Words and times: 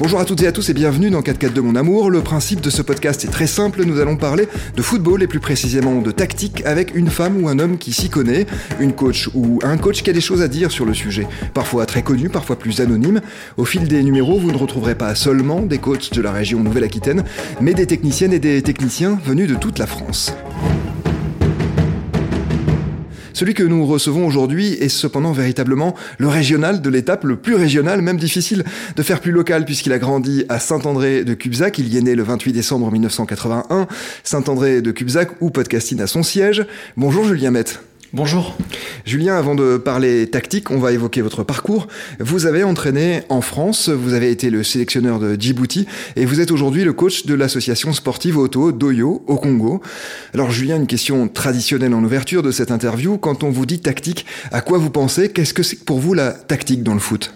Bonjour 0.00 0.18
à 0.18 0.24
toutes 0.24 0.42
et 0.42 0.46
à 0.46 0.52
tous 0.52 0.70
et 0.70 0.72
bienvenue 0.72 1.10
dans 1.10 1.20
4 1.20 1.52
de 1.52 1.60
mon 1.60 1.76
amour. 1.76 2.10
Le 2.10 2.22
principe 2.22 2.62
de 2.62 2.70
ce 2.70 2.80
podcast 2.80 3.22
est 3.26 3.28
très 3.28 3.46
simple, 3.46 3.84
nous 3.84 4.00
allons 4.00 4.16
parler 4.16 4.48
de 4.74 4.80
football 4.80 5.22
et 5.22 5.26
plus 5.26 5.40
précisément 5.40 6.00
de 6.00 6.10
tactique 6.10 6.62
avec 6.64 6.94
une 6.94 7.10
femme 7.10 7.44
ou 7.44 7.50
un 7.50 7.58
homme 7.58 7.76
qui 7.76 7.92
s'y 7.92 8.08
connaît, 8.08 8.46
une 8.80 8.94
coach 8.94 9.28
ou 9.34 9.58
un 9.62 9.76
coach 9.76 10.02
qui 10.02 10.08
a 10.08 10.14
des 10.14 10.22
choses 10.22 10.40
à 10.40 10.48
dire 10.48 10.70
sur 10.70 10.86
le 10.86 10.94
sujet, 10.94 11.26
parfois 11.52 11.84
très 11.84 12.00
connu, 12.00 12.30
parfois 12.30 12.58
plus 12.58 12.80
anonyme. 12.80 13.20
Au 13.58 13.66
fil 13.66 13.88
des 13.88 14.02
numéros, 14.02 14.38
vous 14.38 14.50
ne 14.50 14.56
retrouverez 14.56 14.94
pas 14.94 15.14
seulement 15.14 15.60
des 15.60 15.76
coachs 15.76 16.14
de 16.14 16.22
la 16.22 16.32
région 16.32 16.60
Nouvelle-Aquitaine, 16.60 17.22
mais 17.60 17.74
des 17.74 17.86
techniciennes 17.86 18.32
et 18.32 18.38
des 18.38 18.62
techniciens 18.62 19.18
venus 19.22 19.50
de 19.50 19.54
toute 19.54 19.78
la 19.78 19.86
France. 19.86 20.32
Celui 23.32 23.54
que 23.54 23.62
nous 23.62 23.86
recevons 23.86 24.26
aujourd'hui 24.26 24.72
est 24.74 24.88
cependant 24.88 25.32
véritablement 25.32 25.94
le 26.18 26.28
régional 26.28 26.80
de 26.80 26.90
l'étape, 26.90 27.24
le 27.24 27.36
plus 27.36 27.54
régional, 27.54 28.02
même 28.02 28.18
difficile 28.18 28.64
de 28.96 29.02
faire 29.02 29.20
plus 29.20 29.32
local 29.32 29.64
puisqu'il 29.64 29.92
a 29.92 29.98
grandi 29.98 30.44
à 30.48 30.58
Saint-André 30.58 31.24
de 31.24 31.34
Cubzac. 31.34 31.78
Il 31.78 31.92
y 31.92 31.98
est 31.98 32.02
né 32.02 32.14
le 32.14 32.22
28 32.22 32.52
décembre 32.52 32.90
1981. 32.90 33.86
Saint-André 34.24 34.82
de 34.82 34.90
Cubzac 34.90 35.30
où 35.40 35.50
Podcasting 35.50 36.00
a 36.00 36.06
son 36.06 36.22
siège. 36.22 36.66
Bonjour 36.96 37.24
Julien 37.24 37.50
Met. 37.50 37.89
Bonjour. 38.12 38.56
Julien, 39.04 39.36
avant 39.36 39.54
de 39.54 39.76
parler 39.76 40.26
tactique, 40.26 40.72
on 40.72 40.78
va 40.78 40.90
évoquer 40.90 41.20
votre 41.20 41.44
parcours. 41.44 41.86
Vous 42.18 42.46
avez 42.46 42.64
entraîné 42.64 43.22
en 43.28 43.40
France, 43.40 43.88
vous 43.88 44.14
avez 44.14 44.32
été 44.32 44.50
le 44.50 44.64
sélectionneur 44.64 45.20
de 45.20 45.36
Djibouti 45.40 45.86
et 46.16 46.24
vous 46.24 46.40
êtes 46.40 46.50
aujourd'hui 46.50 46.82
le 46.82 46.92
coach 46.92 47.24
de 47.24 47.34
l'association 47.34 47.92
sportive 47.92 48.36
auto 48.36 48.72
Doyo 48.72 49.22
au 49.28 49.36
Congo. 49.36 49.80
Alors 50.34 50.50
Julien, 50.50 50.74
une 50.74 50.88
question 50.88 51.28
traditionnelle 51.28 51.94
en 51.94 52.02
ouverture 52.02 52.42
de 52.42 52.50
cette 52.50 52.72
interview. 52.72 53.16
Quand 53.16 53.44
on 53.44 53.50
vous 53.50 53.64
dit 53.64 53.78
tactique, 53.78 54.26
à 54.50 54.60
quoi 54.60 54.78
vous 54.78 54.90
pensez? 54.90 55.30
Qu'est-ce 55.30 55.54
que 55.54 55.62
c'est 55.62 55.84
pour 55.84 56.00
vous 56.00 56.12
la 56.12 56.32
tactique 56.32 56.82
dans 56.82 56.94
le 56.94 57.00
foot? 57.00 57.32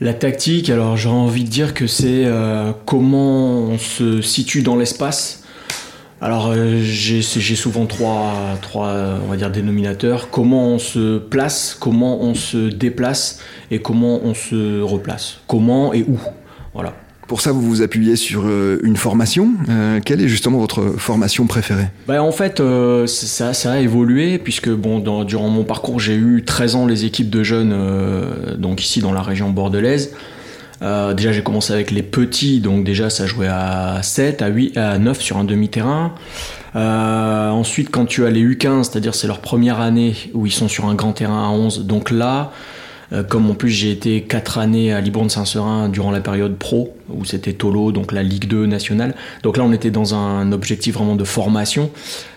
La 0.00 0.14
tactique, 0.14 0.68
alors 0.68 0.96
j'ai 0.96 1.08
envie 1.08 1.44
de 1.44 1.48
dire 1.48 1.74
que 1.74 1.86
c'est 1.86 2.24
euh, 2.24 2.72
comment 2.86 3.60
on 3.68 3.78
se 3.78 4.20
situe 4.20 4.62
dans 4.62 4.74
l'espace 4.74 5.44
alors 6.20 6.50
euh, 6.50 6.80
j'ai 6.82 7.22
souvent 7.22 7.86
trois, 7.86 8.34
trois, 8.60 8.94
on 9.24 9.30
va 9.30 9.36
dire, 9.36 9.50
dénominateurs. 9.50 10.28
Comment 10.30 10.68
on 10.68 10.78
se 10.78 11.18
place, 11.18 11.76
comment 11.78 12.20
on 12.22 12.34
se 12.34 12.68
déplace 12.68 13.40
et 13.70 13.80
comment 13.80 14.20
on 14.22 14.34
se 14.34 14.82
replace. 14.82 15.38
Comment 15.46 15.94
et 15.94 16.02
où. 16.02 16.18
Voilà. 16.74 16.94
Pour 17.26 17.40
ça, 17.40 17.52
vous 17.52 17.62
vous 17.62 17.80
appuyez 17.80 18.16
sur 18.16 18.42
euh, 18.44 18.80
une 18.82 18.96
formation. 18.96 19.52
Euh, 19.68 20.00
quelle 20.04 20.20
est 20.20 20.28
justement 20.28 20.58
votre 20.58 20.98
formation 20.98 21.46
préférée? 21.46 21.86
Ben, 22.06 22.20
En 22.20 22.32
fait, 22.32 22.60
ça, 23.06 23.54
ça, 23.54 23.72
a 23.72 23.78
évolué, 23.78 24.38
puisque 24.38 24.68
bon, 24.68 24.98
dans, 24.98 25.24
durant 25.24 25.48
mon 25.48 25.64
parcours, 25.64 26.00
j'ai 26.00 26.16
eu 26.16 26.42
13 26.44 26.74
ans 26.74 26.86
les 26.86 27.04
équipes 27.06 27.30
de 27.30 27.42
jeunes, 27.42 27.74
donc 28.58 28.82
ici 28.82 29.00
dans 29.00 29.12
la 29.12 29.22
région 29.22 29.50
bordelaise. 29.50 30.10
Euh, 30.82 31.14
déjà, 31.14 31.32
j'ai 31.32 31.42
commencé 31.42 31.72
avec 31.72 31.90
les 31.90 32.02
petits, 32.02 32.60
donc 32.60 32.84
déjà, 32.84 33.10
ça 33.10 33.26
jouait 33.26 33.48
à 33.48 34.00
7, 34.02 34.42
à 34.42 34.48
8, 34.48 34.76
à 34.76 34.98
9 34.98 35.20
sur 35.20 35.36
un 35.36 35.44
demi-terrain. 35.44 36.14
Euh, 36.76 37.50
ensuite, 37.50 37.90
quand 37.90 38.06
tu 38.06 38.24
as 38.24 38.30
les 38.30 38.42
U15, 38.42 38.84
c'est-à-dire 38.84 39.14
c'est 39.14 39.26
leur 39.26 39.40
première 39.40 39.80
année 39.80 40.14
où 40.32 40.46
ils 40.46 40.52
sont 40.52 40.68
sur 40.68 40.86
un 40.86 40.94
grand 40.94 41.12
terrain 41.12 41.44
à 41.44 41.50
11, 41.50 41.86
donc 41.86 42.10
là, 42.10 42.52
euh, 43.12 43.24
comme 43.24 43.50
en 43.50 43.54
plus 43.54 43.70
j'ai 43.70 43.90
été 43.90 44.22
4 44.22 44.58
années 44.58 44.92
à 44.92 45.00
Libourne 45.00 45.28
Saint-Seurin 45.28 45.88
durant 45.88 46.12
la 46.12 46.20
période 46.20 46.56
pro, 46.56 46.94
où 47.08 47.24
c'était 47.24 47.52
Tolo, 47.52 47.90
donc 47.90 48.12
la 48.12 48.22
Ligue 48.22 48.46
2 48.46 48.66
nationale. 48.66 49.14
Donc 49.42 49.56
là, 49.56 49.64
on 49.64 49.72
était 49.72 49.90
dans 49.90 50.14
un 50.14 50.52
objectif 50.52 50.94
vraiment 50.94 51.16
de 51.16 51.24
formation. 51.24 51.90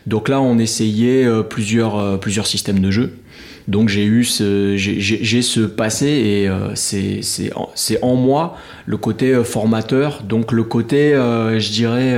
Donc 0.08 0.28
là, 0.28 0.42
on 0.42 0.58
essayait 0.58 1.26
plusieurs, 1.44 2.20
plusieurs 2.20 2.48
systèmes 2.48 2.80
de 2.80 2.92
jeu. 2.92 3.14
Donc 3.68 3.90
j'ai 3.90 4.06
eu 4.06 4.24
ce, 4.24 4.76
j'ai 4.78 5.42
ce 5.42 5.62
passé 5.62 6.08
et 6.08 6.50
euh, 6.50 6.74
c'est 6.76 8.00
en 8.02 8.16
moi 8.16 8.58
le 8.86 8.98
côté 8.98 9.34
euh, 9.34 9.44
formateur, 9.44 10.24
donc 10.24 10.52
le 10.52 10.64
côté, 10.64 11.14
euh, 11.14 11.60
je 11.60 11.72
dirais, 11.72 12.18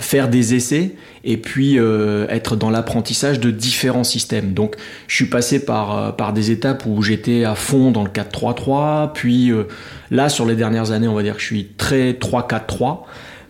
faire 0.00 0.28
des 0.28 0.54
essais 0.54 0.94
et 1.24 1.36
puis 1.36 1.76
être 1.76 2.56
dans 2.56 2.70
l'apprentissage 2.70 3.40
de 3.40 3.50
différents 3.50 4.04
systèmes. 4.04 4.54
Donc 4.54 4.76
je 5.06 5.16
suis 5.16 5.26
passé 5.26 5.64
par, 5.64 6.16
par 6.16 6.32
des 6.32 6.50
étapes 6.50 6.84
où 6.86 7.02
j'étais 7.02 7.44
à 7.44 7.54
fond 7.54 7.90
dans 7.90 8.04
le 8.04 8.10
4-3-3, 8.10 9.12
puis 9.12 9.52
là 10.10 10.30
sur 10.30 10.46
les 10.46 10.56
dernières 10.56 10.92
années 10.92 11.08
on 11.08 11.14
va 11.14 11.22
dire 11.22 11.34
que 11.34 11.42
je 11.42 11.46
suis 11.46 11.66
très 11.76 12.12
3-4-3. 12.12 13.00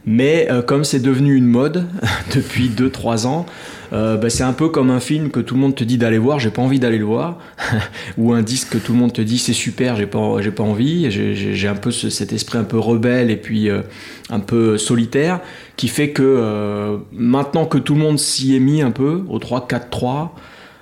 Mais 0.04 0.48
comme 0.66 0.84
c'est 0.84 1.00
devenu 1.00 1.36
une 1.36 1.46
mode 1.46 1.86
depuis 2.34 2.68
2-3 2.68 3.26
ans, 3.26 3.46
euh, 3.92 4.16
bah, 4.16 4.30
c'est 4.30 4.42
un 4.42 4.54
peu 4.54 4.68
comme 4.68 4.90
un 4.90 5.00
film 5.00 5.30
que 5.30 5.40
tout 5.40 5.54
le 5.54 5.60
monde 5.60 5.74
te 5.74 5.84
dit 5.84 5.98
d'aller 5.98 6.16
voir, 6.16 6.38
j'ai 6.38 6.50
pas 6.50 6.62
envie 6.62 6.80
d'aller 6.80 6.98
le 6.98 7.04
voir, 7.04 7.38
ou 8.18 8.32
un 8.32 8.40
disque 8.40 8.70
que 8.70 8.78
tout 8.78 8.92
le 8.92 8.98
monde 8.98 9.12
te 9.12 9.20
dit 9.20 9.38
c'est 9.38 9.52
super, 9.52 9.96
j'ai 9.96 10.06
pas, 10.06 10.38
pas 10.56 10.62
envie. 10.62 11.10
J'ai 11.10 11.68
un 11.68 11.74
peu 11.74 11.90
cet 11.90 12.32
esprit 12.32 12.58
un 12.58 12.64
peu 12.64 12.78
rebelle 12.78 13.30
et 13.30 13.36
puis 13.36 13.68
euh, 13.68 13.82
un 14.30 14.40
peu 14.40 14.78
solitaire 14.78 15.40
qui 15.76 15.88
fait 15.88 16.10
que 16.10 16.22
euh, 16.22 16.96
maintenant 17.12 17.66
que 17.66 17.78
tout 17.78 17.94
le 17.94 18.00
monde 18.00 18.18
s'y 18.18 18.56
est 18.56 18.60
mis 18.60 18.80
un 18.80 18.92
peu 18.92 19.24
au 19.28 19.38
3-4-3, 19.38 20.30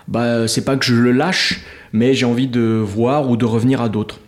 bah, 0.07 0.47
c'est 0.47 0.65
pas 0.65 0.77
que 0.77 0.85
je 0.85 0.95
le 0.95 1.11
lâche, 1.11 1.63
mais 1.93 2.15
j'ai 2.15 2.27
envie 2.27 2.49
de 2.49 2.81
voir 2.85 3.29
ou 3.29 3.37
de 3.37 3.45
revenir 3.45 3.81
à 3.81 3.89
d'autres. 3.89 4.21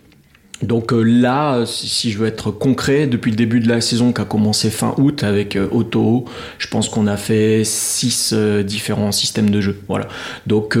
Donc 0.63 0.93
euh, 0.93 1.01
là, 1.01 1.65
si 1.65 2.11
je 2.11 2.17
veux 2.17 2.27
être 2.27 2.49
concret, 2.49 3.05
depuis 3.05 3.31
le 3.31 3.37
début 3.37 3.59
de 3.59 3.67
la 3.67 3.81
saison 3.81 4.13
qui 4.13 4.21
a 4.21 4.25
commencé 4.25 4.69
fin 4.69 4.95
août 4.97 5.23
avec 5.23 5.55
euh, 5.55 5.67
Auto, 5.71 6.25
je 6.57 6.67
pense 6.67 6.89
qu'on 6.89 7.05
a 7.07 7.17
fait 7.17 7.63
six 7.65 8.31
euh, 8.33 8.63
différents 8.63 9.11
systèmes 9.11 9.49
de 9.49 9.59
jeu. 9.59 9.77
Voilà. 9.87 10.07
Donc 10.47 10.77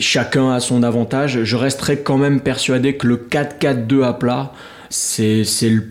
chacun 0.00 0.52
a 0.52 0.60
son 0.60 0.82
avantage. 0.82 1.42
Je 1.42 1.56
resterai 1.56 1.98
quand 1.98 2.18
même 2.18 2.40
persuadé 2.40 2.96
que 2.96 3.06
le 3.06 3.16
4-4-2 3.16 4.04
à 4.04 4.12
plat, 4.12 4.52
c'est 4.90 5.44
le 5.68 5.82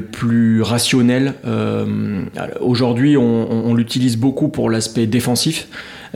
plus 0.00 0.62
rationnel. 0.62 1.34
Aujourd'hui, 2.60 3.16
on 3.16 3.74
l'utilise 3.74 4.16
beaucoup 4.16 4.48
pour 4.48 4.70
l'aspect 4.70 5.06
défensif 5.06 5.66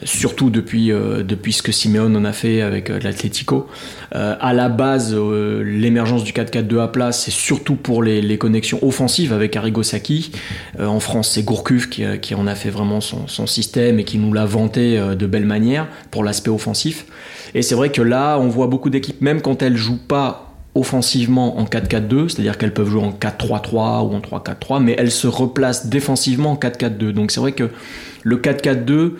surtout 0.04 0.50
depuis, 0.50 0.92
euh, 0.92 1.22
depuis 1.22 1.52
ce 1.52 1.62
que 1.62 1.72
Simeone 1.72 2.16
en 2.16 2.24
a 2.24 2.32
fait 2.32 2.62
avec 2.62 2.90
euh, 2.90 2.98
l'Atlético. 3.00 3.66
Euh, 4.14 4.36
à 4.40 4.52
la 4.52 4.68
base, 4.68 5.14
l'émergence 5.14 6.24
du 6.24 6.32
4-4-2 6.32 6.80
à 6.80 6.88
place, 6.88 7.24
c'est 7.24 7.30
surtout 7.30 7.76
pour 7.76 8.02
les, 8.02 8.20
les, 8.20 8.38
connexions 8.38 8.78
offensives 8.82 9.32
avec 9.32 9.56
Arrigo 9.56 9.82
Sacchi. 9.82 10.32
en 10.78 11.00
France, 11.00 11.30
c'est 11.32 11.42
Gourcuff 11.42 11.90
qui, 11.90 12.04
qui, 12.20 12.34
en 12.34 12.46
a 12.46 12.54
fait 12.54 12.70
vraiment 12.70 13.00
son, 13.00 13.28
son 13.28 13.46
système 13.46 13.98
et 13.98 14.04
qui 14.04 14.18
nous 14.18 14.32
l'a 14.32 14.46
vanté 14.46 14.98
de 14.98 15.26
belle 15.26 15.44
manière 15.44 15.86
pour 16.10 16.24
l'aspect 16.24 16.50
offensif. 16.50 17.06
Et 17.54 17.62
c'est 17.62 17.74
vrai 17.74 17.90
que 17.90 18.02
là, 18.02 18.38
on 18.38 18.48
voit 18.48 18.66
beaucoup 18.66 18.90
d'équipes, 18.90 19.20
même 19.20 19.42
quand 19.42 19.62
elles 19.62 19.76
jouent 19.76 20.06
pas 20.08 20.50
offensivement 20.74 21.58
en 21.58 21.64
4-4-2, 21.64 22.28
c'est-à-dire 22.28 22.56
qu'elles 22.56 22.72
peuvent 22.72 22.88
jouer 22.88 23.02
en 23.02 23.12
4-3-3 23.12 24.06
ou 24.06 24.14
en 24.14 24.20
3-4-3, 24.20 24.82
mais 24.82 24.94
elles 24.98 25.10
se 25.10 25.26
replacent 25.26 25.86
défensivement 25.86 26.52
en 26.52 26.56
4-4-2. 26.56 27.10
Donc 27.10 27.32
c'est 27.32 27.40
vrai 27.40 27.52
que 27.52 27.70
le 28.22 28.36
4-4-2, 28.36 28.90
euh, 28.90 29.18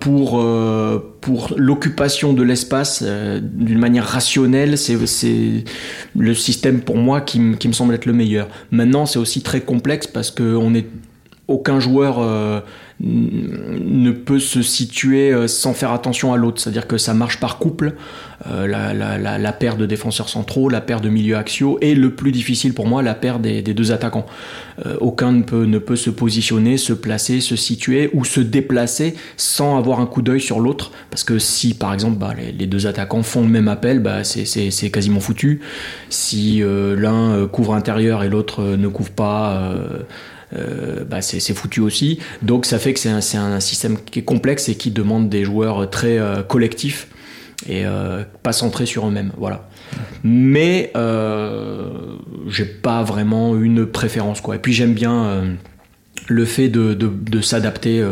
pour, 0.00 0.40
euh, 0.40 0.98
pour 1.20 1.52
l'occupation 1.56 2.32
de 2.32 2.42
l'espace 2.42 3.02
euh, 3.04 3.40
d'une 3.42 3.78
manière 3.78 4.06
rationnelle, 4.06 4.78
c'est 4.78 4.96
le 6.16 6.34
système 6.34 6.80
pour 6.80 6.96
moi 6.96 7.20
qui, 7.20 7.56
qui, 7.58 7.68
me 7.68 7.72
semble 7.72 7.94
être 7.94 8.06
le 8.06 8.12
meilleur. 8.12 8.48
Maintenant, 8.70 9.06
c'est 9.06 9.18
aussi 9.18 9.42
très 9.42 9.60
complexe 9.60 10.06
parce 10.06 10.30
qu'on 10.30 10.74
est 10.74 10.86
aucun 11.48 11.78
joueur 11.78 12.18
ne 13.00 14.10
peut 14.10 14.38
se 14.38 14.62
situer 14.62 15.30
euh, 15.30 15.48
sans 15.48 15.74
faire 15.74 15.92
attention 15.92 16.32
à 16.32 16.36
l'autre. 16.36 16.60
C'est-à-dire 16.60 16.86
que 16.86 16.96
ça 16.96 17.12
marche 17.12 17.40
par 17.40 17.58
couple, 17.58 17.94
euh, 18.50 18.66
la, 18.66 19.52
paire 19.52 19.76
de 19.76 19.84
défenseurs 19.84 20.30
centraux, 20.30 20.70
la 20.70 20.80
paire 20.80 21.00
de 21.02 21.10
milieux 21.10 21.36
axiaux, 21.36 21.78
et 21.82 21.94
le 21.94 22.14
plus 22.14 22.32
difficile 22.32 22.72
pour 22.72 22.86
moi, 22.86 23.02
la 23.02 23.14
paire 23.14 23.38
des, 23.38 23.62
deux 23.62 23.92
attaquants. 23.92 24.26
Euh, 24.86 24.96
aucun 25.00 25.32
ne 25.32 25.42
peut, 25.42 25.64
ne 25.64 25.78
peut 25.78 25.96
se 25.96 26.08
positionner, 26.08 26.78
se 26.78 26.94
placer, 26.94 27.40
se 27.40 27.54
situer 27.54 28.10
ou 28.14 28.24
se 28.24 28.40
déplacer 28.40 29.14
sans 29.36 29.76
avoir 29.76 30.00
un 30.00 30.06
coup 30.06 30.22
d'œil 30.22 30.40
sur 30.40 30.60
l'autre. 30.60 30.92
Parce 31.10 31.24
que 31.24 31.38
si, 31.38 31.74
par 31.74 31.92
exemple, 31.92 32.18
bah, 32.18 32.32
les, 32.34 32.66
deux 32.66 32.86
attaquants 32.86 33.22
font 33.22 33.42
le 33.42 33.48
même 33.48 33.68
appel, 33.68 34.00
bah, 34.00 34.24
c'est 34.24 34.90
quasiment 34.90 35.20
foutu. 35.20 35.60
Si 36.08 36.62
l'un 36.62 37.46
couvre 37.46 37.74
intérieur 37.74 38.24
et 38.24 38.28
l'autre 38.28 38.62
ne 38.62 38.88
couvre 38.88 39.10
pas 39.10 39.72
euh, 40.54 41.04
bah 41.04 41.22
c'est 41.22 41.54
foutu 41.54 41.80
aussi. 41.80 42.18
Donc 42.42 42.66
ça 42.66 42.78
fait 42.78 42.94
que 42.94 43.00
c'est 43.00 43.08
un, 43.08 43.60
système 43.60 43.98
qui 43.98 44.20
est 44.20 44.24
complexe 44.24 44.68
et 44.68 44.76
qui 44.76 44.90
demande 44.90 45.28
des 45.28 45.44
joueurs 45.44 45.90
très 45.90 46.18
euh, 46.18 46.42
collectifs 46.42 47.08
et 47.68 47.84
euh, 47.84 48.22
pas 48.42 48.52
centrés 48.52 48.86
sur 48.86 49.08
eux-mêmes. 49.08 49.32
Voilà. 49.36 49.68
Mais 50.22 50.92
j'ai 52.48 52.64
pas 52.64 53.02
vraiment 53.02 53.56
une 53.56 53.86
préférence 53.86 54.40
quoi. 54.40 54.56
Et 54.56 54.58
puis 54.58 54.72
j'aime 54.72 54.94
bien 54.94 55.56
le 56.28 56.44
fait 56.44 56.68
de, 56.68 57.40
s'adapter 57.40 58.04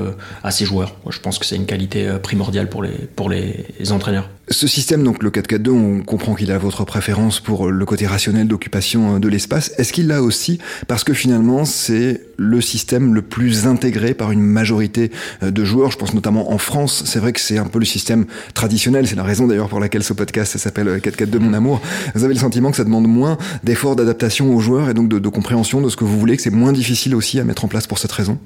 à 0.42 0.50
ces 0.50 0.64
joueurs. 0.64 0.94
je 1.10 1.18
pense 1.20 1.38
que 1.38 1.46
c'est 1.46 1.56
une 1.56 1.66
qualité 1.66 2.16
primordiale 2.22 2.68
pour 2.68 3.28
les 3.28 3.92
entraîneurs. 3.92 4.28
Ce 4.50 4.66
système, 4.66 5.02
donc 5.02 5.22
le 5.22 5.30
4-4-2, 5.30 5.70
on 5.70 6.02
comprend 6.02 6.34
qu'il 6.34 6.52
a 6.52 6.58
votre 6.58 6.84
préférence 6.84 7.40
pour 7.40 7.70
le 7.70 7.86
côté 7.86 8.06
rationnel 8.06 8.46
d'occupation 8.46 9.18
de 9.18 9.28
l'espace. 9.28 9.72
Est-ce 9.78 9.90
qu'il 9.90 10.06
l'a 10.06 10.22
aussi 10.22 10.58
parce 10.86 11.02
que 11.02 11.14
finalement 11.14 11.64
c'est 11.64 12.20
le 12.36 12.60
système 12.60 13.14
le 13.14 13.22
plus 13.22 13.66
intégré 13.66 14.12
par 14.12 14.32
une 14.32 14.42
majorité 14.42 15.10
de 15.40 15.64
joueurs? 15.64 15.90
Je 15.92 15.96
pense 15.96 16.12
notamment 16.12 16.52
en 16.52 16.58
France. 16.58 17.04
C'est 17.06 17.20
vrai 17.20 17.32
que 17.32 17.40
c'est 17.40 17.56
un 17.56 17.64
peu 17.64 17.78
le 17.78 17.86
système 17.86 18.26
traditionnel. 18.52 19.06
C'est 19.06 19.16
la 19.16 19.22
raison 19.22 19.46
d'ailleurs 19.46 19.70
pour 19.70 19.80
laquelle 19.80 20.02
ce 20.02 20.12
podcast 20.12 20.58
s'appelle 20.58 20.98
4-4-2 20.98 21.38
Mon 21.38 21.54
Amour. 21.54 21.80
Vous 22.14 22.24
avez 22.24 22.34
le 22.34 22.40
sentiment 22.40 22.70
que 22.70 22.76
ça 22.76 22.84
demande 22.84 23.08
moins 23.08 23.38
d'efforts 23.62 23.96
d'adaptation 23.96 24.54
aux 24.54 24.60
joueurs 24.60 24.90
et 24.90 24.94
donc 24.94 25.08
de, 25.08 25.18
de 25.18 25.28
compréhension 25.30 25.80
de 25.80 25.88
ce 25.88 25.96
que 25.96 26.04
vous 26.04 26.20
voulez, 26.20 26.36
que 26.36 26.42
c'est 26.42 26.50
moins 26.50 26.72
difficile 26.72 27.14
aussi 27.14 27.40
à 27.40 27.44
mettre 27.44 27.64
en 27.64 27.68
place 27.68 27.86
pour 27.86 27.98
cette 27.98 28.12
raison? 28.12 28.38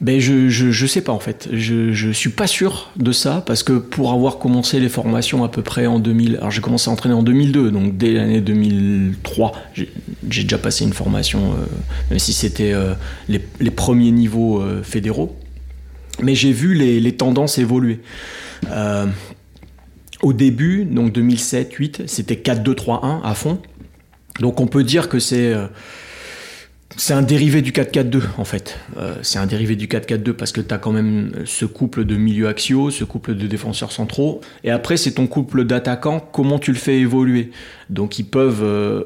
Ben 0.00 0.18
je, 0.18 0.48
je, 0.48 0.86
sais 0.86 1.02
pas 1.02 1.12
en 1.12 1.18
fait. 1.18 1.48
Je, 1.52 1.92
je 1.92 2.10
suis 2.10 2.30
pas 2.30 2.46
sûr 2.46 2.90
de 2.96 3.12
ça 3.12 3.42
parce 3.46 3.62
que 3.62 3.74
pour 3.74 4.12
avoir 4.12 4.38
commencé 4.38 4.80
les 4.80 4.88
formations 4.88 5.44
à 5.44 5.48
peu 5.50 5.60
près 5.60 5.86
en 5.86 5.98
2000, 5.98 6.36
alors 6.36 6.50
j'ai 6.50 6.62
commencé 6.62 6.88
à 6.88 6.92
entraîner 6.92 7.14
en 7.14 7.22
2002, 7.22 7.70
donc 7.70 7.98
dès 7.98 8.12
l'année 8.12 8.40
2003, 8.40 9.52
j'ai 9.74 9.90
déjà 10.42 10.56
passé 10.56 10.84
une 10.84 10.94
formation, 10.94 11.52
euh, 11.52 11.66
même 12.08 12.18
si 12.18 12.32
c'était 12.32 12.72
euh, 12.72 12.94
les, 13.28 13.42
les, 13.60 13.70
premiers 13.70 14.10
niveaux 14.10 14.62
euh, 14.62 14.82
fédéraux. 14.82 15.36
Mais 16.22 16.34
j'ai 16.34 16.52
vu 16.52 16.74
les, 16.74 16.98
les, 16.98 17.12
tendances 17.12 17.58
évoluer. 17.58 18.00
Au 20.22 20.34
début, 20.34 20.84
donc 20.84 21.14
2007-8, 21.14 22.06
c'était 22.06 22.34
4-2-3-1 22.34 23.20
à 23.22 23.34
fond. 23.34 23.58
Donc 24.38 24.60
on 24.60 24.66
peut 24.66 24.84
dire 24.84 25.08
que 25.08 25.18
c'est 25.18 25.54
c'est 26.96 27.14
un 27.14 27.22
dérivé 27.22 27.62
du 27.62 27.72
4-4-2 27.72 28.22
en 28.38 28.44
fait. 28.44 28.78
Euh, 28.96 29.14
c'est 29.22 29.38
un 29.38 29.46
dérivé 29.46 29.76
du 29.76 29.86
4-4-2 29.86 30.32
parce 30.32 30.52
que 30.52 30.60
tu 30.60 30.74
as 30.74 30.78
quand 30.78 30.92
même 30.92 31.32
ce 31.44 31.64
couple 31.64 32.04
de 32.04 32.16
milieux 32.16 32.48
axiaux, 32.48 32.90
ce 32.90 33.04
couple 33.04 33.34
de 33.34 33.46
défenseurs 33.46 33.92
centraux. 33.92 34.40
Et 34.64 34.70
après, 34.70 34.96
c'est 34.96 35.12
ton 35.12 35.26
couple 35.26 35.64
d'attaquants, 35.64 36.20
comment 36.20 36.58
tu 36.58 36.72
le 36.72 36.78
fais 36.78 36.98
évoluer? 36.98 37.52
Donc 37.90 38.18
ils 38.18 38.24
peuvent, 38.24 38.62
euh, 38.64 39.04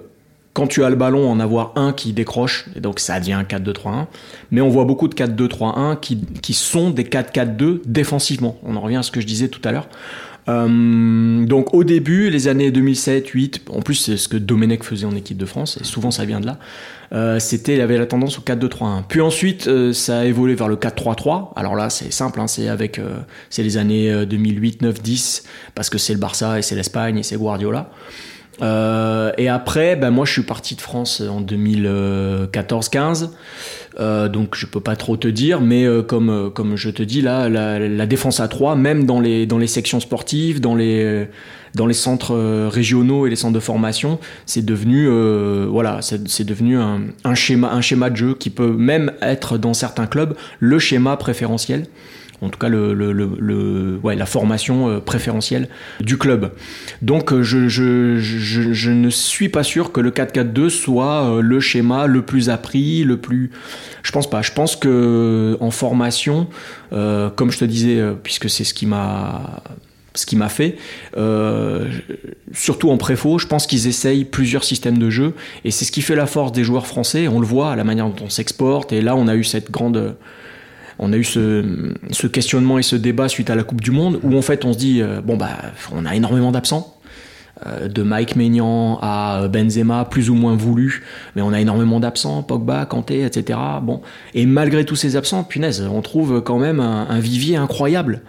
quand 0.54 0.66
tu 0.66 0.82
as 0.82 0.90
le 0.90 0.96
ballon, 0.96 1.31
en 1.31 1.38
avoir 1.40 1.72
un 1.76 1.92
qui 1.92 2.14
décroche, 2.14 2.66
et 2.75 2.81
donc 2.81 3.00
ça 3.00 3.20
devient 3.20 3.34
un 3.34 3.42
4-2-3-1. 3.42 4.06
Mais 4.50 4.62
on 4.62 4.70
voit 4.70 4.84
beaucoup 4.84 5.08
de 5.08 5.14
4-2-3-1 5.14 6.00
qui, 6.00 6.25
qui 6.40 6.54
sont 6.54 6.90
des 6.90 7.04
4-4-2 7.04 7.82
défensivement. 7.84 8.58
On 8.64 8.76
en 8.76 8.81
revient 8.81 8.96
à 8.96 9.02
ce 9.02 9.10
que 9.10 9.20
je 9.20 9.26
disais 9.26 9.48
tout 9.48 9.60
à 9.62 9.72
l'heure. 9.72 9.88
Euh, 10.48 11.44
donc 11.46 11.75
au 11.75 11.84
début, 11.84 12.31
les 12.31 12.48
années 12.48 12.70
2007-8, 12.70 13.70
en 13.70 13.81
plus 13.81 13.94
c'est 13.94 14.16
ce 14.16 14.28
que 14.28 14.36
Domenech 14.36 14.82
faisait 14.82 15.06
en 15.06 15.16
équipe 15.16 15.38
de 15.38 15.46
France, 15.46 15.78
et 15.81 15.84
souvent 15.84 16.10
ça 16.10 16.25
vient 16.25 16.40
de 16.40 16.46
là, 16.46 16.58
euh, 17.14 17.38
c'était, 17.38 17.75
il 17.75 17.81
avait 17.81 17.96
la 17.96 18.06
tendance 18.06 18.38
au 18.38 18.43
4-2-3-1. 18.43 19.05
Puis 19.08 19.20
ensuite, 19.20 19.69
euh, 19.69 19.93
ça 19.93 20.20
a 20.20 20.25
évolué 20.25 20.55
vers 20.55 20.69
le 20.69 20.76
4-3-3. 20.76 21.52
Alors 21.55 21.76
là, 21.76 21.88
c'est 21.90 22.12
simple, 22.12 22.40
hein, 22.40 22.49
c'est 22.49 22.69
avec, 22.69 22.99
euh, 22.99 23.19
c'est 23.50 23.62
les 23.62 23.76
années 23.76 24.26
2008, 24.26 24.82
9, 24.82 25.00
10, 25.00 25.44
parce 25.75 25.90
que 25.90 25.99
c'est 25.99 26.12
le 26.12 26.19
Barça 26.19 26.58
et 26.58 26.62
c'est 26.62 26.75
l'Espagne 26.75 27.19
et 27.19 27.22
c'est 27.22 27.37
Guardiola. 27.37 27.90
Euh, 28.62 29.33
et 29.37 29.49
après, 29.49 29.97
ben 29.97 30.11
moi 30.11 30.25
je 30.25 30.33
suis 30.33 30.43
parti 30.43 30.75
de 30.75 30.81
France 30.81 31.21
en 31.21 31.41
2014-15, 31.41 33.31
euh, 33.99 34.29
donc 34.29 34.55
je 34.55 34.67
peux 34.67 34.81
pas 34.81 34.97
trop 34.97 35.17
te 35.17 35.29
dire, 35.29 35.61
mais 35.61 35.85
euh, 35.85 36.03
comme 36.03 36.51
comme 36.55 36.77
je 36.77 36.91
te 36.91 37.03
dis 37.03 37.21
là, 37.21 37.49
la, 37.49 37.79
la, 37.79 38.06
défense 38.06 38.41
à 38.41 38.49
3, 38.49 38.77
même 38.77 39.05
dans 39.05 39.21
les 39.21 39.47
dans 39.47 39.59
les 39.59 39.67
sections 39.67 40.01
sportives, 40.01 40.61
dans 40.61 40.75
les 40.75 41.27
dans 41.75 41.87
les 41.87 41.95
centres 41.95 42.69
régionaux 42.69 43.27
et 43.27 43.31
les 43.31 43.37
centres 43.37 43.55
de 43.55 43.61
formation, 43.61 44.21
c'est 44.47 44.65
devenu 44.65 45.09
euh, 45.09 45.67
voilà, 45.69 46.01
c'est 46.03 46.45
devenu 46.45 46.79
un, 46.79 47.03
un, 47.25 47.35
schéma 47.35 47.73
un 47.73 47.81
schéma 47.81 48.11
de 48.11 48.17
jeu 48.17 48.35
qui 48.39 48.51
peut 48.51 48.73
même 48.73 49.12
être 49.21 49.59
dans 49.59 49.75
certains 49.75 50.06
clubs 50.06 50.37
le 50.61 50.79
schéma 50.79 51.17
préférentiel 51.17 51.87
en 52.44 52.50
tout 52.50 52.58
cas 52.58 52.69
la 52.69 54.26
formation 54.26 54.88
euh, 54.88 55.00
préférentielle 55.00 55.69
du 56.00 56.19
club. 56.19 56.52
Donc 57.02 57.32
euh, 57.32 57.43
je, 57.43 58.91
ne 58.91 59.11
suis 59.11 59.49
pas 59.49 59.62
sûr 59.62 59.93
que 59.93 60.00
le 60.00 60.11
4-4-2 60.11 60.69
soit 60.69 61.25
euh, 61.25 61.41
le 61.41 61.61
schéma 61.61 62.06
le 62.06 62.23
plus 62.23 62.50
appris, 62.50 63.05
le 63.05 63.17
plus... 63.17 63.50
Je 64.02 64.12
pense 64.12 64.29
pas. 64.29 64.43
Je 64.43 64.52
pense 64.52 64.76
que 64.76 65.56
en 65.61 65.70
formation, 65.70 66.49
comme 66.91 67.50
je 67.50 67.58
te 67.58 67.64
disais, 67.64 68.02
puisque 68.23 68.50
c'est 68.50 68.64
ce 68.64 68.75
qui 68.75 68.87
m'a 68.87 69.62
ce 70.17 70.26
qui 70.26 70.37
m'a 70.37 70.49
fait, 70.49 70.76
surtout 72.52 72.91
en 72.91 72.99
préfaux, 72.99 73.38
je 73.38 73.46
pense 73.46 73.67
qu'ils 73.67 73.88
essayent 73.88 74.25
plusieurs 74.25 74.62
systèmes 74.62 74.99
de 74.99 75.11
jeu 75.11 75.32
et 75.64 75.70
c'est 75.70 75.85
ce 75.85 75.91
qui 75.91 76.02
fait 76.02 76.14
la 76.14 76.26
force 76.26 76.52
des 76.52 76.64
joueurs 76.64 76.87
français. 76.87 77.29
On 77.29 77.41
le 77.41 77.46
voit 77.46 77.73
à 77.73 77.76
la 77.76 77.85
manière 77.85 78.06
dont 78.06 78.26
on 78.26 78.29
s'exporte 78.29 78.93
et 78.93 79.00
là 79.00 79.17
on 79.17 79.26
a 79.26 79.35
eu 79.35 79.44
cette 79.44 79.70
grande 79.70 80.17
on 80.99 81.12
a 81.12 81.17
eu 81.17 81.25
ce, 81.25 82.26
questionnement 82.26 82.79
et 82.79 82.82
ce 82.82 82.96
débat 82.96 83.29
suite 83.29 83.50
à 83.50 83.55
la 83.55 83.62
Coupe 83.62 83.81
du 83.81 83.91
Monde 83.91 84.20
où 84.23 84.37
en 84.37 84.43
fait 84.43 84.64
on 84.64 84.73
se 84.73 84.79
dit 84.79 85.02
euh, 85.02 85.20
bon 85.20 85.37
bah 85.37 85.50
on 85.93 86.06
a 86.06 86.14
énormément 86.14 86.52
d'absents. 86.52 86.91
Euh, 87.67 87.87
de 87.87 88.02
Mike 88.02 88.35
Maignan 88.35 88.99
à 89.00 89.46
Benzema 89.46 90.05
plus 90.06 90.29
ou 90.29 90.35
moins 90.35 90.56
voulu 90.56 91.05
mais 91.37 91.43
on 91.43 91.52
a 91.52 91.61
énormément 91.61 92.00
d'absents. 92.00 92.43
Pogba 92.43 92.85
Kanté 92.85 93.25
etc 93.25 93.58
bon. 93.81 94.00
Et 94.35 94.44
malgré 94.44 94.85
tous 94.85 94.96
ces 94.96 95.14
absents 95.14 95.44
punaise 95.44 95.88
on 95.91 96.02
trouve 96.02 96.43
quand 96.43 96.58
même 96.58 96.81
un, 96.81 97.20
vivier 97.20 97.56
incroyable. 97.56 98.23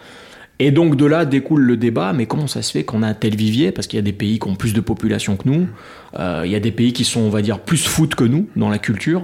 Et 0.59 0.71
donc 0.71 0.95
de 0.95 1.06
là 1.06 1.25
découle 1.25 1.63
le 1.63 1.75
débat, 1.75 2.13
mais 2.13 2.27
comment 2.27 2.47
ça 2.47 2.62
se 2.62 2.71
fait 2.71 2.83
qu'on 2.83 3.03
a 3.03 3.07
un 3.07 3.13
tel 3.13 3.35
vivier? 3.35 3.71
Parce 3.71 3.88
qu'il 3.88 3.97
y 3.97 4.00
a 4.00 4.03
des 4.03 4.13
pays 4.13 4.39
qui 4.39 4.47
ont 4.47 4.56
plus 4.56 4.73
de 4.73 4.79
population 4.79 5.35
que 5.35 5.50
nous, 5.50 5.67
euh, 6.17 6.44
il 6.45 6.51
y 6.51 6.56
a 6.56 6.62
des 6.62 6.71
pays 6.71 6.94
qui 6.94 7.03
sont, 7.03 7.19
on 7.19 7.29
va 7.29 7.41
dire, 7.41 7.59
plus 7.59 7.85
foot 7.85 8.15
que 8.15 8.23
nous 8.23 8.47
dans 8.56 8.69
la 8.69 8.77
culture. 8.77 9.23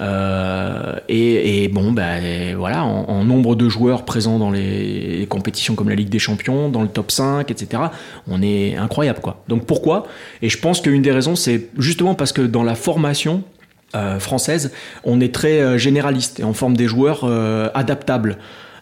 Euh, 0.00 0.96
et, 1.08 1.68
bon, 1.68 1.92
ben 1.92 2.54
voilà, 2.56 2.84
en, 2.84 3.08
en, 3.08 3.24
nombre 3.24 3.54
de 3.56 3.68
joueurs 3.68 4.04
présents 4.04 4.38
dans 4.38 4.50
les, 4.50 5.18
les, 5.18 5.26
compétitions 5.26 5.74
comme 5.74 5.88
la 5.88 5.94
Ligue 5.94 6.10
des 6.10 6.18
Champions, 6.18 6.68
dans 6.68 6.82
le 6.82 6.88
top 6.88 7.10
5, 7.10 7.50
etc., 7.50 7.84
on 8.28 8.42
est 8.42 8.76
incroyable, 8.76 9.20
quoi. 9.20 9.42
Donc 9.48 9.64
pourquoi? 9.64 10.06
Et 10.42 10.48
je 10.48 10.58
pense 10.58 10.80
qu'une 10.80 11.02
des 11.02 11.12
raisons, 11.12 11.36
c'est 11.36 11.68
justement 11.78 12.14
parce 12.14 12.32
que 12.32 12.42
dans 12.42 12.62
la 12.62 12.74
formation 12.74 13.42
euh, 13.94 14.18
française, 14.18 14.72
on 15.04 15.20
est 15.20 15.32
très 15.32 15.60
euh, 15.60 15.78
généraliste 15.78 16.40
et 16.40 16.44
on 16.44 16.52
forme 16.52 16.76
des 16.76 16.86
joueurs 16.86 17.20
euh, 17.22 17.68
adaptables 17.72 18.36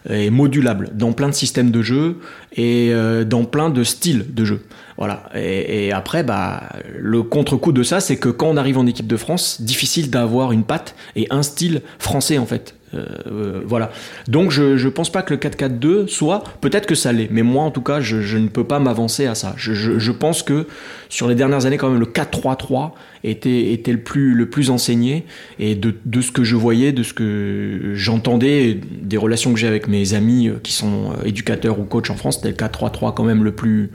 et 0.09 0.29
modulable 0.29 0.91
dans 0.93 1.13
plein 1.13 1.29
de 1.29 1.33
systèmes 1.33 1.71
de 1.71 1.81
jeu 1.81 2.17
et 2.55 2.89
euh, 2.91 3.23
dans 3.23 3.45
plein 3.45 3.69
de 3.69 3.83
styles 3.83 4.25
de 4.33 4.45
jeu. 4.45 4.61
Voilà. 4.97 5.23
Et, 5.35 5.91
après, 5.91 6.23
bah, 6.23 6.69
le 6.97 7.21
contre-coup 7.21 7.73
de 7.73 7.83
ça, 7.83 7.99
c'est 7.99 8.15
que 8.15 8.29
quand 8.29 8.47
on 8.47 8.57
arrive 8.57 8.77
en 8.77 8.85
équipe 8.85 9.07
de 9.07 9.17
France, 9.17 9.61
difficile 9.61 10.09
d'avoir 10.09 10.51
une 10.53 10.63
patte 10.63 10.95
et 11.15 11.27
un 11.31 11.43
style 11.43 11.81
français 11.99 12.37
en 12.37 12.45
fait. 12.45 12.75
Euh, 12.93 13.61
voilà. 13.65 13.91
Donc 14.27 14.51
je, 14.51 14.77
je 14.77 14.87
pense 14.87 15.11
pas 15.11 15.21
que 15.21 15.33
le 15.33 15.39
4-4-2 15.39 16.07
soit, 16.07 16.43
peut-être 16.61 16.85
que 16.85 16.95
ça 16.95 17.11
l'est, 17.11 17.27
mais 17.29 17.41
moi 17.41 17.63
en 17.63 17.71
tout 17.71 17.81
cas 17.81 17.99
je, 17.99 18.21
je 18.21 18.37
ne 18.37 18.47
peux 18.47 18.63
pas 18.63 18.79
m'avancer 18.79 19.25
à 19.25 19.35
ça. 19.35 19.53
Je, 19.57 19.73
je, 19.73 20.11
pense 20.11 20.43
que 20.43 20.67
sur 21.09 21.27
les 21.27 21.35
dernières 21.35 21.65
années 21.65 21.77
quand 21.77 21.89
même 21.89 21.99
le 21.99 22.05
4-3-3 22.05 22.91
était, 23.29 23.71
était 23.73 23.91
le, 23.91 24.01
plus, 24.01 24.33
le 24.33 24.49
plus 24.49 24.69
enseigné 24.69 25.25
et 25.59 25.75
de, 25.75 25.95
de 26.05 26.21
ce 26.21 26.31
que 26.31 26.43
je 26.43 26.55
voyais, 26.55 26.91
de 26.91 27.03
ce 27.03 27.13
que 27.13 27.91
j'entendais, 27.93 28.79
des 29.01 29.17
relations 29.17 29.53
que 29.53 29.59
j'ai 29.59 29.67
avec 29.67 29.87
mes 29.87 30.13
amis 30.13 30.49
qui 30.63 30.73
sont 30.73 31.13
éducateurs 31.23 31.79
ou 31.79 31.83
coachs 31.83 32.09
en 32.09 32.15
France, 32.15 32.37
c'était 32.41 32.49
le 32.49 32.55
4-3-3 32.55 33.13
quand 33.13 33.23
même 33.23 33.43
le 33.43 33.51
plus 33.51 33.91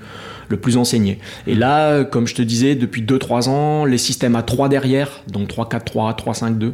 le 0.50 0.56
plus 0.56 0.76
enseigné. 0.76 1.18
Et 1.46 1.54
là, 1.54 2.04
comme 2.04 2.26
je 2.26 2.34
te 2.34 2.42
disais, 2.42 2.74
depuis 2.74 3.02
2-3 3.02 3.48
ans, 3.48 3.84
les 3.84 3.98
systèmes 3.98 4.34
à 4.36 4.42
3 4.42 4.68
derrière, 4.68 5.22
donc 5.28 5.48
3-4-3, 5.48 6.18
3-5-2, 6.18 6.72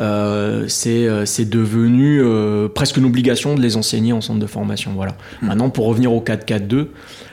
euh, 0.00 0.64
c'est 0.68 1.48
devenu 1.48 2.22
euh, 2.22 2.68
presque 2.68 2.98
une 2.98 3.06
obligation 3.06 3.54
de 3.54 3.62
les 3.62 3.76
enseigner 3.76 4.12
en 4.12 4.20
centre 4.20 4.38
de 4.38 4.46
formation. 4.46 4.92
Voilà. 4.94 5.12
Mmh. 5.40 5.46
Maintenant, 5.46 5.70
pour 5.70 5.86
revenir 5.86 6.12
au 6.12 6.20
4-4-2, 6.20 6.88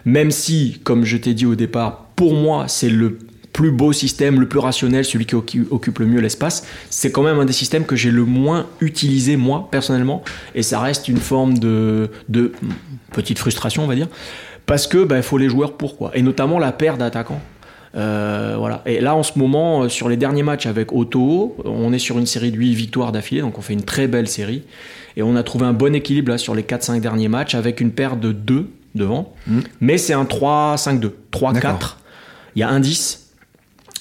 même 0.06 0.32
si, 0.32 0.80
comme 0.84 1.04
je 1.04 1.18
t'ai 1.18 1.34
dit 1.34 1.46
au 1.46 1.56
départ, 1.56 2.08
pour 2.16 2.34
moi, 2.34 2.66
c'est 2.68 2.90
le 2.90 3.20
plus 3.58 3.72
beau 3.72 3.92
système, 3.92 4.40
le 4.40 4.48
plus 4.48 4.60
rationnel, 4.60 5.04
celui 5.04 5.26
qui 5.26 5.36
occupe 5.36 5.98
le 5.98 6.06
mieux 6.06 6.22
l'espace, 6.22 6.64
c'est 6.92 7.12
quand 7.12 7.24
même 7.24 7.40
un 7.40 7.46
des 7.46 7.54
systèmes 7.54 7.86
que 7.86 7.96
j'ai 7.96 8.12
le 8.12 8.24
moins 8.24 8.68
utilisé 8.82 9.36
moi 9.36 9.68
personnellement, 9.72 10.24
et 10.54 10.62
ça 10.62 10.80
reste 10.80 11.08
une 11.08 11.18
forme 11.18 11.58
de, 11.58 12.12
de 12.30 12.52
petite 13.14 13.40
frustration, 13.40 13.84
on 13.84 13.88
va 13.88 13.96
dire, 13.96 14.10
parce 14.68 14.86
que 14.86 15.04
bah, 15.04 15.24
faut 15.24 15.40
les 15.40 15.50
joueurs 15.50 15.76
pourquoi 15.76 16.12
et 16.14 16.22
notamment 16.22 16.60
la 16.60 16.72
paire 16.72 16.98
d'attaquants 16.98 17.42
euh, 17.96 18.56
voilà. 18.60 18.84
Et 18.86 19.00
là, 19.00 19.16
en 19.16 19.24
ce 19.24 19.40
moment, 19.40 19.84
euh, 19.84 19.90
sur 19.90 20.08
les 20.08 20.18
derniers 20.18 20.44
matchs 20.44 20.68
avec 20.68 20.92
Otto, 20.92 21.56
on 21.66 21.94
est 21.94 22.00
sur 22.00 22.20
une 22.20 22.28
série 22.28 22.52
de 22.52 22.58
8 22.58 22.74
victoires 22.76 23.12
d'affilée, 23.12 23.42
donc 23.42 23.58
on 23.58 23.62
fait 23.62 23.74
une 23.74 23.86
très 23.86 24.08
belle 24.08 24.28
série. 24.28 24.64
Et 25.16 25.24
on 25.24 25.36
a 25.36 25.42
trouvé 25.42 25.66
un 25.66 25.74
bon 25.74 25.96
équilibre 25.96 26.30
là 26.30 26.38
sur 26.38 26.54
les 26.54 26.62
4-5 26.62 27.00
derniers 27.00 27.30
matchs 27.30 27.56
avec 27.56 27.82
une 27.82 27.90
paire 27.92 28.18
de 28.18 28.34
2 28.34 28.70
devant. 28.94 29.34
Mmh. 29.48 29.60
Mais 29.80 29.98
c'est 29.98 30.14
un 30.14 30.26
3-5-2. 30.26 31.12
3-4. 31.32 31.96
Il 32.56 32.60
y 32.60 32.64
a 32.64 32.70
un 32.70 32.82
10 32.82 33.27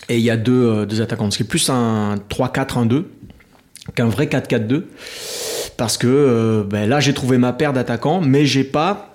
et 0.08 0.18
il 0.18 0.22
y 0.22 0.30
a 0.30 0.36
deux, 0.36 0.52
euh, 0.52 0.86
deux 0.86 1.00
attaquants. 1.00 1.30
Ce 1.30 1.36
qui 1.36 1.42
est 1.42 1.46
plus 1.46 1.68
un 1.70 2.16
3-4-1-2 2.30 3.04
qu'un 3.94 4.06
vrai 4.06 4.26
4-4-2. 4.26 4.84
Parce 5.76 5.98
que 5.98 6.06
euh, 6.06 6.64
ben 6.64 6.88
là, 6.88 7.00
j'ai 7.00 7.12
trouvé 7.12 7.38
ma 7.38 7.52
paire 7.52 7.72
d'attaquants, 7.72 8.20
mais 8.20 8.46
j'ai 8.46 8.64
pas 8.64 9.12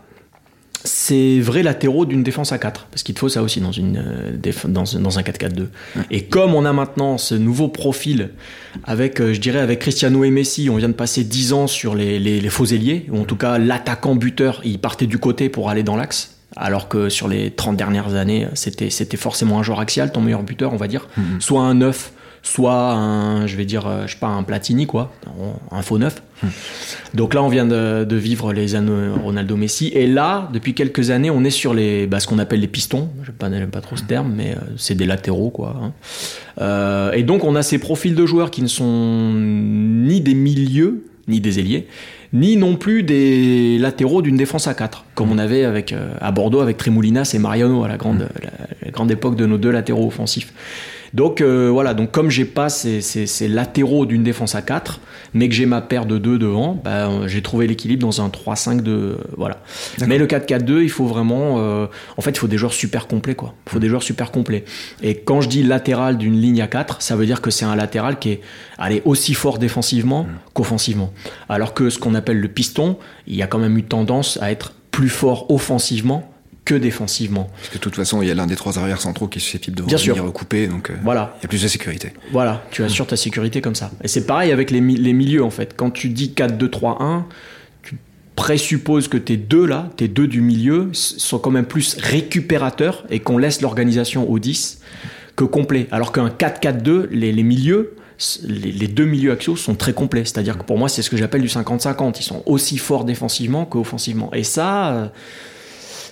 c'est 0.83 1.39
vrai 1.39 1.62
latéraux 1.62 2.05
d'une 2.05 2.24
défense 2.24 2.51
à 2.53 2.57
4 2.57 2.88
parce 2.89 3.03
qu'il 3.03 3.13
te 3.13 3.19
faut 3.19 3.29
ça 3.29 3.43
aussi 3.43 3.62
dans 3.62 3.71
une 3.71 3.98
euh, 3.98 4.53
dans, 4.67 4.83
dans 5.00 5.19
un 5.19 5.21
4-4-2 5.21 5.60
ouais. 5.60 5.67
et 6.10 6.24
comme 6.24 6.55
on 6.55 6.65
a 6.65 6.74
maintenant 6.74 7.19
ce 7.19 7.36
nouveau 7.36 7.67
profil 7.67 8.31
avec 8.86 9.19
je 9.21 9.39
dirais 9.39 9.60
avec 9.60 9.77
Cristiano 9.77 10.24
et 10.24 10.31
Messi 10.31 10.71
on 10.71 10.77
vient 10.77 10.89
de 10.89 10.95
passer 10.95 11.24
10 11.24 11.53
ans 11.53 11.67
sur 11.67 11.93
les, 11.93 12.17
les, 12.17 12.41
les 12.41 12.50
faux 12.50 12.65
ailiers 12.65 13.05
ou 13.12 13.19
en 13.19 13.25
tout 13.25 13.36
cas 13.36 13.60
l'attaquant 13.60 14.15
buteur 14.15 14.62
il 14.63 14.79
partait 14.79 15.05
du 15.05 15.19
côté 15.19 15.50
pour 15.50 15.69
aller 15.69 15.83
dans 15.83 15.95
l'axe 15.95 16.40
alors 16.55 16.88
que 16.88 17.10
sur 17.10 17.27
les 17.27 17.51
30 17.51 17.77
dernières 17.77 18.15
années, 18.15 18.48
c'était, 18.53 18.89
c'était 18.89 19.17
forcément 19.17 19.60
un 19.60 19.63
joueur 19.63 19.79
axial, 19.79 20.12
ton 20.12 20.22
meilleur 20.22 20.43
buteur, 20.43 20.74
on 20.74 20.77
va 20.77 20.88
dire. 20.88 21.08
Mm-hmm. 21.17 21.41
Soit 21.41 21.62
un 21.62 21.75
9, 21.75 22.12
soit 22.43 22.93
un, 22.93 23.48
je 23.48 23.55
vais 23.55 23.65
dire, 23.65 23.88
euh, 23.88 24.08
je 24.08 24.13
sais 24.13 24.20
pas, 24.20 24.27
un 24.27 24.43
Platini, 24.43 24.88
quoi, 24.88 25.13
un 25.72 25.81
faux 25.81 25.98
neuf. 25.98 26.22
Hmm. 26.41 26.48
Donc 27.13 27.34
là, 27.34 27.43
on 27.43 27.50
vient 27.50 27.65
de, 27.65 28.15
vivre 28.15 28.51
les 28.53 28.75
années 28.75 29.10
Ronaldo 29.24 29.55
Messi. 29.55 29.91
Et 29.93 30.08
là, 30.08 30.50
depuis 30.53 30.74
quelques 30.74 31.12
années, 31.12 31.29
on 31.29 31.43
est 31.43 31.51
sur 31.51 31.74
les, 31.74 32.08
bah, 32.08 32.20
ce 32.20 32.27
qu'on 32.27 32.39
appelle 32.39 32.60
les 32.60 32.67
pistons. 32.67 33.10
Je 33.24 33.48
n'aime 33.48 33.70
pas, 33.70 33.81
trop 33.81 33.96
ce 33.96 34.03
terme, 34.03 34.34
mais 34.36 34.51
euh, 34.51 34.62
c'est 34.77 34.96
des 34.96 35.05
latéraux, 35.05 35.51
quoi. 35.51 35.75
Hein. 35.81 35.91
Euh, 36.60 37.12
et 37.12 37.24
donc, 37.24 37.43
on 37.43 37.55
a 37.55 37.63
ces 37.63 37.77
profils 37.77 38.15
de 38.15 38.25
joueurs 38.25 38.50
qui 38.50 38.62
ne 38.62 38.67
sont 38.67 39.34
ni 39.34 40.22
des 40.22 40.34
milieux, 40.34 41.05
ni 41.27 41.39
des 41.39 41.60
ailiers, 41.60 41.88
ni 42.33 42.55
non 42.55 42.75
plus 42.75 43.03
des 43.03 43.77
latéraux 43.77 44.21
d'une 44.21 44.38
défense 44.38 44.67
à 44.67 44.73
4, 44.73 45.05
comme 45.15 45.31
on 45.31 45.38
avait 45.38 45.65
avec, 45.65 45.93
à 46.21 46.31
Bordeaux 46.31 46.61
avec 46.61 46.77
Trémoulinas 46.77 47.31
et 47.33 47.39
Mariano 47.39 47.83
à 47.83 47.88
la 47.88 47.97
grande, 47.97 48.29
la 48.83 48.91
grande 48.91 49.11
époque 49.11 49.35
de 49.35 49.45
nos 49.45 49.57
deux 49.57 49.71
latéraux 49.71 50.07
offensifs. 50.07 50.53
Donc 51.13 51.41
euh, 51.41 51.70
voilà, 51.70 51.94
donc 51.94 52.12
comme 52.12 52.30
j'ai 52.30 52.46
pas 52.46 52.70
ces, 52.70 53.48
latéraux 53.48 54.06
d'une 54.06 54.24
défense 54.24 54.56
à 54.56 54.62
4, 54.62 55.01
mais 55.34 55.50
que 55.50 55.56
j'ai 55.56 55.65
ma 55.65 55.82
paire 55.82 56.06
de 56.06 56.18
2 56.18 56.38
devant, 56.38 56.80
bah, 56.84 57.27
j'ai 57.27 57.41
trouvé 57.41 57.68
l'équilibre 57.68 58.01
dans 58.01 58.22
un 58.22 58.30
3-5-2. 58.30 59.15
voilà. 59.38 59.58
Mais 60.08 60.18
le 60.18 60.27
4-4-2, 60.27 60.82
il 60.84 60.89
faut 60.89 61.06
vraiment. 61.06 61.60
Euh, 61.60 61.88
en 62.18 62.22
fait, 62.22 62.32
il 62.32 62.38
faut 62.38 62.48
des 62.48 62.58
joueurs 62.58 62.74
super 62.74 63.08
complets, 63.08 63.36
quoi. 63.36 63.53
Il 63.68 63.72
faut 63.74 63.80
des 63.80 63.89
joueurs 63.89 64.03
super 64.03 64.32
complets. 64.32 64.63
Et 65.01 65.15
quand 65.15 65.41
je 65.41 65.50
dis 65.50 65.63
latéral 65.63 66.18
d'une 66.18 66.39
ligne 66.39 66.62
à 66.62 66.68
4, 66.68 67.01
ça 67.01 67.15
veut 67.15 67.25
dire 67.25 67.41
que 67.41 67.51
c'est 67.51 67.65
un 67.65 67.75
latéral 67.75 68.20
qui 68.20 68.32
est 68.32 68.41
allez, 68.77 69.01
aussi 69.06 69.34
fort 69.34 69.58
défensivement 69.58 70.27
qu'offensivement. 70.53 71.13
Alors 71.50 71.74
que 71.74 71.89
ce 71.89 72.00
qu'on 72.00 72.15
appelle 72.15 72.39
le 72.39 72.48
piston, 72.48 72.98
il 73.27 73.36
y 73.36 73.41
a 73.41 73.48
quand 73.48 73.60
même 73.60 73.77
eu 73.77 73.84
tendance 73.84 74.39
à 74.41 74.51
être 74.51 74.74
plus 74.91 75.10
fort 75.10 75.50
offensivement 75.50 76.30
que 76.65 76.75
défensivement. 76.75 77.50
Parce 77.56 77.70
que 77.70 77.75
de 77.75 77.80
toute 77.80 77.96
façon, 77.96 78.22
il 78.22 78.27
y 78.27 78.32
a 78.32 78.36
l'un 78.36 78.48
des 78.48 78.56
trois 78.56 78.77
arrières 78.77 79.01
centraux 79.01 79.27
qui 79.27 79.39
est 79.39 79.41
susceptible 79.41 79.77
de 79.77 79.84
Bien 79.84 79.98
revenir 79.98 80.24
recouper, 80.24 80.68
donc 80.68 80.89
euh, 80.89 80.96
voilà. 81.03 81.36
il 81.39 81.44
y 81.44 81.46
a 81.46 81.48
plus 81.48 81.62
de 81.62 81.68
sécurité. 81.68 82.13
Voilà, 82.32 82.63
tu 82.72 82.84
assures 82.84 83.08
ta 83.08 83.18
sécurité 83.18 83.62
comme 83.62 83.75
ça. 83.75 83.91
Et 84.03 84.08
c'est 84.08 84.25
pareil 84.25 84.51
avec 84.51 84.70
les, 84.70 84.80
les, 84.80 85.13
milieux 85.13 85.44
en 85.44 85.50
fait. 85.50 85.74
Quand 85.75 85.89
tu 85.89 86.10
dis 86.10 86.34
4-2-3-1, 86.36 87.24
tu 87.82 87.98
présupposes 88.36 89.08
que 89.08 89.18
tes 89.18 89.38
deux 89.38 89.65
là, 89.65 89.89
tes 89.98 90.08
deux 90.08 90.27
du 90.27 90.41
milieu, 90.41 90.89
sont 90.94 91.39
quand 91.39 91.51
même 91.51 91.65
plus 91.65 91.98
récupérateurs 92.00 93.06
et 93.10 93.20
qu'on 93.20 93.38
laisse 93.38 93.62
l'organisation 93.62 94.30
au 94.30 94.38
10 94.38 94.82
que 95.36 95.44
complet. 95.44 95.88
Alors 95.91 96.12
qu'un 96.12 96.27
4-4-2, 96.30 97.08
les, 97.10 97.32
les 97.32 97.44
milieux, 97.44 97.96
les, 98.44 98.72
les, 98.72 98.88
deux 98.88 99.06
milieux 99.06 99.32
axiaux 99.32 99.56
sont 99.56 99.74
très 99.74 99.94
complets. 99.94 100.25
C'est-à-dire 100.25 100.60
que 100.60 100.63
pour 100.63 100.77
moi, 100.77 100.89
c'est 100.89 101.01
ce 101.01 101.10
que 101.10 101.18
j'appelle 101.18 101.41
du 101.41 101.48
50-50. 101.48 102.18
Ils 102.20 102.24
sont 102.24 102.44
aussi 102.46 102.77
forts 102.77 103.03
défensivement 103.03 103.65
qu'offensivement. 103.65 104.32
Et 104.34 104.44
ça, 104.44 104.91
euh, 104.91 105.08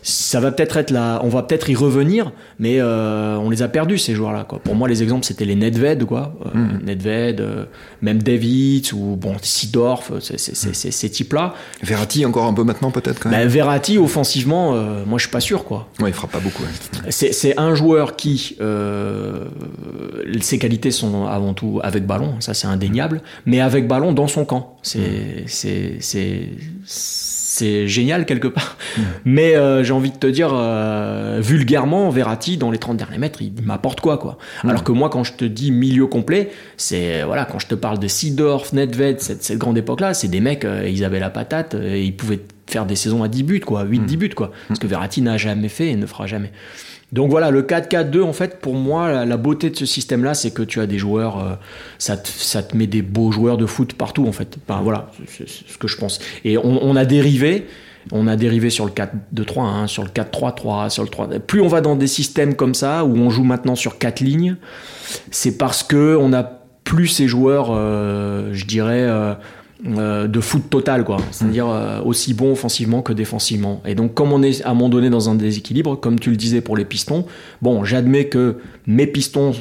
ça 0.01 0.39
va 0.39 0.51
peut-être 0.51 0.77
être 0.77 0.91
là, 0.91 1.19
on 1.23 1.29
va 1.29 1.43
peut-être 1.43 1.69
y 1.69 1.75
revenir, 1.75 2.31
mais 2.57 2.79
euh, 2.79 3.35
on 3.37 3.49
les 3.49 3.61
a 3.61 3.67
perdus 3.67 3.97
ces 3.97 4.15
joueurs-là. 4.15 4.45
Quoi. 4.47 4.59
Pour 4.59 4.75
moi, 4.75 4.87
les 4.87 5.03
exemples 5.03 5.25
c'était 5.25 5.45
les 5.45 5.55
Nedved, 5.55 6.05
quoi, 6.05 6.35
euh, 6.45 6.57
hmm. 6.57 6.85
Nedved, 6.85 7.41
euh, 7.41 7.65
même 8.01 8.21
David 8.21 8.93
ou 8.93 9.15
bon 9.15 9.35
Sidorf, 9.41 10.11
ces 10.19 11.09
types-là. 11.09 11.53
Verratti 11.83 12.25
encore 12.25 12.45
un 12.45 12.53
peu 12.53 12.63
maintenant 12.63 12.91
peut-être. 12.91 13.19
Quand 13.19 13.29
même. 13.29 13.41
Ben, 13.41 13.47
Verratti 13.47 13.97
offensivement, 13.97 14.73
moi 15.05 15.17
je 15.17 15.23
suis 15.23 15.31
pas 15.31 15.39
sûr 15.41 15.65
quoi. 15.65 15.87
Ouais, 15.99 16.09
il 16.09 16.13
fera 16.13 16.27
pas 16.27 16.39
beaucoup. 16.39 16.63
C'est 17.09 17.57
un 17.57 17.75
joueur 17.75 18.15
qui 18.15 18.57
ses 20.41 20.59
qualités 20.59 20.91
sont 20.91 21.25
avant 21.25 21.53
tout 21.53 21.79
avec 21.83 22.05
ballon, 22.05 22.35
ça 22.39 22.53
c'est 22.53 22.67
indéniable, 22.67 23.21
mais 23.45 23.59
avec 23.59 23.87
ballon 23.87 24.13
dans 24.13 24.27
son 24.27 24.45
camp. 24.45 24.77
C'est 24.81 24.99
hmm. 24.99 25.99
c'est 25.99 26.49
c'est 27.59 27.87
génial 27.87 28.25
quelque 28.25 28.47
part. 28.47 28.77
Mm. 28.97 29.01
Mais 29.25 29.55
euh, 29.55 29.83
j'ai 29.83 29.93
envie 29.93 30.11
de 30.11 30.17
te 30.17 30.27
dire, 30.27 30.51
euh, 30.53 31.39
vulgairement, 31.41 32.09
Verratti, 32.09 32.57
dans 32.57 32.71
les 32.71 32.77
30 32.77 32.97
derniers 32.97 33.17
mètres, 33.17 33.41
il, 33.41 33.53
m'apporte 33.63 33.99
quoi, 34.01 34.17
quoi. 34.17 34.37
Mm. 34.63 34.69
Alors 34.69 34.83
que 34.83 34.91
moi, 34.91 35.09
quand 35.09 35.23
je 35.23 35.33
te 35.33 35.45
dis 35.45 35.71
milieu 35.71 36.07
complet, 36.07 36.51
c'est, 36.77 37.23
voilà, 37.23 37.45
quand 37.45 37.59
je 37.59 37.67
te 37.67 37.75
parle 37.75 37.99
de 37.99 38.07
Sidorf, 38.07 38.73
Nedved, 38.73 39.19
cette, 39.19 39.43
cette 39.43 39.57
grande 39.57 39.77
époque-là, 39.77 40.13
c'est 40.13 40.27
des 40.27 40.39
mecs, 40.39 40.65
euh, 40.65 40.87
ils 40.89 41.03
avaient 41.03 41.19
la 41.19 41.29
patate, 41.29 41.75
et 41.75 42.03
ils 42.03 42.15
pouvaient 42.15 42.39
faire 42.67 42.85
des 42.85 42.95
saisons 42.95 43.23
à 43.23 43.27
10 43.27 43.43
buts, 43.43 43.59
quoi, 43.59 43.83
8-10 43.83 43.97
mm. 43.99 44.15
buts, 44.15 44.29
quoi. 44.29 44.51
Ce 44.73 44.79
que 44.79 44.87
Verratti 44.87 45.21
n'a 45.21 45.37
jamais 45.37 45.69
fait 45.69 45.89
et 45.89 45.95
ne 45.95 46.05
fera 46.05 46.27
jamais. 46.27 46.51
Donc 47.11 47.31
voilà, 47.31 47.49
le 47.49 47.63
4-4-2, 47.63 48.21
en 48.21 48.33
fait, 48.33 48.59
pour 48.59 48.75
moi, 48.75 49.25
la, 49.25 49.37
beauté 49.37 49.69
de 49.69 49.75
ce 49.75 49.85
système-là, 49.85 50.35
c'est 50.35 50.51
que 50.51 50.61
tu 50.61 50.79
as 50.79 50.85
des 50.85 50.99
joueurs, 50.99 51.39
euh, 51.39 51.55
ça, 51.97 52.17
te, 52.17 52.27
ça, 52.27 52.61
te, 52.61 52.77
met 52.77 52.87
des 52.87 53.01
beaux 53.01 53.31
joueurs 53.31 53.57
de 53.57 53.65
foot 53.65 53.93
partout, 53.93 54.27
en 54.27 54.31
fait. 54.31 54.57
Enfin, 54.67 54.81
voilà, 54.81 55.09
c'est 55.27 55.49
ce 55.49 55.77
que 55.77 55.87
je 55.87 55.97
pense. 55.97 56.19
Et 56.45 56.57
on, 56.57 56.95
a 56.95 57.05
dérivé. 57.05 57.65
On 58.11 58.27
a 58.27 58.35
dérivé 58.35 58.69
sur 58.69 58.85
le 58.85 58.91
4-2-3, 58.91 59.61
hein, 59.61 59.87
sur 59.87 60.03
le 60.03 60.09
4-3-3, 60.09 60.89
sur 60.89 61.03
le 61.03 61.09
3. 61.09 61.27
Plus 61.39 61.61
on 61.61 61.67
va 61.67 61.81
dans 61.81 61.95
des 61.95 62.07
systèmes 62.07 62.55
comme 62.55 62.75
ça, 62.75 63.03
où 63.05 63.15
on 63.17 63.29
joue 63.29 63.43
maintenant 63.43 63.75
sur 63.75 63.97
quatre 63.97 64.21
lignes, 64.21 64.55
c'est 65.31 65.57
parce 65.57 65.83
que 65.83 66.15
on 66.19 66.31
a 66.33 66.43
plus 66.89 67.07
ces 67.07 67.27
joueurs, 67.27 67.69
euh, 67.71 68.49
je 68.53 68.65
dirais, 68.65 69.03
euh, 69.03 69.33
euh, 69.87 70.27
de 70.27 70.41
foot 70.41 70.69
total, 70.69 71.05
quoi. 71.05 71.17
C'est-à-dire 71.31 71.67
mm. 71.67 71.73
euh, 71.73 72.01
aussi 72.01 72.33
bon 72.33 72.51
offensivement 72.51 73.01
que 73.01 73.13
défensivement. 73.13 73.81
Et 73.85 73.95
donc, 73.95 74.13
comme 74.13 74.33
on 74.33 74.43
est 74.43 74.61
à 74.63 74.71
un 74.71 74.73
moment 74.73 74.89
donné 74.89 75.09
dans 75.09 75.29
un 75.29 75.35
déséquilibre, 75.35 75.97
comme 75.97 76.19
tu 76.19 76.31
le 76.31 76.35
disais 76.35 76.59
pour 76.59 76.75
les 76.75 76.83
pistons, 76.83 77.25
bon, 77.61 77.85
j'admets 77.85 78.25
que 78.25 78.57
mes 78.87 79.07
pistons 79.07 79.53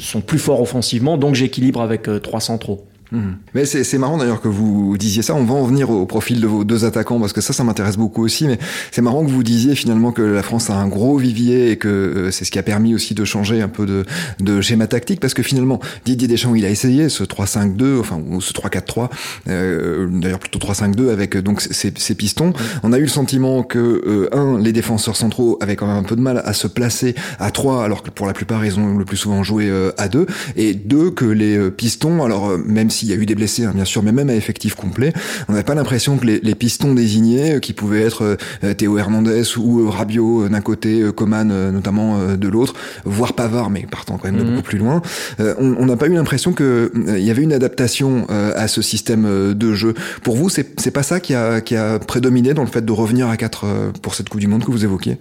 sont 0.00 0.22
plus 0.22 0.40
forts 0.40 0.60
offensivement, 0.60 1.16
donc 1.16 1.36
j'équilibre 1.36 1.82
avec 1.82 2.08
euh, 2.08 2.18
trois 2.18 2.40
centraux. 2.40 2.84
Mhm. 3.12 3.36
Mais 3.54 3.64
c'est 3.64 3.98
marrant 3.98 4.18
d'ailleurs 4.18 4.40
que 4.40 4.48
vous 4.48 4.96
disiez 4.96 5.22
ça. 5.22 5.34
On 5.34 5.44
va 5.44 5.54
en 5.54 5.64
venir 5.64 5.90
au 5.90 6.06
profil 6.06 6.40
de 6.40 6.46
vos 6.46 6.64
deux 6.64 6.84
attaquants 6.84 7.18
parce 7.18 7.32
que 7.32 7.40
ça, 7.40 7.52
ça 7.52 7.64
m'intéresse 7.64 7.96
beaucoup 7.96 8.24
aussi. 8.24 8.46
Mais 8.46 8.58
c'est 8.92 9.02
marrant 9.02 9.24
que 9.24 9.30
vous 9.30 9.42
disiez 9.42 9.74
finalement 9.74 10.12
que 10.12 10.22
la 10.22 10.42
France 10.42 10.70
a 10.70 10.74
un 10.74 10.86
gros 10.86 11.16
vivier 11.16 11.72
et 11.72 11.76
que 11.76 11.88
euh, 11.88 12.30
c'est 12.30 12.44
ce 12.44 12.50
qui 12.50 12.58
a 12.58 12.62
permis 12.62 12.94
aussi 12.94 13.14
de 13.14 13.24
changer 13.24 13.62
un 13.62 13.68
peu 13.68 13.86
de, 13.86 14.04
de 14.38 14.60
schéma 14.60 14.86
tactique 14.86 15.20
parce 15.20 15.34
que 15.34 15.42
finalement 15.42 15.80
Didier 16.04 16.28
Deschamps 16.28 16.54
il 16.54 16.64
a 16.64 16.70
essayé 16.70 17.08
ce 17.08 17.24
3-5-2, 17.24 17.98
enfin 18.00 18.20
ou 18.30 18.40
ce 18.40 18.52
3-4-3, 18.52 19.08
euh, 19.48 20.08
d'ailleurs 20.12 20.38
plutôt 20.38 20.58
3-5-2 20.58 21.10
avec 21.10 21.36
donc 21.36 21.60
ces, 21.60 21.92
ces 21.96 22.14
pistons. 22.14 22.52
On 22.82 22.92
a 22.92 22.98
eu 22.98 23.02
le 23.02 23.08
sentiment 23.08 23.62
que 23.62 23.78
euh, 23.78 24.28
un, 24.32 24.58
les 24.58 24.72
défenseurs 24.72 25.16
centraux 25.16 25.58
avaient 25.60 25.76
quand 25.76 25.86
même 25.86 25.96
un 25.96 26.02
peu 26.04 26.16
de 26.16 26.20
mal 26.20 26.42
à 26.44 26.52
se 26.52 26.68
placer 26.68 27.14
à 27.38 27.50
3 27.50 27.84
alors 27.84 28.02
que 28.02 28.10
pour 28.10 28.26
la 28.26 28.32
plupart 28.32 28.64
ils 28.64 28.78
ont 28.78 28.96
le 28.96 29.04
plus 29.04 29.16
souvent 29.16 29.42
joué 29.42 29.70
à 29.98 30.08
2 30.08 30.26
et 30.56 30.74
deux 30.74 31.10
que 31.10 31.24
les 31.24 31.70
pistons, 31.70 32.22
alors 32.24 32.56
même 32.58 32.90
si 32.90 32.99
il 33.02 33.08
y 33.08 33.12
a 33.12 33.16
eu 33.16 33.26
des 33.26 33.34
blessés, 33.34 33.64
hein, 33.64 33.72
bien 33.74 33.84
sûr, 33.84 34.02
mais 34.02 34.12
même 34.12 34.30
à 34.30 34.34
effectif 34.34 34.74
complet, 34.74 35.12
on 35.48 35.52
n'avait 35.52 35.64
pas 35.64 35.74
l'impression 35.74 36.18
que 36.18 36.26
les, 36.26 36.54
pistons 36.54 36.94
désignés, 36.94 37.54
euh, 37.54 37.58
qui 37.58 37.72
pouvaient 37.72 38.02
être 38.02 38.36
euh, 38.64 38.74
Théo 38.74 38.98
Hernandez 38.98 39.42
ou 39.56 39.80
euh, 39.80 39.88
Rabiot 39.88 40.48
d'un 40.48 40.60
côté, 40.60 41.02
Coman 41.14 41.70
notamment 41.70 42.36
de 42.36 42.48
l'autre, 42.48 42.74
voire 43.04 43.32
Pavard, 43.32 43.70
mais 43.70 43.86
partant 43.90 44.18
quand 44.18 44.30
même 44.30 44.38
de 44.38 44.44
mhm. 44.44 44.50
beaucoup 44.50 44.62
plus 44.62 44.78
loin, 44.78 45.02
on 45.38 45.86
n'a 45.86 45.96
pas 45.96 46.06
eu 46.06 46.14
l'impression 46.14 46.52
qu'il 46.52 46.90
il 47.06 47.24
y 47.24 47.30
avait 47.30 47.42
une 47.42 47.52
adaptation 47.52 48.26
à 48.28 48.68
ce 48.68 48.82
système 48.82 49.54
de 49.54 49.74
jeu. 49.74 49.94
Pour 50.22 50.36
vous, 50.36 50.48
c'est 50.48 50.90
pas 50.90 51.02
ça 51.02 51.20
qui 51.20 51.34
a, 51.34 51.60
qui 51.60 51.76
a 51.76 51.98
prédominé 51.98 52.54
dans 52.54 52.62
le 52.62 52.68
fait 52.68 52.84
de 52.84 52.92
revenir 52.92 53.28
à 53.28 53.36
4 53.36 53.92
pour 54.02 54.14
cette 54.14 54.28
Coupe 54.28 54.40
du 54.40 54.46
Monde 54.46 54.64
que 54.64 54.70
vous 54.70 54.84
évoquiez? 54.84 55.18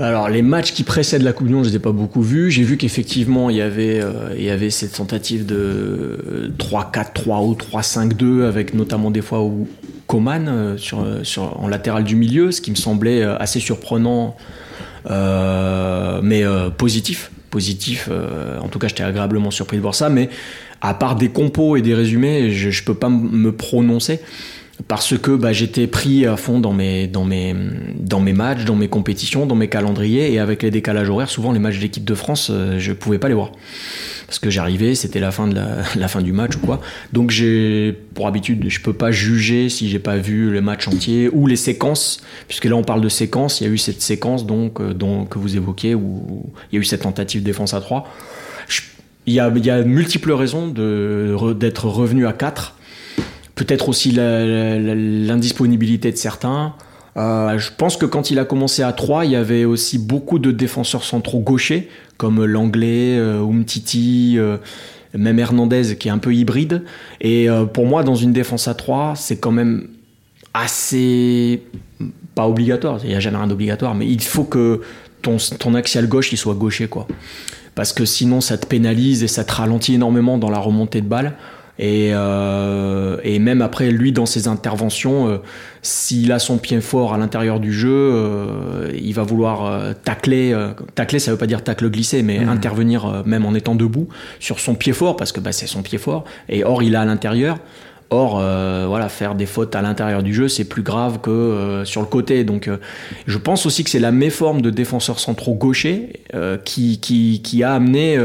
Alors 0.00 0.28
les 0.28 0.42
matchs 0.42 0.72
qui 0.72 0.84
précèdent 0.84 1.22
la 1.22 1.32
Coupe 1.32 1.48
du 1.48 1.54
Monde, 1.54 1.64
je 1.64 1.70
les 1.70 1.76
ai 1.76 1.80
pas 1.80 1.92
beaucoup 1.92 2.22
vus. 2.22 2.50
J'ai 2.50 2.62
vu 2.62 2.76
qu'effectivement 2.76 3.50
il 3.50 3.56
y 3.56 3.60
avait 3.60 4.00
euh, 4.00 4.34
il 4.36 4.44
y 4.44 4.50
avait 4.50 4.70
cette 4.70 4.92
tentative 4.92 5.46
de 5.46 6.52
3-4-3 6.58 7.46
ou 7.46 7.54
3-5-2 7.54 8.44
avec 8.44 8.74
notamment 8.74 9.10
des 9.10 9.22
fois 9.22 9.42
où 9.42 9.68
Coman 10.06 10.48
euh, 10.48 10.76
sur, 10.76 11.04
sur, 11.22 11.60
en 11.60 11.68
latéral 11.68 12.04
du 12.04 12.16
milieu, 12.16 12.52
ce 12.52 12.60
qui 12.60 12.70
me 12.70 12.76
semblait 12.76 13.22
euh, 13.22 13.36
assez 13.38 13.60
surprenant, 13.60 14.36
mais 15.08 16.44
positif. 16.76 17.30
Positif. 17.50 18.10
en 18.62 18.68
tout 18.68 18.78
cas, 18.78 18.88
j'étais 18.88 19.02
agréablement 19.02 19.50
surpris 19.50 19.78
de 19.78 19.82
voir 19.82 19.94
ça. 19.94 20.10
Mais 20.10 20.28
à 20.82 20.92
part 20.92 21.16
des 21.16 21.30
compos 21.30 21.76
et 21.76 21.82
des 21.82 21.94
résumés, 21.94 22.50
je, 22.50 22.68
je 22.68 22.84
peux 22.84 22.94
pas 22.94 23.08
me 23.08 23.52
prononcer 23.52 24.20
parce 24.86 25.18
que 25.18 25.32
bah, 25.32 25.52
j'étais 25.52 25.88
pris 25.88 26.24
à 26.24 26.36
fond 26.36 26.60
dans 26.60 26.72
mes, 26.72 27.08
dans, 27.08 27.24
mes, 27.24 27.54
dans 27.98 28.20
mes 28.20 28.32
matchs, 28.32 28.64
dans 28.64 28.76
mes 28.76 28.88
compétitions, 28.88 29.44
dans 29.44 29.56
mes 29.56 29.68
calendriers, 29.68 30.32
et 30.32 30.38
avec 30.38 30.62
les 30.62 30.70
décalages 30.70 31.10
horaires, 31.10 31.28
souvent 31.28 31.50
les 31.50 31.58
matchs 31.58 31.76
de 31.76 31.82
l'équipe 31.82 32.04
de 32.04 32.14
France, 32.14 32.48
euh, 32.50 32.78
je 32.78 32.92
pouvais 32.92 33.18
pas 33.18 33.28
les 33.28 33.34
voir. 33.34 33.50
Parce 34.26 34.38
que 34.38 34.50
j'arrivais, 34.50 34.94
c'était 34.94 35.20
la 35.20 35.32
fin 35.32 35.48
de 35.48 35.56
la, 35.56 35.78
la, 35.96 36.06
fin 36.06 36.22
du 36.22 36.32
match 36.32 36.56
ou 36.56 36.60
quoi. 36.60 36.80
Donc 37.12 37.30
j'ai, 37.30 37.92
pour 38.14 38.28
habitude, 38.28 38.66
je 38.68 38.80
peux 38.80 38.92
pas 38.92 39.10
juger 39.10 39.68
si 39.68 39.88
j'ai 39.88 39.98
pas 39.98 40.16
vu 40.16 40.50
le 40.50 40.60
match 40.60 40.86
entier 40.86 41.28
ou 41.32 41.48
les 41.48 41.56
séquences, 41.56 42.20
puisque 42.46 42.66
là 42.66 42.76
on 42.76 42.84
parle 42.84 43.00
de 43.00 43.08
séquences, 43.08 43.60
il 43.60 43.66
y 43.66 43.70
a 43.70 43.72
eu 43.72 43.78
cette 43.78 44.00
séquence 44.00 44.46
donc, 44.46 44.80
euh, 44.80 44.94
que 45.28 45.38
vous 45.38 45.56
évoquez 45.56 45.96
où 45.96 46.44
il 46.70 46.76
y 46.76 46.78
a 46.78 46.80
eu 46.80 46.84
cette 46.84 47.02
tentative 47.02 47.42
défense 47.42 47.74
à 47.74 47.80
3. 47.80 48.06
il, 49.26 49.34
y 49.34 49.40
a, 49.40 49.48
y 49.48 49.70
a 49.70 49.82
multiples 49.82 50.32
raisons 50.32 50.68
d'être 50.68 51.88
revenu 51.88 52.28
à 52.28 52.32
4 52.32 52.76
peut-être 53.58 53.88
aussi 53.88 54.12
l'indisponibilité 54.12 56.12
de 56.12 56.16
certains. 56.16 56.74
Euh, 57.16 57.58
je 57.58 57.72
pense 57.76 57.96
que 57.96 58.06
quand 58.06 58.30
il 58.30 58.38
a 58.38 58.44
commencé 58.44 58.84
à 58.84 58.92
3, 58.92 59.24
il 59.24 59.32
y 59.32 59.36
avait 59.36 59.64
aussi 59.64 59.98
beaucoup 59.98 60.38
de 60.38 60.52
défenseurs 60.52 61.02
centraux 61.02 61.40
gauchers, 61.40 61.88
comme 62.18 62.44
l'anglais, 62.44 63.18
euh, 63.18 63.42
Umtiti, 63.42 64.36
euh, 64.38 64.58
même 65.12 65.40
Hernandez, 65.40 65.96
qui 65.96 66.06
est 66.06 66.12
un 66.12 66.18
peu 66.18 66.32
hybride. 66.32 66.84
Et 67.20 67.48
pour 67.74 67.86
moi, 67.86 68.04
dans 68.04 68.14
une 68.14 68.32
défense 68.32 68.68
à 68.68 68.74
3, 68.74 69.14
c'est 69.16 69.38
quand 69.38 69.50
même 69.50 69.88
assez 70.54 71.64
pas 72.36 72.46
obligatoire, 72.46 73.00
il 73.02 73.10
n'y 73.10 73.16
a 73.16 73.20
jamais 73.20 73.38
rien 73.38 73.48
d'obligatoire, 73.48 73.96
mais 73.96 74.06
il 74.06 74.22
faut 74.22 74.44
que 74.44 74.82
ton, 75.22 75.38
ton 75.58 75.74
axial 75.74 76.06
gauche 76.06 76.32
il 76.32 76.36
soit 76.36 76.54
gaucher 76.54 76.86
quoi. 76.86 77.08
Parce 77.74 77.92
que 77.92 78.04
sinon 78.04 78.40
ça 78.40 78.56
te 78.56 78.66
pénalise 78.66 79.24
et 79.24 79.28
ça 79.28 79.42
te 79.42 79.52
ralentit 79.52 79.94
énormément 79.94 80.38
dans 80.38 80.50
la 80.50 80.58
remontée 80.58 81.00
de 81.00 81.08
balle. 81.08 81.34
Et, 81.78 82.10
euh, 82.12 83.18
et 83.22 83.38
même 83.38 83.62
après, 83.62 83.90
lui, 83.90 84.10
dans 84.12 84.26
ses 84.26 84.48
interventions, 84.48 85.28
euh, 85.28 85.38
s'il 85.80 86.32
a 86.32 86.38
son 86.40 86.58
pied 86.58 86.80
fort 86.80 87.14
à 87.14 87.18
l'intérieur 87.18 87.60
du 87.60 87.72
jeu, 87.72 87.88
euh, 87.92 88.90
il 89.00 89.14
va 89.14 89.22
vouloir 89.22 89.94
tacler. 90.04 90.56
tacler, 90.94 91.18
ça 91.18 91.30
veut 91.30 91.38
pas 91.38 91.46
dire 91.46 91.62
tacle 91.62 91.88
glissé, 91.88 92.22
mais 92.22 92.40
Mhm. 92.40 92.48
intervenir 92.48 93.22
même 93.24 93.46
en 93.46 93.54
étant 93.54 93.74
debout 93.74 94.08
sur 94.40 94.58
son 94.58 94.74
pied 94.74 94.92
fort, 94.92 95.16
parce 95.16 95.32
que 95.32 95.40
bah, 95.40 95.52
c'est 95.52 95.66
son 95.68 95.82
pied 95.82 95.98
fort. 95.98 96.24
Et 96.48 96.64
or, 96.64 96.82
il 96.82 96.94
est 96.94 96.98
à 96.98 97.04
l'intérieur. 97.04 97.58
Or, 98.10 98.38
euh, 98.40 98.86
voilà, 98.88 99.10
faire 99.10 99.34
des 99.34 99.44
fautes 99.44 99.76
à 99.76 99.82
l'intérieur 99.82 100.22
du 100.22 100.32
jeu, 100.32 100.48
c'est 100.48 100.64
plus 100.64 100.80
grave 100.82 101.20
que 101.20 101.28
euh, 101.28 101.84
sur 101.84 102.00
le 102.00 102.06
côté. 102.06 102.42
Donc, 102.42 102.66
euh, 102.66 102.78
je 103.26 103.36
pense 103.36 103.66
aussi 103.66 103.84
que 103.84 103.90
c'est 103.90 103.98
la 103.98 104.12
méforme 104.12 104.62
de 104.62 104.70
défenseurs 104.70 105.20
centraux 105.20 105.52
gauchers 105.54 106.14
qui, 106.64 107.00
qui, 107.00 107.42
qui 107.42 107.62
a 107.62 107.74
amené 107.74 108.18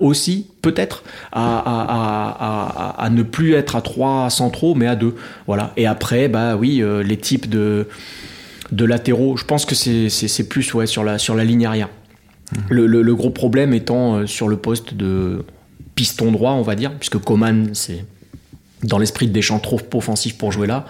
aussi, 0.00 0.46
peut-être, 0.62 1.02
à, 1.30 1.58
à, 1.58 3.04
à, 3.04 3.10
ne 3.10 3.22
plus 3.22 3.52
être 3.52 3.76
à 3.76 3.82
trois 3.82 4.30
centraux, 4.30 4.74
mais 4.74 4.86
à 4.86 4.96
deux. 4.96 5.14
Voilà. 5.46 5.72
Et 5.76 5.86
après, 5.86 6.28
bah 6.28 6.56
oui, 6.56 6.82
les 7.04 7.16
types 7.18 7.50
de, 7.50 7.86
de 8.72 8.84
latéraux, 8.86 9.36
je 9.36 9.44
pense 9.44 9.66
que 9.66 9.74
c'est 9.74 10.48
plus 10.48 10.72
ouais, 10.72 10.86
sur, 10.86 11.04
la, 11.04 11.18
sur 11.18 11.34
la 11.34 11.44
ligne 11.44 11.66
arrière. 11.66 11.90
Le, 12.70 12.86
le- 12.86 13.02
le 13.02 13.14
gros 13.14 13.28
problème 13.30 13.74
étant 13.74 14.26
sur 14.26 14.48
le 14.48 14.56
poste 14.56 14.94
de 14.94 15.44
piston 15.94 16.32
droit, 16.32 16.52
on 16.52 16.62
va 16.62 16.76
dire, 16.76 16.92
puisque 16.98 17.18
Coman, 17.18 17.70
c'est 17.74 18.06
dans 18.82 18.98
l'esprit 18.98 19.26
de 19.26 19.32
Deschamps 19.32 19.58
trop 19.58 19.80
offensif 19.94 20.36
pour 20.36 20.52
jouer 20.52 20.66
là. 20.66 20.84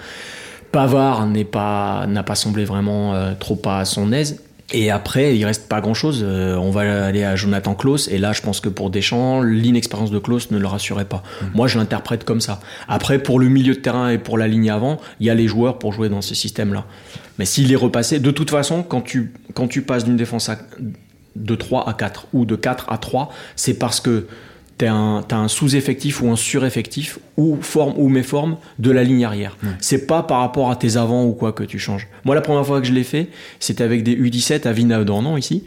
Pavard 0.73 1.27
n'est 1.27 1.45
pas 1.45 2.07
n'a 2.07 2.23
pas 2.23 2.35
semblé 2.35 2.65
vraiment 2.65 3.15
euh, 3.15 3.33
trop 3.39 3.61
à 3.67 3.85
son 3.85 4.13
aise. 4.13 4.43
Et 4.71 4.91
après, 4.91 5.35
il 5.35 5.43
reste 5.47 5.67
pas 5.67 5.81
grand 5.81 5.95
chose. 5.95 6.23
on 6.23 6.71
va 6.71 7.07
aller 7.07 7.25
à 7.25 7.37
Jonathan 7.37 7.75
Klaus. 7.75 8.07
Et 8.09 8.19
là, 8.19 8.35
je 8.35 8.43
pense 8.43 8.61
que 8.61 8.69
pour 8.69 8.91
Deschamps, 8.91 9.41
l'inexpérience 9.41 10.11
de 10.11 10.19
Klaus 10.19 10.51
ne 10.51 10.59
le 10.59 10.67
rassurait 10.67 11.07
pas. 11.07 11.23
Moi, 11.55 11.69
je 11.69 11.79
l'interprète 11.79 12.25
comme 12.25 12.43
ça. 12.43 12.61
Après, 12.87 13.19
pour 13.19 13.41
le 13.41 13.49
milieu 13.49 13.73
de 13.73 13.81
terrain 13.81 14.11
et 14.11 14.19
pour 14.19 14.37
la 14.37 14.47
ligne 14.47 14.69
avant, 14.69 15.01
il 15.21 15.27
y 15.27 15.31
a 15.31 15.35
les 15.35 15.49
joueurs 15.49 15.79
pour 15.79 15.95
jouer 15.95 16.11
dans 16.11 16.21
ce 16.21 16.35
système-là. 16.35 16.85
Mais 17.39 17.47
s'il 17.47 17.73
est 17.73 17.77
repassé, 17.77 18.21
de 18.21 18.31
toute 18.31 18.51
façon, 18.51 18.83
quand 18.83 19.01
tu, 19.01 19.33
quand 19.55 19.69
tu 19.69 19.81
passes 19.81 20.05
d'une 20.05 20.19
défense 20.19 20.51
à, 20.51 20.59
de 21.37 21.55
3 21.55 21.89
à 21.89 21.95
4 21.95 22.29
ou 22.33 22.45
de 22.45 22.57
4 22.57 22.93
à 22.93 22.99
3, 22.99 23.31
c'est 23.57 23.75
parce 23.75 24.01
que 24.01 24.27
tu 24.79 24.87
as 24.87 24.95
un, 24.95 25.25
un 25.31 25.49
sous-effectif 25.49 26.23
ou 26.23 26.31
un 26.31 26.37
sureffectif 26.37 27.19
ou 27.37 27.59
forme 27.61 27.95
ou 27.97 28.09
méforme 28.09 28.57
de 28.79 28.91
la 28.91 29.05
ligne 29.05 29.25
arrière. 29.25 29.57
C'est 29.81 30.07
pas 30.07 30.23
par 30.23 30.41
rapport 30.41 30.71
à 30.71 30.77
tes 30.77 30.97
avants 30.97 31.25
ou 31.25 31.33
quoi 31.33 31.53
que 31.53 31.65
tu 31.65 31.79
changes. 31.79 32.09
Moi, 32.25 32.35
la 32.35 32.41
première 32.41 32.67
fois 32.67 32.81
que 32.81 32.87
je 32.87 32.93
l'ai 32.93 33.05
fait, 33.05 33.29
c'était 33.61 33.85
avec 33.85 34.03
des 34.03 34.17
U17 34.17 34.67
à 34.67 34.73
Vinadornan 34.73 35.37
ici. 35.37 35.65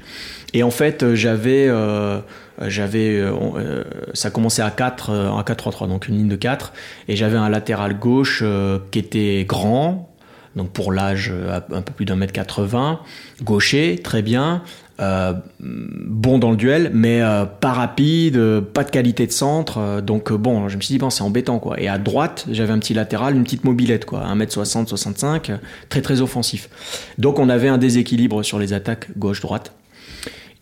Et 0.53 0.63
en 0.63 0.72
fait, 0.72 1.03
euh, 1.03 1.15
j'avais, 1.15 1.68
euh, 1.70 2.20
j'avais, 2.68 3.18
euh, 3.18 3.32
euh, 3.56 3.84
ça 4.13 4.30
commençait 4.30 4.62
à 4.62 4.70
4, 4.70 5.10
euh, 5.10 5.32
à 5.32 5.44
4-3-3, 5.44 5.88
donc 5.88 6.08
une 6.08 6.18
ligne 6.18 6.27
de 6.27 6.36
4. 6.36 6.74
Et 7.08 7.15
j'avais 7.15 7.38
un 7.38 7.50
latéral 7.50 7.98
gauche 7.98 8.41
euh, 8.44 8.80
qui 8.91 9.00
était 9.00 9.46
grand, 9.48 10.10
donc 10.58 10.72
pour 10.72 10.91
l'âge 10.91 11.34
un 11.72 11.82
peu 11.82 11.94
plus 11.94 12.03
d'un 12.03 12.18
mètre 12.18 12.34
80, 12.34 13.00
gaucher, 13.44 13.98
très 14.03 14.22
bien, 14.22 14.63
euh, 15.01 15.34
bon 15.60 16.38
dans 16.38 16.51
le 16.51 16.58
duel, 16.58 16.91
mais 16.93 17.22
euh, 17.22 17.46
pas 17.46 17.72
rapide, 17.74 18.38
euh, 18.38 18.62
pas 18.62 18.84
de 18.84 18.91
qualité 18.91 19.25
de 19.25 19.31
centre, 19.31 20.01
donc 20.01 20.31
bon, 20.31 20.70
je 20.70 20.77
me 20.77 20.81
suis 20.81 20.93
dit 20.93 21.00
bon 21.00 21.10
c'est 21.10 21.24
embêtant 21.24 21.60
quoi. 21.60 21.79
Et 21.81 21.88
à 21.88 21.98
droite, 21.98 22.46
j'avais 22.51 22.72
un 22.72 22.79
petit 22.79 22.93
latéral, 22.93 23.36
une 23.36 23.43
petite 23.43 23.63
mobilette 23.63 24.05
quoi, 24.05 24.24
1m60, 24.25 24.88
65, 24.88 25.50
euh, 25.50 25.58
très 25.89 26.01
très 26.01 26.22
offensif. 26.22 26.70
Donc 27.17 27.39
on 27.39 27.50
avait 27.50 27.67
un 27.67 27.79
déséquilibre 27.79 28.43
sur 28.43 28.60
les 28.60 28.74
attaques 28.74 29.17
gauche-droite. 29.17 29.74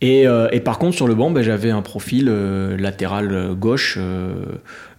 Et, 0.02 0.28
et 0.54 0.60
par 0.62 0.80
contre, 0.80 0.96
sur 0.96 1.10
le 1.10 1.14
banc, 1.14 1.30
ben, 1.30 1.44
j'avais 1.44 1.72
un 1.72 1.82
profil 1.82 2.30
latéral 2.30 3.54
gauche, 3.56 4.00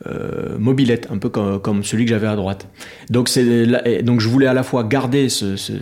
euh, 0.07 0.57
mobilette, 0.59 1.09
un 1.11 1.19
peu 1.19 1.29
comme, 1.29 1.85
celui 1.85 2.05
que 2.05 2.11
j'avais 2.11 2.27
à 2.27 2.37
droite. 2.37 2.69
Donc, 3.11 3.29
donc 4.03 4.21
je 4.21 4.29
voulais 4.29 4.47
à 4.47 4.55
la 4.55 4.63
fois 4.63 4.85
garder 4.85 5.29
ce, 5.29 5.57
ce- 5.57 5.73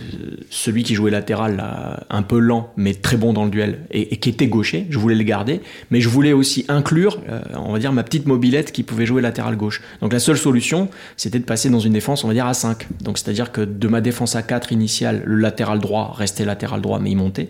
celui 0.49 0.83
qui 0.83 0.93
jouait 0.95 1.11
latéral, 1.11 1.63
un 2.09 2.21
peu 2.23 2.39
lent, 2.39 2.71
mais 2.75 2.93
très 2.93 3.17
bon 3.17 3.33
dans 3.33 3.45
le 3.45 3.49
duel, 3.49 3.79
et, 3.91 4.17
qui 4.17 4.29
était 4.29 4.47
gaucher, 4.47 4.87
je 4.89 4.97
voulais 4.99 5.15
le 5.15 5.23
garder, 5.23 5.61
mais 5.91 6.01
je 6.01 6.09
voulais 6.09 6.33
aussi 6.33 6.65
inclure, 6.67 7.19
euh, 7.29 7.39
on 7.55 7.71
va 7.73 7.79
dire, 7.79 7.93
ma 7.93 8.03
petite 8.03 8.25
mobilette 8.25 8.71
qui 8.71 8.83
pouvait 8.83 9.05
jouer 9.05 9.21
latéral 9.21 9.55
gauche. 9.55 9.81
Donc 10.01 10.11
la 10.13 10.19
seule 10.19 10.37
solution, 10.37 10.89
c'était 11.17 11.39
de 11.39 11.45
passer 11.45 11.69
dans 11.69 11.79
une 11.79 11.93
défense, 11.93 12.23
on 12.23 12.27
va 12.27 12.33
dire, 12.33 12.45
à 12.45 12.53
5. 12.53 12.87
Donc 13.01 13.17
c'est-à-dire 13.17 13.51
que 13.51 13.61
de 13.61 13.87
ma 13.87 14.01
défense 14.01 14.35
à 14.35 14.41
4 14.41 14.71
initiale, 14.71 15.23
le 15.25 15.37
latéral 15.37 15.79
droit 15.79 16.13
restait 16.17 16.45
latéral 16.45 16.81
droit, 16.81 16.99
mais 16.99 17.11
il 17.11 17.15
montait. 17.17 17.49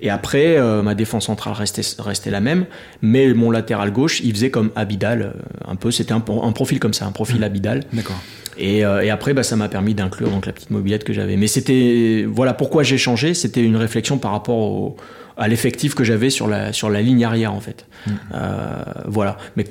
Et 0.00 0.10
après, 0.10 0.56
euh, 0.58 0.80
ma 0.82 0.94
défense 0.94 1.26
centrale 1.26 1.54
restait, 1.54 1.82
restait 1.98 2.30
la 2.30 2.40
même, 2.40 2.66
mais 3.02 3.34
mon 3.34 3.50
latéral 3.50 3.92
gauche, 3.92 4.20
il 4.22 4.32
faisait 4.32 4.50
comme 4.50 4.70
Abidal, 4.76 5.34
un 5.66 5.74
peu, 5.74 5.87
c'était 5.90 6.12
un, 6.12 6.24
un 6.42 6.52
profil 6.52 6.78
comme 6.78 6.94
ça, 6.94 7.06
un 7.06 7.12
profil 7.12 7.42
Abidal. 7.44 7.84
D'accord. 7.92 8.20
Et, 8.58 8.84
euh, 8.84 9.02
et 9.02 9.10
après, 9.10 9.34
bah, 9.34 9.42
ça 9.42 9.56
m'a 9.56 9.68
permis 9.68 9.94
d'inclure 9.94 10.30
donc 10.30 10.46
la 10.46 10.52
petite 10.52 10.70
mobilette 10.70 11.04
que 11.04 11.12
j'avais. 11.12 11.36
Mais 11.36 11.46
c'était, 11.46 12.26
voilà, 12.28 12.54
pourquoi 12.54 12.82
j'ai 12.82 12.98
changé, 12.98 13.34
c'était 13.34 13.62
une 13.62 13.76
réflexion 13.76 14.18
par 14.18 14.32
rapport 14.32 14.58
au, 14.58 14.96
à 15.36 15.46
l'effectif 15.46 15.94
que 15.94 16.02
j'avais 16.02 16.30
sur 16.30 16.48
la, 16.48 16.72
sur 16.72 16.90
la 16.90 17.00
ligne 17.00 17.24
arrière, 17.24 17.54
en 17.54 17.60
fait. 17.60 17.86
Euh, 18.34 18.82
voilà. 19.06 19.36
Mais, 19.56 19.64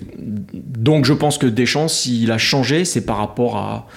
donc, 0.54 1.06
je 1.06 1.14
pense 1.14 1.38
que 1.38 1.48
Deschamps, 1.48 1.90
s'il 1.90 2.32
a 2.32 2.38
changé, 2.38 2.86
c'est 2.86 3.06
par 3.06 3.18
rapport 3.18 3.58
à 3.58 3.88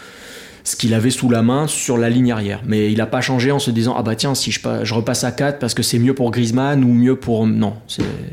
ce 0.64 0.76
qu'il 0.76 0.92
avait 0.92 1.10
sous 1.10 1.30
la 1.30 1.42
main 1.42 1.66
sur 1.68 1.96
la 1.96 2.10
ligne 2.10 2.32
arrière. 2.32 2.60
Mais 2.66 2.92
il 2.92 2.98
n'a 2.98 3.06
pas 3.06 3.20
changé 3.20 3.50
en 3.50 3.58
se 3.58 3.70
disant 3.70 3.94
ah 3.96 4.02
bah 4.02 4.14
tiens 4.14 4.34
si 4.34 4.52
je, 4.52 4.60
je 4.82 4.94
repasse 4.94 5.24
à 5.24 5.32
4 5.32 5.58
parce 5.58 5.72
que 5.72 5.82
c'est 5.82 5.98
mieux 5.98 6.14
pour 6.14 6.30
Griezmann 6.30 6.84
ou 6.84 6.92
mieux 6.92 7.16
pour 7.16 7.46
non. 7.46 7.74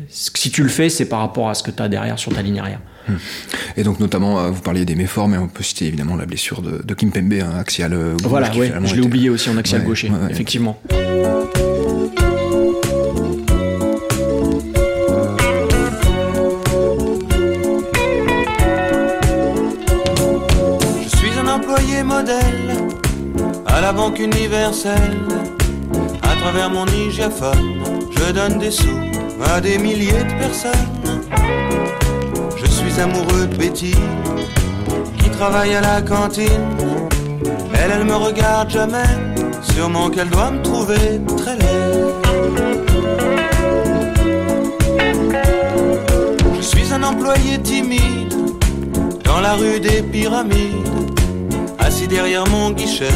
Si 0.09 0.51
tu 0.51 0.61
le 0.61 0.69
fais 0.69 0.89
c'est 0.89 1.05
par 1.05 1.19
rapport 1.19 1.49
à 1.49 1.53
ce 1.53 1.63
que 1.63 1.71
tu 1.71 1.81
as 1.81 1.87
derrière 1.87 2.19
sur 2.19 2.33
ta 2.33 2.41
ligne 2.41 2.59
arrière. 2.59 2.81
Et 3.77 3.83
donc 3.83 3.99
notamment, 3.99 4.39
euh, 4.39 4.49
vous 4.49 4.61
parliez 4.61 4.85
des 4.85 4.95
méformes, 4.95 5.33
et 5.33 5.37
on 5.37 5.47
peut 5.47 5.63
citer 5.63 5.85
évidemment 5.87 6.15
la 6.15 6.25
blessure 6.25 6.61
de, 6.61 6.81
de 6.83 6.93
Kim 6.93 7.11
Pembe, 7.11 7.33
un 7.33 7.57
axial 7.57 7.93
euh, 7.93 8.13
gauche, 8.13 8.27
Voilà, 8.27 8.49
ouais, 8.55 8.71
je 8.83 8.93
l'ai 8.93 8.97
était- 8.97 9.05
oublié 9.05 9.29
aussi 9.29 9.49
en 9.49 9.57
axial 9.57 9.81
Ouais, 9.81 9.87
gaucher, 9.87 10.09
ouais, 10.09 10.15
ouais. 10.25 10.31
effectivement. 10.31 10.79
Je 21.01 21.17
suis 21.17 21.31
un 21.39 21.47
employé 21.47 22.03
modèle 22.03 22.87
à 23.65 23.81
la 23.81 23.91
banque 23.93 24.19
universelle. 24.19 25.17
À 26.23 26.35
travers 26.41 26.69
mon 26.69 26.85
IGFON, 26.85 27.51
je 28.11 28.31
donne 28.31 28.59
des 28.59 28.71
sous 28.71 28.99
à 29.53 29.61
des 29.61 29.77
milliers 29.77 30.23
de 30.23 30.33
personnes. 30.39 30.93
Amoureux 32.99 33.45
de 33.45 33.55
Betty 33.55 33.93
qui 35.19 35.29
travaille 35.29 35.75
à 35.75 35.81
la 35.81 36.01
cantine. 36.01 36.65
Elle, 37.73 37.91
elle 37.91 38.05
me 38.05 38.15
regarde 38.15 38.71
jamais, 38.71 39.03
sûrement 39.61 40.09
qu'elle 40.09 40.29
doit 40.29 40.49
me 40.49 40.61
trouver 40.63 41.21
très 41.37 41.55
laid. 41.57 42.07
Je 46.55 46.61
suis 46.61 46.91
un 46.91 47.03
employé 47.03 47.59
timide 47.61 48.33
dans 49.23 49.41
la 49.41 49.53
rue 49.53 49.79
des 49.79 50.01
pyramides. 50.01 51.11
Assis 51.77 52.07
derrière 52.07 52.47
mon 52.47 52.71
guichet, 52.71 53.13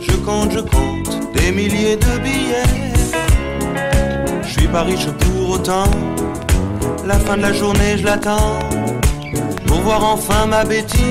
je 0.00 0.16
compte, 0.16 0.52
je 0.52 0.60
compte 0.60 1.32
des 1.34 1.52
milliers 1.52 1.96
de 1.96 2.18
billets. 2.22 2.92
Je 4.42 4.60
suis 4.60 4.68
pas 4.68 4.82
riche 4.82 5.06
pour 5.06 5.50
autant, 5.50 5.90
la 7.06 7.18
fin 7.18 7.38
de 7.38 7.42
la 7.42 7.52
journée 7.54 7.96
je 7.96 8.04
l'attends. 8.04 8.58
Voir 9.84 10.04
enfin 10.04 10.46
ma 10.46 10.64
Betty, 10.64 11.02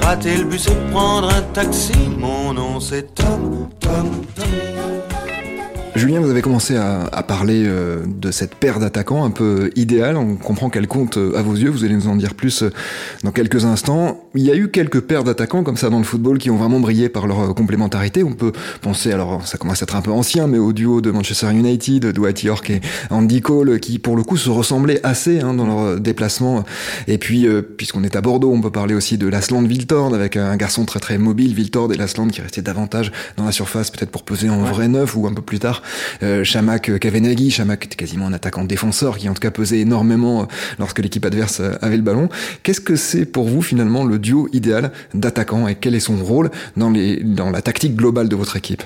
rater 0.00 0.38
le 0.38 0.44
bus 0.44 0.66
et 0.66 0.90
prendre 0.90 1.28
un 1.28 1.42
taxi. 1.52 1.92
Mon 2.18 2.54
nom 2.54 2.80
c'est 2.80 3.14
Tom, 3.14 3.68
Tom, 3.80 4.10
Tommy. 4.34 4.74
Julien, 5.94 6.20
vous 6.20 6.30
avez 6.30 6.42
commencé 6.42 6.76
à, 6.76 7.04
à 7.04 7.22
parler 7.22 7.62
euh, 7.66 8.02
de 8.06 8.32
cette 8.32 8.56
paire 8.56 8.80
d'attaquants 8.80 9.24
un 9.24 9.30
peu 9.30 9.70
idéale. 9.76 10.16
On 10.16 10.36
comprend 10.36 10.68
qu'elle 10.68 10.88
compte 10.88 11.18
euh, 11.18 11.38
à 11.38 11.42
vos 11.42 11.54
yeux. 11.54 11.70
Vous 11.70 11.84
allez 11.84 11.94
nous 11.94 12.08
en 12.08 12.16
dire 12.16 12.34
plus 12.34 12.62
euh, 12.62 12.72
dans 13.22 13.30
quelques 13.30 13.64
instants. 13.64 14.23
Il 14.36 14.42
y 14.42 14.50
a 14.50 14.56
eu 14.56 14.68
quelques 14.68 15.00
paires 15.00 15.22
d'attaquants 15.22 15.62
comme 15.62 15.76
ça 15.76 15.90
dans 15.90 15.98
le 15.98 16.04
football 16.04 16.38
qui 16.38 16.50
ont 16.50 16.56
vraiment 16.56 16.80
brillé 16.80 17.08
par 17.08 17.28
leur 17.28 17.40
euh, 17.40 17.52
complémentarité. 17.52 18.24
On 18.24 18.32
peut 18.32 18.50
penser, 18.80 19.12
alors 19.12 19.46
ça 19.46 19.58
commence 19.58 19.80
à 19.80 19.84
être 19.84 19.94
un 19.94 20.02
peu 20.02 20.10
ancien, 20.10 20.48
mais 20.48 20.58
au 20.58 20.72
duo 20.72 21.00
de 21.00 21.12
Manchester 21.12 21.52
United, 21.52 22.06
Dwight 22.08 22.42
York 22.42 22.68
et 22.70 22.80
Andy 23.10 23.40
Cole, 23.40 23.78
qui 23.78 24.00
pour 24.00 24.16
le 24.16 24.24
coup 24.24 24.36
se 24.36 24.50
ressemblaient 24.50 24.98
assez 25.04 25.38
hein, 25.38 25.54
dans 25.54 25.66
leur 25.66 25.78
euh, 25.78 25.98
déplacement. 26.00 26.64
Et 27.06 27.16
puis, 27.18 27.46
euh, 27.46 27.62
puisqu'on 27.62 28.02
est 28.02 28.16
à 28.16 28.22
Bordeaux, 28.22 28.52
on 28.52 28.60
peut 28.60 28.72
parler 28.72 28.96
aussi 28.96 29.18
de 29.18 29.28
Lasland 29.28 29.62
Viltord 29.68 30.12
avec 30.12 30.36
un 30.36 30.56
garçon 30.56 30.84
très 30.84 30.98
très 30.98 31.16
mobile, 31.16 31.54
Viltord 31.54 31.92
et 31.92 31.96
Lasland 31.96 32.26
qui 32.26 32.40
restait 32.40 32.62
davantage 32.62 33.12
dans 33.36 33.44
la 33.44 33.52
surface, 33.52 33.92
peut-être 33.92 34.10
pour 34.10 34.24
peser 34.24 34.50
en 34.50 34.64
vrai 34.64 34.88
neuf 34.88 35.14
ou 35.14 35.28
un 35.28 35.32
peu 35.32 35.42
plus 35.42 35.60
tard. 35.60 35.80
Euh, 36.24 36.42
Chamak 36.42 36.98
Kavenaghi, 36.98 37.52
Chamak 37.52 37.84
était 37.84 37.94
quasiment 37.94 38.26
un 38.26 38.32
attaquant 38.32 38.64
défenseur 38.64 39.16
qui 39.16 39.28
en 39.28 39.34
tout 39.34 39.40
cas 39.40 39.52
pesait 39.52 39.78
énormément 39.78 40.48
lorsque 40.80 40.98
l'équipe 40.98 41.24
adverse 41.24 41.62
avait 41.80 41.96
le 41.96 42.02
ballon. 42.02 42.28
Qu'est-ce 42.64 42.80
que 42.80 42.96
c'est 42.96 43.26
pour 43.26 43.48
vous 43.48 43.62
finalement 43.62 44.02
le 44.02 44.23
idéal 44.52 44.92
d'attaquants 45.12 45.68
et 45.68 45.74
quel 45.74 45.94
est 45.94 46.00
son 46.00 46.16
rôle 46.16 46.50
dans, 46.76 46.90
les, 46.90 47.22
dans 47.22 47.50
la 47.50 47.62
tactique 47.62 47.96
globale 47.96 48.28
de 48.28 48.36
votre 48.36 48.56
équipe? 48.56 48.82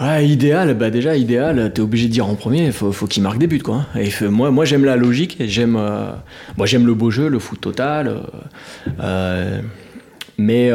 Ouais, 0.00 0.26
idéal, 0.26 0.72
bah 0.74 0.88
déjà 0.88 1.14
idéal, 1.14 1.72
t'es 1.74 1.82
obligé 1.82 2.08
de 2.08 2.12
dire 2.12 2.26
en 2.26 2.34
premier, 2.34 2.72
faut, 2.72 2.90
faut 2.90 3.06
qu'il 3.06 3.22
marque 3.22 3.36
des 3.36 3.46
buts 3.46 3.58
quoi. 3.58 3.84
Et 3.98 4.08
moi, 4.28 4.50
moi 4.50 4.64
j'aime 4.64 4.86
la 4.86 4.96
logique, 4.96 5.36
j'aime, 5.40 5.76
euh, 5.76 6.12
moi 6.56 6.64
j'aime 6.66 6.86
le 6.86 6.94
beau 6.94 7.10
jeu, 7.10 7.28
le 7.28 7.38
foot 7.38 7.60
total, 7.60 8.08
euh, 8.08 8.20
euh, 9.02 9.60
mais 10.38 10.70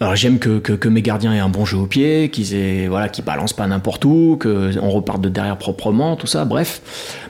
alors 0.00 0.16
j'aime 0.16 0.38
que, 0.38 0.58
que, 0.58 0.72
que, 0.72 0.88
mes 0.88 1.02
gardiens 1.02 1.34
aient 1.34 1.40
un 1.40 1.48
bon 1.48 1.64
jeu 1.64 1.76
au 1.76 1.86
pied, 1.86 2.30
qu'ils 2.30 2.54
aient 2.54 2.88
voilà, 2.88 3.08
qu'ils 3.08 3.24
balancent 3.24 3.52
pas 3.52 3.66
n'importe 3.66 4.04
où, 4.04 4.36
que 4.40 4.70
on 4.80 4.90
reparte 4.90 5.20
de 5.20 5.28
derrière 5.28 5.58
proprement, 5.58 6.16
tout 6.16 6.26
ça. 6.26 6.44
Bref, 6.44 6.80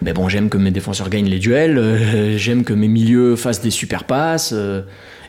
mais 0.02 0.12
bon, 0.12 0.28
j'aime 0.28 0.48
que 0.48 0.58
mes 0.58 0.70
défenseurs 0.70 1.08
gagnent 1.08 1.28
les 1.28 1.40
duels, 1.40 2.36
j'aime 2.36 2.64
que 2.64 2.72
mes 2.72 2.88
milieux 2.88 3.36
fassent 3.36 3.60
des 3.60 3.70
super 3.70 4.04
passes. 4.04 4.54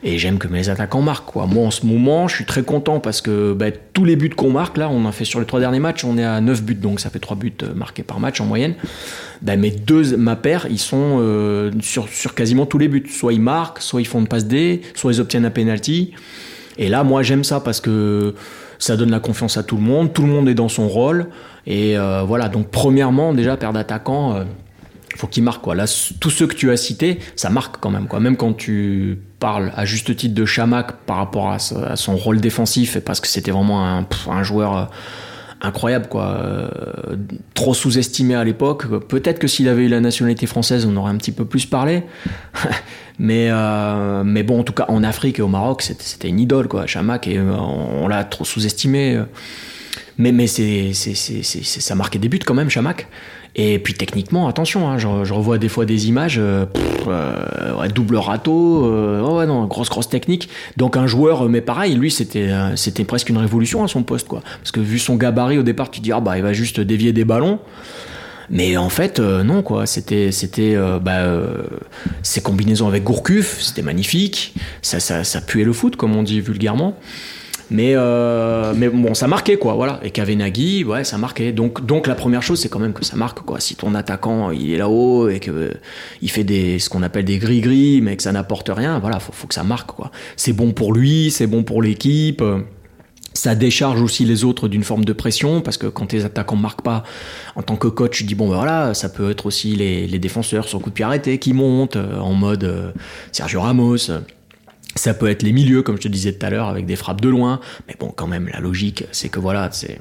Et 0.04 0.18
j'aime 0.18 0.40
que 0.40 0.48
mes 0.48 0.70
attaquants 0.70 1.02
marquent. 1.02 1.32
Quoi. 1.32 1.46
Moi, 1.46 1.66
en 1.66 1.72
ce 1.72 1.86
moment, 1.86 2.28
je 2.28 2.36
suis 2.36 2.46
très 2.46 2.64
content 2.64 3.00
parce 3.00 3.22
que 3.22 3.54
bah, 3.54 3.68
tous 3.94 4.04
les 4.04 4.16
buts 4.16 4.32
qu'on 4.32 4.50
marque, 4.50 4.78
là, 4.78 4.90
on 4.90 5.06
a 5.08 5.12
fait 5.12 5.26
sur 5.26 5.40
les 5.40 5.46
trois 5.46 5.60
derniers 5.60 5.80
matchs, 5.80 6.04
on 6.04 6.18
est 6.18 6.24
à 6.24 6.42
9 6.42 6.64
buts, 6.64 6.76
donc 6.76 7.00
ça 7.00 7.12
fait 7.12 7.20
3 7.20 7.38
buts 7.38 7.54
euh, 7.62 7.76
marqués 7.76 8.02
par 8.02 8.20
match 8.20 8.42
en 8.42 8.46
moyenne. 8.46 8.74
Bah, 9.44 9.58
mes 9.58 9.70
deux, 9.70 10.18
ma 10.18 10.36
paire, 10.36 10.66
ils 10.72 10.80
sont 10.80 11.20
euh, 11.20 11.72
sur, 11.82 12.10
sur 12.10 12.34
quasiment 12.34 12.66
tous 12.66 12.80
les 12.80 12.88
buts. 12.88 13.06
Soit 13.12 13.34
ils 13.34 13.42
marquent, 13.42 13.80
soit 13.80 14.02
ils 14.02 14.06
font 14.06 14.20
une 14.20 14.28
passe 14.28 14.48
D, 14.48 14.82
soit 14.96 15.14
ils 15.14 15.22
obtiennent 15.22 15.46
un 15.46 15.52
penalty. 15.52 16.14
Et 16.78 16.90
là, 16.90 17.04
moi, 17.04 17.24
j'aime 17.24 17.44
ça 17.44 17.60
parce 17.60 17.82
que 17.82 18.36
ça 18.80 18.98
donne 18.98 19.12
la 19.12 19.20
confiance 19.20 19.58
à 19.58 19.64
tout 19.64 19.76
le 19.76 19.84
monde, 19.84 20.14
tout 20.14 20.24
le 20.24 20.30
monde 20.30 20.50
est 20.50 20.54
dans 20.54 20.70
son 20.70 20.88
rôle. 20.88 21.28
Et 21.68 21.98
euh, 21.98 22.24
voilà, 22.24 22.50
donc 22.50 22.70
premièrement, 22.70 23.34
déjà, 23.34 23.58
paire 23.58 23.74
d'attaquants 23.74 24.44
faut 25.22 25.28
qu'il 25.28 25.44
marque. 25.44 25.66
Là, 25.68 25.86
tous 26.20 26.30
ceux 26.30 26.48
que 26.48 26.56
tu 26.56 26.72
as 26.72 26.78
cités, 26.78 27.20
ça 27.36 27.50
marque 27.50 27.78
quand 27.80 27.90
même 27.90 28.08
quoi. 28.08 28.20
Même 28.20 28.38
quand 28.38 28.54
tu 28.54 29.20
parles 29.40 29.72
à 29.76 29.86
juste 29.86 30.16
titre 30.16 30.34
de 30.34 30.46
Chamac 30.46 30.94
par 31.06 31.18
rapport 31.18 31.52
à, 31.52 31.60
son 31.60 32.16
rôle 32.16 32.40
défensif, 32.42 33.00
parce 33.00 33.20
que 33.20 33.28
c'était 33.28 33.52
vraiment 33.52 34.06
un, 34.30 34.44
joueur 34.44 34.78
euh, 34.78 34.86
incroyable 35.62 36.08
quoi, 36.08 36.38
euh, 36.40 36.68
trop 37.54 37.74
sous-estimé 37.74 38.36
à 38.36 38.44
l'époque. 38.44 38.88
Peut-être 39.08 39.40
que 39.40 39.48
s'il 39.48 39.68
avait 39.68 39.86
eu 39.86 39.88
la 39.88 40.00
nationalité 40.00 40.46
française, 40.48 40.86
on 40.86 40.96
aurait 40.98 41.12
un 41.12 41.18
petit 41.18 41.32
peu 41.32 41.46
plus 41.46 41.66
parlé. 41.66 42.04
mais 43.20 43.48
euh, 43.50 44.24
mais 44.24 44.44
bon, 44.44 44.60
en 44.60 44.64
tout 44.64 44.74
cas 44.74 44.86
en 44.88 45.04
Afrique 45.04 45.40
et 45.40 45.42
au 45.42 45.48
Maroc, 45.48 45.82
c'était 45.82 46.28
une 46.28 46.40
idole 46.40 46.68
quoi. 46.68 46.86
Chamac 46.88 47.28
et 47.28 47.40
on, 47.40 48.08
l'a 48.08 48.24
trop 48.24 48.46
sous-estimé. 48.46 49.22
Mais 50.18 50.32
mais 50.32 50.48
c'est 50.48 50.94
ça 50.94 51.96
marquait 51.96 52.20
des 52.20 52.30
buts 52.30 52.40
quand 52.46 52.54
même, 52.54 52.70
Chamac. 52.70 53.08
Et 53.56 53.80
puis 53.80 53.94
techniquement, 53.94 54.48
attention, 54.48 54.88
hein, 54.88 54.98
je, 54.98 55.34
revois 55.34 55.58
des 55.58 55.68
fois 55.68 55.86
des 55.86 56.08
images, 56.08 56.38
euh, 56.40 56.66
euh, 57.08 57.88
double 57.90 58.16
râteau, 58.16 58.86
euh, 58.86 59.46
non, 59.46 59.66
grosse 59.66 59.90
grosse 59.90 60.08
technique. 60.08 60.48
Donc 60.78 60.96
un 60.96 61.06
joueur, 61.06 61.50
mais 61.50 61.60
pareil, 61.60 61.96
lui 61.96 62.12
c'était 62.12 62.50
c'était 62.76 63.04
presque 63.04 63.30
une 63.30 63.38
révolution 63.38 63.84
à 63.84 63.90
son 63.90 64.04
poste, 64.04 64.28
quoi. 64.28 64.42
Parce 64.60 64.72
que 64.72 64.80
vu 64.80 65.00
son 65.00 65.16
gabarit 65.16 65.58
au 65.58 65.64
départ, 65.64 65.92
tu 65.92 66.00
dis 66.00 66.14
ah 66.14 66.22
bah 66.22 66.38
il 66.38 66.44
va 66.44 66.54
juste 66.54 66.80
dévier 66.80 67.12
des 67.12 67.26
ballons. 67.26 67.60
Mais 68.50 68.76
en 68.76 68.90
fait, 68.90 69.20
non, 69.20 69.64
quoi. 69.64 69.86
C'était, 69.86 70.34
c'était, 70.34 70.76
bah, 71.02 71.24
ses 72.22 72.42
combinaisons 72.42 72.86
avec 72.86 73.06
Gourcuff, 73.06 73.62
c'était 73.62 73.82
magnifique. 73.82 74.54
Ça, 74.82 75.00
ça, 75.00 75.24
ça 75.24 75.40
puait 75.40 75.64
le 75.64 75.72
foot, 75.72 75.96
comme 75.96 76.18
on 76.18 76.24
dit 76.24 76.42
vulgairement. 76.42 76.98
Mais, 77.72 77.94
euh, 77.96 78.74
mais 78.76 78.90
bon, 78.90 79.14
ça 79.14 79.28
marquait, 79.28 79.58
quoi, 79.58 79.76
voilà. 79.76 80.02
Et 80.04 80.12
Kavenagi, 80.12 80.84
ouais, 80.84 81.06
ça 81.06 81.18
marquait. 81.18 81.54
Donc, 81.54 81.86
donc 81.86 82.06
la 82.06 82.16
première 82.16 82.44
chose, 82.44 82.60
c'est 82.60 82.68
quand 82.68 82.80
même 82.80 82.92
que 82.92 83.06
ça 83.06 83.16
marque, 83.16 83.40
quoi. 83.44 83.62
Si 83.62 83.76
ton 83.76 83.96
attaquant, 83.96 84.52
il 84.52 84.74
est 84.74 84.78
là-haut 84.78 85.30
et 85.30 85.40
que 85.40 85.72
il 86.22 86.30
fait 86.30 86.44
ce 86.80 86.90
qu'on 86.90 87.02
appelle 87.02 87.24
des 87.24 87.38
gris-gris, 87.38 88.02
mais 88.02 88.18
que 88.18 88.24
ça 88.24 88.34
n'apporte 88.34 88.70
rien, 88.70 89.00
voilà, 89.00 89.20
faut, 89.20 89.32
faut 89.32 89.48
que 89.48 89.54
ça 89.54 89.64
marque, 89.64 89.92
quoi. 89.96 90.12
C'est 90.36 90.52
bon 90.52 90.74
pour 90.74 90.94
lui, 90.94 91.32
c'est 91.32 91.48
bon 91.48 91.64
pour 91.64 91.82
l'équipe. 91.82 92.44
Ça 93.34 93.56
décharge 93.56 94.02
aussi 94.02 94.26
les 94.26 94.44
autres 94.44 94.68
d'une 94.68 94.84
forme 94.84 95.06
de 95.06 95.14
pression 95.14 95.62
parce 95.62 95.78
que 95.78 95.88
quand 95.88 96.08
tes 96.08 96.26
attaquants 96.26 96.58
marquent 96.58 96.82
pas, 96.82 97.04
en 97.56 97.62
tant 97.62 97.78
que 97.78 97.88
coach, 97.88 98.18
tu 98.18 98.24
dis 98.26 98.36
bon 98.36 98.50
ben 98.50 98.56
voilà, 98.56 98.94
ça 98.94 99.08
peut 99.08 99.32
être 99.32 99.46
aussi 99.46 99.78
les, 99.78 100.06
les 100.06 100.20
défenseurs 100.20 100.68
sur 100.68 100.82
coup 100.82 100.90
de 100.90 100.96
pied 100.96 101.06
arrêté 101.06 101.38
qui 101.38 101.54
montent 101.54 101.96
euh, 101.96 102.20
en 102.20 102.34
mode 102.34 102.66
euh, 102.66 102.92
Sergio 103.32 103.62
Ramos. 103.62 104.12
Ça 104.96 105.14
peut 105.14 105.30
être 105.30 105.44
les 105.44 105.54
milieux, 105.54 105.84
comme 105.84 105.96
je 105.98 106.02
te 106.02 106.08
disais 106.08 106.34
tout 106.34 106.46
à 106.46 106.50
l'heure, 106.50 106.68
avec 106.68 106.86
des 106.86 106.96
frappes 106.96 107.22
de 107.22 107.30
loin. 107.30 107.60
Mais 107.88 107.96
bon, 108.00 108.14
quand 108.16 108.28
même, 108.28 108.50
la 108.52 108.60
logique, 108.60 109.06
c'est 109.12 109.30
que 109.30 109.40
voilà, 109.40 109.70
c'est 109.72 110.00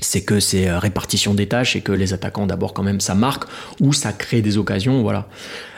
c'est 0.00 0.22
que 0.22 0.40
c'est 0.40 0.68
euh, 0.68 0.78
répartition 0.78 1.34
des 1.34 1.46
tâches 1.46 1.76
et 1.76 1.82
que 1.82 1.92
les 1.92 2.12
attaquants 2.12 2.46
d'abord 2.46 2.72
quand 2.72 2.82
même 2.82 3.00
ça 3.00 3.14
marque 3.14 3.44
ou 3.80 3.92
ça 3.92 4.12
crée 4.12 4.40
des 4.40 4.56
occasions 4.56 5.02
voilà. 5.02 5.28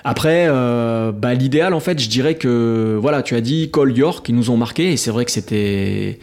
Après 0.05 0.47
euh, 0.49 1.13
bah, 1.13 1.35
l'idéal 1.35 1.75
en 1.75 1.81
fait 1.81 1.99
je 1.99 2.09
dirais 2.09 2.37
que 2.37 2.97
voilà 3.01 3.23
tu 3.23 3.35
as 3.35 3.41
dit 3.41 3.71
Cole 3.71 3.97
York 3.97 4.25
qui 4.25 4.33
nous 4.33 4.51
ont 4.51 4.57
marqué 4.57 4.93
et 4.93 4.97
c'est 4.97 5.11
vrai 5.11 5.25
que 5.25 5.31
c'était 5.31 6.19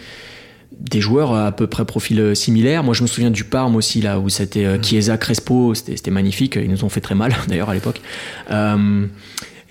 des 0.72 1.02
joueurs 1.02 1.34
à 1.34 1.52
peu 1.52 1.68
près 1.68 1.84
profil 1.84 2.36
similaire. 2.36 2.84
Moi 2.84 2.94
je 2.94 3.02
me 3.04 3.08
souviens 3.08 3.32
du 3.32 3.44
Parme 3.44 3.76
aussi 3.76 4.02
là 4.02 4.20
où 4.20 4.30
c'était 4.30 4.66
euh, 4.66 4.82
Chiesa 4.82 5.18
Crespo 5.18 5.74
c'était 5.76 6.12
magnifique. 6.12 6.56
Ils 6.56 6.70
nous 6.70 6.84
ont 6.84 6.90
fait 6.90 7.02
très 7.02 7.16
mal 7.16 7.36
d'ailleurs 7.48 7.70
à 7.70 7.74
l'époque. 7.74 8.02
Euh, 8.52 9.08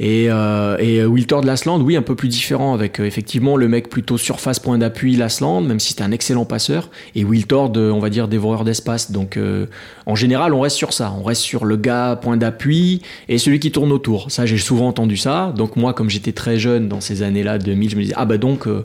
et, 0.01 0.27
euh, 0.31 0.77
et 0.79 1.05
Wiltor 1.05 1.41
de 1.41 1.47
Lasland, 1.47 1.81
oui, 1.81 1.97
un 1.97 2.03
peu 2.03 2.15
plus 2.15 2.29
différent, 2.29 2.73
avec 2.73 3.01
euh, 3.01 3.05
effectivement 3.05 3.57
le 3.57 3.69
mec 3.69 3.89
plutôt 3.89 4.17
surface 4.17 4.61
point 4.61 4.79
d'appui 4.79 5.17
Lasland, 5.17 5.63
même 5.63 5.81
si 5.81 5.89
c'était 5.89 6.05
un 6.05 6.13
excellent 6.13 6.45
passeur, 6.45 6.91
et 7.15 7.25
Wiltor, 7.25 7.71
de, 7.71 7.91
on 7.91 7.99
va 7.99 8.09
dire, 8.11 8.29
dévoreur 8.29 8.65
d'espace. 8.65 9.11
Donc 9.11 9.37
euh, 9.37 9.67
en 10.07 10.15
général, 10.15 10.55
on 10.55 10.61
reste 10.61 10.77
sur 10.77 10.93
ça, 10.93 11.13
on 11.19 11.25
reste 11.25 11.43
sur 11.43 11.65
le 11.65 11.77
gars 11.77 12.19
point 12.21 12.37
d'appui 12.37 13.03
et 13.29 13.39
celui 13.39 13.59
qui 13.59 13.73
tourne 13.73 13.91
autour. 13.91 14.31
Ça, 14.31 14.47
j'ai 14.47 14.59
souvent 14.59 14.89
entendu 14.89 15.17
ça. 15.17 15.53
Donc 15.57 15.77
moi, 15.77 15.93
comme 15.95 16.11
j'étais 16.11 16.33
très 16.33 16.59
jeune 16.59 16.89
dans 16.89 17.01
ces 17.01 17.23
années-là, 17.23 17.59
2000, 17.59 17.91
je 17.91 17.97
me 17.97 18.03
disais, 18.03 18.15
ah 18.17 18.25
bah 18.25 18.39
donc, 18.39 18.67
euh, 18.67 18.85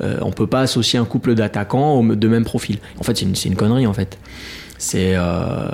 euh, 0.00 0.18
on 0.22 0.32
peut 0.32 0.46
pas 0.46 0.60
associer 0.60 0.98
un 0.98 1.04
couple 1.04 1.34
d'attaquants 1.34 2.02
de 2.02 2.28
même 2.28 2.44
profil. 2.44 2.78
En 2.98 3.04
fait, 3.04 3.16
c'est 3.16 3.24
une, 3.24 3.34
une 3.52 3.56
connerie, 3.56 3.86
en 3.86 3.92
fait 3.94 4.18
c'est 4.78 5.14
euh, 5.16 5.68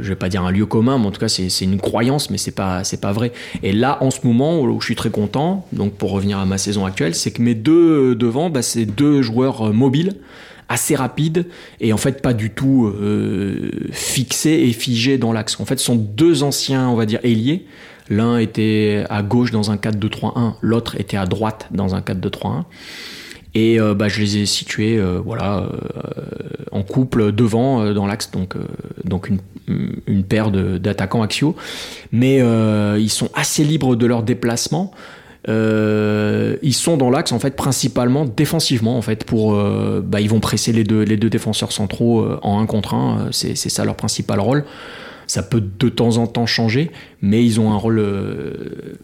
je 0.00 0.08
vais 0.08 0.16
pas 0.16 0.28
dire 0.28 0.44
un 0.44 0.52
lieu 0.52 0.64
commun 0.64 0.98
mais 0.98 1.06
en 1.06 1.10
tout 1.10 1.20
cas 1.20 1.28
c'est 1.28 1.48
une 1.60 1.80
croyance 1.80 2.30
mais 2.30 2.38
c'est 2.38 2.52
pas 2.52 2.84
c'est 2.84 3.00
pas 3.00 3.12
vrai. 3.12 3.32
Et 3.62 3.72
là 3.72 3.98
en 4.00 4.10
ce 4.10 4.20
moment 4.24 4.60
où 4.60 4.80
je 4.80 4.86
suis 4.86 4.96
très 4.96 5.10
content 5.10 5.66
donc 5.72 5.94
pour 5.94 6.12
revenir 6.12 6.38
à 6.38 6.46
ma 6.46 6.56
saison 6.56 6.86
actuelle 6.86 7.14
c'est 7.14 7.32
que 7.32 7.42
mes 7.42 7.54
deux 7.54 8.14
devant 8.14 8.48
bah, 8.48 8.62
c'est 8.62 8.86
deux 8.86 9.22
joueurs 9.22 9.68
euh, 9.68 9.72
mobiles 9.72 10.14
assez 10.68 10.96
rapides 10.96 11.46
et 11.80 11.92
en 11.92 11.96
fait 11.96 12.22
pas 12.22 12.32
du 12.32 12.50
tout 12.50 12.86
euh, 12.86 13.70
fixés 13.90 14.64
et 14.68 14.72
figés 14.72 15.18
dans 15.18 15.32
l'axe. 15.32 15.58
En 15.60 15.64
fait 15.64 15.78
ce 15.78 15.84
sont 15.84 15.96
deux 15.96 16.44
anciens 16.44 16.88
on 16.88 16.94
va 16.94 17.06
dire 17.06 17.20
ailiers. 17.24 17.66
L'un 18.08 18.38
était 18.38 19.04
à 19.10 19.24
gauche 19.24 19.50
dans 19.50 19.72
un 19.72 19.76
4-2-3-1 19.76 20.54
l'autre 20.60 21.00
était 21.00 21.16
à 21.16 21.26
droite 21.26 21.66
dans 21.72 21.96
un 21.96 22.00
4-2-3-1 22.00 22.62
et 23.56 23.80
euh, 23.80 23.94
bah, 23.94 24.08
je 24.08 24.20
les 24.20 24.36
ai 24.36 24.46
situés 24.46 24.98
euh, 24.98 25.18
voilà, 25.24 25.60
euh, 25.60 25.66
en 26.72 26.82
couple 26.82 27.32
devant 27.32 27.90
dans 27.94 28.06
l'axe, 28.06 28.30
donc, 28.30 28.54
donc 29.04 29.30
une, 29.30 29.38
une 30.06 30.24
paire 30.24 30.50
d'attaquants 30.50 31.22
axiaux. 31.22 31.56
Mais 32.12 32.42
ils 33.00 33.10
sont 33.10 33.30
assez 33.34 33.64
libres 33.64 33.96
de 33.96 34.04
leur 34.04 34.22
déplacement. 34.22 34.92
ils 35.48 36.74
sont 36.74 36.98
dans 36.98 37.08
l'axe 37.08 37.32
en 37.32 37.38
fait 37.38 37.56
principalement 37.56 38.26
défensivement 38.26 38.98
en 38.98 39.02
fait 39.02 39.24
pour 39.24 39.54
bah, 40.02 40.20
ils 40.20 40.28
vont 40.28 40.40
presser 40.40 40.72
les 40.72 40.84
deux 40.84 41.02
les 41.02 41.16
deux 41.16 41.30
défenseurs 41.30 41.72
centraux 41.72 42.26
en 42.42 42.60
un 42.60 42.66
contre 42.66 42.94
un 42.94 43.28
c'est 43.30 43.56
ça 43.56 43.84
leur 43.84 43.96
principal 43.96 44.40
rôle 44.40 44.64
ça 45.26 45.42
peut 45.42 45.60
de 45.60 45.88
temps 45.88 46.18
en 46.18 46.26
temps 46.26 46.46
changer, 46.46 46.90
mais 47.20 47.44
ils 47.44 47.60
ont 47.60 47.72
un 47.72 47.76
rôle 47.76 47.98
euh, 47.98 48.94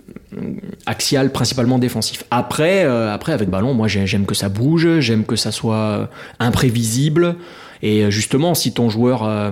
axial 0.86 1.32
principalement 1.32 1.78
défensif. 1.78 2.24
Après, 2.30 2.84
euh, 2.84 3.12
après 3.12 3.32
avec 3.32 3.48
ballon, 3.48 3.74
moi 3.74 3.88
j'aime 3.88 4.26
que 4.26 4.34
ça 4.34 4.48
bouge, 4.48 5.00
j'aime 5.00 5.24
que 5.24 5.36
ça 5.36 5.50
soit 5.50 6.08
imprévisible. 6.38 7.36
Et 7.84 8.08
justement, 8.12 8.54
si 8.54 8.72
ton 8.72 8.88
joueur, 8.88 9.24
euh, 9.24 9.50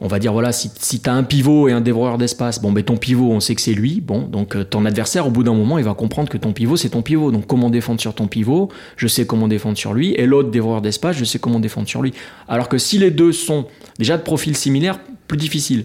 on 0.00 0.06
va 0.06 0.18
dire 0.18 0.32
voilà, 0.32 0.52
si, 0.52 0.70
si 0.78 1.00
tu 1.00 1.10
as 1.10 1.12
un 1.12 1.22
pivot 1.22 1.68
et 1.68 1.72
un 1.72 1.82
dévoreur 1.82 2.16
d'espace, 2.16 2.62
bon, 2.62 2.72
ben 2.72 2.82
ton 2.82 2.96
pivot, 2.96 3.30
on 3.30 3.40
sait 3.40 3.54
que 3.54 3.60
c'est 3.60 3.74
lui. 3.74 4.00
Bon, 4.00 4.22
donc 4.22 4.56
ton 4.70 4.86
adversaire, 4.86 5.26
au 5.26 5.30
bout 5.30 5.42
d'un 5.42 5.52
moment, 5.52 5.76
il 5.76 5.84
va 5.84 5.92
comprendre 5.92 6.30
que 6.30 6.38
ton 6.38 6.54
pivot, 6.54 6.78
c'est 6.78 6.90
ton 6.90 7.02
pivot. 7.02 7.30
Donc 7.30 7.46
comment 7.46 7.68
défendre 7.68 8.00
sur 8.00 8.14
ton 8.14 8.26
pivot 8.26 8.70
Je 8.96 9.06
sais 9.06 9.26
comment 9.26 9.48
défendre 9.48 9.76
sur 9.76 9.92
lui. 9.92 10.14
Et 10.14 10.24
l'autre 10.24 10.50
dévoreur 10.50 10.80
d'espace, 10.80 11.18
je 11.18 11.24
sais 11.24 11.38
comment 11.38 11.60
défendre 11.60 11.88
sur 11.88 12.00
lui. 12.00 12.14
Alors 12.48 12.70
que 12.70 12.78
si 12.78 12.96
les 12.96 13.10
deux 13.10 13.32
sont 13.32 13.66
déjà 13.98 14.16
de 14.16 14.22
profils 14.22 14.56
similaires, 14.56 14.98
plus 15.28 15.38
difficile. 15.38 15.84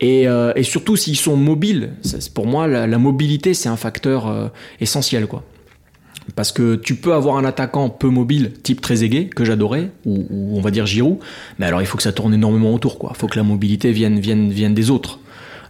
Et, 0.00 0.26
euh, 0.28 0.52
et 0.56 0.62
surtout 0.62 0.96
s'ils 0.96 1.16
sont 1.16 1.36
mobiles, 1.36 1.90
pour 2.34 2.46
moi 2.46 2.66
la, 2.66 2.98
mobilité 2.98 3.54
c'est 3.54 3.68
un 3.68 3.76
facteur 3.76 4.26
euh, 4.26 4.48
essentiel 4.80 5.26
quoi. 5.26 5.44
Parce 6.36 6.52
que 6.52 6.76
tu 6.76 6.94
peux 6.94 7.12
avoir 7.12 7.36
un 7.38 7.44
attaquant 7.44 7.88
peu 7.88 8.08
mobile, 8.08 8.52
type 8.62 8.80
Trezeguet, 8.80 9.26
que 9.26 9.44
j'adorais, 9.44 9.90
ou, 10.06 10.26
on 10.56 10.60
va 10.60 10.70
dire 10.70 10.86
Giroud, 10.86 11.18
mais 11.58 11.66
alors 11.66 11.82
il 11.82 11.86
faut 11.86 11.96
que 11.96 12.04
ça 12.04 12.12
tourne 12.12 12.32
énormément 12.32 12.72
autour, 12.72 12.98
quoi. 12.98 13.10
Il 13.14 13.18
faut 13.18 13.26
que 13.26 13.36
la 13.36 13.42
mobilité 13.42 13.90
vienne 13.90 14.74
des 14.74 14.90
autres. 14.90 15.18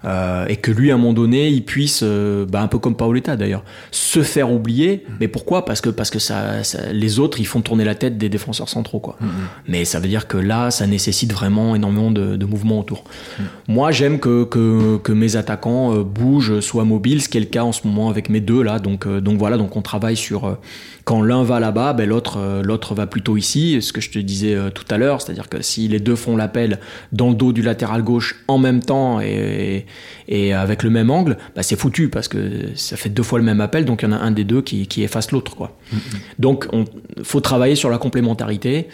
Euh, 0.04 0.46
et 0.46 0.56
que 0.56 0.70
lui, 0.70 0.90
à 0.90 0.94
un 0.94 0.98
moment 0.98 1.12
donné, 1.12 1.48
il 1.48 1.64
puisse, 1.64 2.00
euh, 2.02 2.46
bah, 2.46 2.62
un 2.62 2.68
peu 2.68 2.78
comme 2.78 2.96
Paoletta 2.96 3.36
d'ailleurs, 3.36 3.64
se 3.90 4.22
faire 4.22 4.50
oublier. 4.50 5.04
Mais 5.20 5.28
pourquoi? 5.28 5.64
Parce 5.64 5.80
que, 5.80 5.90
parce 5.90 6.10
que 6.10 6.18
ça, 6.18 6.64
ça, 6.64 6.92
les 6.92 7.18
autres, 7.18 7.40
ils 7.40 7.46
font 7.46 7.60
tourner 7.60 7.84
la 7.84 7.94
tête 7.94 8.16
des 8.16 8.28
défenseurs 8.28 8.68
centraux. 8.68 9.00
Quoi. 9.00 9.18
Mais 9.68 9.84
ça 9.84 10.00
veut 10.00 10.08
dire 10.08 10.26
que 10.26 10.36
là, 10.36 10.70
ça 10.70 10.86
nécessite 10.86 11.32
vraiment 11.32 11.74
énormément 11.74 12.10
de, 12.10 12.36
de 12.36 12.46
mouvements 12.46 12.80
autour. 12.80 13.04
Moi, 13.68 13.92
j'aime 13.92 14.18
que, 14.18 14.44
que, 14.44 14.98
que, 14.98 15.12
mes 15.12 15.36
attaquants 15.36 15.94
euh, 15.94 16.02
bougent, 16.02 16.60
soient 16.60 16.84
mobiles, 16.84 17.22
ce 17.22 17.28
qui 17.28 17.36
est 17.36 17.40
le 17.40 17.46
cas 17.46 17.62
en 17.62 17.72
ce 17.72 17.86
moment 17.86 18.08
avec 18.08 18.28
mes 18.28 18.40
deux 18.40 18.62
là. 18.62 18.78
Donc, 18.78 19.06
euh, 19.06 19.20
donc 19.20 19.38
voilà, 19.38 19.56
donc 19.56 19.76
on 19.76 19.82
travaille 19.82 20.16
sur 20.16 20.46
euh, 20.46 20.54
quand 21.10 21.22
l'un 21.22 21.42
va 21.42 21.58
là-bas, 21.58 21.92
ben 21.92 22.08
l'autre 22.08 22.38
euh, 22.38 22.62
l'autre 22.62 22.94
va 22.94 23.08
plutôt 23.08 23.36
ici. 23.36 23.82
Ce 23.82 23.92
que 23.92 24.00
je 24.00 24.10
te 24.10 24.18
disais 24.20 24.54
euh, 24.54 24.70
tout 24.70 24.84
à 24.90 24.96
l'heure, 24.96 25.20
c'est-à-dire 25.20 25.48
que 25.48 25.60
si 25.60 25.88
les 25.88 25.98
deux 25.98 26.14
font 26.14 26.36
l'appel 26.36 26.78
dans 27.10 27.30
le 27.30 27.34
dos 27.34 27.52
du 27.52 27.62
latéral 27.62 28.02
gauche 28.04 28.44
en 28.46 28.58
même 28.58 28.80
temps 28.80 29.20
et, 29.20 29.86
et 30.28 30.52
avec 30.54 30.84
le 30.84 30.90
même 30.90 31.10
angle, 31.10 31.36
bah 31.56 31.64
c'est 31.64 31.74
foutu 31.74 32.08
parce 32.10 32.28
que 32.28 32.38
ça 32.76 32.96
fait 32.96 33.08
deux 33.08 33.24
fois 33.24 33.40
le 33.40 33.44
même 33.44 33.60
appel, 33.60 33.84
donc 33.84 34.02
il 34.02 34.04
y 34.04 34.08
en 34.08 34.12
a 34.12 34.18
un 34.18 34.30
des 34.30 34.44
deux 34.44 34.62
qui, 34.62 34.86
qui 34.86 35.02
efface 35.02 35.32
l'autre. 35.32 35.56
quoi. 35.56 35.76
Donc 36.38 36.68
on 36.72 36.84
faut 37.24 37.40
travailler 37.40 37.74
sur 37.74 37.90
la 37.90 37.98
complémentarité 37.98 38.86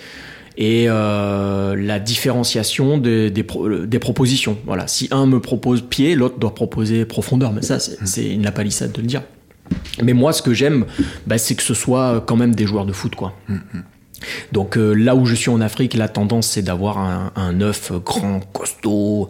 et 0.56 0.86
euh, 0.88 1.76
la 1.76 1.98
différenciation 1.98 2.96
des, 2.96 3.30
des, 3.30 3.42
pro- 3.42 3.68
des 3.68 3.98
propositions. 3.98 4.56
Voilà, 4.64 4.86
si 4.86 5.06
un 5.10 5.26
me 5.26 5.38
propose 5.38 5.82
pied, 5.82 6.14
l'autre 6.14 6.38
doit 6.38 6.54
proposer 6.54 7.04
profondeur. 7.04 7.52
Mais 7.52 7.60
ça, 7.60 7.78
c'est 7.78 7.98
c'est 8.06 8.26
une 8.36 8.42
lapalissade 8.42 8.92
de 8.92 9.02
le 9.02 9.06
dire. 9.06 9.22
Mais 10.02 10.12
moi, 10.12 10.32
ce 10.32 10.42
que 10.42 10.54
j'aime, 10.54 10.84
bah, 11.26 11.38
c'est 11.38 11.54
que 11.54 11.62
ce 11.62 11.74
soit 11.74 12.24
quand 12.26 12.36
même 12.36 12.54
des 12.54 12.66
joueurs 12.66 12.86
de 12.86 12.92
foot, 12.92 13.14
quoi. 13.14 13.34
Donc 14.52 14.76
euh, 14.76 14.94
là 14.94 15.14
où 15.14 15.26
je 15.26 15.34
suis 15.34 15.50
en 15.50 15.60
Afrique, 15.60 15.94
la 15.94 16.08
tendance 16.08 16.48
c'est 16.48 16.62
d'avoir 16.62 16.98
un, 16.98 17.32
un 17.36 17.52
neuf 17.52 17.92
grand, 17.92 18.40
costaud, 18.52 19.28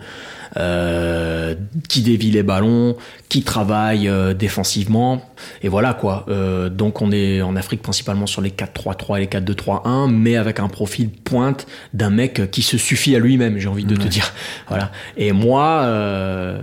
euh, 0.57 1.55
qui 1.89 2.03
dévie 2.03 2.31
les 2.31 2.43
ballons, 2.43 2.97
qui 3.29 3.43
travaille 3.43 4.09
euh, 4.09 4.35
défensivement. 4.35 5.23
Et 5.63 5.69
voilà 5.69 5.95
quoi. 5.95 6.25
Euh, 6.29 6.69
donc 6.69 7.03
on 7.03 7.13
est 7.13 7.43
en 7.43 7.57
Afrique 7.57 7.83
principalement 7.83 8.27
sur 8.27 8.41
les 8.41 8.51
4-3-3 8.51 9.17
et 9.17 9.21
les 9.21 9.27
4-2-3-1, 9.27 10.11
mais 10.11 10.37
avec 10.37 10.61
un 10.61 10.69
profil 10.69 11.11
pointe 11.11 11.67
d'un 11.93 12.11
mec 12.11 12.51
qui 12.51 12.63
se 12.63 12.79
suffit 12.79 13.15
à 13.15 13.19
lui-même, 13.19 13.59
j'ai 13.59 13.69
envie 13.69 13.85
de 13.85 13.97
te 13.97 14.09
dire. 14.09 14.33
Voilà. 14.69 14.91
Et 15.17 15.33
moi, 15.33 15.83
euh, 15.85 16.61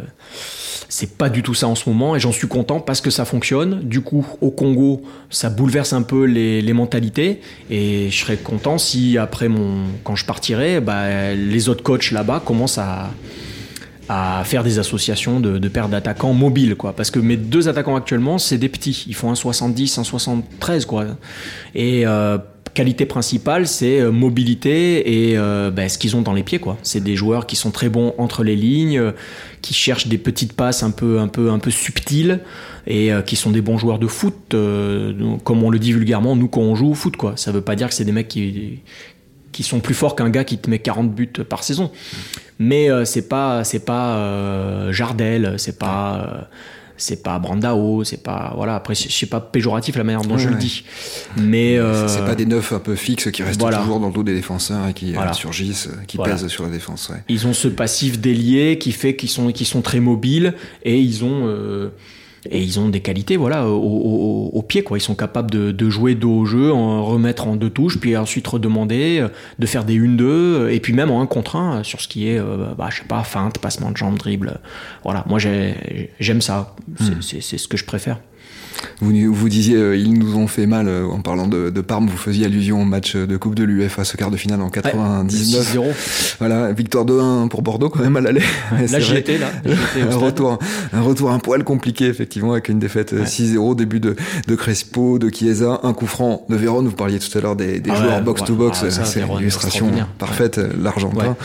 c'est 0.89 1.17
pas 1.17 1.29
du 1.29 1.41
tout 1.41 1.53
ça 1.53 1.67
en 1.67 1.75
ce 1.75 1.89
moment 1.89 2.15
et 2.15 2.19
j'en 2.19 2.31
suis 2.31 2.47
content 2.47 2.79
parce 2.79 3.01
que 3.01 3.09
ça 3.09 3.25
fonctionne. 3.25 3.81
Du 3.81 4.01
coup, 4.01 4.25
au 4.41 4.51
Congo, 4.51 5.01
ça 5.29 5.49
bouleverse 5.49 5.93
un 5.93 6.01
peu 6.01 6.25
les, 6.25 6.61
les 6.61 6.73
mentalités 6.73 7.41
et 7.69 8.09
je 8.09 8.17
serais 8.17 8.37
content 8.37 8.77
si 8.77 9.17
après 9.17 9.47
mon, 9.47 9.83
quand 10.03 10.15
je 10.15 10.25
partirai, 10.25 10.81
bah, 10.81 11.33
les 11.33 11.69
autres 11.69 11.83
coachs 11.83 12.11
là-bas 12.11 12.41
commencent 12.45 12.77
à, 12.77 13.09
à 14.09 14.43
faire 14.43 14.63
des 14.63 14.79
associations 14.79 15.39
de, 15.39 15.67
paires 15.67 15.89
d'attaquants 15.89 16.33
mobiles, 16.33 16.75
quoi. 16.75 16.93
Parce 16.95 17.11
que 17.11 17.19
mes 17.19 17.37
deux 17.37 17.67
attaquants 17.67 17.95
actuellement, 17.95 18.37
c'est 18.37 18.57
des 18.57 18.69
petits. 18.69 19.05
Ils 19.07 19.15
font 19.15 19.31
un 19.31 19.35
70, 19.35 19.97
un 19.97 20.03
73, 20.03 20.85
quoi. 20.85 21.05
Et 21.73 22.05
euh, 22.05 22.37
qualité 22.73 23.05
principale, 23.05 23.67
c'est 23.67 24.01
euh, 24.01 24.11
mobilité 24.11 25.29
et 25.29 25.37
euh, 25.37 25.71
ben, 25.71 25.87
ce 25.87 25.97
qu'ils 25.97 26.15
ont 26.15 26.21
dans 26.21 26.33
les 26.33 26.43
pieds, 26.43 26.59
quoi. 26.59 26.77
C'est 26.83 27.01
des 27.01 27.15
joueurs 27.15 27.45
qui 27.45 27.55
sont 27.55 27.71
très 27.71 27.89
bons 27.89 28.13
entre 28.17 28.43
les 28.43 28.55
lignes, 28.55 29.13
qui 29.61 29.73
cherchent 29.73 30.07
des 30.07 30.17
petites 30.17 30.53
passes 30.53 30.83
un 30.83 30.91
peu, 30.91 31.19
un 31.19 31.27
peu, 31.27 31.49
un 31.49 31.59
peu 31.59 31.71
subtiles 31.71 32.41
et 32.85 33.11
qui 33.25 33.37
sont 33.37 33.51
des 33.51 33.61
bons 33.61 33.77
joueurs 33.77 33.97
de 33.97 34.07
foot, 34.07 34.35
comme 35.45 35.63
on 35.63 35.69
le 35.69 35.79
dit 35.79 35.93
vulgairement, 35.93 36.35
nous 36.35 36.49
quand 36.49 36.59
on 36.59 36.75
joue 36.75 36.89
au 36.89 36.93
foot, 36.93 37.15
quoi. 37.15 37.33
Ça 37.37 37.53
veut 37.53 37.61
pas 37.61 37.77
dire 37.77 37.87
que 37.87 37.93
c'est 37.93 38.03
des 38.03 38.11
mecs 38.11 38.27
qui 38.27 39.63
sont 39.63 39.79
plus 39.79 39.93
forts 39.93 40.17
qu'un 40.17 40.29
gars 40.29 40.43
qui 40.43 40.57
te 40.57 40.69
met 40.69 40.79
40 40.79 41.15
buts 41.15 41.31
par 41.47 41.63
saison. 41.63 41.91
Mais 42.59 42.89
euh, 42.89 43.05
c'est 43.05 43.27
pas 43.27 43.63
c'est 43.63 43.83
pas 43.85 44.17
euh, 44.17 44.91
Jardel, 44.93 45.55
c'est 45.57 45.77
pas 45.79 46.15
euh, 46.17 46.41
c'est 46.95 47.23
pas 47.23 47.39
Brandao, 47.39 48.03
c'est 48.03 48.21
pas 48.21 48.53
voilà 48.55 48.75
après 48.75 48.93
c'est 48.95 49.09
c'est 49.11 49.25
pas 49.25 49.41
péjoratif 49.41 49.95
la 49.95 50.03
manière 50.03 50.21
dont 50.21 50.35
Ouais, 50.35 50.41
je 50.41 50.49
le 50.49 50.55
dis. 50.55 50.83
Mais 51.37 51.77
euh, 51.77 52.07
C'est 52.07 52.23
pas 52.25 52.35
des 52.35 52.45
neufs 52.45 52.71
un 52.71 52.79
peu 52.79 52.95
fixes 52.95 53.31
qui 53.31 53.41
restent 53.43 53.59
voilà. 53.59 53.79
toujours 53.79 53.99
dans 53.99 54.07
le 54.07 54.13
dos 54.13 54.23
des 54.23 54.35
défenseurs 54.35 54.87
et 54.87 54.93
qui 54.93 55.13
Voilà. 55.13 55.33
surgissent, 55.33 55.89
qui 56.07 56.17
Voilà. 56.17 56.33
pèsent 56.35 56.47
sur 56.47 56.63
la 56.63 56.69
défense. 56.69 57.09
Ouais. 57.09 57.23
ils 57.27 57.47
ont 57.47 57.53
ce 57.53 57.67
passif 57.67 58.19
délié 58.19 58.77
qui 58.77 58.91
fait 58.91 59.15
qu'ils 59.15 59.29
sont 59.29 59.51
qu'ils 59.51 59.67
sont 59.67 59.81
très 59.81 59.99
mobiles 59.99 60.53
et 60.83 60.99
ils 60.99 61.23
ont 61.25 61.47
euh, 61.47 61.89
et 62.51 62.61
ils 62.61 62.79
ont 62.79 62.89
des 62.89 62.99
qualités 62.99 63.37
voilà 63.37 63.67
au, 63.67 63.75
au, 63.77 64.49
au 64.53 64.61
pied 64.61 64.83
quoi. 64.83 64.97
Ils 64.97 65.01
sont 65.01 65.15
capables 65.15 65.49
de, 65.51 65.71
de 65.71 65.89
jouer 65.89 66.15
dos 66.15 66.39
au 66.39 66.45
jeu 66.45 66.71
en 66.71 67.03
remettre 67.05 67.47
en 67.47 67.55
deux 67.55 67.69
touches 67.69 67.99
puis 67.99 68.15
ensuite 68.17 68.47
redemander 68.47 69.19
euh, 69.21 69.27
de 69.59 69.65
faire 69.65 69.83
des 69.85 69.97
1-2 69.99 70.69
et 70.69 70.79
puis 70.79 70.93
même 70.93 71.09
en 71.11 71.21
1 71.21 71.25
contre 71.27 71.55
1 71.55 71.83
sur 71.83 72.01
ce 72.01 72.07
qui 72.07 72.27
est 72.27 72.37
euh, 72.39 72.73
bah, 72.77 72.89
je 72.91 72.97
sais 72.99 73.07
pas 73.07 73.23
feinte 73.23 73.59
passement 73.59 73.91
de 73.91 73.97
jambe 73.97 74.17
dribble. 74.17 74.59
Voilà. 75.03 75.23
Moi 75.27 75.39
j'ai- 75.39 76.09
j'aime 76.19 76.41
ça. 76.41 76.75
C'est 76.99 77.21
c'est- 77.23 77.41
c'est 77.41 77.57
ce 77.57 77.67
que 77.67 77.77
je 77.77 77.85
préfère 77.85 78.19
Vous, 79.01 79.11
vous 79.33 79.49
disiez, 79.49 79.75
euh, 79.75 79.95
ils 79.97 80.13
nous 80.13 80.35
ont 80.37 80.47
fait 80.47 80.65
mal 80.65 80.87
euh, 80.87 81.05
en 81.05 81.19
parlant 81.21 81.47
de, 81.47 81.69
de 81.69 81.81
Parme. 81.81 82.07
Vous 82.07 82.17
faisiez 82.17 82.45
allusion 82.45 82.81
au 82.81 82.85
match 82.85 83.15
de 83.15 83.37
Coupe 83.37 83.55
de 83.55 83.63
l'UEFA, 83.63 84.03
ce 84.03 84.17
quart 84.17 84.31
de 84.31 84.37
finale 84.37 84.61
en 84.61 84.69
99. 84.69 85.75
6-0 85.75 85.83
Voilà, 86.39 86.71
victoire 86.71 87.05
2-1 87.05 87.47
pour 87.49 87.61
Bordeaux 87.61 87.89
quand 87.89 88.01
même 88.01 88.15
à 88.17 88.21
l'aller. 88.21 88.41
Ouais, 88.73 88.87
là 88.87 88.99
j'y 88.99 89.15
étais 89.17 89.37
là 89.37 89.51
un 90.11 90.15
retour, 90.15 90.57
un 90.93 91.01
retour 91.01 91.31
un 91.31 91.39
poil 91.39 91.63
compliqué 91.63 92.05
effectivement 92.07 92.53
avec 92.53 92.69
une 92.69 92.79
défaite 92.79 93.13
euh, 93.13 93.19
Ouais. 93.23 93.25
6-0 93.25 93.75
début 93.75 93.99
de, 93.99 94.15
de 94.47 94.55
Crespo, 94.55 95.19
de 95.19 95.29
Chiesa, 95.29 95.79
un 95.83 95.93
coup 95.93 96.07
franc 96.07 96.45
de 96.49 96.55
Véron. 96.55 96.81
Vous 96.83 96.91
parliez 96.91 97.19
tout 97.19 97.37
à 97.37 97.41
l'heure 97.41 97.55
des, 97.55 97.79
des 97.79 97.91
Ah 97.91 97.95
joueurs 97.95 98.15
ouais, 98.17 98.21
box 98.23 98.43
to 98.43 98.53
ouais. 98.53 98.59
box, 98.59 98.79
Ah, 98.83 98.91
ça, 98.91 99.05
c'est 99.05 99.23
l'illustration 99.37 99.91
parfaite, 100.17 100.57
euh, 100.57 100.69
l'Argentin. 100.81 101.35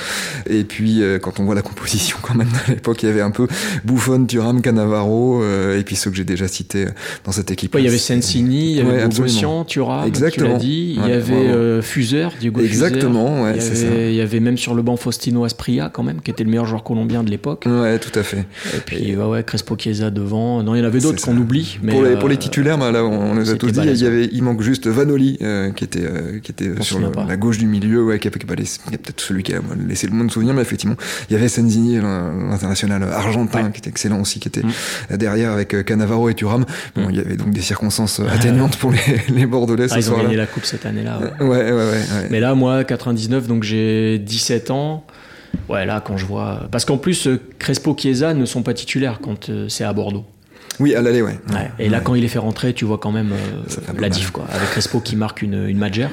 Et 0.49 0.65
puis 0.65 1.03
euh, 1.03 1.19
quand 1.19 1.39
on 1.41 1.45
voit 1.45 1.55
la 1.55 1.63
composition 1.63 2.17
quand 2.23 2.35
même 2.35 2.49
à 2.67 2.71
l'époque, 2.71 3.03
il 3.03 3.07
y 3.07 3.13
avait 3.13 3.21
un 3.21 3.31
peu 3.31 3.47
Buffon, 3.85 4.25
Thuram, 4.27 4.63
Cannavaro, 4.63 5.43
euh, 5.43 5.79
et 5.79 5.83
puis 5.85 5.97
ceux 5.97 6.11
que 6.11 6.17
j'ai 6.17 6.25
déjà 6.25 6.49
cités 6.49 6.87
euh, 6.87 6.91
dans 7.29 7.33
cette 7.33 7.51
équipe. 7.51 7.75
Ouais, 7.75 7.83
il 7.83 7.85
y 7.85 7.89
avait 7.89 7.99
Sensini, 7.99 8.71
il 8.71 8.77
y 8.79 8.81
avait 8.81 9.07
Bogossian, 9.07 9.65
Thuram, 9.67 10.11
tu 10.11 10.41
l'as 10.41 10.55
dit. 10.55 10.95
Il 10.97 11.07
y 11.11 11.13
avait 11.13 11.35
euh, 11.35 11.83
Fuser, 11.83 12.29
Diego. 12.41 12.63
Exactement, 12.63 13.43
ouais, 13.43 13.53
il, 13.57 13.63
y 13.63 13.67
avait, 13.67 13.75
ça. 13.77 13.87
il 14.09 14.15
y 14.15 14.21
avait 14.23 14.41
même 14.41 14.57
sur 14.57 14.75
le 14.75 14.81
banc 14.81 14.97
Faustino 14.97 15.45
Aspria 15.45 15.91
quand 15.93 16.03
même, 16.03 16.23
qui 16.23 16.31
était 16.31 16.43
le 16.43 16.49
meilleur 16.49 16.65
joueur 16.65 16.83
colombien 16.85 17.23
de 17.23 17.31
l'époque. 17.31 17.65
Ouais, 17.67 17.99
tout 17.99 18.19
à 18.19 18.23
fait. 18.23 18.47
Et 18.75 18.79
puis 18.83 19.15
ouais, 19.15 19.25
ouais, 19.27 19.45
Crespo 19.45 19.77
Chiesa 19.77 20.11
devant. 20.11 20.63
Non, 20.63 20.75
il 20.75 20.79
y 20.79 20.81
en 20.81 20.87
avait 20.87 21.01
d'autres 21.01 21.23
qu'on 21.23 21.37
oublie. 21.37 21.79
Mais 21.83 21.93
pour, 21.93 22.03
les, 22.03 22.13
euh, 22.13 22.17
pour 22.17 22.31
les 22.31 22.39
titulaires, 22.39 22.79
bah, 22.79 22.91
là, 22.93 23.05
on, 23.05 23.33
on 23.33 23.35
les 23.35 23.51
a 23.51 23.57
tous 23.57 23.73
dit. 23.73 23.81
Il, 23.85 23.97
y 24.03 24.07
avait, 24.07 24.31
il 24.33 24.43
manque 24.43 24.63
juste 24.63 24.87
Vanoli, 24.87 25.37
euh, 25.43 25.71
qui 25.73 25.85
était, 25.85 26.05
euh, 26.05 26.39
qui 26.43 26.53
était 26.53 26.71
On 26.79 26.83
sur 26.83 26.99
le- 26.99 27.11
la 27.29 27.37
gauche 27.37 27.59
du 27.59 27.67
milieu. 27.67 28.07
Ouais, 28.07 28.19
qui 28.19 28.29
a, 28.29 28.31
peut-être 28.31 29.21
celui 29.21 29.43
qui 29.43 29.53
a 29.53 29.61
laissé 29.87 30.07
le 30.07 30.15
moins 30.15 30.25
de 30.25 30.31
souvenirs, 30.31 30.55
mais 30.55 30.63
effectivement, 30.63 30.97
il 31.29 31.35
y 31.35 31.37
avait 31.37 31.49
Senzini, 31.49 31.97
l'in- 31.97 32.49
l'international 32.51 33.03
argentin, 33.03 33.65
Ouais. 33.67 33.71
qui 33.73 33.81
était 33.81 33.91
excellent 33.91 34.21
aussi, 34.23 34.41
qui 34.41 34.49
était 34.49 34.63
Mm. 34.63 35.17
derrière 35.19 35.53
avec 35.53 35.85
Cannavaro 35.85 36.31
et 36.31 36.35
Thuram. 36.35 36.65
Bon, 36.97 37.09
il 37.11 37.18
y 37.19 37.27
avait 37.27 37.37
donc 37.37 37.51
des 37.51 37.61
circonstances 37.61 38.21
atténuantes 38.21 38.77
pour 38.77 38.91
les, 38.91 38.99
les 39.29 39.47
Bordelais 39.47 39.87
ah, 39.91 39.95
ce 39.95 39.99
ils 39.99 40.13
ont 40.13 40.23
gagné 40.23 40.37
la 40.37 40.47
coupe 40.47 40.65
cette 40.65 40.87
année-là. 40.87 41.19
ouais. 41.41 41.47
Ouais, 41.47 41.73
ouais. 41.73 42.29
Mais 42.31 42.41
là, 42.41 42.55
moi, 42.55 42.85
99, 42.85 43.47
donc 43.47 43.63
j'ai 43.63 44.19
17 44.19 44.71
ans. 44.71 45.05
Ouais, 45.69 45.87
là, 45.87 46.03
quand 46.05 46.17
je 46.17 46.27
vois. 46.27 46.69
Parce 46.71 46.85
qu'en 46.85 46.99
plus, 46.99 47.27
euh, 47.27 47.41
Crespo 47.59 47.97
Chiesa 47.99 48.35
ne 48.35 48.45
sont 48.45 48.63
pas 48.63 48.75
titulaires 48.75 49.21
quand 49.23 49.49
euh, 49.49 49.69
c'est 49.69 49.85
à 49.85 49.93
Bordeaux. 49.93 50.25
Oui, 50.81 50.95
à 50.95 51.03
l'aller, 51.03 51.23
ouais. 51.23 51.39
Ouais. 51.51 51.71
Et 51.79 51.89
là, 51.89 52.01
quand 52.01 52.15
il 52.15 52.23
les 52.23 52.29
fait 52.29 52.39
rentrer, 52.39 52.73
tu 52.73 52.85
vois 52.85 52.99
quand 52.99 53.11
même 53.11 53.33
euh, 53.33 53.93
la 53.99 54.09
diff, 54.09 54.31
quoi. 54.31 54.45
Avec 54.51 54.71
Crespo 54.71 55.01
qui 55.01 55.17
marque 55.17 55.43
une, 55.43 55.69
une. 55.69 55.83
Ouais. 55.83 56.09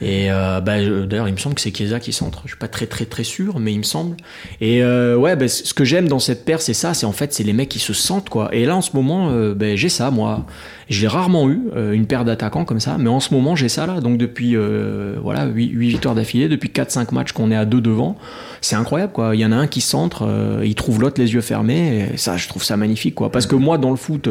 Et 0.00 0.30
euh, 0.30 0.60
bah, 0.60 0.76
d'ailleurs, 1.06 1.28
il 1.28 1.32
me 1.32 1.38
semble 1.38 1.54
que 1.54 1.60
c'est 1.60 1.74
Chiesa 1.74 2.00
qui 2.00 2.12
centre. 2.12 2.42
Je 2.44 2.50
suis 2.50 2.58
pas 2.58 2.68
très 2.68 2.86
très 2.86 3.06
très 3.06 3.24
sûr, 3.24 3.58
mais 3.58 3.72
il 3.72 3.78
me 3.78 3.82
semble. 3.82 4.16
Et 4.60 4.82
euh, 4.82 5.16
ouais, 5.16 5.36
bah, 5.36 5.48
ce 5.48 5.72
que 5.72 5.84
j'aime 5.84 6.08
dans 6.08 6.18
cette 6.18 6.44
paire, 6.44 6.60
c'est 6.60 6.74
ça. 6.74 6.94
C'est 6.94 7.06
en 7.06 7.12
fait, 7.12 7.32
c'est 7.32 7.44
les 7.44 7.52
mecs 7.52 7.68
qui 7.68 7.78
se 7.78 7.92
sentent 7.92 8.28
quoi. 8.28 8.54
Et 8.54 8.66
là, 8.66 8.76
en 8.76 8.82
ce 8.82 8.90
moment, 8.94 9.30
euh, 9.30 9.54
bah, 9.54 9.74
j'ai 9.76 9.88
ça 9.88 10.10
moi. 10.10 10.46
J'ai 10.88 11.08
rarement 11.08 11.48
eu 11.50 11.62
euh, 11.74 11.92
une 11.92 12.06
paire 12.06 12.24
d'attaquants 12.24 12.64
comme 12.64 12.78
ça, 12.78 12.96
mais 12.98 13.08
en 13.08 13.18
ce 13.18 13.34
moment, 13.34 13.56
j'ai 13.56 13.68
ça 13.68 13.86
là. 13.86 14.00
Donc 14.00 14.18
depuis 14.18 14.54
euh, 14.54 15.16
voilà 15.20 15.46
8, 15.46 15.74
victoires 15.74 16.14
d'affilée, 16.14 16.48
depuis 16.48 16.68
4-5 16.68 17.12
matchs 17.12 17.32
qu'on 17.32 17.50
est 17.50 17.56
à 17.56 17.64
deux 17.64 17.80
devant, 17.80 18.16
c'est 18.60 18.76
incroyable 18.76 19.12
quoi. 19.12 19.34
Il 19.34 19.40
y 19.40 19.44
en 19.44 19.50
a 19.50 19.56
un 19.56 19.66
qui 19.66 19.80
centre, 19.80 20.24
euh, 20.26 20.62
il 20.64 20.76
trouve 20.76 21.00
l'autre 21.00 21.20
les 21.20 21.34
yeux 21.34 21.40
fermés. 21.40 22.10
Et 22.12 22.16
ça, 22.16 22.36
je 22.36 22.46
trouve 22.46 22.62
ça 22.62 22.76
magnifique 22.76 23.16
quoi. 23.16 23.32
Parce 23.32 23.46
que 23.46 23.56
moi, 23.56 23.78
dans 23.78 23.90
le 23.90 23.96
foot. 23.96 24.28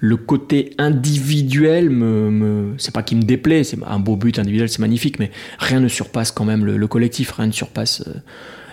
Le 0.00 0.16
côté 0.16 0.74
individuel 0.78 1.90
me, 1.90 2.30
me 2.30 2.74
c'est 2.78 2.92
pas 2.92 3.02
qui 3.02 3.16
me 3.16 3.22
déplaît 3.22 3.64
c'est 3.64 3.78
un 3.86 3.98
beau 3.98 4.16
but 4.16 4.38
individuel 4.38 4.68
c'est 4.68 4.80
magnifique 4.80 5.18
mais 5.18 5.30
rien 5.58 5.80
ne 5.80 5.88
surpasse 5.88 6.30
quand 6.30 6.44
même 6.44 6.64
le, 6.64 6.76
le 6.76 6.86
collectif 6.86 7.32
rien 7.32 7.46
ne 7.46 7.52
surpasse 7.52 8.02
euh, 8.06 8.12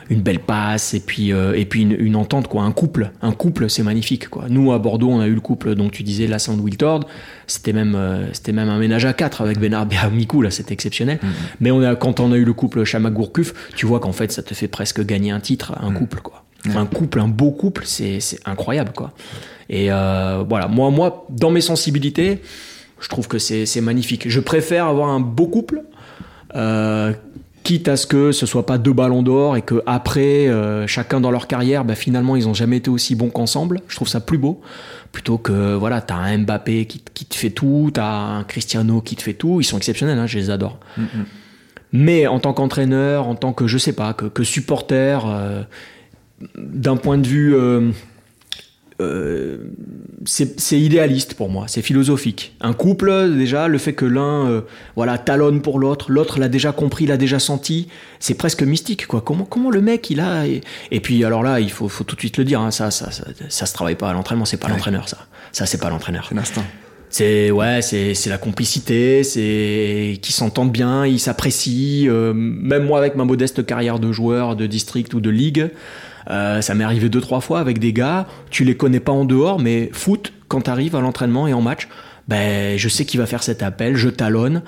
une 0.10 0.22
belle 0.22 0.40
passe 0.40 0.94
et 0.94 1.00
puis 1.00 1.32
euh, 1.32 1.54
et 1.54 1.66
puis 1.66 1.82
une, 1.82 1.96
une 1.98 2.16
entente 2.16 2.48
quoi 2.48 2.64
un 2.64 2.72
couple 2.72 3.12
un 3.22 3.32
couple 3.32 3.70
c'est 3.70 3.84
magnifique 3.84 4.30
quoi. 4.30 4.46
Nous 4.50 4.72
à 4.72 4.80
Bordeaux 4.80 5.10
on 5.10 5.20
a 5.20 5.28
eu 5.28 5.34
le 5.34 5.42
couple 5.42 5.76
dont 5.76 5.90
tu 5.90 6.04
disais 6.04 6.28
Lassand 6.28 6.60
Wiltord 6.60 7.08
c'était 7.48 7.74
même 7.74 7.96
euh, 7.96 8.26
c'était 8.34 8.52
même 8.52 8.70
un 8.70 8.80
ménage 8.80 9.06
à 9.06 9.14
quatre 9.14 9.42
avec 9.42 9.60
Benar 9.60 9.88
Mikou 10.12 10.42
là 10.42 10.52
c'était 10.52 10.74
exceptionnel. 10.74 11.20
Mais 11.60 11.72
on 11.72 11.82
a 11.82 11.96
quand 11.96 12.20
on 12.20 12.32
a 12.32 12.38
eu 12.38 12.46
le 12.46 12.54
couple 12.54 12.84
Chamak 12.84 13.14
Gourcuff 13.14 13.54
tu 13.76 13.86
vois 13.86 14.00
qu'en 14.00 14.12
fait 14.14 14.32
ça 14.32 14.44
te 14.44 14.54
fait 14.54 14.68
presque 14.68 15.06
gagner 15.06 15.32
un 15.32 15.40
titre 15.40 15.74
un 15.82 15.92
couple 15.92 16.20
quoi 16.22 16.43
un 16.76 16.86
couple 16.86 17.20
un 17.20 17.28
beau 17.28 17.52
couple 17.52 17.84
c'est 17.86 18.20
c'est 18.20 18.40
incroyable 18.46 18.92
quoi. 18.96 19.12
Et 19.70 19.92
euh, 19.92 20.44
voilà, 20.48 20.68
moi, 20.68 20.90
moi, 20.90 21.26
dans 21.30 21.52
mes 21.52 21.62
sensibilités, 21.62 22.42
je 23.00 23.10
trouve 23.10 23.28
que 23.28 23.40
c'est 23.40 23.66
c'est 23.66 23.82
magnifique. 23.82 24.30
Je 24.30 24.40
préfère 24.40 24.86
avoir 24.86 25.10
un 25.10 25.20
beau 25.20 25.48
couple 25.48 25.84
euh, 26.56 27.14
quitte 27.64 27.88
à 27.88 27.98
ce 27.98 28.06
que 28.06 28.32
ce 28.32 28.46
soit 28.46 28.66
pas 28.66 28.78
deux 28.78 28.94
ballons 28.94 29.24
d'or 29.24 29.58
et 29.58 29.62
que 29.62 29.82
après 29.86 30.48
euh, 30.48 30.86
chacun 30.86 31.22
dans 31.22 31.32
leur 31.32 31.48
carrière 31.48 31.86
bah, 31.86 31.96
finalement 31.96 32.36
ils 32.36 32.48
ont 32.48 32.54
jamais 32.54 32.78
été 32.78 32.90
aussi 32.90 33.16
bons 33.16 33.30
qu'ensemble. 33.30 33.82
Je 33.88 33.96
trouve 33.96 34.08
ça 34.08 34.20
plus 34.20 34.38
beau. 34.38 34.62
Plutôt 35.12 35.38
que 35.38 35.74
voilà 35.74 36.02
t'as 36.02 36.16
un 36.16 36.40
Mbappé 36.40 36.86
qui, 36.86 37.04
qui, 37.14 37.26
te 37.26 37.36
fait 37.36 37.50
tout 37.52 37.92
t'as 37.94 38.06
un 38.06 38.44
Cristiano 38.44 39.02
qui 39.02 39.16
te 39.16 39.24
fait 39.24 39.34
tout. 39.34 39.62
Ils 39.62 39.66
sont 39.66 39.78
exceptionnels 39.78 40.20
hein, 40.20 40.28
je 40.28 40.38
les 40.38 40.50
adore. 40.50 40.80
Mm-hmm. 41.00 41.26
mais 41.94 42.28
en 42.28 42.40
tant 42.40 42.54
qu'entraîneur 42.54 43.28
en 43.28 43.36
tant 43.36 43.54
que 43.54 43.68
je 43.68 43.78
sais 43.78 43.94
pas 43.94 44.14
que, 44.14 44.26
que 44.26 44.44
supporter 44.44 45.26
euh, 45.26 45.64
d'un 46.56 46.98
point 46.98 47.18
de 47.18 47.28
vue 47.28 47.56
euh, 47.56 47.92
euh, 49.02 49.58
c'est 50.26 50.80
idéaliste 50.80 51.34
pour 51.34 51.50
moi, 51.50 51.66
c'est 51.68 51.82
philosophique. 51.82 52.56
Un 52.62 52.74
couple, 52.74 53.36
déjà, 53.36 53.68
le 53.68 53.78
fait 53.78 53.94
que 53.94 54.06
l'un 54.06 54.50
euh, 54.50 54.62
voilà, 54.96 55.18
talonne 55.18 55.62
pour 55.62 55.80
l'autre, 55.80 56.12
l'autre 56.12 56.40
l'a 56.40 56.48
déjà 56.48 56.72
compris, 56.72 57.06
l'a 57.06 57.18
déjà 57.18 57.40
senti, 57.40 57.90
c'est 58.20 58.36
presque 58.36 58.64
mystique. 58.64 59.06
quoi. 59.08 59.22
Comment, 59.22 59.44
comment 59.44 59.70
le 59.70 59.82
mec, 59.82 60.10
il 60.10 60.22
a. 60.22 60.46
Et, 60.46 61.00
puis, 61.02 61.26
alors 61.26 61.44
là, 61.44 61.60
il 61.60 61.72
faut, 61.72 61.90
faut, 61.90 62.04
tout 62.04 62.16
de 62.16 62.22
suite 62.22 62.38
le 62.38 62.46
dire, 62.46 62.62
hein, 62.62 62.72
ça, 62.72 62.92
ça, 62.92 63.10
ça, 63.12 63.66
se 63.66 63.74
travaille 63.74 63.96
pas 63.96 64.10
à 64.10 64.14
l'entraînement, 64.14 64.46
c'est 64.46 64.58
pas 64.58 64.70
l'entraîneur, 64.70 65.10
ça. 65.10 65.18
Ça, 65.52 65.66
c'est 65.66 65.80
pas 65.80 65.90
l'entraîneur. 65.90 66.26
C'est 66.30 66.36
l'instinct. 66.36 66.66
C'est 67.10 67.52
ouais, 67.52 67.82
c'est 67.84 68.28
la 68.28 68.40
complicité, 68.40 69.24
c'est 69.24 70.18
qui 70.22 70.32
s'entendent 70.32 70.72
bien, 70.72 71.06
ils 71.06 71.20
s'apprécient. 71.20 72.10
Euh, 72.10 72.34
même 72.34 72.86
moi, 72.86 72.98
avec 72.98 73.16
ma 73.16 73.24
modeste 73.24 73.66
carrière 73.66 74.00
de 74.00 74.12
joueur 74.12 74.56
de 74.56 74.66
district 74.66 75.14
ou 75.14 75.20
de 75.20 75.30
ligue, 75.30 75.70
euh, 76.30 76.62
ça 76.62 76.76
m'est 76.76 76.84
arrivé 76.84 77.10
deux 77.10 77.22
trois 77.22 77.42
fois 77.42 77.60
avec 77.60 77.80
des 77.80 77.94
gars, 77.94 78.28
tu 78.50 78.64
les 78.64 78.76
connais 78.76 79.00
pas 79.00 79.12
en 79.12 79.26
dehors, 79.26 79.60
mais 79.60 79.90
foot, 79.94 80.34
quand 80.48 80.62
t'arrives 80.62 80.96
à 80.96 81.02
l'entraînement 81.02 81.48
et 81.48 81.54
en 81.54 81.62
match, 81.62 81.88
ben 82.28 82.78
je 82.78 82.90
sais 82.90 83.06
qu'il 83.06 83.20
va 83.20 83.26
faire 83.26 83.44
cet 83.44 83.64
appel, 83.64 83.96
je 83.96 84.10
talonne. 84.10 84.62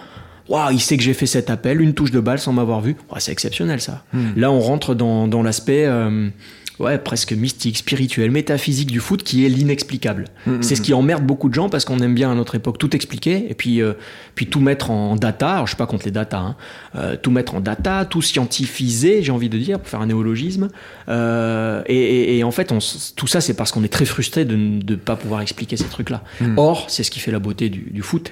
Waouh, 0.50 0.72
il 0.72 0.80
sait 0.80 0.98
que 0.98 1.04
j'ai 1.04 1.13
fait 1.13 1.26
cet 1.26 1.50
appel, 1.50 1.82
une 1.82 1.94
touche 1.94 2.12
de 2.12 2.20
balle 2.20 2.38
sans 2.38 2.54
m'avoir 2.54 2.82
vu. 2.82 2.96
c'est 3.18 3.32
exceptionnel 3.32 3.82
ça. 3.82 4.04
Hmm. 4.13 4.30
Là, 4.36 4.52
on 4.52 4.60
rentre 4.60 4.94
dans, 4.94 5.28
dans 5.28 5.41
l'aspect 5.41 5.86
euh, 5.88 6.30
ouais, 6.79 6.97
presque 6.97 7.31
mystique, 7.33 7.77
spirituel, 7.77 8.31
métaphysique 8.31 8.91
du 8.91 8.99
foot 8.99 9.23
qui 9.23 9.45
est 9.45 9.49
l'inexplicable. 9.49 10.25
Mm, 10.45 10.51
mm, 10.51 10.63
c'est 10.63 10.75
ce 10.75 10.81
mm. 10.81 10.83
qui 10.83 10.93
emmerde 10.93 11.23
beaucoup 11.23 11.49
de 11.49 11.53
gens 11.53 11.69
parce 11.69 11.85
qu'on 11.85 11.99
aime 11.99 12.15
bien 12.15 12.31
à 12.31 12.35
notre 12.35 12.55
époque 12.55 12.77
tout 12.77 12.95
expliquer 12.95 13.45
et 13.49 13.53
puis, 13.53 13.81
euh, 13.81 13.93
puis 14.35 14.47
tout 14.47 14.59
mettre 14.59 14.91
en 14.91 15.15
data. 15.15 15.53
Alors, 15.53 15.67
je 15.67 15.71
suis 15.71 15.77
pas 15.77 15.88
contre 15.88 16.05
les 16.05 16.11
data, 16.11 16.39
hein. 16.39 16.55
euh, 16.95 17.15
tout 17.21 17.31
mettre 17.31 17.55
en 17.55 17.61
data, 17.61 18.05
tout 18.05 18.21
scientifiser, 18.21 19.23
j'ai 19.23 19.31
envie 19.31 19.49
de 19.49 19.57
dire, 19.57 19.79
pour 19.79 19.88
faire 19.88 20.01
un 20.01 20.07
néologisme. 20.07 20.69
Euh, 21.09 21.81
et, 21.88 22.43
en 22.43 22.51
fait, 22.51 22.71
on, 22.71 22.79
tout 23.15 23.27
ça, 23.27 23.41
c'est 23.41 23.53
parce 23.53 23.71
qu'on 23.71 23.83
est 23.83 23.91
très 23.91 24.05
frustré 24.05 24.45
de 24.45 24.55
ne 24.55 24.95
pas 24.95 25.15
pouvoir 25.15 25.41
expliquer 25.41 25.77
ces 25.77 25.85
trucs-là. 25.85 26.23
Or, 26.57 26.85
c'est 26.89 27.03
ce 27.03 27.11
qui 27.11 27.19
fait 27.19 27.31
la 27.31 27.39
beauté 27.39 27.69
du, 27.69 27.89
du 27.91 28.01
foot 28.01 28.31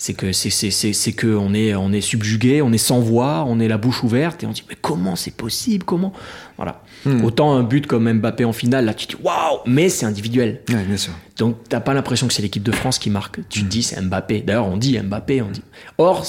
c'est 0.00 0.14
que 0.14 0.32
c'est 0.32 0.50
c'est 0.50 1.12
que 1.12 1.26
on 1.26 1.52
est 1.52 1.74
on 1.74 1.92
est 1.92 2.00
subjugué, 2.00 2.62
on 2.62 2.72
est 2.72 2.78
sans 2.78 3.00
voix, 3.00 3.44
on 3.46 3.60
est 3.60 3.68
la 3.68 3.76
bouche 3.76 4.02
ouverte 4.02 4.42
et 4.42 4.46
on 4.46 4.52
dit 4.52 4.64
mais 4.66 4.76
comment 4.80 5.14
c'est 5.14 5.34
possible, 5.34 5.84
comment? 5.84 6.14
Voilà. 6.56 6.82
Hmm. 7.04 7.22
Autant 7.22 7.52
un 7.52 7.62
but 7.62 7.86
comme 7.86 8.10
Mbappé 8.10 8.46
en 8.46 8.54
finale, 8.54 8.86
là 8.86 8.94
tu 8.94 9.06
dis 9.06 9.16
waouh, 9.22 9.58
mais 9.66 9.90
c'est 9.90 10.06
individuel. 10.06 10.62
Ouais, 10.70 10.84
bien 10.84 10.96
sûr. 10.96 11.12
Donc 11.36 11.56
t'as 11.68 11.80
pas 11.80 11.92
l'impression 11.92 12.26
que 12.26 12.32
c'est 12.32 12.40
l'équipe 12.40 12.62
de 12.62 12.72
France 12.72 12.98
qui 12.98 13.10
marque. 13.10 13.40
Tu 13.50 13.60
te 13.60 13.66
hmm. 13.66 13.68
dis 13.68 13.82
c'est 13.82 14.00
Mbappé. 14.00 14.40
D'ailleurs 14.40 14.68
on 14.68 14.78
dit 14.78 14.98
Mbappé, 14.98 15.42
on 15.42 15.50
dit. 15.50 15.62
Or 15.98 16.24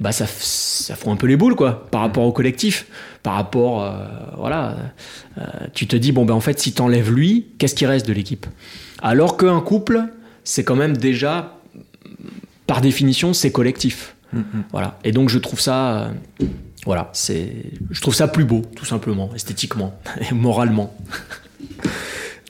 bah 0.00 0.10
ça 0.10 0.26
ça 0.26 0.96
fout 0.96 1.12
un 1.12 1.16
peu 1.16 1.28
les 1.28 1.36
boules 1.36 1.54
quoi 1.54 1.88
par 1.92 2.00
rapport 2.00 2.24
au 2.24 2.32
collectif, 2.32 2.86
par 3.22 3.34
rapport 3.34 3.84
euh, 3.84 3.92
voilà. 4.36 4.76
Euh, 5.38 5.44
tu 5.72 5.86
te 5.86 5.94
dis 5.94 6.10
bon 6.10 6.24
ben 6.24 6.34
en 6.34 6.40
fait 6.40 6.58
si 6.58 6.72
t'enlèves 6.72 7.12
lui, 7.12 7.46
qu'est-ce 7.58 7.76
qui 7.76 7.86
reste 7.86 8.08
de 8.08 8.12
l'équipe? 8.12 8.44
Alors 9.00 9.36
qu'un 9.36 9.60
couple 9.60 10.02
c'est 10.42 10.64
quand 10.64 10.76
même 10.76 10.96
déjà 10.96 11.57
par 12.68 12.80
définition, 12.80 13.32
c'est 13.32 13.50
collectif. 13.50 14.14
Mm-hmm. 14.32 14.62
Voilà. 14.70 14.98
Et 15.02 15.10
donc 15.10 15.30
je 15.30 15.38
trouve 15.38 15.58
ça, 15.58 16.10
euh, 16.40 16.44
voilà, 16.86 17.10
c'est, 17.14 17.52
je 17.90 18.00
trouve 18.00 18.14
ça 18.14 18.28
plus 18.28 18.44
beau, 18.44 18.62
tout 18.76 18.84
simplement, 18.84 19.30
esthétiquement 19.34 19.98
et 20.20 20.32
moralement. 20.32 20.94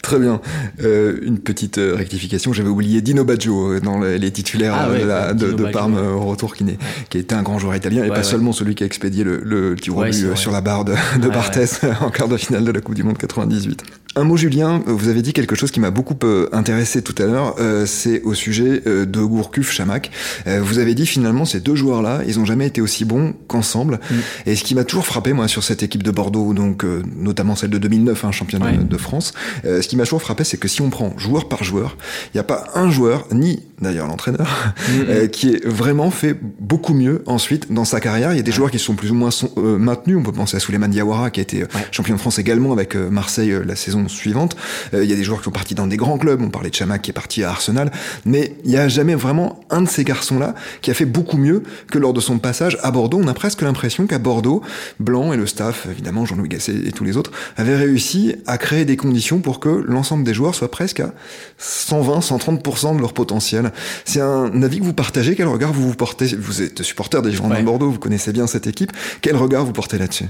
Très 0.03 0.19
bien. 0.19 0.41
Euh, 0.83 1.19
une 1.23 1.39
petite 1.39 1.77
euh, 1.77 1.95
rectification, 1.95 2.55
j'avais 2.55 2.71
oublié 2.71 3.03
Dino 3.03 3.25
Baggio 3.25 3.73
euh, 3.73 3.81
dans 3.81 3.99
les 3.99 4.31
titulaires 4.31 4.75
ah 4.75 5.35
de, 5.35 5.53
de, 5.53 5.65
Parme 5.67 5.99
au 5.99 6.25
retour, 6.25 6.55
qui, 6.55 6.65
qui 7.11 7.19
était 7.19 7.35
un 7.35 7.43
grand 7.43 7.59
joueur 7.59 7.75
italien, 7.75 8.05
et 8.05 8.09
pas 8.09 8.23
seulement 8.23 8.53
celui 8.53 8.75
qui 8.75 8.85
a 8.85 8.87
expédié 8.87 9.23
le, 9.23 9.43
le 9.45 9.77
tir 9.77 9.97
au 9.97 10.05
but 10.05 10.35
sur 10.35 10.51
la 10.51 10.63
barre 10.63 10.87
de, 10.87 10.95
de 11.21 11.29
Barthez 11.29 11.67
en 12.01 12.11
quart 12.11 12.29
de 12.29 12.39
finale 12.39 12.65
de 12.65 12.73
la 12.73 12.81
Coupe 12.81 12.95
du 12.95 13.03
Monde 13.03 13.19
98. 13.19 13.83
Un 14.17 14.25
mot, 14.25 14.37
Julien, 14.37 14.83
vous 14.87 15.09
avez 15.09 15.23
dit 15.23 15.33
quelque 15.33 15.55
chose 15.55 15.71
qui 15.71 15.81
m'a 15.81 15.91
beaucoup 15.91 16.17
intéressé 16.53 17.03
tout 17.03 17.15
à 17.23 17.27
l'heure, 17.27 17.55
c'est 17.87 18.23
au 18.23 18.35
sujet 18.35 18.81
de 18.85 19.23
Gourcuff, 19.23 19.71
Chamac. 19.71 20.11
vous 20.47 20.79
avez 20.79 20.95
dit 20.95 21.07
finalement 21.07 21.45
ces 21.45 21.61
deux 21.61 21.77
joueurs-là, 21.77 22.23
ils 22.27 22.41
ont 22.41 22.45
jamais 22.45 22.67
été 22.67 22.81
aussi 22.81 23.05
bons 23.05 23.35
qu'ensemble. 23.47 24.01
Mm. 24.11 24.15
Et 24.47 24.57
ce 24.57 24.65
qui 24.65 24.75
m'a 24.75 24.85
toujours 24.85 25.07
frappé, 25.07 25.33
moi, 25.33 25.47
sur 25.47 25.63
cette 25.63 25.83
équipe 25.83 26.03
de 26.03 26.11
Bordeaux, 26.11 26.53
donc 26.53 26.85
notamment 27.17 27.55
celle 27.55 27.71
de 27.71 27.79
2009, 27.79 28.25
hein, 28.25 28.33
championne 28.33 28.89
de, 28.89 28.97
France, 28.97 29.35
ce 29.63 29.87
qui 29.87 29.95
m'a 29.95 30.05
toujours 30.05 30.23
frappé, 30.23 30.43
c'est 30.43 30.59
que 30.59 30.69
si 30.69 30.83
on 30.83 30.91
prend 30.91 31.17
joueur 31.17 31.49
par 31.49 31.63
joueur, 31.63 31.97
il 32.35 32.37
n'y 32.37 32.41
a 32.41 32.45
pas 32.45 32.65
un 32.75 32.91
joueur, 32.91 33.27
ni 33.31 33.63
d'ailleurs 33.81 34.07
l'entraîneur, 34.07 34.75
euh, 34.91 35.27
qui 35.27 35.51
est 35.51 35.67
vraiment 35.67 36.11
fait 36.11 36.37
beaucoup 36.61 36.95
mieux 36.95 37.23
ensuite 37.27 37.73
dans 37.73 37.85
sa 37.85 38.01
carrière. 38.01 38.33
Il 38.33 38.37
y 38.37 38.41
a 38.41 38.43
des 38.43 38.53
joueurs 38.53 38.71
qui 38.71 38.79
sont 38.79 38.95
plus 38.95 39.11
ou 39.11 39.15
moins 39.15 39.31
euh, 39.57 39.79
maintenus. 39.79 40.17
On 40.19 40.23
peut 40.23 40.33
penser 40.33 40.57
à 40.57 40.61
Souleymane 40.61 40.91
Diawara, 40.91 41.31
qui 41.31 41.41
a 41.41 41.43
été 41.43 41.63
euh, 41.63 41.67
champion 41.91 42.15
de 42.15 42.21
France 42.21 42.39
également 42.39 42.73
avec 42.73 42.95
Marseille 42.97 43.55
la 43.65 43.77
saison 43.77 44.08
suivante. 44.09 44.57
il 44.93 45.05
y 45.05 45.13
a 45.13 45.17
des 45.17 45.25
joueurs 45.25 45.39
qui 45.39 45.45
sont 45.45 45.51
partis 45.51 45.75
dans 45.75 45.87
des 45.87 45.97
grands 45.97 46.19
clubs. 46.19 46.41
On 46.43 46.51
parlait 46.51 46.71
de 46.71 46.75
Chamac 46.75 47.03
qui 47.03 47.11
est 47.11 47.15
parti 47.15 47.45
à 47.45 47.51
Arsenal. 47.51 47.91
Mais 48.25 48.55
il 48.65 48.71
n'y 48.71 48.77
a 48.77 48.89
jamais 48.89 49.15
vraiment 49.15 49.61
un 49.71 49.83
de 49.83 49.89
ces 49.89 50.05
garçons-là 50.05 50.55
qui 50.83 50.91
a 50.91 50.95
fait 50.95 51.05
beaucoup 51.05 51.37
mieux 51.37 51.63
que 51.91 51.99
lors 51.99 52.13
de 52.13 52.21
son 52.21 52.39
passage 52.39 52.79
à 52.83 52.91
Bordeaux. 52.91 53.21
On 53.23 53.29
a 53.29 53.35
presque 53.35 53.63
l'impression 53.63 54.07
qu'à 54.07 54.19
Bordeaux, 54.19 54.63
Blanc 55.01 55.33
et 55.33 55.37
le 55.37 55.47
staff, 55.47 55.87
évidemment 55.91 56.25
Jean-Louis 56.25 56.49
Gasset 56.49 56.75
et 56.87 56.93
tous 56.93 57.05
les 57.05 57.17
autres, 57.17 57.33
avaient 57.57 57.77
réussi 57.77 58.37
à 58.47 58.59
créer 58.59 58.85
des 58.85 58.97
conditions 58.97 59.41
pour 59.41 59.61
que 59.61 59.69
l'ensemble 59.69 60.25
des 60.25 60.35
joueurs 60.35 60.55
soient 60.55 60.71
presque 60.71 61.01
à 61.01 61.13
120, 61.59 62.21
130% 62.21 62.97
de 62.97 63.01
leur 63.01 63.13
potentiel. 63.13 63.73
C'est 64.05 64.21
un 64.21 64.63
avis 64.63 64.79
que 64.81 64.85
vous 64.85 64.95
partagez. 64.95 65.35
Quel 65.35 65.49
regard 65.49 65.73
vous 65.73 65.89
vous 65.89 65.95
portez? 65.95 66.27
Vous 66.37 66.63
êtes 66.63 66.83
supporter 66.83 67.23
des 67.23 67.33
Girondins 67.33 67.61
de 67.61 67.65
Bordeaux, 67.65 67.91
vous 67.91 67.99
connaissez 67.99 68.33
bien 68.33 68.47
cette 68.47 68.67
équipe. 68.67 68.93
Quel 69.21 69.37
regard 69.37 69.65
vous 69.65 69.73
portez 69.73 69.99
là-dessus? 69.99 70.27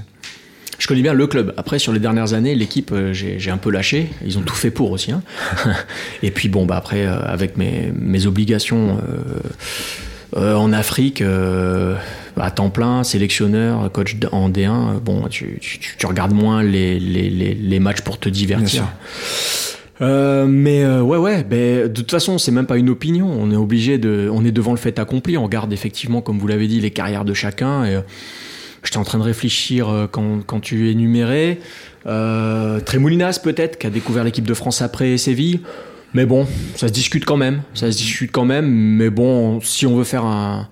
Je 0.79 0.87
connais 0.87 1.01
bien 1.01 1.13
le 1.13 1.27
club. 1.27 1.53
Après, 1.57 1.77
sur 1.77 1.93
les 1.93 1.99
dernières 1.99 2.33
années, 2.33 2.55
l'équipe, 2.55 2.91
euh, 2.91 3.13
j'ai 3.13 3.51
un 3.51 3.57
peu 3.57 3.69
lâché. 3.69 4.09
Ils 4.25 4.37
ont 4.37 4.41
tout 4.41 4.55
fait 4.55 4.71
pour 4.71 4.91
aussi. 4.91 5.11
Hein. 5.11 5.21
Et 6.23 6.31
puis, 6.31 6.49
bon, 6.49 6.65
bah 6.65 6.77
après, 6.77 7.05
euh, 7.05 7.19
avec 7.21 7.57
mes, 7.57 7.91
mes 7.93 8.25
obligations 8.25 8.99
euh, 10.35 10.55
en 10.55 10.73
Afrique, 10.73 11.23
à 12.37 12.51
temps 12.51 12.69
plein, 12.69 13.03
sélectionneur, 13.03 13.91
coach 13.91 14.15
en 14.31 14.49
D1, 14.49 14.99
bon, 14.99 15.27
tu, 15.29 15.59
tu, 15.59 16.05
regardes 16.05 16.33
moins 16.33 16.63
les, 16.63 16.99
les, 16.99 17.29
les, 17.29 17.79
matchs 17.79 18.01
pour 18.01 18.17
te 18.17 18.29
divertir. 18.29 18.85
Euh, 20.01 20.45
mais 20.47 20.83
euh, 20.83 21.01
ouais, 21.01 21.17
ouais. 21.17 21.43
Ben, 21.43 21.83
de 21.83 21.87
toute 21.87 22.11
façon, 22.11 22.37
c'est 22.37 22.51
même 22.51 22.65
pas 22.65 22.77
une 22.77 22.89
opinion. 22.89 23.29
On 23.29 23.51
est 23.51 23.55
obligé 23.55 23.97
de, 23.97 24.29
on 24.31 24.45
est 24.45 24.51
devant 24.51 24.71
le 24.71 24.77
fait 24.77 24.97
accompli. 24.99 25.37
On 25.37 25.43
regarde 25.43 25.73
effectivement, 25.73 26.21
comme 26.21 26.39
vous 26.39 26.47
l'avez 26.47 26.67
dit, 26.67 26.79
les 26.79 26.91
carrières 26.91 27.25
de 27.25 27.33
chacun. 27.33 27.85
Et, 27.85 27.95
euh, 27.95 28.01
J'étais 28.83 28.97
en 28.97 29.03
train 29.03 29.17
de 29.17 29.23
réfléchir 29.23 30.07
quand, 30.11 30.39
quand 30.45 30.59
tu 30.59 30.89
énumérais. 30.89 31.59
Euh, 32.05 32.79
Trémoulinas 32.79 33.39
peut-être, 33.43 33.77
qui 33.77 33.87
a 33.87 33.89
découvert 33.89 34.23
l'équipe 34.23 34.47
de 34.47 34.53
France 34.53 34.81
après 34.81 35.17
Séville. 35.17 35.61
Mais 36.13 36.25
bon, 36.25 36.47
ça 36.75 36.87
se 36.87 36.93
discute 36.93 37.25
quand 37.25 37.37
même. 37.37 37.61
Ça 37.73 37.91
se 37.91 37.97
discute 37.97 38.31
quand 38.31 38.45
même. 38.45 38.67
Mais 38.67 39.09
bon, 39.09 39.61
si 39.61 39.85
on 39.85 39.95
veut 39.95 40.03
faire 40.03 40.25
un, 40.25 40.67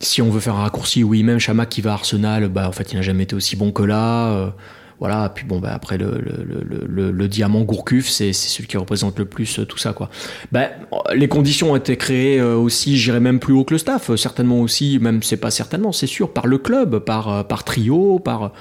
si 0.00 0.20
on 0.20 0.30
veut 0.30 0.40
faire 0.40 0.56
un 0.56 0.62
raccourci, 0.62 1.02
oui, 1.02 1.22
même 1.22 1.38
Chamac 1.38 1.68
qui 1.68 1.80
va 1.80 1.92
à 1.92 1.94
Arsenal, 1.94 2.48
bah 2.48 2.68
en 2.68 2.72
fait, 2.72 2.92
il 2.92 2.96
n'a 2.96 3.02
jamais 3.02 3.22
été 3.22 3.34
aussi 3.34 3.56
bon 3.56 3.72
que 3.72 3.82
là 3.82 4.52
voilà 5.00 5.28
puis 5.34 5.44
bon 5.44 5.58
bah 5.58 5.70
après 5.72 5.98
le, 5.98 6.20
le, 6.20 7.28
diamant 7.28 7.62
Gourcuff 7.62 8.08
c'est 8.08 8.32
celui 8.32 8.68
qui 8.68 8.76
représente 8.76 9.18
le 9.18 9.24
plus 9.24 9.58
euh, 9.58 9.64
tout 9.64 9.78
ça 9.78 9.92
quoi 9.92 10.10
bah, 10.52 10.68
les 11.14 11.28
conditions 11.28 11.72
ont 11.72 11.76
été 11.76 11.96
créées 11.96 12.38
euh, 12.38 12.56
aussi 12.56 12.96
j'irais 12.96 13.20
même 13.20 13.40
plus 13.40 13.54
haut 13.54 13.64
que 13.64 13.74
le 13.74 13.78
staff 13.78 14.10
euh, 14.10 14.16
certainement 14.16 14.60
aussi 14.60 14.98
même 15.00 15.22
c'est 15.22 15.36
pas 15.36 15.50
certainement 15.50 15.92
c'est 15.92 16.06
sûr 16.06 16.32
par 16.32 16.46
le 16.46 16.58
club 16.58 16.98
par 17.00 17.46
par 17.46 17.64
trio 17.64 18.18
par 18.18 18.52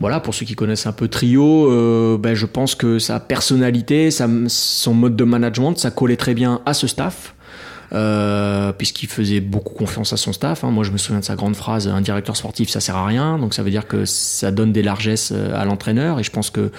voilà, 0.00 0.18
pour 0.18 0.34
ceux 0.34 0.44
qui 0.44 0.56
connaissent 0.56 0.88
un 0.88 0.92
peu 0.92 1.06
Trio, 1.06 2.18
ben, 2.18 2.34
je 2.34 2.46
pense 2.46 2.74
que 2.74 2.98
sa 2.98 3.20
personnalité, 3.20 4.10
son 4.10 4.92
mode 4.92 5.14
de 5.14 5.22
management, 5.22 5.78
ça 5.78 5.92
collait 5.92 6.16
très 6.16 6.34
bien 6.34 6.62
à 6.66 6.74
ce 6.74 6.88
staff. 6.88 7.36
Euh, 7.94 8.72
puisqu'il 8.72 9.08
faisait 9.08 9.38
beaucoup 9.38 9.72
confiance 9.72 10.12
à 10.12 10.16
son 10.16 10.32
staff. 10.32 10.64
Hein. 10.64 10.70
Moi, 10.72 10.82
je 10.82 10.90
me 10.90 10.96
souviens 10.96 11.20
de 11.20 11.24
sa 11.24 11.36
grande 11.36 11.54
phrase 11.54 11.86
un 11.86 12.00
directeur 12.00 12.36
sportif, 12.36 12.68
ça 12.68 12.80
sert 12.80 12.96
à 12.96 13.06
rien. 13.06 13.38
Donc, 13.38 13.54
ça 13.54 13.62
veut 13.62 13.70
dire 13.70 13.86
que 13.86 14.04
ça 14.04 14.50
donne 14.50 14.72
des 14.72 14.82
largesses 14.82 15.32
euh, 15.32 15.54
à 15.54 15.64
l'entraîneur. 15.64 16.18
Et 16.18 16.24
je 16.24 16.30
pense 16.32 16.50
que 16.50 16.72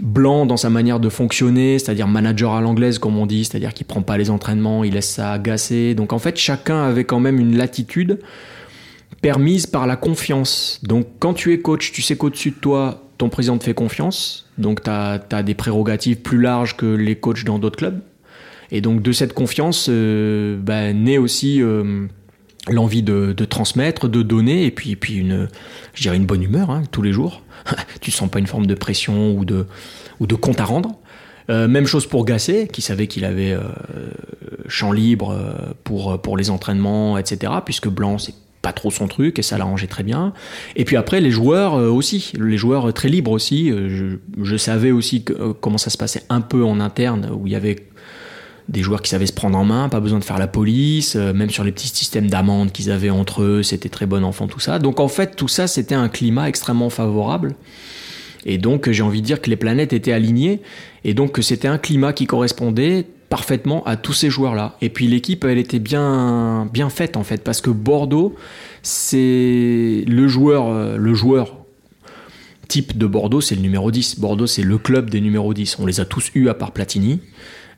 Blanc, 0.00 0.46
dans 0.46 0.56
sa 0.56 0.68
manière 0.68 0.98
de 0.98 1.08
fonctionner, 1.08 1.78
c'est-à-dire 1.78 2.08
manager 2.08 2.54
à 2.54 2.60
l'anglaise, 2.60 2.98
comme 2.98 3.18
on 3.18 3.26
dit, 3.26 3.44
c'est-à-dire 3.44 3.72
qu'il 3.72 3.86
prend 3.86 4.02
pas 4.02 4.18
les 4.18 4.30
entraînements, 4.30 4.82
il 4.82 4.94
laisse 4.94 5.10
ça 5.10 5.30
agacer. 5.30 5.94
Donc, 5.94 6.12
en 6.12 6.18
fait, 6.18 6.36
chacun 6.36 6.82
avait 6.82 7.04
quand 7.04 7.20
même 7.20 7.38
une 7.38 7.56
latitude 7.56 8.18
permise 9.20 9.66
par 9.66 9.86
la 9.86 9.94
confiance. 9.94 10.80
Donc, 10.82 11.06
quand 11.20 11.34
tu 11.34 11.52
es 11.52 11.60
coach, 11.60 11.92
tu 11.92 12.02
sais 12.02 12.16
qu'au-dessus 12.16 12.50
de 12.50 12.56
toi, 12.56 13.04
ton 13.16 13.28
président 13.28 13.58
te 13.58 13.64
fait 13.64 13.74
confiance. 13.74 14.48
Donc, 14.58 14.82
tu 14.82 14.90
as, 14.90 15.20
as 15.30 15.42
des 15.44 15.54
prérogatives 15.54 16.16
plus 16.16 16.40
larges 16.40 16.76
que 16.76 16.86
les 16.86 17.14
coachs 17.14 17.44
dans 17.44 17.60
d'autres 17.60 17.76
clubs. 17.76 18.00
Et 18.72 18.80
donc 18.80 19.02
de 19.02 19.12
cette 19.12 19.34
confiance 19.34 19.86
euh, 19.90 20.56
bah, 20.58 20.92
naît 20.94 21.18
aussi 21.18 21.62
euh, 21.62 22.06
l'envie 22.68 23.02
de, 23.02 23.34
transmettre, 23.44 24.08
de 24.08 24.22
donner, 24.22 24.64
et 24.64 24.70
puis, 24.70 24.96
puis 24.96 25.16
une, 25.16 25.48
je 25.94 26.02
dirais 26.02 26.16
une 26.16 26.24
bonne 26.24 26.42
humeur 26.42 26.70
hein, 26.70 26.82
tous 26.90 27.02
les 27.02 27.12
jours. 27.12 27.42
tu 28.00 28.10
sens 28.10 28.30
pas 28.30 28.38
une 28.38 28.46
forme 28.46 28.66
de 28.66 28.74
pression 28.74 29.36
ou 29.36 29.44
de, 29.44 29.66
ou 30.20 30.26
de 30.26 30.34
compte 30.34 30.58
à 30.58 30.64
rendre. 30.64 30.98
Euh, 31.50 31.68
même 31.68 31.86
chose 31.86 32.06
pour 32.06 32.24
Gasset, 32.24 32.68
qui 32.68 32.80
savait 32.80 33.08
qu'il 33.08 33.26
avait 33.26 33.54
champ 34.68 34.92
libre 34.92 35.36
pour, 35.84 36.20
pour 36.22 36.38
les 36.38 36.48
entraînements, 36.48 37.18
etc. 37.18 37.52
Puisque 37.64 37.88
Blanc, 37.88 38.16
c'est 38.16 38.34
pas 38.62 38.72
trop 38.72 38.92
son 38.92 39.08
truc 39.08 39.38
et 39.40 39.42
ça 39.42 39.58
l'arrangeait 39.58 39.88
très 39.88 40.04
bien. 40.04 40.32
Et 40.76 40.84
puis 40.84 40.96
après, 40.96 41.20
les 41.20 41.32
joueurs 41.32 41.74
aussi, 41.74 42.32
les 42.38 42.56
joueurs 42.56 42.94
très 42.94 43.08
libres 43.08 43.32
aussi. 43.32 43.70
Je 44.40 44.56
savais 44.56 44.92
aussi 44.92 45.24
comment 45.60 45.78
ça 45.78 45.90
se 45.90 45.98
passait 45.98 46.22
un 46.30 46.40
peu 46.40 46.64
en 46.64 46.80
interne, 46.80 47.28
où 47.34 47.46
il 47.48 47.52
y 47.52 47.56
avait 47.56 47.91
des 48.68 48.82
joueurs 48.82 49.02
qui 49.02 49.10
savaient 49.10 49.26
se 49.26 49.32
prendre 49.32 49.58
en 49.58 49.64
main, 49.64 49.88
pas 49.88 50.00
besoin 50.00 50.18
de 50.18 50.24
faire 50.24 50.38
la 50.38 50.46
police, 50.46 51.16
même 51.16 51.50
sur 51.50 51.64
les 51.64 51.72
petits 51.72 51.88
systèmes 51.88 52.28
d'amende 52.28 52.72
qu'ils 52.72 52.90
avaient 52.90 53.10
entre 53.10 53.42
eux, 53.42 53.62
c'était 53.62 53.88
très 53.88 54.06
bon 54.06 54.24
enfant, 54.24 54.46
tout 54.46 54.60
ça. 54.60 54.78
Donc 54.78 55.00
en 55.00 55.08
fait, 55.08 55.36
tout 55.36 55.48
ça, 55.48 55.66
c'était 55.66 55.94
un 55.94 56.08
climat 56.08 56.48
extrêmement 56.48 56.90
favorable. 56.90 57.54
Et 58.44 58.58
donc, 58.58 58.90
j'ai 58.90 59.02
envie 59.02 59.20
de 59.20 59.26
dire 59.26 59.40
que 59.40 59.50
les 59.50 59.56
planètes 59.56 59.92
étaient 59.92 60.12
alignées, 60.12 60.60
et 61.04 61.14
donc 61.14 61.32
que 61.32 61.42
c'était 61.42 61.68
un 61.68 61.78
climat 61.78 62.12
qui 62.12 62.26
correspondait 62.26 63.06
parfaitement 63.28 63.82
à 63.84 63.96
tous 63.96 64.12
ces 64.12 64.28
joueurs-là. 64.28 64.76
Et 64.82 64.90
puis 64.90 65.06
l'équipe, 65.06 65.44
elle 65.44 65.56
était 65.58 65.78
bien, 65.78 66.68
bien 66.72 66.90
faite 66.90 67.16
en 67.16 67.24
fait, 67.24 67.42
parce 67.42 67.62
que 67.62 67.70
Bordeaux, 67.70 68.34
c'est 68.82 70.04
le 70.06 70.28
joueur, 70.28 70.68
euh, 70.68 70.96
le 70.98 71.14
joueur 71.14 71.56
type 72.68 72.98
de 72.98 73.06
Bordeaux, 73.06 73.40
c'est 73.40 73.54
le 73.54 73.62
numéro 73.62 73.90
10. 73.90 74.18
Bordeaux, 74.18 74.46
c'est 74.46 74.62
le 74.62 74.76
club 74.76 75.08
des 75.08 75.20
numéros 75.20 75.54
10. 75.54 75.78
On 75.78 75.86
les 75.86 76.00
a 76.00 76.04
tous 76.04 76.30
eus 76.34 76.48
à 76.48 76.54
part 76.54 76.72
Platini. 76.72 77.20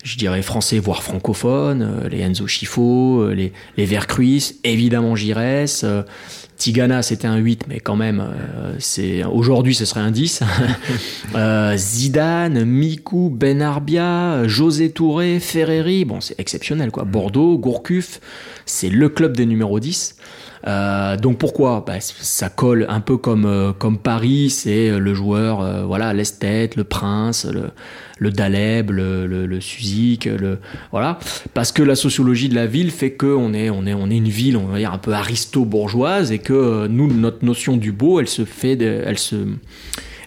Je 0.04 0.16
dirais 0.16 0.42
français, 0.42 0.78
voire 0.78 1.02
francophone, 1.02 1.82
euh, 1.82 2.08
les 2.08 2.20
Enzo 2.20 2.46
Schifo, 2.46 3.22
euh, 3.22 3.34
les, 3.34 3.52
les 3.76 3.84
Vercruis, 3.84 4.60
évidemment 4.62 5.16
Giresse, 5.16 5.84
Tigana, 6.56 7.02
c'était 7.02 7.26
un 7.26 7.36
8, 7.36 7.64
mais 7.68 7.80
quand 7.80 7.96
même, 7.96 8.20
euh, 8.20 8.74
c'est 8.78 9.24
aujourd'hui, 9.24 9.74
ce 9.74 9.84
serait 9.84 10.00
un 10.00 10.10
10. 10.10 10.42
Euh, 11.34 11.76
Zidane, 11.76 12.64
Mikou, 12.64 13.28
Benarbia, 13.28 14.46
José 14.46 14.90
Touré, 14.90 15.40
Ferreri, 15.40 16.04
bon, 16.04 16.20
c'est 16.20 16.38
exceptionnel, 16.38 16.92
quoi. 16.92 17.02
Bordeaux, 17.02 17.58
Gourcuff, 17.58 18.20
c'est 18.66 18.88
le 18.88 19.08
club 19.08 19.36
des 19.36 19.44
numéros 19.44 19.80
10. 19.80 20.16
Euh, 20.66 21.16
donc 21.16 21.38
pourquoi? 21.38 21.84
Bah, 21.86 22.00
Ça 22.00 22.48
colle 22.48 22.86
un 22.88 23.00
peu 23.00 23.16
comme, 23.16 23.74
comme 23.78 23.98
Paris, 23.98 24.50
c'est 24.50 24.98
le 24.98 25.14
joueur, 25.14 25.86
voilà, 25.86 26.12
l'esthète, 26.14 26.76
le 26.76 26.84
prince, 26.84 27.46
le, 27.46 27.70
le 28.18 28.30
Daleb, 28.30 28.90
le, 28.90 29.26
le, 29.26 29.46
le 29.46 29.60
Suzik, 29.60 30.26
le 30.26 30.58
voilà, 30.90 31.18
parce 31.52 31.72
que 31.72 31.82
la 31.82 31.94
sociologie 31.94 32.48
de 32.48 32.54
la 32.54 32.66
ville 32.66 32.90
fait 32.90 33.12
que 33.12 33.26
on 33.26 33.52
est 33.52 33.70
on 33.70 33.86
est 33.86 33.94
on 33.94 34.10
est 34.10 34.16
une 34.16 34.28
ville 34.28 34.56
on 34.56 34.66
va 34.66 34.78
dire 34.78 34.92
un 34.92 34.98
peu 34.98 35.12
aristo-bourgeoise 35.12 36.32
et 36.32 36.38
que 36.38 36.52
euh, 36.52 36.88
nous 36.88 37.12
notre 37.12 37.44
notion 37.44 37.76
du 37.76 37.92
beau 37.92 38.20
elle 38.20 38.28
se 38.28 38.44
fait 38.44 38.80
elle 38.80 39.18
se 39.18 39.36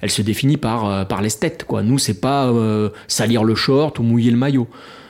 elle 0.01 0.11
se 0.11 0.21
définit 0.21 0.57
par 0.57 0.89
euh, 0.89 1.05
par 1.05 1.21
l'esthète 1.21 1.63
quoi. 1.63 1.83
Nous 1.83 1.97
c'est 1.97 2.21
pas 2.21 2.47
euh, 2.47 2.89
salir 3.07 3.43
le 3.43 3.55
short 3.55 3.99
ou 3.99 4.03
mouiller 4.03 4.31
le 4.31 4.37
maillot. 4.37 4.67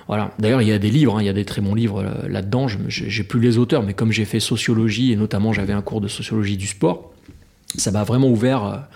Voilà. 0.08 0.32
D'ailleurs, 0.39 0.62
il 0.62 0.68
y 0.68 0.72
a 0.72 0.80
des 0.80 0.89
livres, 0.89 1.18
hein, 1.18 1.22
il 1.22 1.26
y 1.26 1.30
a 1.30 1.34
des 1.34 1.45
très 1.45 1.62
bons 1.62 1.76
livres 1.76 2.05
là-dedans. 2.30 2.68
J'ai 2.88 3.24
plus 3.24 3.39
les 3.39 3.58
auteurs, 3.58 3.84
mais 3.84 3.93
comme 3.93 4.12
j'ai 4.12 4.26
fait 4.26 4.39
sociologie 4.39 5.12
et 5.12 5.16
notamment 5.16 5.53
j'avais 5.53 5.74
un 5.74 5.82
cours 5.82 6.01
de 6.01 6.08
sociologie 6.08 6.58
du 6.58 6.68
sport, 6.68 7.12
ça 7.78 7.91
m'a 7.91 8.03
vraiment 8.03 8.30
ouvert 8.30 8.88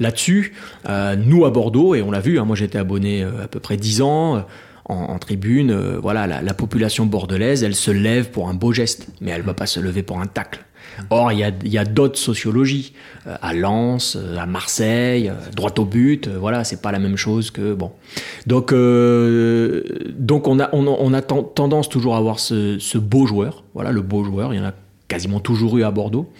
là-dessus. 0.00 0.54
Euh, 0.88 1.16
nous 1.16 1.44
à 1.44 1.50
Bordeaux, 1.50 1.94
et 1.94 2.02
on 2.02 2.10
l'a 2.10 2.20
vu, 2.20 2.38
hein, 2.38 2.44
moi 2.44 2.56
j'étais 2.56 2.78
abonné 2.78 3.22
euh, 3.22 3.44
à 3.44 3.48
peu 3.48 3.60
près 3.60 3.76
10 3.76 4.02
ans. 4.02 4.36
Euh, 4.36 4.40
en, 4.88 5.18
tribune, 5.18 5.96
voilà, 6.00 6.28
la, 6.28 6.54
population 6.54 7.06
bordelaise, 7.06 7.64
elle 7.64 7.74
se 7.74 7.90
lève 7.90 8.30
pour 8.30 8.48
un 8.48 8.54
beau 8.54 8.72
geste, 8.72 9.08
mais 9.20 9.32
elle 9.32 9.42
va 9.42 9.52
pas 9.52 9.66
se 9.66 9.80
lever 9.80 10.04
pour 10.04 10.20
un 10.20 10.28
tacle. 10.28 10.64
Or, 11.10 11.32
il 11.32 11.38
y 11.38 11.78
a, 11.78 11.80
a 11.80 11.84
d'autres 11.84 12.18
sociologies, 12.18 12.92
à 13.26 13.52
Lens, 13.54 14.16
à 14.38 14.46
Marseille, 14.46 15.32
droit 15.54 15.72
au 15.78 15.84
but, 15.84 16.28
voilà, 16.28 16.64
c'est 16.64 16.80
pas 16.80 16.92
la 16.92 16.98
même 16.98 17.16
chose 17.16 17.50
que 17.50 17.74
bon. 17.74 17.92
Donc, 18.46 18.72
donc 20.18 20.48
on 20.48 20.60
a, 20.60 20.68
on, 20.72 21.12
a 21.12 21.22
tendance 21.22 21.88
toujours 21.88 22.14
à 22.14 22.18
avoir 22.18 22.38
ce, 22.38 22.78
ce, 22.78 22.98
beau 22.98 23.26
joueur, 23.26 23.64
voilà, 23.74 23.92
le 23.92 24.02
beau 24.02 24.24
joueur, 24.24 24.54
il 24.54 24.58
y 24.58 24.60
en 24.60 24.66
a 24.66 24.72
quasiment 25.08 25.40
toujours 25.40 25.76
eu 25.78 25.84
à 25.84 25.90
Bordeaux, 25.90 26.30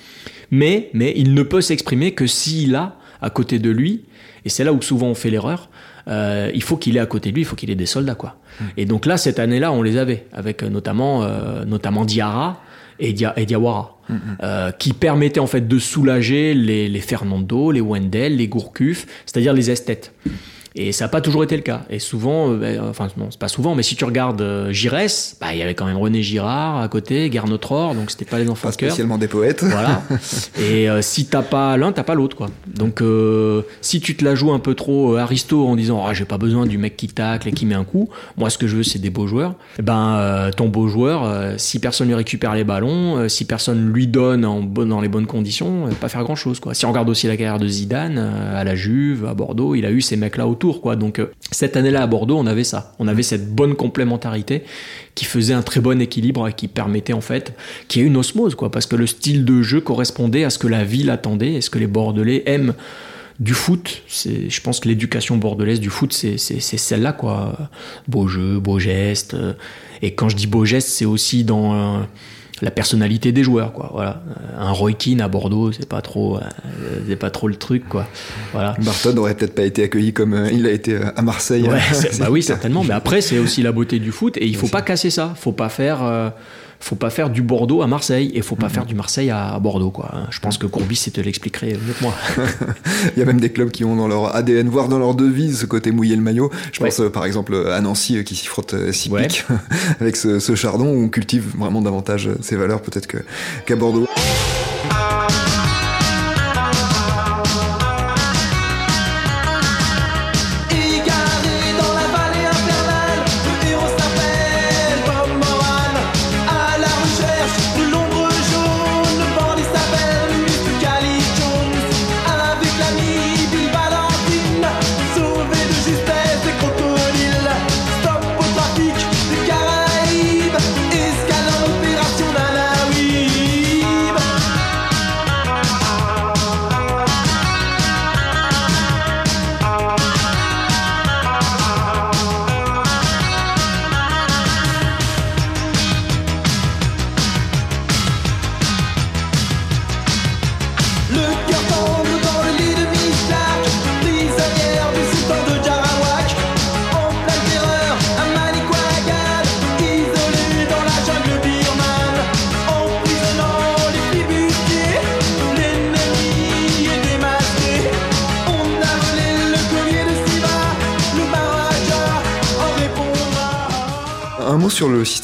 mais, 0.50 0.90
mais 0.92 1.12
il 1.16 1.34
ne 1.34 1.42
peut 1.42 1.60
s'exprimer 1.60 2.12
que 2.12 2.26
s'il 2.26 2.74
a 2.74 2.96
à 3.20 3.30
côté 3.30 3.58
de 3.58 3.70
lui, 3.70 4.04
et 4.44 4.48
c'est 4.48 4.64
là 4.64 4.72
où 4.72 4.80
souvent 4.80 5.08
on 5.08 5.14
fait 5.14 5.30
l'erreur, 5.30 5.68
euh, 6.08 6.50
il 6.54 6.62
faut 6.62 6.76
qu'il 6.76 6.96
ait 6.96 7.00
à 7.00 7.06
côté 7.06 7.30
de 7.30 7.34
lui, 7.34 7.42
il 7.42 7.44
faut 7.44 7.56
qu'il 7.56 7.70
ait 7.70 7.74
des 7.74 7.86
soldats. 7.86 8.14
quoi. 8.14 8.36
Hmm. 8.60 8.64
Et 8.76 8.84
donc 8.84 9.06
là, 9.06 9.16
cette 9.16 9.38
année-là, 9.38 9.72
on 9.72 9.82
les 9.82 9.96
avait, 9.96 10.26
avec 10.32 10.62
euh, 10.62 10.68
notamment, 10.68 11.24
euh, 11.24 11.64
notamment 11.64 12.04
Diarra 12.04 12.60
et, 12.98 13.14
hmm. 13.14 14.72
qui 14.78 14.92
permettaient 14.92 15.40
en 15.40 15.46
fait 15.46 15.66
de 15.66 15.78
soulager 15.78 16.54
les, 16.54 16.88
les 16.88 17.00
Fernando, 17.00 17.70
les 17.70 17.80
Wendell, 17.80 18.36
les 18.36 18.48
Gourcuff, 18.48 19.06
c'est-à-dire 19.26 19.52
les 19.52 19.70
esthètes. 19.70 20.12
Et 20.78 20.92
ça 20.92 21.06
n'a 21.06 21.08
pas 21.08 21.22
toujours 21.22 21.42
été 21.42 21.56
le 21.56 21.62
cas. 21.62 21.82
Et 21.88 21.98
souvent, 21.98 22.50
euh, 22.50 22.56
ben, 22.58 22.80
enfin 22.90 23.08
non, 23.16 23.28
c'est 23.30 23.40
pas 23.40 23.48
souvent, 23.48 23.74
mais 23.74 23.82
si 23.82 23.96
tu 23.96 24.04
regardes 24.04 24.42
euh, 24.42 24.72
Giresse, 24.72 25.38
bah, 25.40 25.48
il 25.52 25.58
y 25.58 25.62
avait 25.62 25.74
quand 25.74 25.86
même 25.86 25.96
René 25.96 26.22
Girard 26.22 26.82
à 26.82 26.88
côté, 26.88 27.30
Gernot 27.32 27.58
Rohr, 27.64 27.94
donc 27.94 28.10
c'était 28.10 28.26
pas 28.26 28.38
les 28.38 28.50
enfants 28.50 28.68
pas 28.68 28.72
spécialement 28.72 29.16
des 29.16 29.26
poètes. 29.26 29.64
Voilà. 29.64 30.02
Et 30.60 30.90
euh, 30.90 31.00
si 31.00 31.26
t'as 31.26 31.40
pas 31.40 31.78
l'un, 31.78 31.92
t'as 31.92 32.02
pas 32.02 32.14
l'autre, 32.14 32.36
quoi. 32.36 32.48
Donc 32.66 33.02
si 33.80 34.00
tu 34.00 34.16
te 34.16 34.24
la 34.24 34.34
joues 34.34 34.52
un 34.52 34.58
peu 34.58 34.74
trop 34.74 35.16
aristo 35.16 35.66
en 35.66 35.76
disant, 35.76 36.04
ah, 36.06 36.12
j'ai 36.12 36.26
pas 36.26 36.36
besoin 36.36 36.66
du 36.66 36.76
mec 36.76 36.96
qui 36.96 37.08
tacle 37.08 37.48
et 37.48 37.52
qui 37.52 37.64
met 37.64 37.74
un 37.74 37.84
coup. 37.84 38.10
Moi, 38.36 38.50
ce 38.50 38.58
que 38.58 38.66
je 38.66 38.76
veux, 38.76 38.82
c'est 38.82 38.98
des 38.98 39.10
beaux 39.10 39.26
joueurs. 39.26 39.54
Eh 39.78 39.82
ben, 39.82 40.50
ton 40.56 40.68
beau 40.68 40.88
joueur, 40.88 41.54
si 41.56 41.78
personne 41.78 42.08
lui 42.08 42.14
récupère 42.14 42.54
les 42.54 42.64
ballons, 42.64 43.28
si 43.30 43.46
personne 43.46 43.92
lui 43.92 44.06
donne 44.06 44.44
en 44.44 44.60
dans 44.60 45.00
les 45.00 45.08
bonnes 45.08 45.26
conditions, 45.26 45.88
pas 46.00 46.08
faire 46.08 46.22
grand 46.22 46.36
chose, 46.36 46.60
quoi. 46.60 46.74
Si 46.74 46.84
on 46.84 46.90
regarde 46.90 47.08
aussi 47.08 47.26
la 47.26 47.36
carrière 47.36 47.58
de 47.58 47.66
Zidane 47.66 48.18
à 48.18 48.62
la 48.62 48.74
Juve, 48.74 49.24
à 49.24 49.32
Bordeaux, 49.32 49.74
il 49.74 49.86
a 49.86 49.90
eu 49.90 50.02
ces 50.02 50.16
mecs 50.16 50.36
là 50.36 50.46
autour 50.46 50.65
Donc 50.96 51.18
euh, 51.18 51.32
cette 51.50 51.76
année-là 51.76 52.02
à 52.02 52.06
Bordeaux, 52.06 52.36
on 52.36 52.46
avait 52.46 52.64
ça. 52.64 52.94
On 52.98 53.08
avait 53.08 53.22
cette 53.22 53.54
bonne 53.54 53.74
complémentarité 53.74 54.62
qui 55.14 55.24
faisait 55.24 55.54
un 55.54 55.62
très 55.62 55.80
bon 55.80 56.00
équilibre 56.00 56.48
et 56.48 56.52
qui 56.52 56.68
permettait 56.68 57.12
en 57.12 57.20
fait 57.20 57.54
qu'il 57.88 58.02
y 58.02 58.04
ait 58.04 58.08
une 58.08 58.16
osmose, 58.16 58.54
quoi. 58.54 58.70
Parce 58.70 58.86
que 58.86 58.96
le 58.96 59.06
style 59.06 59.44
de 59.44 59.62
jeu 59.62 59.80
correspondait 59.80 60.44
à 60.44 60.50
ce 60.50 60.58
que 60.58 60.68
la 60.68 60.84
ville 60.84 61.10
attendait 61.10 61.54
et 61.54 61.60
ce 61.60 61.70
que 61.70 61.78
les 61.78 61.86
Bordelais 61.86 62.42
aiment 62.46 62.74
du 63.38 63.52
foot. 63.52 64.02
C'est, 64.08 64.48
je 64.48 64.60
pense 64.62 64.80
que 64.80 64.88
l'éducation 64.88 65.36
bordelaise 65.36 65.80
du 65.80 65.90
foot, 65.90 66.12
c'est, 66.12 66.38
celle-là, 66.38 67.12
quoi. 67.12 67.70
Beau 68.08 68.28
jeu, 68.28 68.58
beau 68.58 68.78
geste. 68.78 69.36
Et 70.02 70.14
quand 70.14 70.28
je 70.28 70.36
dis 70.36 70.46
beau 70.46 70.64
geste, 70.64 70.88
c'est 70.88 71.04
aussi 71.04 71.44
dans 71.44 72.06
la 72.62 72.70
personnalité 72.70 73.32
des 73.32 73.42
joueurs 73.42 73.72
quoi 73.72 73.90
voilà. 73.92 74.22
Un 74.58 74.70
Roy 74.70 74.92
Keane 74.92 75.20
à 75.20 75.28
Bordeaux 75.28 75.72
c'est 75.72 75.88
pas 75.88 76.00
trop 76.00 76.36
euh, 76.36 76.40
c'est 77.06 77.16
pas 77.16 77.30
trop 77.30 77.48
le 77.48 77.56
truc 77.56 77.88
quoi. 77.88 78.06
Voilà. 78.52 78.74
Barton 78.80 79.12
n'aurait 79.12 79.34
peut-être 79.34 79.54
pas 79.54 79.64
été 79.64 79.84
accueilli 79.84 80.12
comme 80.12 80.34
euh, 80.34 80.50
il 80.50 80.66
a 80.66 80.70
été 80.70 80.94
euh, 80.94 81.10
à 81.16 81.22
Marseille 81.22 81.68
bah 82.18 82.28
oui 82.30 82.42
certainement 82.42 82.84
mais 82.84 82.94
après 82.94 83.20
c'est 83.20 83.38
aussi 83.38 83.62
la 83.62 83.72
beauté 83.72 83.98
du 83.98 84.10
foot 84.10 84.36
et 84.38 84.46
il 84.46 84.56
faut 84.56 84.68
pas 84.68 84.82
casser 84.82 85.10
ça. 85.10 85.34
Faut 85.36 85.52
pas 85.52 85.68
faire 85.68 86.32
faut 86.80 86.96
pas 86.96 87.10
faire 87.10 87.30
du 87.30 87.42
Bordeaux 87.42 87.82
à 87.82 87.86
Marseille 87.86 88.30
et 88.34 88.42
faut 88.42 88.56
pas 88.56 88.66
mhm. 88.66 88.72
faire 88.72 88.86
du 88.86 88.94
Marseille 88.94 89.30
à 89.30 89.58
Bordeaux 89.58 89.90
quoi. 89.90 90.10
Je 90.30 90.40
pense 90.40 90.58
que 90.58 90.66
Courbis 90.66 91.10
te 91.12 91.20
l'expliquerait 91.20 91.72
mieux 91.72 91.92
que 91.92 92.02
moi. 92.02 92.14
Il 93.16 93.18
y 93.18 93.22
a 93.22 93.24
même 93.24 93.40
des 93.40 93.50
clubs 93.50 93.70
qui 93.70 93.84
ont 93.84 93.96
dans 93.96 94.08
leur 94.08 94.34
ADN, 94.34 94.68
voire 94.68 94.88
dans 94.88 94.98
leur 94.98 95.14
devise, 95.14 95.60
ce 95.60 95.66
côté 95.66 95.90
mouiller 95.90 96.16
le 96.16 96.22
maillot. 96.22 96.50
Je 96.72 96.80
pense 96.80 97.00
euh, 97.00 97.10
par 97.10 97.24
exemple 97.24 97.54
à 97.70 97.80
Nancy 97.80 98.18
euh, 98.18 98.22
qui 98.22 98.34
s'y 98.34 98.46
frotte 98.46 98.74
euh, 98.74 98.92
si 98.92 99.10
pique 99.10 99.44
avec 100.00 100.16
ce, 100.16 100.38
ce, 100.38 100.54
chardon 100.54 100.86
où 100.86 101.04
on 101.04 101.08
cultive 101.08 101.54
vraiment 101.56 101.82
davantage 101.82 102.30
ses 102.40 102.56
valeurs 102.56 102.82
peut-être 102.82 103.06
qu'à 103.06 103.76
Bordeaux. 103.76 104.05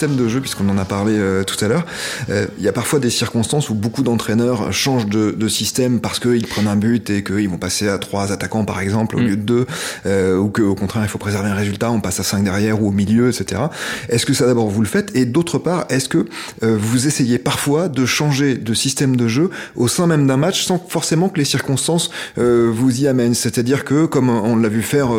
Système 0.03 0.17
de 0.17 0.29
jeu, 0.29 0.41
puisqu'on 0.41 0.69
en 0.69 0.79
a 0.79 0.85
parlé 0.85 1.13
euh, 1.17 1.45
tout 1.45 1.65
à 1.65 1.69
l'heure. 1.69 1.87
Euh, 2.29 2.47
il 2.59 2.65
y 2.65 2.69
a 2.69 2.73
parfois 2.73 2.99
des 2.99 3.11
circonstances 3.11 3.71
où 3.71 3.75
beaucoup 3.75 4.03
d'entraîneurs 4.03 4.73
changent 4.73 5.07
de, 5.07 5.31
de 5.31 5.49
système 5.49 6.01
parce 6.01 6.19
qu'ils 6.19 6.49
prennent 6.49 6.67
un 6.67 6.75
but 6.75 7.09
et 7.09 7.23
qu'ils 7.23 7.49
vont 7.49 7.59
passer 7.59 7.89
à 7.89 7.99
trois 7.99 8.33
attaquants, 8.33 8.65
par 8.65 8.81
exemple, 8.81 9.15
au 9.15 9.21
Mm. 9.21 9.27
lieu 9.27 9.37
de 9.37 9.43
deux, 9.43 9.67
euh, 10.07 10.37
ou 10.39 10.49
qu'au 10.49 10.75
contraire, 10.75 11.05
il 11.05 11.09
faut 11.09 11.19
préserver 11.19 11.51
un 11.51 11.55
résultat, 11.55 11.91
on 11.93 12.01
passe 12.01 12.19
à 12.19 12.25
cinq 12.25 12.43
derrière 12.43 12.83
ou 12.83 12.89
au 12.89 12.91
milieu, 12.91 13.29
etc. 13.29 13.63
Est-ce 14.09 14.27
que 14.27 14.35
ça 14.35 14.47
d'abord 14.47 14.69
vous 14.69 14.81
le 14.81 14.89
faites? 14.89 15.15
Et 15.15 15.25
d'autre 15.25 15.59
part, 15.59 15.87
est-ce 15.89 16.09
que 16.09 16.27
euh, 16.65 16.77
vous 16.81 17.07
essayez 17.07 17.39
parfois 17.39 17.89
de 17.89 18.05
changer 18.05 18.57
de 18.57 18.75
système 18.75 19.15
de 19.15 19.29
jeu 19.29 19.51
au 19.77 19.87
sein 19.87 20.09
même 20.09 20.27
d'un 20.27 20.37
match 20.37 20.65
sans 20.65 20.85
forcément 20.89 21.29
que 21.29 21.39
les 21.39 21.45
circonstances 21.45 22.11
euh, 22.39 22.71
vous 22.75 23.03
y 23.03 23.07
amènent? 23.07 23.35
C'est-à-dire 23.35 23.85
que, 23.85 24.07
comme 24.07 24.31
on 24.31 24.57
l'a 24.57 24.69
vu 24.69 24.83
faire 24.83 25.15
euh, 25.15 25.19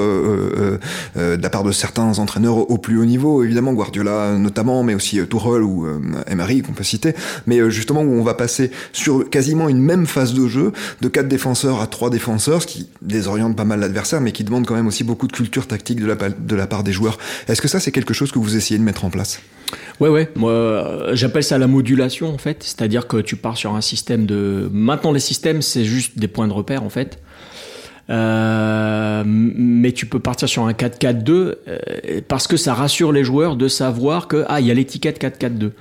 euh, 0.58 0.78
euh, 1.18 1.38
de 1.38 1.42
la 1.42 1.50
part 1.50 1.64
de 1.64 1.72
certains 1.72 2.20
entraîneurs 2.20 2.70
au 2.70 2.78
plus 2.78 2.98
haut 2.98 3.06
niveau, 3.06 3.44
évidemment 3.44 3.72
Guardiola 3.72 4.34
notamment, 4.38 4.73
mais 4.82 4.96
aussi 4.96 5.20
euh, 5.20 5.26
Tuchel 5.26 5.62
ou 5.62 5.86
euh, 5.86 6.00
Emery 6.26 6.64
qu'on 6.64 6.72
peut 6.72 6.84
citer, 6.84 7.14
mais 7.46 7.60
euh, 7.60 7.70
justement 7.70 8.02
où 8.02 8.12
on 8.14 8.24
va 8.24 8.34
passer 8.34 8.72
sur 8.94 9.30
quasiment 9.30 9.70
une 9.70 9.80
même 9.80 10.08
phase 10.08 10.34
de 10.34 10.48
jeu, 10.48 10.72
de 11.02 11.08
quatre 11.08 11.28
défenseurs 11.28 11.82
à 11.82 11.88
trois 11.88 12.10
défenseurs, 12.10 12.64
ce 12.64 12.68
qui 12.68 12.90
désoriente 13.02 13.56
pas 13.56 13.66
mal 13.66 13.80
l'adversaire, 13.82 14.22
mais 14.22 14.32
qui 14.32 14.44
demande 14.44 14.66
quand 14.66 14.76
même 14.76 14.88
aussi 14.88 15.04
beaucoup 15.04 15.28
de 15.28 15.34
culture 15.34 15.68
tactique 15.68 16.00
de 16.00 16.08
la, 16.08 16.16
de 16.16 16.56
la 16.56 16.66
part 16.66 16.84
des 16.84 16.94
joueurs. 16.94 17.20
Est-ce 17.48 17.62
que 17.62 17.68
ça 17.68 17.80
c'est 17.80 17.92
quelque 17.92 18.16
chose 18.16 18.32
que 18.32 18.40
vous 18.40 18.56
essayez 18.56 18.80
de 18.80 18.84
mettre 18.84 19.06
en 19.06 19.10
place? 19.10 19.40
Ouais, 20.00 20.10
ouais. 20.10 20.30
Moi, 20.36 20.52
euh, 20.52 21.16
j'appelle 21.16 21.44
ça 21.44 21.58
la 21.58 21.68
modulation, 21.68 22.34
en 22.34 22.38
fait. 22.38 22.64
C'est-à-dire 22.64 23.08
que 23.08 23.18
tu 23.18 23.36
pars 23.36 23.58
sur 23.58 23.76
un 23.76 23.82
système 23.82 24.26
de. 24.26 24.70
Maintenant, 24.72 25.12
les 25.12 25.20
systèmes, 25.20 25.62
c'est 25.62 25.86
juste 25.86 26.18
des 26.18 26.28
points 26.28 26.48
de 26.48 26.54
repère, 26.54 26.84
en 26.84 26.90
fait. 26.90 27.20
Euh, 28.14 29.24
mais 29.26 29.92
tu 29.92 30.06
peux 30.06 30.20
partir 30.20 30.48
sur 30.48 30.66
un 30.66 30.74
4-4-2 30.74 31.32
euh, 31.32 31.56
parce 32.28 32.48
que 32.48 32.58
ça 32.58 32.76
rassure 32.76 33.12
les 33.12 33.24
joueurs 33.24 33.56
de 33.56 33.68
savoir 33.68 34.28
que 34.28 34.46
ah 34.48 34.60
il 34.60 34.68
y 34.68 34.72
a 34.72 34.74
l'étiquette 34.74 35.22
4-4-2. 35.22 35.72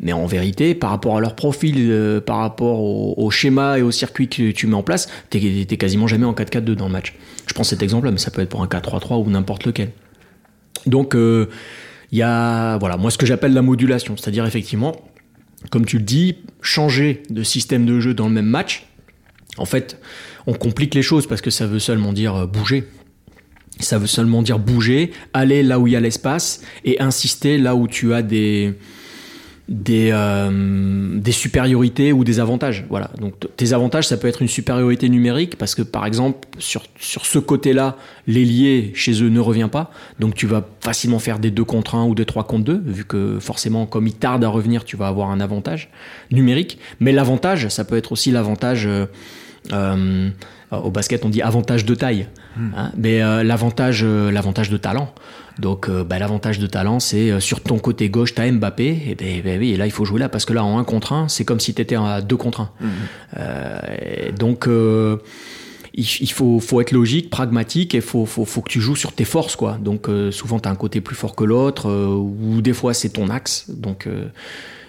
Mais 0.00 0.12
en 0.12 0.26
vérité, 0.26 0.74
par 0.74 0.90
rapport 0.90 1.16
à 1.16 1.20
leur 1.20 1.36
profil, 1.36 1.76
euh, 1.78 2.20
par 2.20 2.38
rapport 2.38 2.80
au, 2.80 3.30
schéma 3.30 3.78
et 3.78 3.82
au 3.82 3.90
circuit 3.92 4.28
que 4.28 4.50
tu 4.50 4.66
mets 4.66 4.74
en 4.74 4.82
place, 4.82 5.08
t'es 5.30 5.38
es 5.38 5.76
quasiment 5.76 6.06
jamais 6.06 6.26
en 6.26 6.32
4-4-2 6.32 6.74
dans 6.74 6.86
le 6.86 6.92
match. 6.92 7.14
Je 7.46 7.54
prends 7.54 7.64
cet 7.64 7.82
exemple-là, 7.82 8.10
mais 8.10 8.18
ça 8.18 8.30
peut 8.30 8.42
être 8.42 8.48
pour 8.48 8.62
un 8.62 8.66
4-3-3 8.66 9.24
ou 9.24 9.30
n'importe 9.30 9.64
lequel. 9.64 9.92
Donc 10.86 11.14
il 11.14 12.18
y 12.18 12.22
a 12.22 12.78
voilà 12.78 12.96
moi 12.96 13.10
ce 13.10 13.18
que 13.18 13.26
j'appelle 13.26 13.52
la 13.52 13.62
modulation, 13.62 14.16
c'est-à-dire 14.16 14.44
effectivement, 14.44 14.96
comme 15.70 15.86
tu 15.86 15.98
le 15.98 16.04
dis, 16.04 16.36
changer 16.60 17.22
de 17.30 17.42
système 17.42 17.86
de 17.86 18.00
jeu 18.00 18.12
dans 18.12 18.26
le 18.28 18.34
même 18.34 18.46
match. 18.46 18.86
En 19.58 19.64
fait, 19.64 19.98
on 20.46 20.54
complique 20.54 20.94
les 20.94 21.02
choses 21.02 21.26
parce 21.26 21.40
que 21.40 21.50
ça 21.50 21.66
veut 21.66 21.78
seulement 21.78 22.12
dire 22.12 22.34
euh, 22.34 22.46
bouger. 22.46 22.84
Ça 23.80 23.98
veut 23.98 24.06
seulement 24.06 24.42
dire 24.42 24.58
bouger, 24.58 25.10
aller 25.34 25.62
là 25.62 25.78
où 25.78 25.86
il 25.86 25.92
y 25.92 25.96
a 25.96 26.00
l'espace 26.00 26.62
et 26.84 26.98
insister 27.00 27.58
là 27.58 27.74
où 27.74 27.88
tu 27.88 28.14
as 28.14 28.22
des 28.22 28.74
des, 29.68 30.10
euh, 30.12 31.18
des 31.18 31.32
supériorités 31.32 32.12
ou 32.12 32.22
des 32.22 32.38
avantages. 32.38 32.84
Voilà. 32.88 33.10
Donc 33.20 33.34
tes 33.56 33.72
avantages, 33.72 34.06
ça 34.06 34.16
peut 34.16 34.28
être 34.28 34.42
une 34.42 34.48
supériorité 34.48 35.08
numérique 35.08 35.58
parce 35.58 35.74
que 35.74 35.82
par 35.82 36.06
exemple 36.06 36.46
sur 36.58 36.84
sur 37.00 37.26
ce 37.26 37.38
côté-là, 37.38 37.96
l'ailier 38.26 38.92
chez 38.94 39.22
eux 39.22 39.28
ne 39.28 39.40
revient 39.40 39.68
pas, 39.70 39.90
donc 40.20 40.34
tu 40.34 40.46
vas 40.46 40.64
facilement 40.80 41.18
faire 41.18 41.38
des 41.38 41.50
2 41.50 41.64
contre 41.64 41.96
1 41.96 42.06
ou 42.06 42.14
des 42.14 42.24
3 42.24 42.44
contre 42.44 42.64
2 42.64 42.82
vu 42.86 43.04
que 43.04 43.38
forcément 43.40 43.86
comme 43.86 44.06
il 44.06 44.14
tarde 44.14 44.44
à 44.44 44.48
revenir, 44.48 44.84
tu 44.84 44.96
vas 44.96 45.08
avoir 45.08 45.30
un 45.30 45.40
avantage 45.40 45.90
numérique. 46.30 46.78
Mais 47.00 47.12
l'avantage, 47.12 47.68
ça 47.68 47.84
peut 47.84 47.96
être 47.96 48.12
aussi 48.12 48.30
l'avantage 48.30 48.86
euh, 48.86 49.06
euh, 49.72 50.30
au 50.70 50.90
basket, 50.90 51.24
on 51.24 51.28
dit 51.28 51.42
avantage 51.42 51.84
de 51.84 51.94
taille, 51.94 52.28
hein, 52.58 52.92
mais 52.96 53.22
euh, 53.22 53.42
l'avantage, 53.42 54.02
euh, 54.04 54.30
l'avantage 54.30 54.70
de 54.70 54.76
talent. 54.76 55.12
Donc, 55.58 55.88
bah, 55.88 56.18
l'avantage 56.18 56.58
de 56.58 56.66
talent, 56.66 57.00
c'est 57.00 57.40
sur 57.40 57.62
ton 57.62 57.78
côté 57.78 58.10
gauche, 58.10 58.34
t'as 58.34 58.50
Mbappé, 58.50 59.04
et 59.08 59.14
ben, 59.14 59.40
ben 59.42 59.58
oui, 59.58 59.72
et 59.72 59.76
là 59.78 59.86
il 59.86 59.90
faut 59.90 60.04
jouer 60.04 60.20
là 60.20 60.28
parce 60.28 60.44
que 60.44 60.52
là 60.52 60.62
en 60.62 60.78
1 60.78 60.84
contre 60.84 61.14
1, 61.14 61.28
c'est 61.28 61.46
comme 61.46 61.60
si 61.60 61.72
t'étais 61.72 61.96
à 61.96 62.20
2 62.20 62.36
contre 62.36 62.60
1. 62.60 62.70
Euh, 63.38 63.80
et 64.28 64.32
donc, 64.32 64.68
il, 65.96 66.04
il 66.20 66.32
faut, 66.32 66.60
faut 66.60 66.80
être 66.80 66.92
logique, 66.92 67.30
pragmatique, 67.30 67.94
et 67.94 68.00
faut, 68.00 68.26
faut, 68.26 68.44
faut 68.44 68.60
que 68.60 68.68
tu 68.70 68.80
joues 68.80 68.96
sur 68.96 69.12
tes 69.12 69.24
forces, 69.24 69.56
quoi. 69.56 69.78
Donc, 69.80 70.08
euh, 70.08 70.30
souvent 70.30 70.58
t'as 70.58 70.70
un 70.70 70.76
côté 70.76 71.00
plus 71.00 71.16
fort 71.16 71.34
que 71.34 71.44
l'autre, 71.44 71.88
euh, 71.88 72.06
ou 72.06 72.60
des 72.60 72.74
fois 72.74 72.94
c'est 72.94 73.08
ton 73.08 73.30
axe. 73.30 73.70
Donc, 73.70 74.06
euh, 74.06 74.26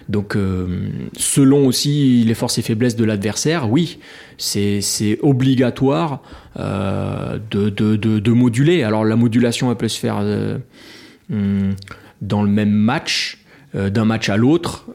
donc, 0.09 0.35
euh, 0.35 0.89
selon 1.17 1.67
aussi 1.67 2.23
les 2.25 2.33
forces 2.33 2.57
et 2.57 2.61
faiblesses 2.61 2.95
de 2.95 3.03
l'adversaire, 3.03 3.69
oui, 3.69 3.99
c'est 4.37 4.81
obligatoire 5.21 6.21
euh, 6.57 7.37
de, 7.51 7.69
de, 7.69 7.95
de, 7.95 8.31
moduler. 8.31 8.83
Alors, 8.83 9.03
la 9.03 9.17
modulation, 9.17 9.69
elle 9.69 9.77
peut 9.77 9.89
se 9.89 9.99
faire 9.99 10.19
euh, 10.21 10.57
hum, 11.31 11.75
dans 12.21 12.41
le 12.41 12.49
même 12.49 12.71
match, 12.71 13.39
d'un 13.73 14.05
match 14.05 14.29
à 14.29 14.37
l'autre, 14.37 14.85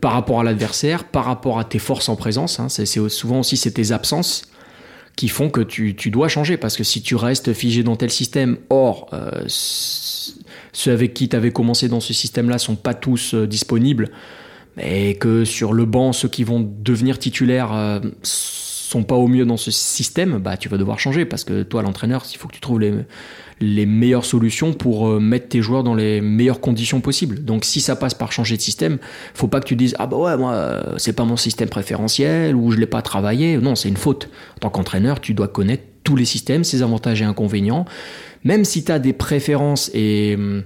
par 0.00 0.12
rapport 0.12 0.40
à 0.40 0.42
l'adversaire, 0.42 1.04
par 1.04 1.26
rapport 1.26 1.60
à 1.60 1.64
tes 1.64 1.78
forces 1.78 2.08
en 2.08 2.16
présence. 2.16 2.58
hein. 2.58 2.68
C'est 2.68 2.86
souvent 2.86 3.40
aussi 3.40 3.56
c'est 3.56 3.72
tes 3.72 3.92
absences 3.92 4.50
qui 5.14 5.28
font 5.28 5.48
que 5.48 5.60
tu, 5.60 5.94
tu 5.94 6.10
dois 6.10 6.26
changer. 6.26 6.56
Parce 6.56 6.76
que 6.76 6.82
si 6.82 7.02
tu 7.02 7.14
restes 7.14 7.52
figé 7.52 7.84
dans 7.84 7.94
tel 7.94 8.10
système, 8.10 8.56
or, 8.68 9.10
ceux 10.74 10.92
avec 10.92 11.14
qui 11.14 11.30
tu 11.30 11.36
avais 11.36 11.50
commencé 11.50 11.88
dans 11.88 12.00
ce 12.00 12.12
système-là 12.12 12.58
sont 12.58 12.76
pas 12.76 12.92
tous 12.92 13.32
euh, 13.32 13.46
disponibles, 13.46 14.10
et 14.78 15.14
que 15.14 15.44
sur 15.46 15.72
le 15.72 15.86
banc, 15.86 16.12
ceux 16.12 16.28
qui 16.28 16.44
vont 16.44 16.60
devenir 16.60 17.18
titulaires 17.18 17.72
euh, 17.72 18.00
sont 18.22 19.04
pas 19.04 19.14
au 19.14 19.28
mieux 19.28 19.46
dans 19.46 19.56
ce 19.56 19.70
système, 19.70 20.38
bah 20.38 20.56
tu 20.56 20.68
vas 20.68 20.76
devoir 20.76 20.98
changer 20.98 21.24
parce 21.24 21.44
que 21.44 21.62
toi, 21.62 21.82
l'entraîneur, 21.82 22.24
il 22.32 22.36
faut 22.36 22.48
que 22.48 22.54
tu 22.54 22.60
trouves 22.60 22.80
les, 22.80 22.92
les 23.60 23.86
meilleures 23.86 24.24
solutions 24.24 24.72
pour 24.72 25.08
euh, 25.08 25.20
mettre 25.20 25.48
tes 25.48 25.62
joueurs 25.62 25.84
dans 25.84 25.94
les 25.94 26.20
meilleures 26.20 26.60
conditions 26.60 27.00
possibles. 27.00 27.44
Donc 27.44 27.64
si 27.64 27.80
ça 27.80 27.96
passe 27.96 28.14
par 28.14 28.32
changer 28.32 28.56
de 28.56 28.62
système, 28.62 28.98
faut 29.32 29.48
pas 29.48 29.60
que 29.60 29.66
tu 29.66 29.76
dises 29.76 29.94
ah 29.98 30.06
bah 30.06 30.16
ouais 30.16 30.36
moi 30.36 30.52
euh, 30.52 30.94
c'est 30.96 31.12
pas 31.12 31.24
mon 31.24 31.36
système 31.36 31.68
préférentiel 31.68 32.54
ou 32.54 32.70
je 32.70 32.78
l'ai 32.78 32.86
pas 32.86 33.02
travaillé. 33.02 33.56
Non, 33.58 33.74
c'est 33.74 33.88
une 33.88 33.96
faute. 33.96 34.28
En 34.56 34.58
tant 34.60 34.70
qu'entraîneur, 34.70 35.20
tu 35.20 35.34
dois 35.34 35.48
connaître 35.48 35.84
tous 36.04 36.16
les 36.16 36.26
systèmes, 36.26 36.64
ses 36.64 36.82
avantages 36.82 37.22
et 37.22 37.24
inconvénients. 37.24 37.86
Même 38.44 38.64
si 38.64 38.84
tu 38.84 38.92
as 38.92 38.98
des 38.98 39.12
préférences 39.12 39.90
et 39.94 40.34
hum, 40.36 40.62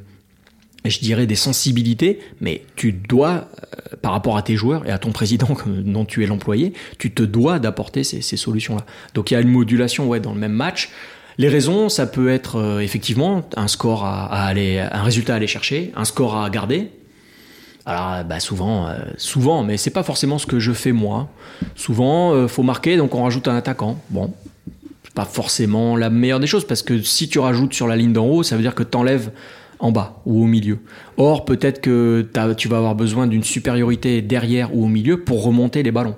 je 0.85 0.99
dirais 0.99 1.27
des 1.27 1.37
sensibilités, 1.37 2.21
mais 2.41 2.63
tu 2.77 2.93
dois, 2.93 3.49
euh, 3.93 3.97
par 4.03 4.13
rapport 4.13 4.37
à 4.37 4.43
tes 4.43 4.57
joueurs 4.57 4.87
et 4.87 4.91
à 4.91 4.99
ton 4.99 5.13
président 5.13 5.57
dont 5.67 6.05
tu 6.05 6.23
es 6.25 6.27
l'employé, 6.27 6.73
tu 6.99 7.13
te 7.13 7.23
dois 7.23 7.59
d'apporter 7.59 8.05
ces, 8.05 8.37
solutions-là. 8.37 8.85
Donc 9.15 9.31
il 9.31 9.35
y 9.35 9.37
a 9.37 9.41
une 9.41 9.49
modulation 9.49 10.09
ouais, 10.09 10.21
dans 10.21 10.35
le 10.35 10.41
même 10.41 10.53
match. 10.53 10.91
Les 11.39 11.49
raisons, 11.49 11.89
ça 11.89 12.07
peut 12.07 12.31
être 12.31 12.57
euh, 12.57 12.81
effectivement 12.81 13.49
un 13.57 13.69
score 13.69 14.05
à, 14.05 14.45
aller, 14.45 14.79
un 14.79 15.03
résultat 15.03 15.35
à 15.35 15.37
aller 15.37 15.47
chercher, 15.47 15.93
un 15.95 16.05
score 16.05 16.37
à 16.37 16.51
garder. 16.51 16.91
Alors 17.87 18.23
bah 18.25 18.39
souvent, 18.39 18.87
euh, 18.89 18.99
souvent, 19.17 19.63
mais 19.63 19.79
c'est 19.79 19.91
pas 19.91 20.03
forcément 20.03 20.37
ce 20.37 20.47
que 20.47 20.59
je 20.59 20.73
fais 20.73 20.93
moi. 20.93 21.31
Souvent, 21.75 22.35
euh, 22.35 22.47
faut 22.47 22.63
marquer, 22.63 22.99
donc 22.99 23.15
on 23.15 23.23
rajoute 23.23 23.49
un 23.49 23.57
attaquant. 23.57 23.99
Bon, 24.11 24.35
forcément 25.25 25.97
la 25.97 26.11
meilleure 26.11 26.41
des 26.41 26.47
choses 26.47 26.67
parce 26.67 26.83
que 26.83 27.03
si 27.03 27.29
tu 27.29 27.39
rajoutes 27.39 27.75
sur 27.75 27.87
la 27.87 27.97
ligne 27.97 28.13
d'en 28.13 28.27
haut, 28.27 28.43
ça 28.43 28.57
veut 28.57 28.63
dire 28.63 28.75
que 28.75 28.83
t'enlèves 28.83 29.31
en 29.79 29.93
bas 29.93 30.21
ou 30.27 30.43
au 30.43 30.47
milieu. 30.47 30.79
Or, 31.17 31.45
peut-être 31.45 31.81
que 31.81 32.29
tu 32.57 32.69
vas 32.69 32.79
avoir 32.79 32.95
besoin 32.95 33.27
d'une 33.27 33.45
supériorité 33.45 34.23
derrière 34.23 34.75
ou 34.75 34.85
au 34.85 34.89
milieu 34.89 35.21
pour 35.21 35.45
remonter 35.45 35.83
les 35.83 35.93
ballons. 35.93 36.17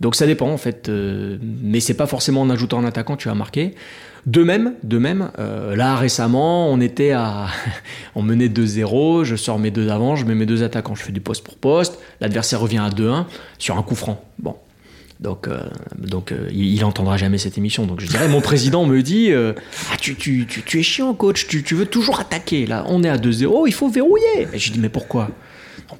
Donc 0.00 0.16
ça 0.16 0.26
dépend 0.26 0.50
en 0.50 0.56
fait, 0.56 0.88
euh, 0.88 1.38
mais 1.40 1.80
c'est 1.80 1.94
pas 1.94 2.06
forcément 2.06 2.42
en 2.42 2.50
ajoutant 2.50 2.78
un 2.80 2.84
attaquant 2.84 3.16
tu 3.16 3.28
vas 3.28 3.34
marquer. 3.34 3.74
De 4.26 4.42
même, 4.42 4.74
de 4.82 4.98
même, 4.98 5.30
euh, 5.38 5.76
là 5.76 5.96
récemment, 5.96 6.68
on 6.70 6.80
était 6.80 7.12
à, 7.12 7.46
on 8.14 8.22
menait 8.22 8.48
2-0, 8.48 9.24
je 9.24 9.36
sors 9.36 9.58
mes 9.58 9.70
deux 9.70 9.86
d'avant, 9.86 10.16
je 10.16 10.24
mets 10.24 10.34
mes 10.34 10.46
deux 10.46 10.62
attaquants, 10.62 10.94
je 10.94 11.02
fais 11.02 11.12
du 11.12 11.20
poste 11.20 11.44
pour 11.44 11.56
poste, 11.56 11.98
l'adversaire 12.20 12.60
revient 12.60 12.78
à 12.78 12.88
2-1 12.88 13.26
sur 13.58 13.78
un 13.78 13.82
coup 13.82 13.94
franc. 13.94 14.24
Bon, 14.38 14.56
donc, 15.24 15.48
euh, 15.48 15.58
donc 15.98 16.30
euh, 16.30 16.48
il, 16.52 16.74
il 16.74 16.84
entendra 16.84 17.16
jamais 17.16 17.38
cette 17.38 17.58
émission. 17.58 17.86
Donc 17.86 18.00
je 18.00 18.06
dirais, 18.06 18.28
mon 18.28 18.42
président 18.42 18.84
me 18.84 19.02
dit, 19.02 19.32
euh, 19.32 19.54
ah, 19.90 19.96
tu, 19.98 20.46
es 20.74 20.82
chiant 20.82 21.14
coach, 21.14 21.48
tu, 21.48 21.74
veux 21.74 21.86
toujours 21.86 22.20
attaquer. 22.20 22.66
Là, 22.66 22.84
on 22.88 23.02
est 23.02 23.08
à 23.08 23.16
2-0, 23.16 23.64
il 23.66 23.72
faut 23.72 23.88
verrouiller. 23.88 24.46
Et 24.52 24.58
je 24.58 24.70
dis, 24.70 24.78
mais 24.78 24.90
pourquoi? 24.90 25.30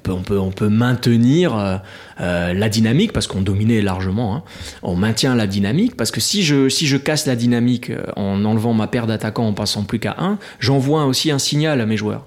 On 0.07 0.21
peut, 0.51 0.69
maintenir 0.69 1.81
la 2.19 2.69
dynamique 2.69 3.13
parce 3.13 3.27
qu'on 3.27 3.41
dominait 3.41 3.81
largement. 3.81 4.35
hein. 4.35 4.43
On 4.83 4.95
maintient 4.95 5.35
la 5.35 5.47
dynamique 5.47 5.95
parce 5.95 6.11
que 6.11 6.19
si 6.19 6.43
je, 6.43 6.69
si 6.69 6.85
je 6.85 6.97
casse 6.97 7.25
la 7.25 7.35
dynamique 7.35 7.91
en 8.15 8.43
enlevant 8.45 8.73
ma 8.73 8.87
paire 8.87 9.07
d'attaquants 9.07 9.47
en 9.47 9.53
passant 9.53 9.83
plus 9.83 9.99
qu'à 9.99 10.15
1, 10.19 10.37
j'envoie 10.59 11.05
aussi 11.05 11.31
un 11.31 11.39
signal 11.39 11.81
à 11.81 11.85
mes 11.85 11.97
joueurs. 11.97 12.25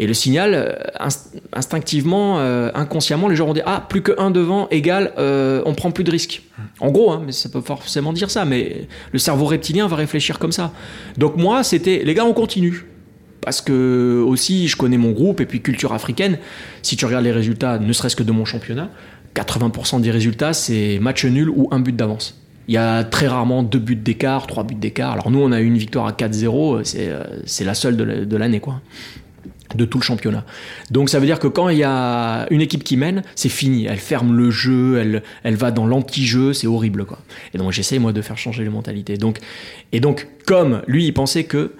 Et 0.00 0.06
le 0.06 0.14
signal, 0.14 0.54
euh, 0.54 0.72
inst- 1.00 1.32
instinctivement, 1.52 2.38
euh, 2.38 2.70
inconsciemment, 2.74 3.28
les 3.28 3.34
joueurs 3.36 3.48
vont 3.48 3.54
dire 3.54 3.64
Ah, 3.66 3.84
plus 3.88 4.00
que 4.02 4.12
1 4.18 4.30
devant 4.30 4.68
égale, 4.70 5.12
euh, 5.18 5.62
on 5.66 5.74
prend 5.74 5.90
plus 5.90 6.04
de 6.04 6.10
risques. 6.10 6.42
En 6.80 6.90
gros, 6.90 7.10
hein, 7.10 7.22
mais 7.26 7.32
ça 7.32 7.48
peut 7.48 7.60
forcément 7.60 8.12
dire 8.12 8.30
ça, 8.30 8.44
mais 8.44 8.86
le 9.12 9.18
cerveau 9.18 9.44
reptilien 9.46 9.88
va 9.88 9.96
réfléchir 9.96 10.38
comme 10.38 10.52
ça. 10.52 10.72
Donc 11.16 11.36
moi, 11.36 11.64
c'était 11.64 12.02
Les 12.04 12.14
gars, 12.14 12.24
on 12.24 12.32
continue. 12.32 12.86
Parce 13.40 13.60
que 13.60 14.22
aussi, 14.26 14.68
je 14.68 14.76
connais 14.76 14.98
mon 14.98 15.12
groupe 15.12 15.40
et 15.40 15.46
puis 15.46 15.60
culture 15.62 15.92
africaine. 15.92 16.38
Si 16.82 16.96
tu 16.96 17.04
regardes 17.06 17.24
les 17.24 17.32
résultats, 17.32 17.78
ne 17.78 17.92
serait-ce 17.92 18.16
que 18.16 18.22
de 18.24 18.32
mon 18.32 18.44
championnat, 18.44 18.90
80% 19.34 20.00
des 20.00 20.10
résultats, 20.10 20.52
c'est 20.52 20.98
match 21.00 21.24
nul 21.24 21.48
ou 21.48 21.68
un 21.70 21.80
but 21.80 21.94
d'avance. 21.96 22.40
Il 22.66 22.74
y 22.74 22.76
a 22.76 23.04
très 23.04 23.26
rarement 23.28 23.62
deux 23.62 23.78
buts 23.78 23.96
d'écart, 23.96 24.46
trois 24.46 24.64
buts 24.64 24.74
d'écart. 24.74 25.12
Alors 25.12 25.30
nous, 25.30 25.40
on 25.40 25.52
a 25.52 25.60
eu 25.60 25.66
une 25.66 25.78
victoire 25.78 26.06
à 26.06 26.12
4-0, 26.12 26.84
c'est 27.46 27.64
la 27.64 27.74
seule 27.74 27.96
de 27.96 28.36
l'année, 28.36 28.60
quoi. 28.60 28.80
De 29.74 29.84
tout 29.84 29.98
le 29.98 30.04
championnat. 30.04 30.44
Donc 30.90 31.08
ça 31.08 31.18
veut 31.18 31.26
dire 31.26 31.38
que 31.38 31.48
quand 31.48 31.68
il 31.68 31.78
y 31.78 31.84
a 31.84 32.46
une 32.50 32.60
équipe 32.60 32.84
qui 32.84 32.96
mène, 32.96 33.22
c'est 33.34 33.48
fini. 33.48 33.86
Elle 33.86 33.98
ferme 33.98 34.34
le 34.34 34.50
jeu, 34.50 34.98
elle, 34.98 35.22
elle 35.42 35.56
va 35.56 35.70
dans 35.70 35.86
l'anti-jeu, 35.86 36.52
c'est 36.52 36.66
horrible 36.66 37.04
quoi. 37.04 37.18
Et 37.54 37.58
donc 37.58 37.72
j'essaie 37.72 37.98
moi 37.98 38.12
de 38.12 38.22
faire 38.22 38.38
changer 38.38 38.62
les 38.64 38.70
mentalités. 38.70 39.16
Donc, 39.16 39.38
et 39.92 40.00
donc 40.00 40.28
comme 40.46 40.82
lui 40.86 41.06
il 41.06 41.12
pensait 41.12 41.44
que 41.44 41.74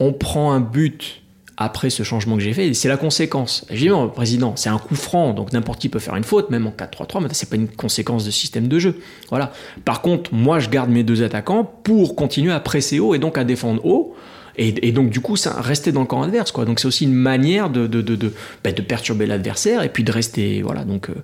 on 0.00 0.12
prend 0.12 0.52
un 0.52 0.60
but 0.60 1.22
après 1.60 1.90
ce 1.90 2.04
changement 2.04 2.36
que 2.36 2.42
j'ai 2.42 2.52
fait, 2.52 2.72
c'est 2.72 2.88
la 2.88 2.96
conséquence. 2.96 3.66
J'ai 3.68 3.86
dit, 3.86 3.88
non, 3.88 4.08
président, 4.08 4.54
c'est 4.54 4.68
un 4.68 4.78
coup 4.78 4.94
franc, 4.94 5.34
donc 5.34 5.52
n'importe 5.52 5.80
qui 5.80 5.88
peut 5.88 5.98
faire 5.98 6.14
une 6.14 6.22
faute, 6.22 6.50
même 6.50 6.68
en 6.68 6.70
4-3-3, 6.70 7.20
mais 7.20 7.28
c'est 7.32 7.50
pas 7.50 7.56
une 7.56 7.66
conséquence 7.66 8.24
de 8.24 8.30
système 8.30 8.68
de 8.68 8.78
jeu. 8.78 9.00
Voilà. 9.28 9.50
Par 9.84 10.00
contre, 10.00 10.32
moi, 10.32 10.60
je 10.60 10.68
garde 10.70 10.88
mes 10.88 11.02
deux 11.02 11.24
attaquants 11.24 11.64
pour 11.64 12.14
continuer 12.14 12.52
à 12.52 12.60
presser 12.60 13.00
haut 13.00 13.12
et 13.12 13.18
donc 13.18 13.36
à 13.38 13.42
défendre 13.42 13.84
haut. 13.84 14.14
Et, 14.60 14.90
donc, 14.90 15.10
du 15.10 15.20
coup, 15.20 15.36
ça 15.36 15.60
rester 15.60 15.92
dans 15.92 16.00
le 16.00 16.06
camp 16.06 16.22
adverse, 16.22 16.50
quoi. 16.50 16.64
Donc, 16.64 16.80
c'est 16.80 16.88
aussi 16.88 17.04
une 17.04 17.14
manière 17.14 17.70
de, 17.70 17.86
de, 17.86 18.32
bah, 18.64 18.72
perturber 18.72 19.24
l'adversaire 19.24 19.84
et 19.84 19.88
puis 19.88 20.02
de 20.02 20.10
rester, 20.10 20.62
voilà. 20.62 20.84
Donc, 20.84 21.10
euh, 21.10 21.14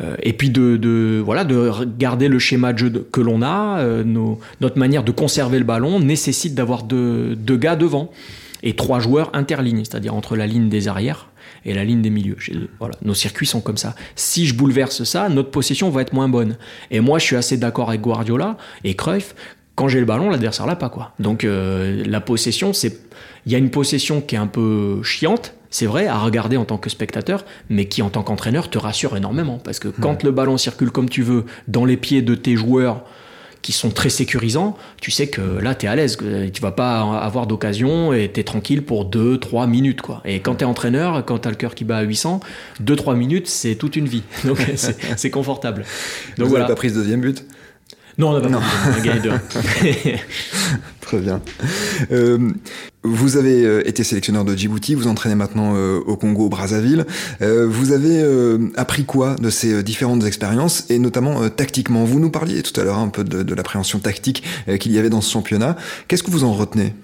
euh, 0.00 0.16
et 0.24 0.32
puis 0.32 0.50
de, 0.50 1.22
voilà, 1.24 1.44
de 1.44 1.70
garder 1.98 2.26
le 2.26 2.40
schéma 2.40 2.72
de 2.72 2.78
jeu 2.78 3.08
que 3.12 3.20
l'on 3.20 3.42
a. 3.42 3.78
Euh, 3.78 4.02
notre 4.60 4.76
manière 4.76 5.04
de 5.04 5.12
conserver 5.12 5.58
le 5.60 5.64
ballon 5.64 6.00
nécessite 6.00 6.56
d'avoir 6.56 6.82
deux, 6.82 7.36
gars 7.46 7.76
devant 7.76 8.10
et 8.64 8.74
trois 8.74 8.98
joueurs 8.98 9.30
interlignes, 9.34 9.84
c'est-à-dire 9.84 10.14
entre 10.14 10.36
la 10.36 10.48
ligne 10.48 10.68
des 10.68 10.88
arrières 10.88 11.28
et 11.64 11.74
la 11.74 11.84
ligne 11.84 12.02
des 12.02 12.10
milieux. 12.10 12.36
Voilà, 12.80 12.96
nos 13.02 13.14
circuits 13.14 13.46
sont 13.46 13.60
comme 13.60 13.76
ça. 13.76 13.94
Si 14.16 14.46
je 14.46 14.54
bouleverse 14.54 15.04
ça, 15.04 15.28
notre 15.28 15.50
possession 15.50 15.90
va 15.90 16.02
être 16.02 16.12
moins 16.12 16.28
bonne. 16.28 16.56
Et 16.90 16.98
moi, 16.98 17.20
je 17.20 17.24
suis 17.24 17.36
assez 17.36 17.56
d'accord 17.56 17.90
avec 17.90 18.00
Guardiola 18.00 18.56
et 18.82 18.96
Cruyff. 18.96 19.34
Quand 19.80 19.88
j'ai 19.88 19.98
le 19.98 20.04
ballon, 20.04 20.28
l'adversaire 20.28 20.66
l'a 20.66 20.76
pas 20.76 20.90
quoi. 20.90 21.12
Donc 21.20 21.42
euh, 21.42 22.04
la 22.06 22.20
possession, 22.20 22.74
c'est 22.74 23.00
il 23.46 23.52
y 23.52 23.54
a 23.54 23.58
une 23.58 23.70
possession 23.70 24.20
qui 24.20 24.34
est 24.34 24.38
un 24.38 24.46
peu 24.46 25.02
chiante, 25.02 25.54
c'est 25.70 25.86
vrai, 25.86 26.06
à 26.06 26.18
regarder 26.18 26.58
en 26.58 26.66
tant 26.66 26.76
que 26.76 26.90
spectateur, 26.90 27.46
mais 27.70 27.86
qui 27.86 28.02
en 28.02 28.10
tant 28.10 28.22
qu'entraîneur 28.22 28.68
te 28.68 28.76
rassure 28.76 29.16
énormément. 29.16 29.58
Parce 29.58 29.78
que 29.78 29.88
quand 29.88 30.22
le 30.22 30.32
ballon 30.32 30.58
circule 30.58 30.90
comme 30.90 31.08
tu 31.08 31.22
veux 31.22 31.46
dans 31.66 31.86
les 31.86 31.96
pieds 31.96 32.20
de 32.20 32.34
tes 32.34 32.56
joueurs, 32.56 33.04
qui 33.62 33.72
sont 33.72 33.90
très 33.90 34.10
sécurisants, 34.10 34.76
tu 35.00 35.10
sais 35.10 35.28
que 35.28 35.40
là, 35.40 35.74
tu 35.74 35.86
es 35.86 35.88
à 35.88 35.94
l'aise. 35.94 36.18
Tu 36.52 36.62
vas 36.62 36.72
pas 36.72 37.00
avoir 37.18 37.46
d'occasion 37.46 38.12
et 38.12 38.30
tu 38.32 38.40
es 38.40 38.44
tranquille 38.44 38.82
pour 38.82 39.08
2-3 39.10 39.68
minutes. 39.68 40.00
Quoi. 40.00 40.22
Et 40.24 40.40
quand 40.40 40.56
tu 40.56 40.64
es 40.64 40.66
entraîneur, 40.66 41.24
quand 41.26 41.40
tu 41.40 41.48
as 41.48 41.50
le 41.50 41.56
cœur 41.58 41.74
qui 41.74 41.84
bat 41.84 41.98
à 41.98 42.02
800, 42.02 42.40
2-3 42.82 43.16
minutes, 43.16 43.48
c'est 43.48 43.74
toute 43.74 43.96
une 43.96 44.06
vie. 44.08 44.22
Donc 44.44 44.58
c'est 44.76 45.30
confortable. 45.30 45.84
Donc, 46.38 46.46
Vous 46.46 46.50
voilà. 46.50 46.66
pas 46.66 46.74
pris 46.74 46.90
ce 46.90 46.94
deuxième 46.94 47.20
but? 47.20 47.44
Non, 48.18 48.30
on 48.30 48.32
n'a 48.34 48.40
pas 48.40 48.48
non. 48.48 48.60
gagné 49.02 49.20
deux. 49.22 49.32
Très 51.00 51.18
bien. 51.18 51.40
Euh, 52.12 52.52
vous 53.02 53.36
avez 53.36 53.64
euh, 53.64 53.88
été 53.88 54.04
sélectionneur 54.04 54.44
de 54.44 54.54
Djibouti, 54.54 54.94
vous 54.94 55.08
entraînez 55.08 55.34
maintenant 55.34 55.72
euh, 55.74 55.98
au 56.06 56.16
Congo, 56.16 56.44
au 56.44 56.48
Brazzaville. 56.48 57.04
vous 57.40 57.92
avez 57.92 58.22
appris 58.76 59.04
quoi 59.04 59.34
de 59.36 59.50
ces 59.50 59.82
différentes 59.82 60.24
expériences 60.24 60.84
et 60.90 60.98
notamment 60.98 61.48
tactiquement? 61.48 62.04
Vous 62.04 62.20
nous 62.20 62.30
parliez 62.30 62.62
tout 62.62 62.78
à 62.80 62.84
l'heure 62.84 62.98
un 62.98 63.08
peu 63.08 63.24
de, 63.24 63.42
de 63.42 63.54
l'appréhension 63.54 63.98
tactique 63.98 64.44
qu'il 64.78 64.92
y 64.92 64.98
avait 64.98 65.10
dans 65.10 65.20
ce 65.20 65.32
championnat. 65.32 65.76
Qu'est-ce 66.08 66.22
que 66.22 66.30
vous 66.30 66.44
en 66.44 66.52
retenez? 66.52 66.94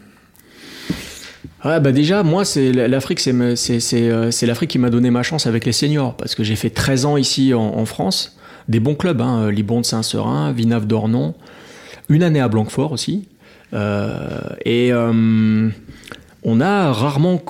Ouais, 1.65 1.81
bah 1.81 1.91
déjà, 1.91 2.23
moi, 2.23 2.45
c'est 2.45 2.71
l'Afrique, 2.73 3.19
c'est, 3.19 3.81
c'est, 3.81 4.47
l'Afrique 4.47 4.71
qui 4.71 4.79
m'a 4.79 4.91
donné 4.91 5.11
ma 5.11 5.25
chance 5.25 5.47
avec 5.47 5.65
les 5.65 5.73
seniors, 5.73 6.17
parce 6.17 6.37
que 6.37 6.45
j'ai 6.45 6.55
fait 6.55 6.71
13 6.71 7.07
ans 7.07 7.17
ici 7.17 7.55
en, 7.55 7.61
en 7.61 7.87
France, 7.87 8.36
des 8.69 8.81
bons 8.81 8.95
clubs, 8.95 9.21
hein, 9.21 9.51
Libon 9.51 9.81
de 9.81 9.87
Saint-Seurin, 9.87 10.53
Vinave 10.53 10.87
d'Ornon, 10.87 11.35
une 12.09 12.23
année 12.23 12.41
à 12.41 12.49
Blanquefort 12.49 12.93
aussi. 12.93 13.29
Euh, 13.73 14.41
et 14.65 14.93
euh, 14.93 15.69
on 16.45 16.61
a 16.61 16.93
rarement 16.93 17.43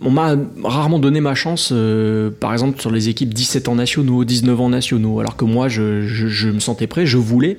on 0.00 0.10
m'a 0.10 0.36
rarement 0.62 1.00
donné 1.00 1.20
ma 1.20 1.34
chance, 1.34 1.70
euh, 1.72 2.30
par 2.30 2.52
exemple 2.52 2.80
sur 2.80 2.92
les 2.92 3.08
équipes 3.08 3.34
17 3.34 3.66
ans 3.66 3.74
nationaux, 3.74 4.24
19 4.24 4.60
ans 4.60 4.68
nationaux, 4.68 5.18
alors 5.18 5.36
que 5.36 5.44
moi 5.44 5.68
je, 5.68 6.48
me 6.48 6.60
sentais 6.60 6.86
prêt, 6.86 7.04
je 7.04 7.18
voulais. 7.18 7.58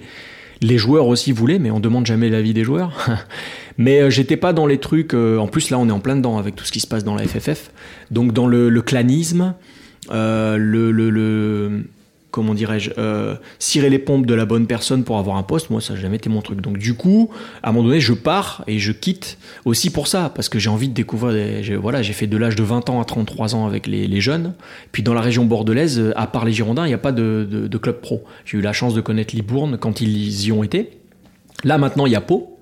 Les 0.62 0.78
joueurs 0.78 1.08
aussi 1.08 1.34
voulaient, 1.34 1.60
mais 1.60 1.70
on 1.70 1.82
demande 1.82 2.06
jamais 2.06 2.30
l'avis 2.30 2.54
des 2.54 2.64
joueurs. 2.64 2.94
mais 3.78 4.10
j'étais 4.10 4.38
pas 4.38 4.54
dans 4.54 4.68
les 4.68 4.78
trucs. 4.78 5.14
en 5.14 5.48
plus 5.48 5.70
là, 5.70 5.78
on 5.80 5.88
est 5.90 5.92
en 5.92 6.00
plein 6.00 6.16
dedans 6.16 6.38
avec 6.38 6.56
tout 6.56 6.64
ce 6.66 6.72
qui 6.72 6.80
se 6.80 6.88
passe 6.88 7.04
dans 7.04 7.16
la 7.16 7.26
FFF. 7.28 7.72
Donc 8.10 8.32
dans 8.32 8.48
le, 8.48 8.82
clanisme, 8.82 9.54
le, 10.10 10.58
le, 10.92 11.84
comment 12.32 12.54
dirais-je, 12.54 12.92
euh, 12.98 13.36
cirer 13.58 13.90
les 13.90 14.00
pompes 14.00 14.26
de 14.26 14.34
la 14.34 14.46
bonne 14.46 14.68
personne 14.68 15.04
pour 15.04 15.18
avoir 15.18 15.38
un 15.38 15.44
poste, 15.44 15.70
moi 15.70 15.82
ça 15.82 15.94
n'a 15.94 16.00
jamais 16.00 16.18
été 16.18 16.30
mon 16.30 16.42
truc. 16.42 16.62
Donc 16.62 16.78
du 16.78 16.94
coup, 16.94 17.30
à 17.64 17.70
un 17.70 17.72
moment 17.72 17.88
donné, 17.88 18.00
je 18.00 18.14
pars 18.14 18.64
et 18.68 18.78
je 18.80 18.92
quitte 18.92 19.38
aussi 19.66 19.90
pour 19.90 20.08
ça, 20.08 20.32
parce 20.34 20.50
que 20.50 20.60
j'ai 20.60 20.70
envie 20.70 20.90
de 20.90 20.94
découvrir, 20.94 21.80
voilà, 21.80 22.02
j'ai 22.02 22.14
fait 22.14 22.28
de 22.28 22.38
l'âge 22.38 22.56
de 22.56 22.64
20 22.64 22.90
ans 22.90 23.02
à 23.02 23.06
33 23.06 23.56
ans 23.56 23.66
avec 23.66 23.88
les, 23.88 24.22
jeunes, 24.22 24.54
puis 24.92 25.02
dans 25.02 25.14
la 25.14 25.22
région 25.22 25.46
bordelaise, 25.46 26.12
à 26.16 26.28
part 26.28 26.44
les 26.44 26.52
Girondins, 26.52 26.86
il 26.86 26.90
n'y 26.90 26.94
a 26.94 27.00
pas 27.00 27.14
de, 27.14 27.70
club 27.82 28.02
pro. 28.02 28.24
J'ai 28.46 28.58
eu 28.58 28.62
la 28.62 28.74
chance 28.74 28.94
de 28.94 29.02
connaître 29.02 29.34
Libourne 29.34 29.78
quand 29.78 30.02
ils 30.02 30.46
y 30.46 30.52
ont 30.52 30.64
été. 30.64 30.92
Là 31.64 31.78
maintenant, 31.78 32.06
il 32.06 32.12
y 32.12 32.16
a 32.16 32.22
Pau, 32.22 32.60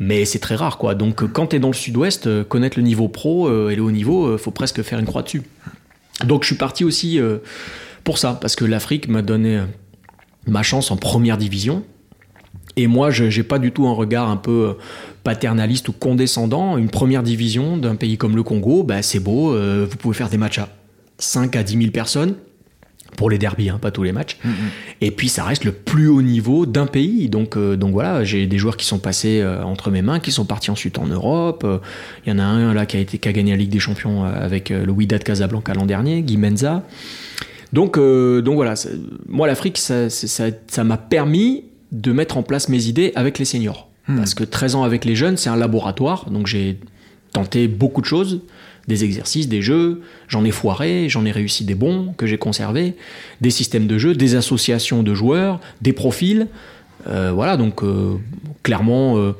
mais 0.00 0.24
c'est 0.24 0.40
très 0.40 0.56
rare 0.56 0.78
quoi. 0.78 0.94
Donc 0.94 1.32
quand 1.32 1.48
tu 1.48 1.56
es 1.56 1.58
dans 1.58 1.68
le 1.68 1.74
sud-ouest, 1.74 2.26
euh, 2.26 2.44
connaître 2.44 2.76
le 2.76 2.82
niveau 2.82 3.08
pro 3.08 3.48
euh, 3.48 3.70
et 3.70 3.76
le 3.76 3.82
haut 3.82 3.90
niveau, 3.92 4.36
faut 4.36 4.50
presque 4.50 4.82
faire 4.82 4.98
une 4.98 5.06
croix 5.06 5.22
dessus. 5.22 5.42
Donc 6.24 6.42
je 6.42 6.48
suis 6.48 6.56
parti 6.56 6.84
aussi 6.84 7.20
pour 8.06 8.18
ça, 8.18 8.38
parce 8.40 8.54
que 8.54 8.64
l'Afrique 8.64 9.08
m'a 9.08 9.20
donné 9.20 9.56
euh, 9.56 9.64
ma 10.46 10.62
chance 10.62 10.92
en 10.92 10.96
première 10.96 11.36
division. 11.36 11.82
Et 12.76 12.86
moi, 12.86 13.10
je 13.10 13.24
n'ai 13.24 13.42
pas 13.42 13.58
du 13.58 13.72
tout 13.72 13.88
un 13.88 13.92
regard 13.92 14.30
un 14.30 14.36
peu 14.36 14.68
euh, 14.68 14.72
paternaliste 15.24 15.88
ou 15.88 15.92
condescendant. 15.92 16.78
Une 16.78 16.88
première 16.88 17.24
division 17.24 17.76
d'un 17.76 17.96
pays 17.96 18.16
comme 18.16 18.36
le 18.36 18.44
Congo, 18.44 18.84
bah, 18.84 19.02
c'est 19.02 19.18
beau, 19.18 19.52
euh, 19.52 19.88
vous 19.90 19.96
pouvez 19.96 20.14
faire 20.14 20.28
des 20.28 20.38
matchs 20.38 20.60
à 20.60 20.68
5 21.18 21.56
à 21.56 21.64
10 21.64 21.78
000 21.78 21.90
personnes 21.90 22.36
pour 23.16 23.28
les 23.28 23.38
derbies, 23.38 23.70
hein, 23.70 23.78
pas 23.82 23.90
tous 23.90 24.04
les 24.04 24.12
matchs. 24.12 24.38
Mm-hmm. 24.44 25.00
Et 25.00 25.10
puis 25.10 25.28
ça 25.28 25.42
reste 25.42 25.64
le 25.64 25.72
plus 25.72 26.06
haut 26.06 26.22
niveau 26.22 26.64
d'un 26.64 26.86
pays. 26.86 27.28
Donc, 27.28 27.58
donc 27.58 27.90
voilà, 27.90 28.22
j'ai 28.22 28.46
des 28.46 28.58
joueurs 28.58 28.76
qui 28.76 28.86
sont 28.86 28.98
passés 28.98 29.44
entre 29.64 29.90
mes 29.90 30.02
mains, 30.02 30.20
qui 30.20 30.30
sont 30.30 30.44
partis 30.44 30.70
ensuite 30.70 30.98
en 30.98 31.06
Europe. 31.06 31.66
Il 32.24 32.30
y 32.30 32.32
en 32.32 32.38
a 32.38 32.44
un 32.44 32.72
là 32.74 32.84
qui 32.86 32.98
a, 32.98 33.00
été, 33.00 33.18
qui 33.18 33.28
a 33.28 33.32
gagné 33.32 33.52
la 33.52 33.56
Ligue 33.56 33.70
des 33.70 33.80
Champions 33.80 34.24
avec 34.24 34.68
le 34.68 34.92
Wydad 34.92 35.24
Casablanca 35.24 35.72
l'an 35.72 35.86
dernier, 35.86 36.22
Guy 36.22 36.36
Menza. 36.36 36.84
Donc, 37.72 37.98
euh, 37.98 38.42
donc 38.42 38.54
voilà, 38.54 38.74
moi 39.28 39.46
l'Afrique, 39.46 39.78
ça, 39.78 40.84
m'a 40.84 40.96
permis 40.96 41.64
de 41.92 42.12
mettre 42.12 42.36
en 42.36 42.42
place 42.42 42.68
mes 42.68 42.86
idées 42.86 43.12
avec 43.14 43.38
les 43.38 43.44
seniors. 43.44 43.88
Hmm. 44.08 44.16
Parce 44.16 44.34
que 44.34 44.44
13 44.44 44.76
ans 44.76 44.82
avec 44.84 45.04
les 45.04 45.16
jeunes, 45.16 45.36
c'est 45.36 45.50
un 45.50 45.56
laboratoire, 45.56 46.30
donc 46.30 46.46
j'ai 46.46 46.78
tenté 47.32 47.68
beaucoup 47.68 48.00
de 48.00 48.06
choses, 48.06 48.40
des 48.88 49.04
exercices, 49.04 49.48
des 49.48 49.62
jeux, 49.62 50.02
j'en 50.28 50.44
ai 50.44 50.50
foiré, 50.50 51.08
j'en 51.08 51.24
ai 51.24 51.32
réussi 51.32 51.64
des 51.64 51.74
bons 51.74 52.14
que 52.16 52.26
j'ai 52.26 52.38
conservés, 52.38 52.94
des 53.40 53.50
systèmes 53.50 53.86
de 53.86 53.98
jeu, 53.98 54.14
des 54.14 54.36
associations 54.36 55.02
de 55.02 55.14
joueurs, 55.14 55.60
des 55.82 55.92
profils. 55.92 56.46
Euh, 57.08 57.32
voilà, 57.32 57.56
donc 57.56 57.82
euh, 57.82 58.16
clairement 58.62 59.18
euh, 59.18 59.32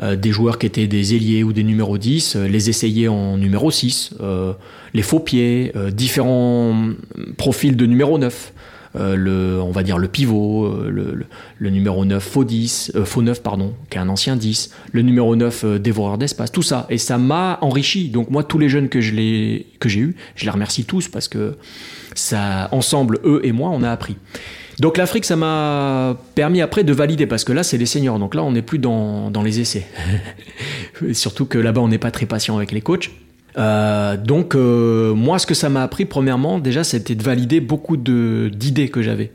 des 0.00 0.30
joueurs 0.30 0.58
qui 0.58 0.66
étaient 0.66 0.86
des 0.86 1.14
ailiers 1.14 1.42
ou 1.42 1.52
des 1.52 1.64
numéros 1.64 1.98
10, 1.98 2.36
euh, 2.36 2.48
les 2.48 2.70
essayer 2.70 3.08
en 3.08 3.36
numéro 3.36 3.70
6, 3.70 4.14
euh, 4.20 4.52
les 4.94 5.02
faux 5.02 5.20
pieds, 5.20 5.72
différents 5.92 6.90
profils 7.36 7.76
de 7.76 7.86
numéro 7.86 8.18
9. 8.18 8.52
le, 8.94 9.60
on 9.60 9.70
va 9.70 9.82
dire 9.82 9.98
le 9.98 10.08
pivot, 10.08 10.82
le, 10.88 11.26
le, 11.58 11.70
numéro 11.70 12.04
9 12.04 12.22
faux 12.22 12.44
10, 12.44 12.92
faux 13.04 13.22
9 13.22 13.42
pardon, 13.42 13.74
qui 13.90 13.98
est 13.98 14.00
un 14.00 14.08
ancien 14.08 14.34
10, 14.34 14.70
le 14.92 15.02
numéro 15.02 15.36
9 15.36 15.80
dévoreur 15.80 16.16
d'espace, 16.16 16.50
tout 16.50 16.62
ça. 16.62 16.86
Et 16.88 16.98
ça 16.98 17.18
m'a 17.18 17.58
enrichi. 17.60 18.08
Donc 18.08 18.30
moi, 18.30 18.44
tous 18.44 18.58
les 18.58 18.68
jeunes 18.68 18.88
que 18.88 19.00
je 19.00 19.12
que 19.78 19.88
j'ai 19.88 20.00
eu, 20.00 20.16
je 20.36 20.44
les 20.44 20.50
remercie 20.50 20.84
tous 20.84 21.08
parce 21.08 21.28
que 21.28 21.56
ça, 22.14 22.68
ensemble, 22.72 23.20
eux 23.24 23.40
et 23.44 23.52
moi, 23.52 23.70
on 23.72 23.82
a 23.82 23.90
appris. 23.90 24.16
Donc 24.80 24.96
l'Afrique, 24.96 25.24
ça 25.24 25.36
m'a 25.36 26.16
permis 26.34 26.60
après 26.60 26.84
de 26.84 26.92
valider, 26.92 27.26
parce 27.26 27.44
que 27.44 27.52
là, 27.52 27.62
c'est 27.62 27.78
les 27.78 27.86
seniors. 27.86 28.18
Donc 28.18 28.34
là, 28.34 28.44
on 28.44 28.52
n'est 28.52 28.62
plus 28.62 28.78
dans, 28.78 29.30
les 29.44 29.60
essais. 29.60 29.86
Surtout 31.12 31.46
que 31.46 31.58
là-bas, 31.58 31.80
on 31.80 31.88
n'est 31.88 31.98
pas 31.98 32.10
très 32.10 32.26
patient 32.26 32.56
avec 32.56 32.70
les 32.70 32.80
coachs. 32.80 33.10
Euh, 33.56 34.16
donc 34.16 34.54
euh, 34.54 35.14
moi, 35.14 35.38
ce 35.40 35.46
que 35.46 35.54
ça 35.54 35.68
m'a 35.68 35.82
appris, 35.82 36.04
premièrement, 36.04 36.60
déjà, 36.60 36.84
c'était 36.84 37.16
de 37.16 37.22
valider 37.22 37.60
beaucoup 37.60 37.96
d'idées 37.96 38.88
que 38.88 39.02
j'avais. 39.02 39.32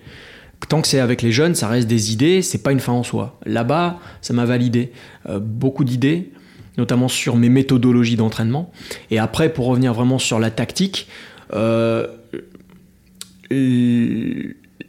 Tant 0.70 0.82
que 0.82 0.88
c'est 0.88 1.00
avec 1.00 1.22
les 1.22 1.34
jeunes, 1.34 1.56
ça 1.56 1.68
reste 1.68 1.90
des 1.90 2.14
idées, 2.14 2.42
c'est 2.42 2.64
pas 2.64 2.72
une 2.72 2.80
fin 2.80 2.94
en 2.94 3.04
soi. 3.04 3.38
Là-bas, 3.46 4.00
ça 4.22 4.34
m'a 4.34 4.46
validé 4.46 4.94
euh, 5.28 5.40
beaucoup 5.40 5.84
d'idées, 5.84 6.32
notamment 6.78 7.10
sur 7.10 7.36
mes 7.36 7.50
méthodologies 7.50 8.16
d'entraînement. 8.16 8.72
Et 9.12 9.20
après, 9.20 9.52
pour 9.52 9.66
revenir 9.66 9.94
vraiment 9.94 10.20
sur 10.20 10.40
la 10.40 10.52
tactique, 10.52 11.10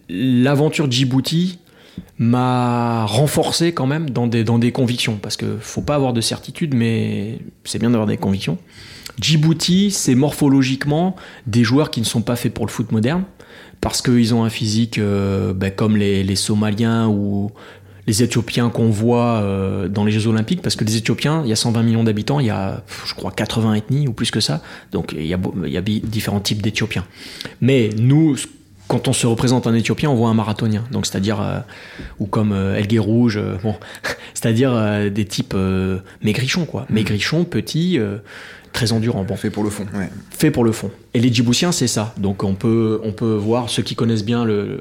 l'aventure 0.08 0.90
Djibouti 0.90 1.58
m'a 2.18 3.04
renforcé 3.06 3.72
quand 3.72 3.86
même 3.86 4.10
dans 4.10 4.26
des, 4.26 4.44
dans 4.44 4.58
des 4.58 4.72
convictions, 4.72 5.18
parce 5.20 5.36
que 5.36 5.56
faut 5.60 5.82
pas 5.82 5.94
avoir 5.94 6.12
de 6.12 6.20
certitude, 6.20 6.74
mais 6.74 7.38
c'est 7.64 7.78
bien 7.78 7.90
d'avoir 7.90 8.06
des 8.06 8.16
convictions. 8.16 8.58
Djibouti, 9.20 9.90
c'est 9.90 10.14
morphologiquement 10.14 11.16
des 11.46 11.64
joueurs 11.64 11.90
qui 11.90 12.00
ne 12.00 12.06
sont 12.06 12.22
pas 12.22 12.36
faits 12.36 12.52
pour 12.52 12.66
le 12.66 12.70
foot 12.70 12.92
moderne, 12.92 13.24
parce 13.80 14.00
qu'ils 14.00 14.34
ont 14.34 14.44
un 14.44 14.50
physique 14.50 14.98
euh, 14.98 15.52
ben, 15.52 15.70
comme 15.70 15.96
les, 15.96 16.22
les, 16.24 16.36
Somaliens 16.36 17.08
ou 17.08 17.50
les 18.06 18.22
Éthiopiens 18.22 18.70
qu'on 18.70 18.90
voit 18.90 19.40
euh, 19.42 19.88
dans 19.88 20.04
les 20.04 20.12
Jeux 20.12 20.26
Olympiques, 20.26 20.62
parce 20.62 20.76
que 20.76 20.84
les 20.84 20.96
Éthiopiens, 20.96 21.42
il 21.44 21.48
y 21.48 21.52
a 21.52 21.56
120 21.56 21.82
millions 21.82 22.04
d'habitants, 22.04 22.40
il 22.40 22.46
y 22.46 22.50
a, 22.50 22.82
je 23.06 23.14
crois, 23.14 23.30
80 23.30 23.74
ethnies 23.74 24.08
ou 24.08 24.12
plus 24.12 24.30
que 24.30 24.40
ça. 24.40 24.62
Donc 24.92 25.12
il 25.16 25.26
y 25.26 25.34
a, 25.34 25.38
il 25.64 25.72
y 25.72 25.76
a 25.76 25.82
différents 25.82 26.40
types 26.40 26.62
d'Éthiopiens. 26.62 27.04
Mais 27.60 27.90
nous, 27.98 28.36
quand 28.88 29.08
on 29.08 29.12
se 29.12 29.26
représente 29.26 29.66
un 29.66 29.74
Éthiopien, 29.74 30.10
on 30.10 30.14
voit 30.14 30.28
un 30.28 30.34
marathonien. 30.34 30.84
Donc 30.90 31.06
c'est-à-dire, 31.06 31.40
euh, 31.40 31.60
ou 32.18 32.26
comme 32.26 32.52
euh, 32.52 32.76
Elgué 32.76 32.98
Rouge, 32.98 33.40
bon, 33.62 33.74
c'est-à-dire 34.34 35.10
des 35.10 35.24
types 35.24 35.56
maigrichons, 36.22 36.66
quoi. 36.66 36.82
Mmh. 36.82 36.94
Maigrichons, 36.94 37.44
petits 37.44 37.98
très 38.72 38.92
endurants. 38.92 39.24
Bon. 39.24 39.36
Fait 39.36 39.50
pour 39.50 39.64
le 39.64 39.70
fond. 39.70 39.86
Ouais. 39.94 40.10
Fait 40.30 40.50
pour 40.50 40.64
le 40.64 40.72
fond. 40.72 40.90
Et 41.14 41.20
les 41.20 41.32
Djiboutiens, 41.32 41.72
c'est 41.72 41.86
ça. 41.86 42.14
Donc 42.18 42.44
on 42.44 42.54
peut, 42.54 43.00
on 43.04 43.12
peut 43.12 43.34
voir 43.34 43.70
ceux 43.70 43.82
qui 43.82 43.94
connaissent 43.94 44.24
bien 44.24 44.44
le, 44.44 44.80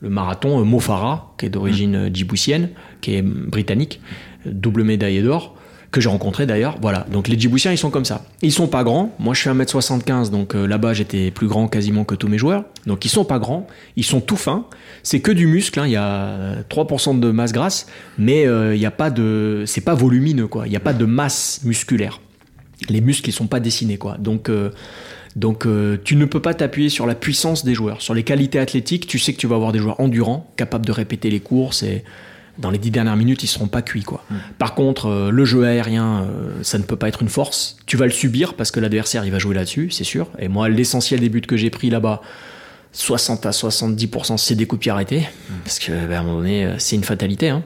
le 0.00 0.08
marathon 0.08 0.60
euh, 0.60 0.64
Mofara, 0.64 1.34
qui 1.38 1.46
est 1.46 1.50
d'origine 1.50 2.06
mmh. 2.06 2.14
djiboutienne, 2.14 2.70
qui 3.00 3.16
est 3.16 3.22
britannique, 3.22 4.00
double 4.46 4.84
médaillé 4.84 5.22
d'or, 5.22 5.56
que 5.90 6.00
j'ai 6.00 6.08
rencontré 6.08 6.46
d'ailleurs. 6.46 6.76
Voilà, 6.80 7.06
donc 7.10 7.28
les 7.28 7.38
Djiboutiens, 7.38 7.72
ils 7.72 7.78
sont 7.78 7.90
comme 7.90 8.04
ça. 8.04 8.24
Ils 8.42 8.52
sont 8.52 8.68
pas 8.68 8.84
grands. 8.84 9.14
Moi, 9.18 9.34
je 9.34 9.40
suis 9.40 9.50
1m75, 9.50 10.30
donc 10.30 10.54
euh, 10.54 10.66
là-bas, 10.66 10.92
j'étais 10.92 11.30
plus 11.30 11.46
grand 11.46 11.68
quasiment 11.68 12.04
que 12.04 12.14
tous 12.14 12.28
mes 12.28 12.38
joueurs. 12.38 12.64
Donc 12.86 13.04
ils 13.04 13.08
sont 13.08 13.24
pas 13.24 13.38
grands, 13.38 13.66
ils 13.96 14.04
sont 14.04 14.20
tout 14.20 14.36
fins. 14.36 14.66
C'est 15.02 15.20
que 15.20 15.32
du 15.32 15.46
muscle, 15.46 15.78
hein. 15.80 15.86
il 15.86 15.92
y 15.92 15.96
a 15.96 16.62
3% 16.70 17.18
de 17.18 17.30
masse 17.30 17.52
grasse, 17.52 17.86
mais 18.18 18.42
il 18.42 18.78
n'y 18.78 18.86
a 18.86 18.90
pas 18.90 19.10
de... 19.10 19.64
C'est 19.66 19.80
pas 19.80 19.94
volumineux, 19.94 20.48
quoi. 20.48 20.66
Il 20.66 20.70
n'y 20.70 20.76
a 20.76 20.80
pas 20.80 20.92
de 20.92 21.04
masse 21.04 21.60
musculaire. 21.64 22.20
Les 22.88 23.00
muscles, 23.00 23.30
ils 23.30 23.32
sont 23.32 23.46
pas 23.46 23.60
dessinés, 23.60 23.98
quoi. 23.98 24.16
Donc... 24.18 24.50
Donc 25.38 25.66
euh, 25.66 25.96
tu 26.02 26.16
ne 26.16 26.24
peux 26.24 26.40
pas 26.40 26.52
t'appuyer 26.52 26.88
sur 26.88 27.06
la 27.06 27.14
puissance 27.14 27.64
des 27.64 27.72
joueurs, 27.72 28.02
sur 28.02 28.12
les 28.12 28.24
qualités 28.24 28.58
athlétiques. 28.58 29.06
Tu 29.06 29.20
sais 29.20 29.32
que 29.32 29.38
tu 29.38 29.46
vas 29.46 29.54
avoir 29.54 29.70
des 29.70 29.78
joueurs 29.78 30.00
endurants, 30.00 30.52
capables 30.56 30.84
de 30.84 30.92
répéter 30.92 31.30
les 31.30 31.38
courses 31.38 31.84
et 31.84 32.02
dans 32.58 32.70
les 32.70 32.78
dix 32.78 32.90
dernières 32.90 33.16
minutes, 33.16 33.42
ils 33.42 33.48
seront 33.48 33.68
pas 33.68 33.82
cuits 33.82 34.02
quoi. 34.02 34.24
Hmm. 34.30 34.36
Par 34.58 34.74
contre, 34.74 35.06
euh, 35.06 35.30
le 35.30 35.44
jeu 35.44 35.64
aérien, 35.64 36.22
euh, 36.22 36.50
ça 36.62 36.78
ne 36.78 36.82
peut 36.82 36.96
pas 36.96 37.08
être 37.08 37.22
une 37.22 37.28
force. 37.28 37.76
Tu 37.86 37.96
vas 37.96 38.06
le 38.06 38.12
subir 38.12 38.54
parce 38.54 38.70
que 38.70 38.80
l'adversaire 38.80 39.24
il 39.24 39.32
va 39.32 39.38
jouer 39.38 39.54
là-dessus, 39.54 39.90
c'est 39.90 40.04
sûr. 40.04 40.28
Et 40.38 40.48
moi, 40.48 40.68
l'essentiel 40.68 41.20
des 41.20 41.28
buts 41.28 41.40
que 41.40 41.56
j'ai 41.56 41.70
pris 41.70 41.90
là-bas, 41.90 42.20
60 42.92 43.46
à 43.46 43.50
70%, 43.50 44.38
c'est 44.38 44.54
des 44.54 44.66
coups 44.66 44.80
de 44.80 44.82
pied 44.82 44.92
arrêtés 44.92 45.20
hmm. 45.20 45.54
parce 45.64 45.78
que 45.78 45.92
ben, 45.92 46.12
à 46.12 46.20
un 46.20 46.22
moment 46.22 46.38
donné, 46.38 46.74
c'est 46.78 46.96
une 46.96 47.04
fatalité. 47.04 47.48
Hein. 47.48 47.62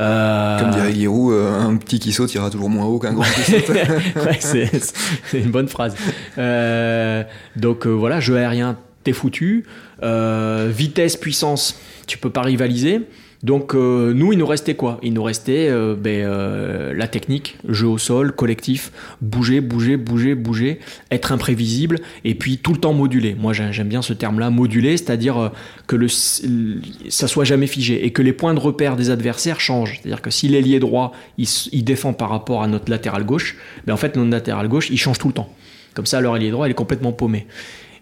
Euh, 0.00 0.58
Comme 0.58 0.70
dirait 0.70 0.94
Giroud, 0.94 1.32
euh, 1.32 1.60
un 1.60 1.76
petit 1.76 1.98
qui 1.98 2.12
saute 2.12 2.32
ira 2.34 2.50
toujours 2.50 2.70
moins 2.70 2.86
haut 2.86 2.98
qu'un 2.98 3.12
grand 3.12 3.24
qui 3.24 3.42
saute. 3.42 3.68
ouais, 4.16 4.38
c'est 4.40 5.38
une 5.38 5.50
bonne 5.50 5.68
phrase. 5.68 5.94
Euh, 6.38 7.22
donc 7.56 7.86
voilà, 7.86 8.20
jeu 8.20 8.36
aérien, 8.36 8.78
t'es 9.04 9.12
foutu. 9.12 9.66
vitesse, 10.02 11.16
puissance, 11.16 11.78
tu 12.06 12.18
peux 12.18 12.30
pas 12.30 12.42
rivaliser. 12.42 13.02
Donc 13.42 13.74
euh, 13.74 14.12
nous, 14.12 14.32
il 14.32 14.38
nous 14.38 14.46
restait 14.46 14.74
quoi? 14.74 14.98
Il 15.02 15.14
nous 15.14 15.22
restait 15.22 15.68
euh, 15.70 15.94
ben, 15.96 16.24
euh, 16.26 16.92
la 16.94 17.08
technique, 17.08 17.56
jeu 17.66 17.86
au 17.86 17.96
sol, 17.96 18.32
collectif, 18.32 18.92
bouger, 19.22 19.62
bouger, 19.62 19.96
bouger, 19.96 20.34
bouger, 20.34 20.78
être 21.10 21.32
imprévisible 21.32 22.00
et 22.24 22.34
puis 22.34 22.58
tout 22.58 22.74
le 22.74 22.78
temps 22.78 22.92
moduler. 22.92 23.34
Moi, 23.34 23.54
j'aime 23.54 23.88
bien 23.88 24.02
ce 24.02 24.12
terme-là, 24.12 24.50
moduler, 24.50 24.98
c'est-à-dire 24.98 25.52
que 25.86 25.96
le, 25.96 26.08
ça 26.08 27.28
soit 27.28 27.44
jamais 27.44 27.66
figé 27.66 28.04
et 28.04 28.12
que 28.12 28.20
les 28.20 28.34
points 28.34 28.52
de 28.52 28.60
repère 28.60 28.96
des 28.96 29.08
adversaires 29.08 29.58
changent. 29.58 30.00
C'est-à-dire 30.02 30.20
que 30.20 30.30
si 30.30 30.48
l'ailier 30.48 30.78
droit, 30.78 31.12
il, 31.38 31.84
défend 31.84 32.12
par 32.12 32.28
rapport 32.28 32.62
à 32.62 32.68
notre 32.68 32.90
latéral 32.90 33.24
gauche, 33.24 33.56
ben 33.86 33.94
en 33.94 33.96
fait 33.96 34.16
notre 34.16 34.30
latéral 34.30 34.68
gauche, 34.68 34.90
il 34.90 34.98
change 34.98 35.18
tout 35.18 35.28
le 35.28 35.34
temps. 35.34 35.48
Comme 35.94 36.06
ça, 36.06 36.20
leur 36.20 36.36
ailier 36.36 36.50
droit, 36.50 36.68
il 36.68 36.72
est 36.72 36.74
complètement 36.74 37.12
paumé. 37.12 37.46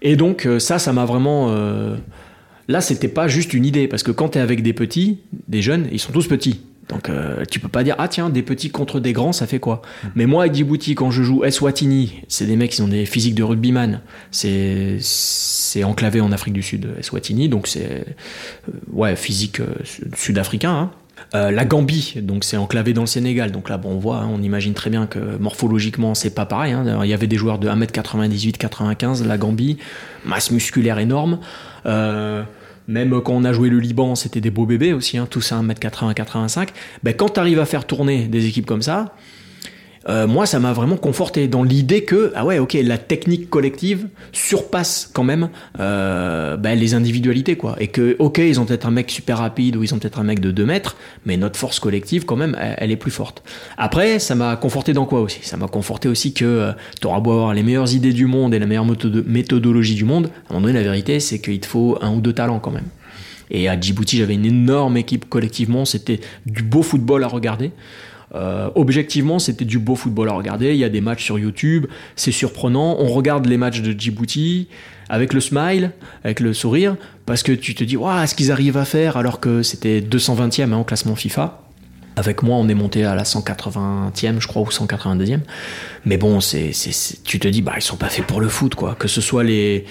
Et 0.03 0.17
donc 0.17 0.49
ça, 0.59 0.81
ça 0.81 0.93
m'a 0.93 1.05
vraiment 1.05 1.55
Là, 2.69 2.83
c'était 2.83 3.09
pas 3.09 3.29
juste 3.29 3.55
une 3.55 3.65
idée, 3.65 3.89
parce 3.89 4.03
que 4.03 4.11
quand 4.11 4.31
tu 4.31 4.39
es 4.39 4.41
avec 4.41 4.63
des 4.63 4.75
petits, 4.75 5.21
des 5.49 5.63
jeunes, 5.63 5.89
ils 5.91 5.99
sont 5.99 6.13
tous 6.13 6.29
petits. 6.29 6.61
Donc 6.89 7.11
euh, 7.11 7.45
tu 7.51 7.61
peux 7.61 7.69
pas 7.69 7.85
dire 7.85 7.95
ah 7.99 8.09
tiens 8.09 8.31
des 8.31 8.43
petits 8.43 8.71
contre 8.71 8.99
des 8.99 9.13
grands 9.13 9.33
ça 9.33 9.47
fait 9.47 9.59
quoi? 9.59 9.83
Hmm. 10.03 10.09
Mais 10.15 10.27
moi 10.27 10.45
avec 10.45 10.55
Djibouti 10.55 10.95
quand 10.95 11.11
je 11.11 11.23
joue 11.23 11.45
Eswatini, 11.45 12.23
c'est 12.29 12.47
des 12.47 12.57
mecs 12.57 12.71
qui 12.71 12.83
ont 12.83 12.89
des 12.89 13.05
physiques 13.05 13.35
de 13.35 13.43
rugbyman. 13.43 14.01
C'est 14.31 14.97
c'est 15.01 15.85
enclavé 15.85 16.21
en 16.21 16.33
Afrique 16.33 16.55
du 16.55 16.63
Sud 16.63 16.89
Eswatini 16.99 17.51
donc 17.51 17.67
c'est 17.67 18.07
euh, 18.69 18.73
ouais 18.91 19.17
physique 19.17 19.61
euh, 19.61 19.75
sud-africain. 20.17 20.91
Hein. 21.35 21.51
la 21.51 21.65
Gambie, 21.67 22.15
donc 22.23 22.43
c'est 22.43 22.57
enclavé 22.57 22.95
dans 22.95 23.03
le 23.03 23.07
Sénégal. 23.07 23.53
Donc 23.53 23.69
là, 23.69 23.77
bon, 23.77 23.91
on 23.91 23.99
voit, 23.99 24.19
hein, 24.19 24.31
on 24.33 24.43
imagine 24.43 24.73
très 24.73 24.89
bien 24.89 25.07
que 25.07 25.19
morphologiquement, 25.39 26.15
c'est 26.15 26.31
pas 26.31 26.47
pareil. 26.47 26.73
Hein. 26.73 27.01
Il 27.03 27.11
y 27.11 27.13
avait 27.13 27.27
des 27.27 27.37
joueurs 27.37 27.59
de 27.59 27.69
1m98-95, 27.69 29.27
la 29.27 29.37
Gambie, 29.37 29.77
masse 30.25 30.51
musculaire 30.51 30.99
énorme. 30.99 31.41
Euh, 31.87 32.43
même 32.89 33.21
quand 33.21 33.35
on 33.35 33.45
a 33.45 33.53
joué 33.53 33.69
le 33.69 33.79
Liban, 33.79 34.15
c'était 34.15 34.41
des 34.41 34.51
beaux 34.51 34.67
bébés 34.67 34.95
aussi, 34.95 35.19
hein, 35.19 35.29
tous 35.31 35.53
à 35.53 35.61
1m80-85. 35.63 36.71
Ben, 37.03 37.15
quand 37.15 37.29
tu 37.29 37.41
arrives 37.41 37.61
à 37.61 37.67
faire 37.67 37.87
tourner 37.87 38.27
des 38.27 38.47
équipes 38.47 38.67
comme 38.67 38.83
ça, 38.83 39.15
euh, 40.09 40.27
moi, 40.27 40.47
ça 40.47 40.61
m'a 40.61 40.73
vraiment 40.73 40.97
conforté 40.97 41.49
dans 41.49 41.63
l'idée 41.63 42.05
que, 42.05 42.33
ah 42.35 42.45
ouais, 42.45 42.59
ok, 42.59 42.77
la 42.83 42.99
technique 42.99 43.51
collective 43.51 44.09
surpasse 44.33 45.11
quand 45.13 45.25
même 45.25 45.51
euh, 45.81 46.57
ben, 46.57 46.79
les 46.79 46.95
individualités, 46.95 47.57
quoi. 47.57 47.77
Et 47.81 47.89
que, 47.89 48.17
ok, 48.19 48.39
ils 48.39 48.61
ont 48.61 48.65
peut-être 48.65 48.87
un 48.87 48.91
mec 48.91 49.11
super 49.11 49.39
rapide 49.39 49.77
ou 49.77 49.83
ils 49.83 49.95
ont 49.95 49.99
peut-être 49.99 50.19
un 50.19 50.25
mec 50.25 50.41
de 50.41 50.51
2 50.51 50.65
mètres, 50.65 50.97
mais 51.27 51.37
notre 51.37 51.59
force 51.59 51.81
collective, 51.81 52.25
quand 52.25 52.37
même, 52.37 52.57
elle, 52.79 52.91
est 52.91 52.97
plus 52.97 53.11
forte. 53.11 53.43
Après, 53.77 54.19
ça 54.19 54.35
m'a 54.35 54.57
conforté 54.57 54.93
dans 54.93 55.05
quoi 55.05 55.21
aussi? 55.21 55.41
Ça 55.43 55.57
m'a 55.57 55.69
conforté 55.69 56.09
aussi 56.09 56.33
que 56.33 56.45
euh, 56.45 56.73
tu 57.01 57.07
beau 57.07 57.15
avoir 57.15 57.55
les 57.55 57.63
meilleures 57.63 57.93
idées 57.93 58.13
du 58.13 58.27
monde 58.27 58.55
et 58.55 58.59
la 58.59 58.67
meilleure 58.67 58.87
méthodologie 59.27 59.95
du 59.95 60.05
monde, 60.05 60.31
à 60.49 60.53
un 60.53 60.55
moment 60.55 60.67
donné, 60.67 60.79
la 60.79 60.85
vérité, 60.85 61.21
c'est 61.21 61.41
qu'il 61.41 61.61
te 61.61 61.67
faut 61.67 61.99
un 62.01 62.15
ou 62.15 62.21
deux 62.21 62.33
talents 62.33 62.61
quand 62.61 62.71
même. 62.71 62.87
Et 63.51 63.69
à 63.69 63.81
Djibouti, 63.81 64.19
j'avais 64.19 64.35
une 64.35 64.47
énorme 64.47 64.97
équipe 64.97 65.29
collectivement, 65.29 65.85
c'était 65.85 66.21
du 66.47 66.63
beau 66.63 66.83
football 66.83 67.25
à 67.25 67.29
regarder. 67.29 67.73
Euh, 68.35 68.69
objectivement, 68.75 69.39
c'était 69.39 69.65
du 69.65 69.79
beau 69.79 69.95
football 69.95 70.29
à 70.29 70.33
regarder. 70.33 70.73
Il 70.73 70.79
y 70.79 70.85
a 70.85 70.89
des 70.89 71.01
matchs 71.01 71.25
sur 71.25 71.39
YouTube, 71.39 71.87
c'est 72.17 72.33
surprenant. 72.33 72.97
On 72.99 73.09
regarde 73.09 73.47
les 73.47 73.57
matchs 73.57 73.81
de 73.81 73.99
Djibouti 73.99 74.69
avec 75.09 75.33
le 75.33 75.41
smile, 75.41 75.93
avec 76.23 76.41
le 76.41 76.53
sourire, 76.53 76.97
parce 77.25 77.43
que 77.43 77.53
tu 77.53 77.75
te 77.75 77.83
dis, 77.85 77.97
waouh, 77.97 78.27
ce 78.27 78.35
qu'ils 78.35 78.53
arrivent 78.53 78.77
à 78.77 78.85
faire 78.85 79.17
alors 79.17 79.41
que 79.41 79.63
c'était 79.63 80.01
220e 80.01 80.73
hein, 80.73 80.79
au 80.79 80.85
classement 80.85 81.17
FIFA. 81.17 81.63
Avec 82.17 82.43
moi, 82.43 82.57
on 82.57 82.69
est 82.69 82.75
monté 82.75 83.05
à 83.05 83.15
la 83.15 83.23
180e, 83.23 84.41
je 84.41 84.49
crois, 84.49 84.63
ou 84.63 84.67
182e. 84.67 85.39
Mais 86.05 86.17
bon, 86.17 86.41
c'est, 86.41 86.73
tu 87.23 87.39
te 87.39 87.47
dis, 87.47 87.63
bah, 87.63 87.75
ils 87.77 87.83
sont 87.83 87.97
pas 87.97 88.09
faits 88.09 88.27
pour 88.27 88.41
le 88.41 88.49
foot, 88.49 88.75
quoi. 88.75 88.97
Que 88.99 89.07
ce 89.07 89.21
soit 89.21 89.45
les, 89.45 89.85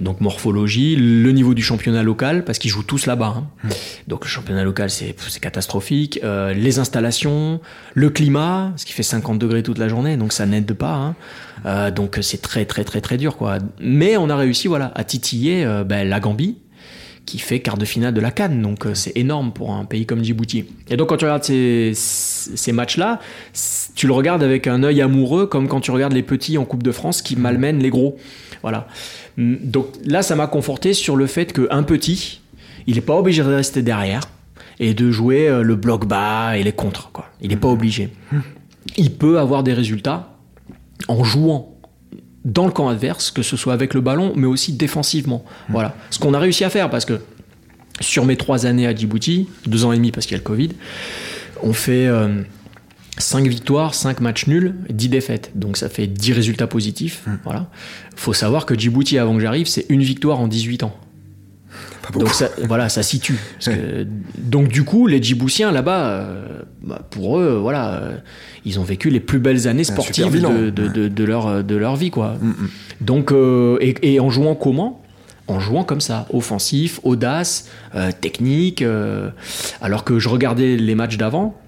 donc 0.00 0.20
morphologie, 0.20 0.96
le 0.96 1.30
niveau 1.32 1.54
du 1.54 1.62
championnat 1.62 2.02
local, 2.02 2.44
parce 2.44 2.58
qu'ils 2.58 2.70
jouent 2.70 2.82
tous 2.82 3.06
là-bas. 3.06 3.34
Hein. 3.36 3.46
Hmm. 3.64 3.68
Donc 4.08 4.24
le 4.24 4.28
championnat 4.28 4.64
local, 4.64 4.90
c'est 4.90 5.14
catastrophique. 5.40 6.20
Euh, 6.24 6.52
les 6.52 6.78
installations, 6.78 7.60
le 7.94 8.10
climat, 8.10 8.72
ce 8.76 8.84
qui 8.84 8.92
fait 8.92 9.02
50 9.02 9.38
degrés 9.38 9.62
toute 9.62 9.78
la 9.78 9.88
journée, 9.88 10.16
donc 10.16 10.32
ça 10.32 10.46
n'aide 10.46 10.72
pas. 10.72 10.94
Hein. 10.94 11.14
Euh, 11.66 11.90
donc 11.90 12.18
c'est 12.22 12.42
très 12.42 12.64
très 12.64 12.84
très 12.84 13.00
très 13.00 13.16
dur. 13.16 13.36
quoi. 13.36 13.58
Mais 13.80 14.16
on 14.16 14.28
a 14.30 14.36
réussi 14.36 14.68
voilà, 14.68 14.92
à 14.94 15.04
titiller 15.04 15.64
euh, 15.64 15.84
ben, 15.84 16.08
la 16.08 16.20
Gambie, 16.20 16.58
qui 17.24 17.38
fait 17.38 17.60
quart 17.60 17.78
de 17.78 17.84
finale 17.84 18.14
de 18.14 18.20
la 18.20 18.30
Cannes. 18.30 18.60
Donc 18.60 18.84
c'est 18.94 19.16
énorme 19.16 19.52
pour 19.52 19.72
un 19.72 19.84
pays 19.84 20.06
comme 20.06 20.24
Djibouti. 20.24 20.64
Et 20.90 20.96
donc 20.96 21.08
quand 21.08 21.18
tu 21.18 21.24
regardes 21.24 21.44
ces, 21.44 21.92
ces 21.94 22.72
matchs-là, 22.72 23.20
tu 23.94 24.06
le 24.06 24.12
regardes 24.12 24.42
avec 24.42 24.66
un 24.66 24.82
œil 24.82 25.00
amoureux, 25.02 25.46
comme 25.46 25.68
quand 25.68 25.80
tu 25.80 25.92
regardes 25.92 26.14
les 26.14 26.22
petits 26.22 26.58
en 26.58 26.64
Coupe 26.64 26.82
de 26.82 26.92
France 26.92 27.22
qui 27.22 27.36
malmènent 27.36 27.80
les 27.80 27.90
gros. 27.90 28.16
Voilà. 28.62 28.88
Mm, 29.36 29.56
donc 29.62 29.86
là, 30.04 30.22
ça 30.22 30.34
m'a 30.34 30.46
conforté 30.46 30.94
sur 30.94 31.16
le 31.16 31.26
fait 31.26 31.52
qu'un 31.52 31.82
petit, 31.82 32.40
il 32.86 32.94
n'est 32.94 33.00
pas 33.00 33.16
obligé 33.16 33.42
de 33.42 33.48
rester 33.48 33.82
derrière 33.82 34.22
et 34.80 34.94
de 34.94 35.10
jouer 35.10 35.48
euh, 35.48 35.62
le 35.62 35.76
bloc 35.76 36.06
bas 36.06 36.56
et 36.56 36.62
les 36.62 36.72
contres. 36.72 37.10
Quoi. 37.12 37.26
Il 37.40 37.48
n'est 37.50 37.56
pas 37.56 37.68
obligé. 37.68 38.10
Il 38.96 39.12
peut 39.12 39.38
avoir 39.38 39.62
des 39.62 39.72
résultats 39.72 40.36
en 41.08 41.24
jouant 41.24 41.74
dans 42.44 42.66
le 42.66 42.72
camp 42.72 42.88
adverse, 42.88 43.30
que 43.30 43.42
ce 43.42 43.56
soit 43.56 43.72
avec 43.72 43.94
le 43.94 44.00
ballon, 44.00 44.32
mais 44.36 44.46
aussi 44.46 44.72
défensivement. 44.72 45.44
Voilà. 45.68 45.94
Ce 46.10 46.18
qu'on 46.18 46.34
a 46.34 46.38
réussi 46.38 46.64
à 46.64 46.70
faire, 46.70 46.88
parce 46.88 47.04
que 47.04 47.20
sur 48.00 48.24
mes 48.24 48.36
trois 48.36 48.64
années 48.64 48.86
à 48.86 48.94
Djibouti, 48.94 49.48
deux 49.66 49.84
ans 49.84 49.92
et 49.92 49.96
demi 49.96 50.12
parce 50.12 50.26
qu'il 50.26 50.36
y 50.36 50.36
a 50.36 50.42
le 50.42 50.44
Covid, 50.44 50.70
on 51.62 51.72
fait... 51.72 52.06
Euh, 52.06 52.42
5 53.18 53.46
victoires, 53.46 53.94
5 53.94 54.20
matchs 54.20 54.46
nuls, 54.46 54.74
10 54.90 55.08
défaites. 55.08 55.50
Donc 55.54 55.76
ça 55.76 55.88
fait 55.88 56.06
10 56.06 56.32
résultats 56.32 56.66
positifs. 56.66 57.22
Il 57.26 57.32
hmm. 57.32 57.38
Voilà. 57.44 57.70
Faut 58.16 58.32
savoir 58.32 58.66
que 58.66 58.78
Djibouti, 58.78 59.18
avant 59.18 59.34
que 59.34 59.40
j'arrive, 59.40 59.66
c'est 59.66 59.86
une 59.88 60.02
victoire 60.02 60.40
en 60.40 60.48
18 60.48 60.84
ans. 60.84 60.96
Donc 62.14 62.30
ça, 62.30 62.48
voilà, 62.66 62.88
ça 62.88 63.02
situe. 63.02 63.38
donc 64.38 64.68
du 64.68 64.84
coup, 64.84 65.06
les 65.06 65.22
Djiboutiens 65.22 65.72
là-bas, 65.72 66.06
euh, 66.06 66.62
bah, 66.82 67.02
pour 67.10 67.38
eux, 67.38 67.58
voilà, 67.60 67.94
euh, 67.94 68.16
ils 68.64 68.80
ont 68.80 68.82
vécu 68.84 69.10
les 69.10 69.20
plus 69.20 69.38
belles 69.38 69.68
années 69.68 69.84
sportives 69.84 70.32
de, 70.32 71.24
leur, 71.24 71.62
de 71.62 71.76
leur 71.76 71.96
vie, 71.96 72.10
quoi. 72.10 72.36
Hmm, 72.40 72.48
hmm. 72.48 72.68
Donc 73.00 73.32
euh, 73.32 73.78
et, 73.80 74.20
en 74.20 74.30
jouant 74.30 74.54
comment? 74.54 75.02
En 75.48 75.60
jouant 75.60 75.84
comme 75.84 76.00
ça, 76.02 76.26
offensif, 76.30 77.00
audace, 77.04 77.68
technique. 78.20 78.84
alors 79.80 80.04
que 80.04 80.18
je 80.18 80.28
regardais 80.28 80.76
les 80.76 80.94
matchs 80.94 81.16
d'avant, 81.16 81.58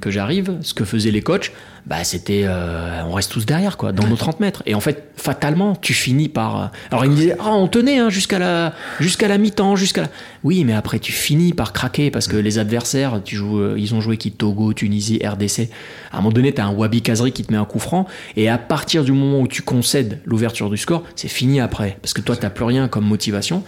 que 0.00 0.10
j'arrive, 0.10 0.56
ce 0.62 0.74
que 0.74 0.84
faisaient 0.84 1.10
les 1.10 1.22
coachs, 1.22 1.52
bah 1.86 2.04
c'était 2.04 2.42
euh, 2.44 3.02
on 3.06 3.12
reste 3.12 3.32
tous 3.32 3.46
derrière 3.46 3.76
quoi, 3.76 3.92
dans 3.92 4.06
nos 4.06 4.16
30 4.16 4.40
mètres. 4.40 4.62
Et 4.66 4.74
en 4.74 4.80
fait, 4.80 5.10
fatalement, 5.16 5.74
tu 5.74 5.94
finis 5.94 6.28
par. 6.28 6.62
Euh, 6.62 6.66
alors 6.90 7.04
ils 7.04 7.10
me 7.10 7.16
disaient 7.16 7.36
ah 7.40 7.52
on 7.52 7.66
tenait 7.66 7.98
hein, 7.98 8.10
jusqu'à 8.10 8.38
la 8.38 8.74
jusqu'à 9.00 9.26
la 9.26 9.38
mi-temps, 9.38 9.74
jusqu'à 9.74 10.02
la. 10.02 10.08
Oui, 10.44 10.64
mais 10.64 10.74
après 10.74 10.98
tu 10.98 11.12
finis 11.12 11.52
par 11.52 11.72
craquer 11.72 12.10
parce 12.10 12.28
que 12.28 12.36
les 12.36 12.58
adversaires, 12.58 13.20
tu 13.24 13.36
joues, 13.36 13.58
euh, 13.58 13.74
ils 13.78 13.94
ont 13.94 14.00
joué 14.00 14.16
qui? 14.16 14.32
Togo, 14.32 14.72
Tunisie, 14.74 15.20
RDC. 15.24 15.70
À 16.12 16.18
un 16.18 16.20
moment 16.20 16.32
donné, 16.32 16.52
t'as 16.52 16.64
un 16.64 16.72
Wabi 16.72 17.00
Kazri 17.00 17.32
qui 17.32 17.42
te 17.42 17.52
met 17.52 17.58
un 17.58 17.64
coup 17.64 17.78
franc 17.78 18.06
et 18.36 18.48
à 18.48 18.58
partir 18.58 19.02
du 19.02 19.12
moment 19.12 19.40
où 19.40 19.48
tu 19.48 19.62
concèdes 19.62 20.20
l'ouverture 20.26 20.68
du 20.68 20.76
score, 20.76 21.02
c'est 21.16 21.28
fini 21.28 21.60
après 21.60 21.98
parce 22.02 22.12
que 22.12 22.20
toi 22.20 22.36
t'as 22.36 22.50
plus 22.50 22.64
rien 22.64 22.88
comme 22.88 23.06
motivation. 23.06 23.64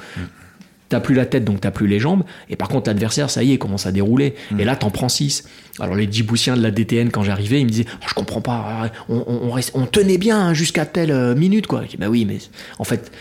T'as 0.90 0.98
plus 0.98 1.14
la 1.14 1.24
tête, 1.24 1.44
donc 1.44 1.60
t'as 1.60 1.70
plus 1.70 1.86
les 1.86 2.00
jambes. 2.00 2.24
Et 2.48 2.56
par 2.56 2.68
contre, 2.68 2.90
l'adversaire, 2.90 3.30
ça 3.30 3.44
y 3.44 3.52
est, 3.52 3.58
commence 3.58 3.86
à 3.86 3.92
dérouler. 3.92 4.34
Mm. 4.50 4.60
Et 4.60 4.64
là, 4.64 4.74
t'en 4.74 4.90
prends 4.90 5.08
6. 5.08 5.44
Alors, 5.78 5.94
les 5.94 6.10
Djiboutiens 6.10 6.56
de 6.56 6.62
la 6.62 6.72
DTN, 6.72 7.10
quand 7.10 7.22
j'arrivais, 7.22 7.60
ils 7.60 7.64
me 7.64 7.70
disaient 7.70 7.86
oh, 7.88 8.06
Je 8.08 8.14
comprends 8.14 8.40
pas, 8.40 8.90
on, 9.08 9.86
tenait 9.86 10.18
bien 10.18 10.48
hein, 10.48 10.52
jusqu'à 10.52 10.86
telle 10.86 11.12
euh, 11.12 11.36
minute, 11.36 11.68
quoi. 11.68 11.82
Je 11.84 11.90
dis 11.90 11.96
Bah 11.96 12.08
oui, 12.08 12.24
mais 12.26 12.38
en 12.78 12.84
fait. 12.84 13.12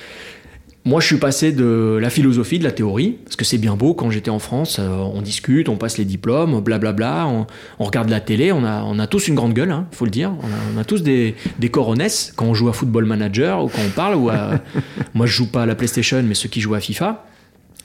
Moi, 0.85 1.01
je 1.01 1.07
suis 1.07 1.17
passé 1.17 1.51
de 1.51 1.99
la 2.01 2.09
philosophie, 2.09 2.57
de 2.57 2.63
la 2.63 2.71
théorie, 2.71 3.17
parce 3.23 3.35
que 3.35 3.43
c'est 3.43 3.57
bien 3.57 3.75
beau. 3.75 3.93
Quand 3.93 4.09
j'étais 4.09 4.31
en 4.31 4.39
France, 4.39 4.77
euh, 4.79 4.87
on 4.89 5.21
discute, 5.21 5.67
on 5.67 5.75
passe 5.75 5.97
les 5.97 6.05
diplômes, 6.05 6.61
blablabla, 6.61 7.27
on, 7.27 7.45
on 7.79 7.83
regarde 7.83 8.09
la 8.09 8.21
télé, 8.21 8.51
on 8.53 8.63
a, 8.63 8.81
on 8.83 8.97
a 8.97 9.05
tous 9.05 9.27
une 9.27 9.35
grande 9.35 9.53
gueule, 9.53 9.71
hein, 9.71 9.87
faut 9.91 10.05
le 10.05 10.11
dire. 10.11 10.33
On 10.73 10.79
a, 10.79 10.83
tous 10.85 11.03
des, 11.03 11.35
des 11.59 11.69
coronesses 11.69 12.33
quand 12.35 12.45
on 12.45 12.53
joue 12.53 12.69
à 12.69 12.73
Football 12.73 13.05
Manager 13.05 13.63
ou 13.63 13.67
quand 13.67 13.81
on 13.85 13.91
parle. 13.91 14.15
Ou 14.15 14.29
à... 14.29 14.61
Moi, 15.13 15.25
je 15.25 15.33
joue 15.33 15.51
pas 15.51 15.63
à 15.63 15.65
la 15.65 15.75
PlayStation, 15.75 16.23
mais 16.23 16.33
ceux 16.33 16.49
qui 16.49 16.61
jouent 16.61 16.75
à 16.75 16.79
FIFA. 16.79 17.25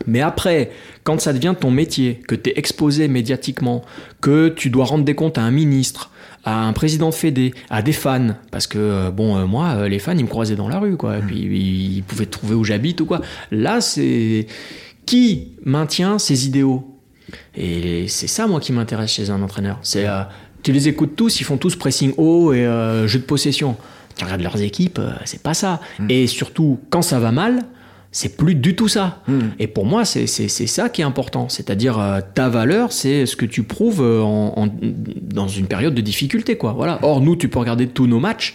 Mais 0.07 0.21
après, 0.21 0.71
quand 1.05 1.21
ça 1.21 1.33
devient 1.33 1.55
ton 1.59 1.71
métier, 1.71 2.21
que 2.27 2.35
tu 2.35 2.51
es 2.51 2.55
exposé 2.57 3.09
médiatiquement, 3.09 3.83
que 4.21 4.49
tu 4.49 4.71
dois 4.71 4.85
rendre 4.85 5.05
des 5.05 5.15
comptes 5.15 5.39
à 5.39 5.43
un 5.43 5.51
ministre, 5.51 6.11
à 6.45 6.67
un 6.67 6.73
président 6.73 7.09
de 7.09 7.15
Fédé, 7.15 7.55
à 7.71 7.83
des 7.83 7.93
fans, 7.93 8.35
parce 8.51 8.67
que, 8.67 8.79
euh, 8.79 9.11
bon, 9.11 9.37
euh, 9.37 9.47
moi, 9.47 9.75
euh, 9.77 9.89
les 9.89 9.99
fans, 9.99 10.17
ils 10.17 10.25
me 10.25 10.29
croisaient 10.29 10.57
dans 10.57 10.69
la 10.69 10.79
rue, 10.79 10.97
quoi, 10.97 11.19
et 11.19 11.21
puis 11.21 11.39
ils 11.39 12.03
pouvaient 12.03 12.27
trouver 12.27 12.55
où 12.55 12.65
j'habite 12.65 13.01
ou 13.01 13.07
quoi. 13.07 13.23
Là, 13.51 13.81
c'est 13.81 14.47
qui 15.07 15.53
maintient 15.65 16.19
ses 16.19 16.47
idéaux? 16.47 16.91
Et 17.57 18.07
c'est 18.09 18.27
ça, 18.27 18.47
moi, 18.47 18.61
qui 18.61 18.73
m'intéresse 18.73 19.13
chez 19.13 19.31
un 19.31 19.41
entraîneur. 19.43 19.79
C'est, 19.83 20.07
tu 20.63 20.73
les 20.73 20.89
écoutes 20.89 21.17
tous, 21.17 21.41
ils 21.41 21.45
font 21.45 21.57
tous 21.57 21.77
pressing 21.77 22.13
haut 22.17 22.53
et 22.53 22.65
jeu 23.07 23.19
de 23.19 23.25
possession. 23.25 23.77
Tu 24.17 24.25
regardes 24.25 24.43
leurs 24.43 24.61
équipes, 24.63 25.01
c'est 25.25 25.43
pas 25.43 25.55
ça. 25.55 25.81
Mm. 25.99 26.07
Et 26.11 26.27
surtout, 26.27 26.79
quand 26.91 27.03
ça 27.03 27.19
va 27.19 27.33
mal, 27.33 27.65
c'est 28.15 28.37
plus 28.37 28.55
du 28.55 28.77
tout 28.77 28.87
ça. 28.87 29.23
Hmm. 29.27 29.49
Et 29.59 29.67
pour 29.67 29.85
moi, 29.85 30.05
c'est 30.05 30.29
ça 30.29 30.89
qui 30.89 31.01
est 31.01 31.05
important. 31.05 31.49
C'est-à-dire, 31.49 31.99
euh, 31.99 32.21
ta 32.35 32.49
valeur, 32.49 32.93
c'est 32.93 33.27
ce 33.27 33.35
que 33.35 33.45
tu 33.45 33.65
prouves 33.65 34.01
euh, 34.01 34.23
en, 34.23 34.69
dans 35.21 35.49
une 35.49 35.67
période 35.67 35.95
de 35.95 36.01
difficulté. 36.01 36.57
Quoi. 36.57 36.75
Voilà. 36.75 37.01
Or, 37.03 37.21
nous, 37.21 37.35
tu 37.35 37.49
peux 37.49 37.59
regarder 37.59 37.89
tous 37.89 38.07
nos 38.07 38.21
matchs, 38.21 38.55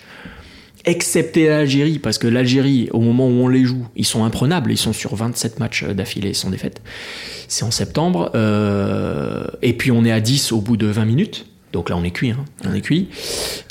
excepté 0.86 1.49
l'Algérie, 1.49 1.99
parce 1.99 2.18
que 2.18 2.28
l'Algérie, 2.28 2.88
au 2.93 3.01
moment 3.01 3.28
où 3.28 3.32
on 3.32 3.49
les 3.49 3.66
joue, 3.66 3.86
ils 3.97 4.05
sont 4.05 4.24
imprenables. 4.24 4.72
Ils 4.72 4.78
sont 4.78 4.93
sur 4.93 5.14
27 5.14 5.60
matchs 5.60 5.84
d'affilée 5.84 6.34
sans 6.34 6.49
défaite. 6.49 6.82
C'est 7.49 7.66
en 7.66 7.72
septembre. 7.72 8.32
Euh, 8.36 9.43
et 9.62 9.74
puis, 9.74 9.91
on 9.91 10.05
est 10.05 10.12
à 10.12 10.22
10 10.22 10.53
au 10.53 10.62
bout 10.62 10.78
de 10.78 10.88
20 10.88 11.03
minutes. 11.03 11.49
Donc 11.74 11.89
là, 11.89 11.97
on 11.97 12.03
est 12.03 12.11
cuit. 12.11 12.32
Hein. 12.32 12.45
On 12.65 12.74
est 12.74 12.82
cuit. 12.82 13.09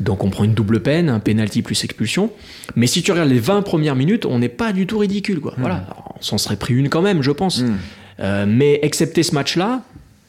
Donc 0.01 0.25
on 0.25 0.31
prend 0.31 0.45
une 0.45 0.55
double 0.55 0.81
peine, 0.81 1.09
un 1.09 1.21
penalty 1.21 1.63
plus 1.63 1.83
expulsion. 1.85 2.31
Mais 2.77 2.87
si 2.87 3.03
tu 3.03 3.11
regardes 3.11 3.31
les 3.31 3.41
20 3.41 3.63
premières 3.63 3.97
minutes, 3.97 4.27
on 4.27 4.39
n'est 4.39 4.49
pas 4.49 4.73
du 4.73 4.87
tout 4.87 4.99
ridicule. 4.99 5.41
Quoi. 5.41 5.55
Hmm. 5.57 5.61
Voilà. 5.63 5.87
on 6.19 6.23
s'en 6.23 6.39
serait 6.39 6.57
pris 6.57 6.75
une 6.75 6.89
quand 6.89 7.03
même, 7.03 7.23
je 7.23 7.31
pense. 7.31 7.61
Hmm. 7.61 7.77
Euh, 8.21 8.47
mais 8.49 8.81
excepté 8.83 9.23
ce 9.23 9.35
match-là, 9.35 9.83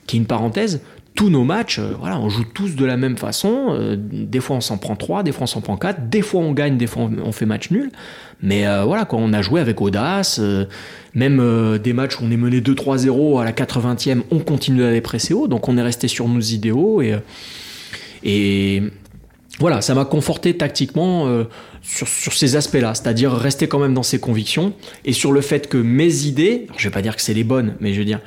qui 0.07 0.17
est 0.17 0.19
une 0.19 0.25
parenthèse, 0.25 0.81
tous 1.19 1.29
nos 1.29 1.43
matchs, 1.43 1.79
euh, 1.79 1.95
voilà, 1.99 2.17
on 2.17 2.29
joue 2.29 2.45
tous 2.45 2.75
de 2.75 2.85
la 2.85 2.95
même 2.95 3.17
façon. 3.17 3.67
Euh, 3.71 3.97
des 3.99 4.39
fois, 4.39 4.55
on 4.55 4.61
s'en 4.61 4.77
prend 4.77 4.95
3, 4.95 5.23
des 5.23 5.33
fois, 5.33 5.43
on 5.43 5.47
s'en 5.47 5.59
prend 5.59 5.75
4. 5.75 6.09
Des 6.09 6.21
fois, 6.21 6.39
on 6.39 6.53
gagne, 6.53 6.77
des 6.77 6.87
fois, 6.87 7.09
on 7.23 7.31
fait 7.31 7.45
match 7.45 7.71
nul. 7.71 7.91
Mais 8.41 8.63
voilà, 8.85 9.03
quoi, 9.03 9.19
on 9.21 9.33
a 9.33 9.41
joué 9.41 9.59
avec 9.59 9.81
audace. 9.81 10.39
même 11.13 11.77
des 11.77 11.91
matchs 11.91 12.21
où 12.21 12.23
on 12.23 12.31
est 12.31 12.37
mené 12.37 12.61
2-3-0 12.61 13.41
à 13.41 13.43
la 13.43 13.51
80e, 13.51 14.21
on 14.31 14.39
continue 14.39 14.79
d'aller 14.79 15.01
presser 15.01 15.33
haut. 15.33 15.49
Donc, 15.49 15.67
on 15.67 15.77
est 15.77 15.81
resté 15.81 16.07
sur 16.07 16.29
nos 16.29 16.39
idéaux. 16.39 17.01
Et 18.23 18.81
voilà, 19.59 19.81
ça 19.81 19.93
m'a 19.93 20.05
conforté 20.05 20.55
tactiquement 20.55 21.27
euh, 21.27 21.43
sur, 21.81 22.07
ces 22.07 22.55
aspects-là, 22.55 22.95
c'est-à-dire 22.95 23.33
rester 23.33 23.67
quand 23.67 23.79
même 23.79 23.93
dans 23.93 24.03
ses 24.03 24.19
convictions 24.19 24.73
et 25.03 25.11
sur 25.11 25.33
le 25.33 25.41
fait 25.41 25.67
que 25.67 25.77
mes 25.77 26.25
idées, 26.25 26.67
je 26.77 26.87
vais 26.87 26.93
pas 26.93 27.01
dire 27.01 27.15
que 27.15 27.21
c'est 27.21 27.33
les 27.33 27.43
bonnes, 27.43 27.75
mais 27.81 27.93
je 27.93 27.99
veux 27.99 28.05
dire, 28.05 28.21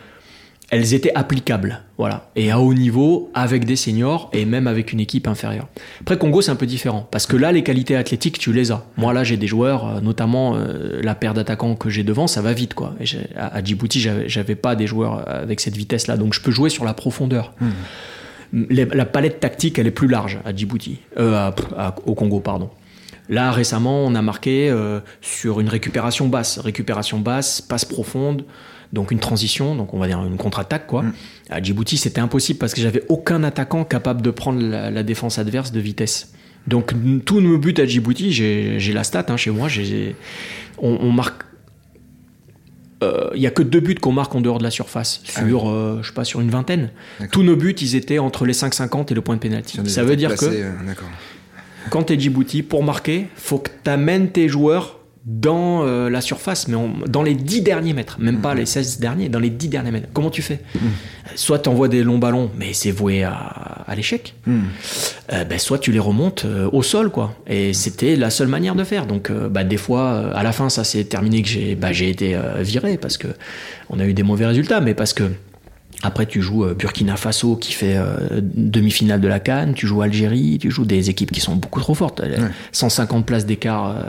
elles 0.72 0.94
étaient 0.94 1.12
applicables, 1.14 1.82
voilà, 1.98 2.30
et 2.34 2.50
à 2.50 2.58
haut 2.58 2.72
niveau 2.72 3.30
avec 3.34 3.66
des 3.66 3.76
seniors 3.76 4.30
et 4.32 4.46
même 4.46 4.66
avec 4.66 4.92
une 4.92 5.00
équipe 5.00 5.28
inférieure. 5.28 5.68
Après 6.00 6.16
Congo 6.16 6.40
c'est 6.40 6.50
un 6.50 6.56
peu 6.56 6.66
différent 6.66 7.06
parce 7.10 7.26
que 7.26 7.36
là 7.36 7.52
les 7.52 7.62
qualités 7.62 7.94
athlétiques 7.94 8.38
tu 8.38 8.52
les 8.52 8.72
as. 8.72 8.84
Moi 8.96 9.12
là 9.12 9.22
j'ai 9.22 9.36
des 9.36 9.46
joueurs, 9.46 9.86
euh, 9.86 10.00
notamment 10.00 10.56
euh, 10.56 11.00
la 11.02 11.14
paire 11.14 11.34
d'attaquants 11.34 11.74
que 11.74 11.90
j'ai 11.90 12.04
devant, 12.04 12.26
ça 12.26 12.40
va 12.40 12.54
vite 12.54 12.72
quoi. 12.72 12.94
Et 13.00 13.04
à, 13.36 13.62
Djibouti 13.62 14.00
j'avais 14.26 14.54
pas 14.54 14.74
des 14.74 14.86
joueurs 14.86 15.28
avec 15.28 15.60
cette 15.60 15.76
vitesse 15.76 16.06
là, 16.06 16.16
donc 16.16 16.32
je 16.32 16.40
peux 16.40 16.50
jouer 16.50 16.70
sur 16.70 16.84
la 16.84 16.94
profondeur. 16.94 17.52
Mmh 17.60 17.68
la 18.52 19.06
palette 19.06 19.40
tactique, 19.40 19.78
elle 19.78 19.86
est 19.86 19.92
plus 19.92 20.08
large 20.08 20.38
à 20.44 20.54
Djibouti, 20.54 20.98
euh, 21.18 21.50
au 22.04 22.14
Congo, 22.14 22.40
pardon. 22.40 22.70
Là, 23.28 23.50
récemment, 23.50 24.04
on 24.04 24.14
a 24.14 24.22
marqué 24.22 24.68
euh, 24.68 25.00
sur 25.20 25.60
une 25.60 25.68
récupération 25.68 26.28
basse. 26.28 26.58
Récupération 26.58 27.18
basse, 27.18 27.60
passe 27.60 27.84
profonde, 27.84 28.44
donc 28.92 29.10
une 29.10 29.18
transition, 29.18 29.74
donc 29.74 29.94
on 29.94 29.98
va 29.98 30.06
dire 30.06 30.22
une 30.24 30.36
contre-attaque, 30.36 30.86
quoi. 30.86 31.02
Mm. 31.02 31.12
À 31.50 31.62
Djibouti, 31.62 31.96
c'était 31.96 32.20
impossible 32.20 32.58
parce 32.58 32.74
que 32.74 32.80
j'avais 32.80 33.02
aucun 33.08 33.42
attaquant 33.42 33.84
capable 33.84 34.22
de 34.22 34.30
prendre 34.30 34.60
la, 34.60 35.02
défense 35.02 35.38
adverse 35.38 35.72
de 35.72 35.80
vitesse. 35.80 36.32
Donc, 36.66 36.92
tous 37.24 37.40
nos 37.40 37.58
buts 37.58 37.74
à 37.78 37.86
Djibouti, 37.86 38.32
j'ai 38.32 38.92
la 38.92 39.04
stat 39.04 39.26
hein, 39.28 39.36
chez 39.36 39.50
moi, 39.50 39.68
on, 40.78 40.98
on 41.00 41.10
marque 41.10 41.44
il 43.02 43.08
euh, 43.08 43.36
n'y 43.36 43.46
a 43.46 43.50
que 43.50 43.62
deux 43.62 43.80
buts 43.80 43.96
qu'on 43.96 44.12
marque 44.12 44.34
en 44.34 44.40
dehors 44.40 44.58
de 44.58 44.62
la 44.62 44.70
surface 44.70 45.22
ah 45.26 45.40
sur 45.40 45.68
euh, 45.68 45.98
je 46.02 46.08
sais 46.08 46.14
pas 46.14 46.24
sur 46.24 46.40
une 46.40 46.50
vingtaine. 46.50 46.90
Tous 47.30 47.42
nos 47.42 47.56
buts 47.56 47.74
ils 47.80 47.96
étaient 47.96 48.18
entre 48.18 48.46
les 48.46 48.52
5,50 48.52 49.10
et 49.10 49.14
le 49.14 49.20
point 49.20 49.34
de 49.34 49.40
pénalty. 49.40 49.78
Ça 49.86 50.04
veut 50.04 50.16
dire 50.16 50.36
que 50.36 50.44
euh, 50.44 50.70
quand 51.90 52.04
tu 52.04 52.12
es 52.12 52.20
Djibouti 52.20 52.62
pour 52.62 52.84
marquer, 52.84 53.26
faut 53.34 53.58
que 53.58 53.70
tu 53.82 53.90
amènes 53.90 54.30
tes 54.30 54.48
joueurs 54.48 55.00
dans 55.24 55.84
euh, 55.84 56.10
la 56.10 56.20
surface, 56.20 56.66
mais 56.66 56.76
dans 57.06 57.22
les 57.22 57.34
10 57.34 57.62
derniers 57.62 57.92
mètres, 57.92 58.16
même 58.18 58.40
pas 58.40 58.54
mhm. 58.54 58.60
les 58.60 58.66
16 58.66 58.98
derniers, 58.98 59.28
dans 59.28 59.38
les 59.38 59.50
10 59.50 59.68
derniers 59.68 59.92
mètres. 59.92 60.08
Comment 60.12 60.30
tu 60.30 60.42
fais 60.42 60.60
mhm. 60.74 60.90
Soit 61.36 61.60
tu 61.60 61.68
envoies 61.68 61.86
des 61.86 62.02
longs 62.02 62.18
ballons, 62.18 62.50
mais 62.58 62.72
c'est 62.72 62.90
voué 62.90 63.22
à, 63.22 63.86
l'échec, 63.94 64.34
euh, 64.48 65.44
ben, 65.44 65.58
soit 65.58 65.78
tu 65.78 65.92
les 65.92 66.00
remontes 66.00 66.44
euh, 66.44 66.68
au 66.72 66.82
sol, 66.82 67.10
quoi. 67.10 67.36
Et 67.46 67.72
c'était 67.72 68.16
la 68.16 68.30
seule 68.30 68.48
manière 68.48 68.74
de 68.74 68.82
faire. 68.84 69.06
Donc, 69.06 69.30
bah, 69.30 69.64
des 69.64 69.76
fois, 69.76 70.34
à 70.34 70.42
la 70.42 70.50
fin, 70.50 70.68
ça 70.68 70.82
s'est 70.82 71.04
terminé 71.04 71.42
que 71.42 71.48
j'ai 71.48 71.74
bah, 71.76 71.92
été 71.92 72.36
viré 72.58 72.96
parce 72.96 73.16
que 73.16 73.28
on 73.90 74.00
a 74.00 74.06
eu 74.06 74.14
des 74.14 74.22
mauvais 74.22 74.46
résultats, 74.46 74.80
mais 74.80 74.94
parce 74.94 75.12
que 75.12 75.24
après, 76.02 76.26
tu 76.26 76.42
joues 76.42 76.66
Burkina 76.74 77.16
Faso 77.16 77.54
qui 77.56 77.72
fait 77.72 77.96
demi-finale 78.42 79.20
de 79.20 79.28
la 79.28 79.40
Cannes, 79.40 79.74
tu 79.74 79.86
joues 79.86 80.02
Algérie, 80.02 80.58
tu 80.60 80.70
joues 80.70 80.84
des 80.84 81.10
équipes 81.10 81.30
qui 81.30 81.40
sont 81.40 81.54
beaucoup 81.54 81.80
trop 81.80 81.94
fortes. 81.94 82.22
150 82.72 83.24
places 83.24 83.46
d'écart 83.46 84.04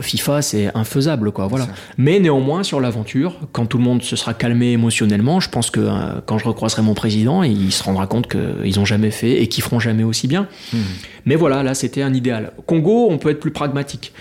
FIFA, 0.00 0.42
c'est 0.42 0.76
infaisable, 0.76 1.30
quoi. 1.30 1.46
Voilà. 1.46 1.68
Mais 1.98 2.18
néanmoins, 2.18 2.62
sur 2.62 2.80
l'aventure, 2.80 3.36
quand 3.52 3.66
tout 3.66 3.78
le 3.78 3.84
monde 3.84 4.02
se 4.02 4.16
sera 4.16 4.34
calmé 4.34 4.72
émotionnellement, 4.72 5.40
je 5.40 5.48
pense 5.48 5.70
que 5.70 5.80
euh, 5.80 6.20
quand 6.26 6.38
je 6.38 6.46
recroiserai 6.46 6.82
mon 6.82 6.94
président, 6.94 7.42
il 7.42 7.70
se 7.72 7.82
rendra 7.82 8.06
compte 8.06 8.28
qu'ils 8.28 8.80
ont 8.80 8.84
jamais 8.84 9.10
fait 9.10 9.42
et 9.42 9.46
qu'ils 9.46 9.62
feront 9.62 9.78
jamais 9.78 10.02
aussi 10.02 10.26
bien. 10.26 10.48
Hmm. 10.72 10.78
Mais 11.26 11.36
voilà, 11.36 11.62
là, 11.62 11.74
c'était 11.74 12.02
un 12.02 12.12
idéal. 12.12 12.52
Congo, 12.66 13.08
on 13.10 13.18
peut 13.18 13.30
être 13.30 13.40
plus 13.40 13.52
pragmatique. 13.52 14.12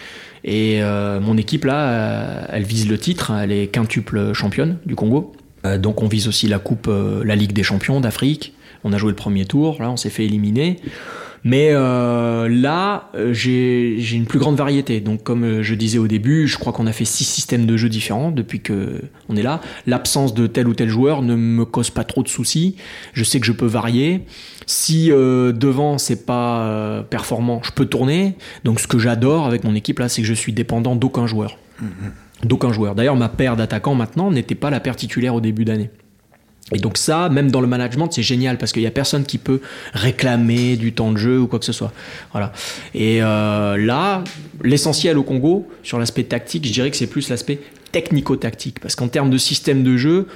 Et 0.43 0.83
euh, 0.83 1.19
mon 1.19 1.37
équipe, 1.37 1.65
là, 1.65 1.87
euh, 1.87 2.45
elle 2.49 2.63
vise 2.63 2.87
le 2.87 2.97
titre. 2.97 3.31
Elle 3.31 3.51
est 3.51 3.67
quintuple 3.67 4.33
championne 4.33 4.77
du 4.85 4.95
Congo. 4.95 5.33
donc 5.79 6.03
on 6.03 6.07
vise 6.07 6.27
aussi 6.27 6.47
la 6.47 6.59
Coupe, 6.59 6.89
la 6.89 7.35
Ligue 7.35 7.53
des 7.53 7.63
champions 7.63 7.99
d'Afrique. 7.99 8.53
On 8.83 8.91
a 8.91 8.97
joué 8.97 9.09
le 9.09 9.15
premier 9.15 9.45
tour, 9.45 9.77
là, 9.79 9.89
on 9.89 9.97
s'est 9.97 10.09
fait 10.09 10.25
éliminer. 10.25 10.79
Mais 11.43 11.69
euh, 11.71 12.47
là, 12.47 13.09
euh, 13.15 13.33
j'ai 13.33 14.15
une 14.15 14.25
plus 14.25 14.39
grande 14.39 14.55
variété. 14.55 15.01
Donc, 15.01 15.23
comme 15.23 15.43
euh, 15.43 15.63
je 15.63 15.75
disais 15.75 15.97
au 15.97 16.07
début, 16.07 16.47
je 16.47 16.57
crois 16.57 16.71
qu'on 16.71 16.87
a 16.87 16.93
fait 16.93 17.05
six 17.05 17.25
systèmes 17.25 17.65
de 17.65 17.75
jeu 17.75 17.89
différents 17.89 18.31
depuis 18.31 18.61
que 18.61 19.01
on 19.27 19.35
est 19.35 19.43
là. 19.43 19.59
L'absence 19.85 20.33
de 20.33 20.47
tel 20.47 20.67
ou 20.67 20.73
tel 20.73 20.87
joueur 20.87 21.21
ne 21.21 21.35
me 21.35 21.65
cause 21.65 21.89
pas 21.89 22.05
trop 22.05 22.23
de 22.23 22.29
soucis. 22.29 22.77
Je 23.13 23.23
sais 23.23 23.39
que 23.39 23.45
je 23.45 23.51
peux 23.51 23.65
varier. 23.65 24.21
Si 24.67 25.11
euh, 25.11 25.51
devant 25.51 25.97
c'est 25.97 26.25
pas 26.25 26.61
euh, 26.61 27.03
performant, 27.03 27.61
je 27.63 27.71
peux 27.71 27.85
tourner. 27.85 28.35
Donc, 28.63 28.79
ce 28.79 28.87
que 28.87 28.97
j'adore 28.97 29.45
avec 29.45 29.65
mon 29.65 29.75
équipe 29.75 29.99
là, 29.99 30.07
c'est 30.07 30.21
que 30.21 30.27
je 30.27 30.33
suis 30.33 30.53
dépendant 30.53 30.95
d'aucun 30.95 31.27
joueur. 31.27 31.57
Mm-hmm. 31.81 32.47
D'aucun 32.47 32.71
joueur. 32.71 32.95
D'ailleurs, 32.95 33.17
ma 33.17 33.29
paire 33.29 33.57
d'attaquants 33.57 33.95
maintenant 33.95 34.31
n'était 34.31 34.55
pas 34.55 34.69
la 34.69 34.79
paire 34.79 34.95
titulaire 34.95 35.35
au 35.35 35.41
début 35.41 35.65
d'année. 35.65 35.89
Et 36.73 36.79
donc 36.79 36.97
ça, 36.97 37.29
même 37.29 37.51
dans 37.51 37.61
le 37.61 37.67
management, 37.67 38.09
c'est 38.11 38.23
génial 38.23 38.57
parce 38.57 38.71
qu'il 38.71 38.81
n'y 38.81 38.87
a 38.87 38.91
personne 38.91 39.23
qui 39.23 39.37
peut 39.37 39.61
réclamer 39.93 40.75
du 40.75 40.93
temps 40.93 41.11
de 41.11 41.17
jeu 41.17 41.39
ou 41.39 41.47
quoi 41.47 41.59
que 41.59 41.65
ce 41.65 41.73
soit. 41.73 41.93
Voilà. 42.31 42.51
Et 42.93 43.21
euh, 43.21 43.77
là, 43.77 44.23
l'essentiel 44.63 45.17
au 45.17 45.23
Congo, 45.23 45.67
sur 45.83 45.99
l'aspect 45.99 46.23
tactique, 46.23 46.65
je 46.65 46.73
dirais 46.73 46.91
que 46.91 46.97
c'est 46.97 47.07
plus 47.07 47.29
l'aspect 47.29 47.59
technico-tactique. 47.91 48.79
Parce 48.79 48.95
qu'en 48.95 49.07
termes 49.07 49.29
de 49.29 49.37
système 49.37 49.83
de 49.83 49.97
jeu, 49.97 50.27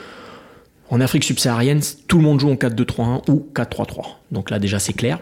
En 0.90 1.02
Afrique 1.02 1.26
subsaharienne, 1.26 1.82
tout 2.08 2.18
le 2.18 2.24
monde 2.24 2.40
joue 2.40 2.50
en 2.50 2.56
4-2-3-1 2.56 3.30
ou 3.30 3.46
4-3-3. 3.54 4.06
Donc 4.32 4.50
là 4.50 4.58
déjà 4.58 4.80
c'est 4.80 4.94
clair. 4.94 5.20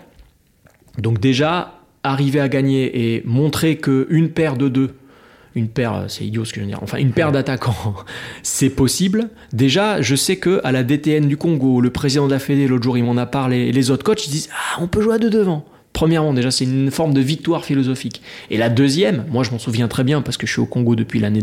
Donc 1.00 1.20
déjà, 1.20 1.82
arriver 2.04 2.40
à 2.40 2.48
gagner 2.48 3.16
et 3.16 3.24
montrer 3.26 3.78
qu'une 3.78 4.30
paire 4.30 4.58
de 4.58 4.70
deux, 4.70 4.96
une 5.56 5.70
paire, 5.70 6.06
c'est 6.10 6.26
idiot 6.26 6.44
ce 6.46 6.52
que 6.52 6.60
je 6.60 6.66
veux 6.66 6.70
dire, 6.70 6.80
enfin 6.82 6.98
une 6.98 7.12
paire 7.12 7.32
d'attaquants, 7.32 7.96
c'est 8.44 8.70
possible. 8.70 9.30
Déjà, 9.54 10.02
je 10.02 10.16
sais 10.16 10.36
que 10.36 10.60
à 10.64 10.72
la 10.72 10.84
DTN 10.84 11.28
du 11.28 11.38
Congo, 11.38 11.82
le 11.82 11.90
président 11.90 12.28
de 12.28 12.32
la 12.32 12.40
Fédé, 12.40 12.68
l'autre 12.68 12.84
jour, 12.84 12.98
il 12.98 13.04
m'en 13.04 13.18
a 13.18 13.26
parlé, 13.26 13.72
les 13.72 13.92
autres 13.92 14.04
coachs, 14.04 14.28
ils 14.28 14.32
disent 14.32 14.50
Ah, 14.52 14.82
on 14.82 14.88
peut 14.88 15.02
jouer 15.02 15.16
à 15.16 15.18
deux 15.18 15.30
devant. 15.30 15.66
Premièrement, 15.94 16.34
déjà, 16.34 16.52
c'est 16.52 16.66
une 16.66 16.92
forme 16.92 17.14
de 17.14 17.22
victoire 17.22 17.64
philosophique. 17.64 18.22
Et 18.50 18.58
la 18.58 18.68
deuxième, 18.68 19.24
moi 19.30 19.46
je 19.46 19.52
m'en 19.52 19.60
souviens 19.60 19.88
très 19.88 20.04
bien 20.04 20.22
parce 20.22 20.36
que 20.36 20.46
je 20.46 20.52
suis 20.52 20.62
au 20.62 20.66
Congo 20.66 20.94
depuis 20.94 21.22
l'année 21.22 21.42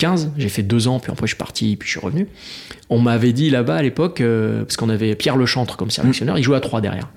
2015, 0.00 0.32
j'ai 0.36 0.48
fait 0.48 0.62
deux 0.62 0.88
ans, 0.88 0.98
puis 0.98 1.12
après 1.12 1.26
je 1.26 1.30
suis 1.30 1.38
parti, 1.38 1.76
puis 1.76 1.86
je 1.86 1.98
suis 1.98 2.04
revenu. 2.04 2.28
On 2.88 2.98
m'avait 2.98 3.32
dit 3.32 3.50
là-bas 3.50 3.76
à 3.76 3.82
l'époque, 3.82 4.20
euh, 4.20 4.64
parce 4.64 4.76
qu'on 4.76 4.88
avait 4.88 5.14
Pierre 5.14 5.36
Lechantre 5.36 5.76
comme 5.76 5.90
sélectionneur, 5.90 6.38
il 6.38 6.42
jouait 6.42 6.56
à 6.56 6.60
trois 6.60 6.80
derrière. 6.80 7.08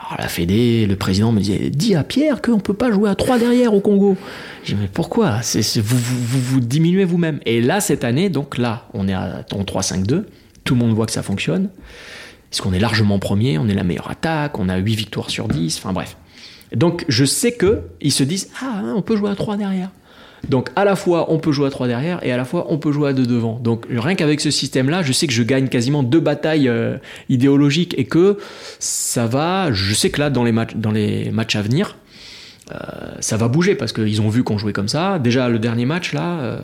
Alors 0.00 0.20
la 0.20 0.28
Fédé, 0.28 0.86
le 0.86 0.96
président 0.96 1.32
me 1.32 1.40
disait 1.40 1.70
Dis 1.70 1.94
à 1.94 2.02
Pierre 2.02 2.42
qu'on 2.42 2.58
peut 2.58 2.74
pas 2.74 2.90
jouer 2.90 3.10
à 3.10 3.14
trois 3.14 3.38
derrière 3.38 3.74
au 3.74 3.80
Congo. 3.80 4.16
J'ai 4.64 4.74
dit 4.74 4.80
Mais 4.80 4.88
pourquoi? 4.92 5.40
Vous, 5.76 5.98
vous, 5.98 6.60
diminuez 6.60 7.04
vous-même. 7.04 7.40
Et 7.46 7.60
là, 7.60 7.80
cette 7.80 8.04
année, 8.04 8.30
donc 8.30 8.58
là, 8.58 8.88
on 8.94 9.06
est 9.06 9.14
à 9.14 9.44
ton 9.48 9.62
3-5-2, 9.62 10.24
tout 10.64 10.74
le 10.74 10.80
monde 10.80 10.94
voit 10.94 11.06
que 11.06 11.12
ça 11.12 11.22
fonctionne. 11.22 11.68
Parce 12.50 12.60
qu'on 12.60 12.72
est 12.72 12.80
largement 12.80 13.18
premier, 13.20 13.58
on 13.58 13.68
est 13.68 13.74
la 13.74 13.84
meilleure 13.84 14.10
attaque, 14.10 14.58
on 14.58 14.68
a 14.68 14.76
8 14.76 14.94
victoires 14.96 15.30
sur 15.30 15.46
10, 15.46 15.78
enfin 15.78 15.92
bref. 15.92 16.16
Donc 16.74 17.04
je 17.08 17.24
sais 17.24 17.52
que 17.52 17.82
ils 18.00 18.12
se 18.12 18.22
disent 18.24 18.50
ah 18.60 18.80
hein, 18.82 18.94
on 18.96 19.02
peut 19.02 19.16
jouer 19.16 19.30
à 19.30 19.36
3 19.36 19.56
derrière. 19.56 19.90
Donc 20.48 20.70
à 20.76 20.84
la 20.84 20.96
fois 20.96 21.30
on 21.30 21.38
peut 21.38 21.52
jouer 21.52 21.66
à 21.66 21.70
3 21.70 21.86
derrière 21.86 22.24
et 22.24 22.32
à 22.32 22.36
la 22.36 22.44
fois 22.44 22.66
on 22.68 22.78
peut 22.78 22.92
jouer 22.92 23.10
à 23.10 23.12
2 23.12 23.26
devant. 23.26 23.58
Donc 23.62 23.86
rien 23.90 24.14
qu'avec 24.14 24.40
ce 24.40 24.50
système-là, 24.50 25.02
je 25.02 25.12
sais 25.12 25.26
que 25.26 25.32
je 25.32 25.42
gagne 25.42 25.68
quasiment 25.68 26.02
deux 26.02 26.20
batailles 26.20 26.68
euh, 26.68 26.96
idéologiques 27.28 27.94
et 27.98 28.04
que 28.04 28.38
ça 28.78 29.26
va. 29.26 29.72
Je 29.72 29.94
sais 29.94 30.10
que 30.10 30.20
là 30.20 30.30
dans 30.30 30.44
les 30.44 30.52
matchs, 30.52 30.74
dans 30.74 30.92
les 30.92 31.30
matchs 31.30 31.56
à 31.56 31.62
venir, 31.62 31.96
euh, 32.72 32.76
ça 33.20 33.36
va 33.36 33.48
bouger 33.48 33.74
parce 33.74 33.92
qu'ils 33.92 34.22
ont 34.22 34.28
vu 34.28 34.44
qu'on 34.44 34.58
jouait 34.58 34.72
comme 34.72 34.88
ça. 34.88 35.18
Déjà 35.18 35.48
le 35.48 35.58
dernier 35.58 35.86
match 35.86 36.12
là 36.12 36.40
euh, 36.40 36.60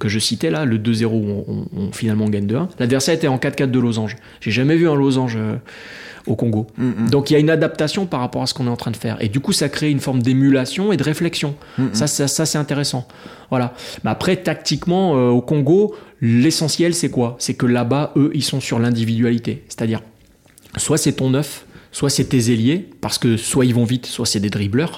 que 0.00 0.08
je 0.08 0.18
citais 0.18 0.50
là, 0.50 0.64
le 0.64 0.78
2-0 0.78 1.06
où 1.06 1.44
on, 1.48 1.66
on, 1.76 1.92
finalement 1.92 2.28
gagne 2.28 2.46
2-1. 2.46 2.68
L'adversaire 2.78 3.14
était 3.14 3.28
en 3.28 3.38
4-4 3.38 3.70
de 3.70 3.78
losange. 3.78 4.16
J'ai 4.40 4.50
jamais 4.50 4.76
vu 4.76 4.88
un 4.88 4.94
losange 4.94 5.36
au 6.28 6.36
Congo. 6.36 6.66
Mm 6.76 6.90
-hmm. 6.90 7.10
Donc 7.10 7.30
il 7.30 7.32
y 7.34 7.36
a 7.36 7.40
une 7.40 7.50
adaptation 7.50 8.06
par 8.06 8.20
rapport 8.20 8.42
à 8.42 8.46
ce 8.46 8.54
qu'on 8.54 8.66
est 8.66 8.70
en 8.70 8.76
train 8.76 8.90
de 8.90 8.96
faire. 8.96 9.16
Et 9.24 9.28
du 9.28 9.40
coup, 9.40 9.52
ça 9.52 9.68
crée 9.68 9.90
une 9.90 10.00
forme 10.00 10.22
d'émulation 10.22 10.92
et 10.92 10.96
de 10.96 11.04
réflexion. 11.12 11.50
Mm 11.78 11.84
-hmm. 11.84 11.94
Ça, 11.94 12.06
ça, 12.06 12.28
ça 12.28 12.44
c'est 12.46 12.58
intéressant. 12.58 13.02
Voilà. 13.50 13.68
Mais 14.02 14.10
après, 14.16 14.34
tactiquement, 14.50 15.04
euh, 15.16 15.38
au 15.38 15.42
Congo, 15.50 15.94
l'essentiel, 16.20 16.92
c'est 17.00 17.10
quoi? 17.10 17.28
C'est 17.38 17.56
que 17.60 17.66
là-bas, 17.66 18.04
eux, 18.20 18.30
ils 18.40 18.46
sont 18.52 18.60
sur 18.68 18.78
l'individualité. 18.78 19.52
C'est-à-dire, 19.70 20.00
soit 20.76 20.98
c'est 21.04 21.16
ton 21.20 21.30
neuf, 21.30 21.50
soit 21.92 22.10
c'est 22.16 22.28
tes 22.34 22.42
ailiers, 22.52 22.80
parce 23.00 23.18
que 23.22 23.36
soit 23.36 23.64
ils 23.70 23.74
vont 23.74 23.86
vite, 23.94 24.06
soit 24.06 24.26
c'est 24.32 24.42
des 24.46 24.50
dribbleurs 24.58 24.96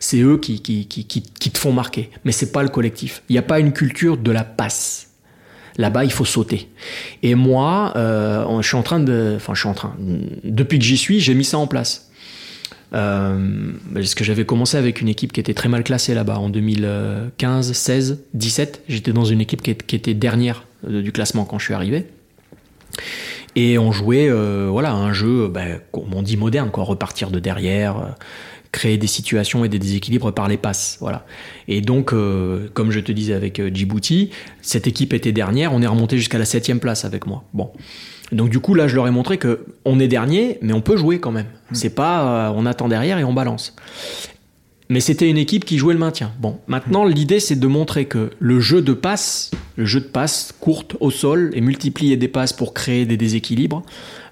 c'est 0.00 0.20
eux 0.20 0.38
qui, 0.38 0.60
qui, 0.60 0.86
qui, 0.86 1.04
qui, 1.04 1.50
te 1.50 1.58
font 1.58 1.72
marquer. 1.72 2.10
Mais 2.24 2.32
c'est 2.32 2.52
pas 2.52 2.62
le 2.62 2.68
collectif. 2.68 3.22
Il 3.28 3.32
n'y 3.32 3.38
a 3.38 3.42
pas 3.42 3.58
une 3.58 3.72
culture 3.72 4.16
de 4.16 4.30
la 4.30 4.44
passe. 4.44 5.07
Là-bas, 5.78 6.04
il 6.04 6.10
faut 6.10 6.24
sauter. 6.24 6.68
Et 7.22 7.36
moi, 7.36 7.92
euh, 7.94 8.60
je 8.60 8.66
suis 8.66 8.76
en 8.76 8.82
train 8.82 8.98
de. 8.98 9.38
Depuis 10.44 10.78
que 10.78 10.84
j'y 10.84 10.96
suis, 10.96 11.20
j'ai 11.20 11.34
mis 11.34 11.44
ça 11.44 11.56
en 11.58 11.68
place. 11.68 12.10
Euh, 12.94 13.70
parce 13.94 14.14
que 14.14 14.24
j'avais 14.24 14.44
commencé 14.44 14.76
avec 14.76 15.00
une 15.00 15.08
équipe 15.08 15.32
qui 15.32 15.40
était 15.40 15.54
très 15.54 15.68
mal 15.68 15.84
classée 15.84 16.14
là-bas 16.14 16.38
en 16.38 16.48
2015, 16.48 17.72
16, 17.72 18.24
17. 18.34 18.82
J'étais 18.88 19.12
dans 19.12 19.24
une 19.24 19.40
équipe 19.40 19.62
qui, 19.62 19.70
était 19.70 20.14
dernière 20.14 20.64
du 20.86 21.12
classement 21.12 21.44
quand 21.44 21.58
je 21.58 21.66
suis 21.66 21.74
arrivé. 21.74 22.06
Et 23.54 23.78
on 23.78 23.92
jouait, 23.92 24.28
euh, 24.28 24.68
voilà, 24.70 24.92
un 24.92 25.12
jeu, 25.12 25.48
ben, 25.48 25.80
comme 25.92 26.12
on 26.12 26.22
dit 26.22 26.36
moderne, 26.36 26.70
quoi, 26.70 26.84
repartir 26.84 27.30
de 27.30 27.38
derrière, 27.38 28.16
créer 28.72 28.98
des 28.98 29.06
situations 29.06 29.64
et 29.64 29.68
des 29.68 29.78
déséquilibres 29.78 30.32
par 30.32 30.48
les 30.48 30.56
passes. 30.56 30.98
Voilà. 31.00 31.24
Et 31.68 31.80
donc, 31.80 32.12
euh, 32.12 32.68
comme 32.74 32.90
je 32.90 33.00
te 33.00 33.12
disais 33.12 33.34
avec 33.34 33.60
euh, 33.60 33.70
Djibouti, 33.72 34.30
cette 34.62 34.86
équipe 34.86 35.12
était 35.12 35.32
dernière, 35.32 35.72
on 35.72 35.82
est 35.82 35.86
remonté 35.86 36.16
jusqu'à 36.18 36.38
la 36.38 36.44
septième 36.44 36.80
place 36.80 37.04
avec 37.04 37.26
moi. 37.26 37.44
Bon. 37.54 37.70
Donc 38.32 38.50
du 38.50 38.60
coup, 38.60 38.74
là, 38.74 38.88
je 38.88 38.94
leur 38.94 39.06
ai 39.06 39.10
montré 39.10 39.38
que 39.38 39.64
on 39.84 39.98
est 40.00 40.08
dernier, 40.08 40.58
mais 40.60 40.72
on 40.72 40.80
peut 40.80 40.96
jouer 40.96 41.18
quand 41.18 41.32
même. 41.32 41.46
Mmh. 41.46 41.74
C'est 41.74 41.94
pas, 41.94 42.48
euh, 42.48 42.52
on 42.54 42.66
attend 42.66 42.88
derrière 42.88 43.18
et 43.18 43.24
on 43.24 43.32
balance. 43.32 43.74
Mais 44.90 45.00
c'était 45.00 45.28
une 45.28 45.36
équipe 45.36 45.66
qui 45.66 45.76
jouait 45.76 45.92
le 45.92 46.00
maintien. 46.00 46.32
Bon, 46.40 46.58
maintenant, 46.66 47.06
mmh. 47.06 47.10
l'idée, 47.10 47.40
c'est 47.40 47.56
de 47.56 47.66
montrer 47.66 48.06
que 48.06 48.30
le 48.38 48.60
jeu 48.60 48.82
de 48.82 48.92
passe, 48.92 49.50
le 49.76 49.84
jeu 49.84 50.00
de 50.00 50.06
passe 50.06 50.54
courte 50.60 50.96
au 51.00 51.10
sol 51.10 51.50
et 51.54 51.60
multiplier 51.60 52.16
des 52.16 52.28
passes 52.28 52.52
pour 52.52 52.74
créer 52.74 53.06
des 53.06 53.16
déséquilibres, 53.16 53.82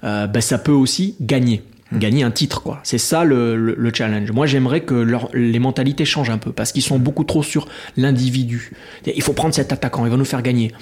euh, 0.05 0.26
ben, 0.26 0.41
ça 0.41 0.59
peut 0.59 0.72
aussi 0.72 1.16
gagner 1.20 1.62
gagner 1.93 2.22
un 2.22 2.30
titre 2.30 2.62
quoi. 2.62 2.80
C'est 2.82 2.99
ça 2.99 3.24
le, 3.24 3.57
le, 3.57 3.74
le, 3.76 3.93
challenge. 3.95 4.32
Moi 4.32 4.47
j'aimerais 4.47 4.80
que 4.80 5.07
les 5.34 5.59
mentalités 5.59 6.05
changent 6.05 6.30
un 6.30 6.39
peu 6.39 6.53
parce 6.53 6.72
qu'ils 6.72 6.82
sont 6.82 6.99
beaucoup 6.99 7.24
trop 7.24 7.43
sur 7.43 7.68
l'individu. 7.97 8.72
Il 9.07 9.22
faut 9.22 9.32
prendre 9.32 9.55
cet 9.55 9.72
attaquant 9.72 10.05
il 10.05 10.11
va 10.11 10.16
nous 10.16 10.24
faire 10.24 10.43
gagner 10.43 10.72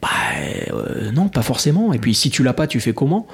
bah 0.00 0.08
euh, 0.72 1.10
non 1.12 1.28
pas 1.28 1.42
forcément 1.42 1.92
et 1.92 1.98
puis 1.98 2.14
si 2.14 2.30
tu 2.30 2.42
l'as 2.42 2.52
pas 2.52 2.66
tu 2.66 2.80
fais 2.80 2.92
comment? 2.92 3.26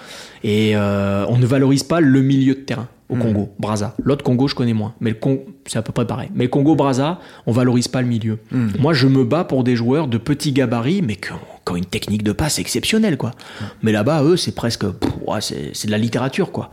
Et 0.42 0.76
euh, 0.76 1.26
on 1.28 1.38
ne 1.38 1.46
valorise 1.46 1.82
pas 1.82 2.00
le 2.00 2.22
milieu 2.22 2.54
de 2.54 2.60
terrain 2.60 2.88
au 3.08 3.16
Congo, 3.16 3.40
mmh. 3.40 3.48
Braza. 3.60 3.94
L'autre 4.02 4.24
Congo, 4.24 4.48
je 4.48 4.54
connais 4.54 4.72
moins, 4.72 4.94
mais 5.00 5.10
le 5.10 5.16
Congo, 5.16 5.44
c'est 5.66 5.78
à 5.78 5.82
peu 5.82 5.92
près 5.92 6.06
pareil. 6.06 6.30
Mais 6.34 6.48
Congo, 6.48 6.74
Braza, 6.74 7.20
on 7.46 7.52
valorise 7.52 7.88
pas 7.88 8.00
le 8.00 8.08
milieu. 8.08 8.38
Mmh. 8.50 8.68
Moi, 8.78 8.94
je 8.94 9.06
me 9.06 9.24
bats 9.24 9.44
pour 9.44 9.62
des 9.62 9.76
joueurs 9.76 10.08
de 10.08 10.16
petits 10.16 10.52
gabarits, 10.52 11.02
mais 11.02 11.16
qui 11.16 11.32
ont, 11.32 11.38
qui 11.66 11.72
ont 11.72 11.76
une 11.76 11.84
technique 11.84 12.22
de 12.22 12.32
passe 12.32 12.58
exceptionnelle, 12.58 13.18
quoi. 13.18 13.30
Mmh. 13.30 13.64
Mais 13.82 13.92
là-bas, 13.92 14.22
eux, 14.22 14.36
c'est 14.36 14.54
presque, 14.54 14.84
ouais, 15.26 15.40
c'est 15.40 15.86
de 15.86 15.90
la 15.90 15.98
littérature, 15.98 16.50
quoi. 16.50 16.70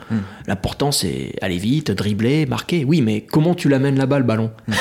L'important, 0.47 0.91
c'est 0.91 1.33
aller 1.41 1.57
vite, 1.57 1.91
dribbler, 1.91 2.45
marquer. 2.45 2.85
Oui, 2.85 3.01
mais 3.01 3.21
comment 3.21 3.53
tu 3.53 3.67
l'amènes 3.67 3.97
là-bas, 3.97 4.19
le 4.19 4.25
ballon? 4.25 4.51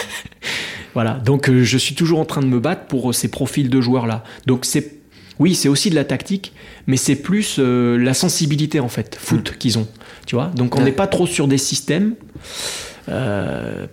Voilà. 0.95 1.15
Donc, 1.15 1.49
euh, 1.49 1.63
je 1.63 1.79
suis 1.79 1.95
toujours 1.95 2.19
en 2.19 2.25
train 2.25 2.41
de 2.41 2.49
me 2.49 2.59
battre 2.59 2.87
pour 2.87 3.15
ces 3.15 3.31
profils 3.31 3.71
de 3.71 3.81
joueurs-là. 3.81 4.25
Donc, 4.47 4.65
c'est 4.65 5.00
oui, 5.41 5.55
c'est 5.55 5.71
aussi 5.71 5.89
de 5.89 5.95
la 5.95 6.05
tactique, 6.05 6.53
mais 6.87 6.99
c'est 6.99 7.17
plus 7.17 7.57
euh, 7.59 7.97
la 7.97 8.13
sensibilité 8.13 8.79
en 8.79 8.89
fait, 8.89 9.17
foot 9.19 9.53
mmh. 9.53 9.57
qu'ils 9.57 9.79
ont. 9.79 9.89
Tu 10.27 10.37
vois 10.37 10.51
Donc 10.55 10.77
on 10.77 10.81
n'est 10.81 10.87
ouais. 10.87 10.93
pas 10.93 11.07
trop 11.07 11.27
sur 11.27 11.49
des 11.49 11.57
systèmes. 11.57 12.15
Euh, 13.09 13.87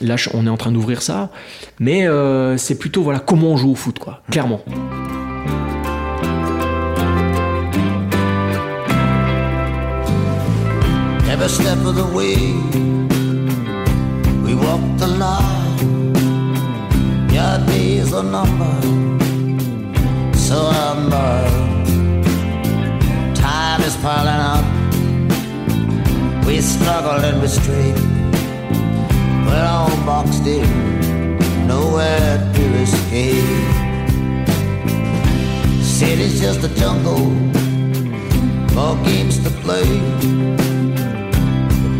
là, 0.00 0.16
on 0.32 0.46
est 0.46 0.50
en 0.50 0.56
train 0.56 0.72
d'ouvrir 0.72 1.02
ça, 1.02 1.30
mais 1.78 2.08
euh, 2.08 2.56
c'est 2.56 2.78
plutôt 2.78 3.02
voilà 3.02 3.18
comment 3.18 3.52
on 3.52 3.56
joue 3.58 3.72
au 3.72 3.74
foot, 3.74 3.98
quoi. 3.98 4.22
Clairement. 4.30 4.64
Every 11.30 11.50
step 11.50 11.76
of 11.84 11.94
the 11.94 12.14
way, 12.14 12.36
we 14.42 14.54
walk 14.54 14.80
the 14.96 15.06
line. 15.18 16.14
Your 17.30 17.58
days 17.66 18.14
are 18.14 18.22
numbered. 18.22 19.05
So 20.46 20.68
I'm 20.68 21.10
Time 23.34 23.80
is 23.82 23.96
piling 23.96 24.42
up. 24.54 24.64
We 26.46 26.60
struggled 26.60 27.24
and 27.24 27.42
we 27.42 27.48
strayed. 27.48 27.98
We're 29.46 29.66
all 29.68 29.90
boxed 30.06 30.46
in, 30.46 30.68
nowhere 31.66 32.38
to 32.54 32.64
escape. 32.84 33.72
City's 35.82 36.40
just 36.40 36.62
a 36.62 36.72
jungle, 36.76 37.26
more 38.76 38.96
games 39.04 39.42
to 39.42 39.50
play. 39.64 39.88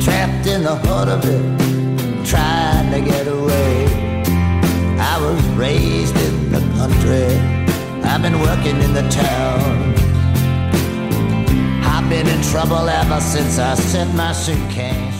Trapped 0.05 0.47
in 0.47 0.63
the 0.63 0.77
heart 0.85 1.09
of 1.09 1.25
it, 1.25 1.45
trying 2.25 2.93
to 2.93 3.01
get 3.01 3.27
away. 3.27 3.87
I 5.01 5.19
was 5.21 5.43
raised 5.59 6.17
in 6.17 6.53
the 6.53 6.61
country. 6.79 7.66
I've 8.09 8.23
been 8.23 8.41
working 8.41 8.81
in 8.81 8.95
the 8.95 9.03
town. 9.11 9.95
I've 11.83 12.09
been 12.09 12.27
in 12.27 12.41
trouble 12.43 12.89
ever 12.89 13.21
since 13.21 13.59
I 13.59 13.75
set 13.75 14.09
my 14.15 14.33
suitcase. 14.33 15.17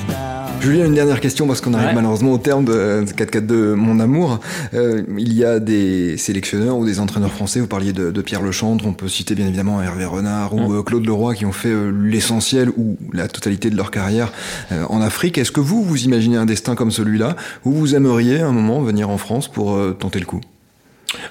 Julien, 0.61 0.87
une 0.87 0.95
dernière 0.95 1.21
question 1.21 1.47
parce 1.47 1.61
qu'on 1.61 1.75
arrive 1.75 1.89
ouais. 1.89 1.95
malheureusement 1.95 2.33
au 2.33 2.39
terme 2.39 2.65
de 2.65 3.05
4-4-2 3.05 3.75
Mon 3.75 4.01
Amour. 4.01 4.41
Euh, 4.75 5.03
il 5.17 5.33
y 5.33 5.45
a 5.45 5.61
des 5.61 6.17
sélectionneurs 6.17 6.77
ou 6.77 6.85
des 6.85 6.99
entraîneurs 6.99 7.33
français, 7.33 7.61
vous 7.61 7.67
parliez 7.67 7.93
de, 7.93 8.11
de 8.11 8.23
Pierre 8.23 8.43
Lechantre, 8.43 8.85
on 8.87 8.93
peut 8.93 9.09
citer 9.09 9.35
bien 9.35 9.47
évidemment 9.47 9.81
Hervé 9.83 10.05
Renard 10.07 10.55
ou 10.55 10.73
euh, 10.73 10.83
Claude 10.83 11.07
Leroy 11.07 11.35
qui 11.35 11.45
ont 11.47 11.53
fait 11.53 11.69
euh, 11.69 11.91
l'essentiel 11.91 12.71
ou 12.71 12.97
la 13.13 13.29
totalité 13.29 13.71
de 13.71 13.77
leur 13.77 13.91
carrière 13.91 14.33
euh, 14.73 14.85
en 14.89 15.03
Afrique. 15.03 15.39
Est-ce 15.39 15.53
que 15.53 15.61
vous, 15.61 15.85
vous 15.85 16.05
imaginez 16.05 16.37
un 16.37 16.47
destin 16.47 16.75
comme 16.75 16.91
celui-là 16.91 17.37
ou 17.65 17.73
vous 17.73 17.95
aimeriez 17.95 18.41
un 18.41 18.53
moment 18.53 18.81
venir 18.81 19.11
en 19.11 19.19
France 19.19 19.49
pour 19.49 19.77
euh, 19.77 19.93
tenter 19.93 20.19
le 20.19 20.27
coup? 20.27 20.41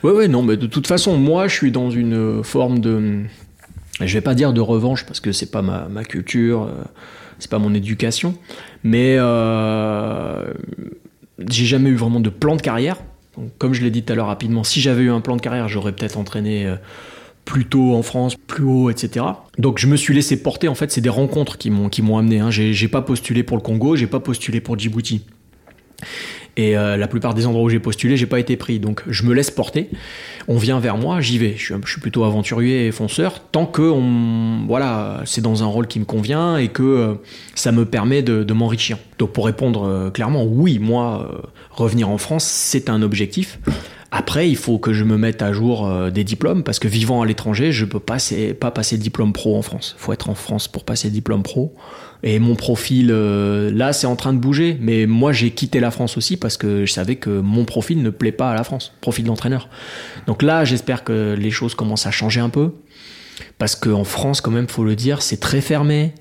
Ouais, 0.04 0.12
ouais, 0.12 0.28
non, 0.28 0.44
mais 0.44 0.58
de 0.58 0.68
toute 0.68 0.88
façon, 0.88 1.18
moi, 1.18 1.48
je 1.48 1.54
suis 1.54 1.72
dans 1.72 1.90
une 1.90 2.44
forme 2.44 2.80
de. 2.80 3.24
Je 4.02 4.14
vais 4.14 4.22
pas 4.22 4.36
dire 4.36 4.52
de 4.52 4.62
revanche 4.62 5.06
parce 5.06 5.20
que 5.20 5.32
c'est 5.32 5.52
pas 5.52 5.62
ma, 5.62 5.88
ma 5.88 6.04
culture, 6.04 6.64
euh, 6.64 6.84
c'est 7.40 7.50
pas 7.50 7.60
mon 7.60 7.74
éducation, 7.74 8.36
mais 8.84 9.16
euh, 9.18 10.54
j'ai 11.48 11.66
jamais 11.66 11.90
eu 11.90 11.96
vraiment 11.96 12.20
de 12.20 12.30
plan 12.30 12.56
de 12.56 12.62
carrière. 12.62 12.98
Donc, 13.38 13.52
comme 13.58 13.74
je 13.74 13.82
l'ai 13.84 13.92
dit 13.92 14.04
tout 14.04 14.12
à 14.12 14.16
l'heure 14.16 14.28
rapidement, 14.28 14.64
si 14.64 14.82
j'avais 14.82 15.04
eu 15.04 15.12
un 15.12 15.22
plan 15.22 15.38
de 15.38 15.42
carrière, 15.42 15.70
j'aurais 15.70 15.94
peut-être 15.94 16.18
entraîné 16.18 16.66
euh, 16.66 16.76
plus 17.46 17.66
tôt 17.66 17.96
en 17.96 18.02
France, 18.02 18.36
plus 18.36 18.64
haut, 18.64 18.90
etc. 18.90 19.26
Donc 19.58 19.80
je 19.80 19.88
me 19.88 19.96
suis 19.96 20.14
laissé 20.14 20.42
porter. 20.42 20.68
En 20.68 20.76
fait, 20.76 20.92
c'est 20.92 21.02
des 21.02 21.10
rencontres 21.10 21.58
qui 21.58 21.70
m'ont 21.70 21.90
qui 21.90 22.02
m'ont 22.02 22.18
amené. 22.18 22.40
Hein. 22.40 22.52
J'ai 22.52 22.88
pas 22.88 23.02
postulé 23.02 23.44
pour 23.44 23.56
le 23.56 23.62
Congo, 23.62 23.96
j'ai 23.96 24.08
pas 24.08 24.20
postulé 24.20 24.60
pour 24.60 24.78
Djibouti. 24.78 25.22
Et 26.58 26.78
euh, 26.78 26.96
la 26.96 27.08
plupart 27.08 27.34
des 27.34 27.46
endroits 27.46 27.64
où 27.64 27.70
j'ai 27.70 27.80
postulé, 27.80 28.16
j'ai 28.16 28.26
pas 28.26 28.40
été 28.40 28.56
pris. 28.56 28.80
Donc 28.80 29.04
je 29.08 29.24
me 29.24 29.34
laisse 29.34 29.52
porter. 29.52 29.90
On 30.48 30.58
vient 30.58 30.80
vers 30.80 30.98
moi, 30.98 31.20
j'y 31.20 31.38
vais. 31.38 31.56
Je 31.58 31.74
suis, 31.86 32.02
plutôt 32.02 32.24
aventurier 32.24 32.88
et 32.88 32.92
fonceur. 32.92 33.42
Tant 33.52 33.66
que 33.66 33.94
voilà, 34.68 35.22
c'est 35.26 35.42
dans 35.42 35.64
un 35.64 35.66
rôle 35.66 35.88
qui 35.88 36.00
me 36.00 36.06
convient 36.06 36.58
et 36.58 36.70
que 36.70 36.84
euh, 36.84 37.14
ça 37.56 37.72
me 37.72 37.86
permet 37.86 38.22
de, 38.22 38.54
m'enrichir. 38.54 38.98
Donc 39.20 39.34
pour 39.34 39.46
répondre 39.46 39.86
euh, 39.86 40.10
clairement, 40.12 40.46
oui, 40.46 40.80
moi, 40.80 41.44
revenir 41.72 42.10
en 42.10 42.18
France, 42.18 42.46
c'est 42.46 42.90
un 42.90 43.02
objectif. 43.02 43.60
Après, 44.12 44.48
il 44.50 44.56
faut 44.56 44.78
que 44.78 44.94
je 44.94 45.04
me 45.04 45.18
mette 45.18 45.42
à 45.42 45.52
jour 45.52 45.92
des 46.10 46.24
diplômes 46.24 46.64
parce 46.64 46.80
que 46.80 46.88
vivant 46.88 47.22
à 47.22 47.26
l'étranger, 47.26 47.74
je 47.74 47.84
peux 47.84 48.00
pas, 48.00 48.18
pas 48.58 48.72
passer 48.72 48.98
diplôme 48.98 49.34
pro 49.34 49.58
en 49.58 49.62
France. 49.62 49.96
Il 49.98 50.02
faut 50.02 50.14
être 50.14 50.30
en 50.30 50.36
France 50.36 50.70
pour 50.70 50.86
passer 50.86 51.10
diplôme 51.10 51.44
pro. 51.44 51.76
Et 52.24 52.40
mon 52.40 52.56
profil, 52.56 53.10
euh, 53.12 53.72
là, 53.72 53.94
c'est 53.94 54.08
en 54.08 54.16
train 54.16 54.34
de 54.34 54.40
bouger. 54.40 54.78
Mais 54.82 55.06
moi, 55.06 55.32
j'ai 55.32 55.52
quitté 55.52 55.80
la 55.80 55.92
France 55.92 56.18
aussi 56.18 56.38
parce 56.38 56.58
que 56.58 56.86
je 56.86 56.92
savais 56.92 57.16
que 57.16 57.30
mon 57.30 57.66
profil 57.66 58.02
ne 58.02 58.10
plaît 58.10 58.32
pas 58.32 58.52
à 58.52 58.56
la 58.56 58.64
France, 58.64 58.94
profil 59.02 59.26
d'entraîneur. 59.26 59.70
Donc 60.28 60.42
là, 60.42 60.66
j'espère 60.66 61.04
que 61.04 61.36
les 61.38 61.52
choses 61.52 61.76
commencent 61.76 62.08
à 62.08 62.12
changer 62.12 62.40
un 62.40 62.50
peu. 62.50 62.72
Parce 63.58 63.76
qu'en 63.76 64.04
France, 64.04 64.42
quand 64.42 64.52
même, 64.52 64.68
faut 64.68 64.84
le 64.84 64.96
dire, 64.96 65.22
c'est 65.22 65.40
très 65.40 65.62
fermé. 65.62 66.14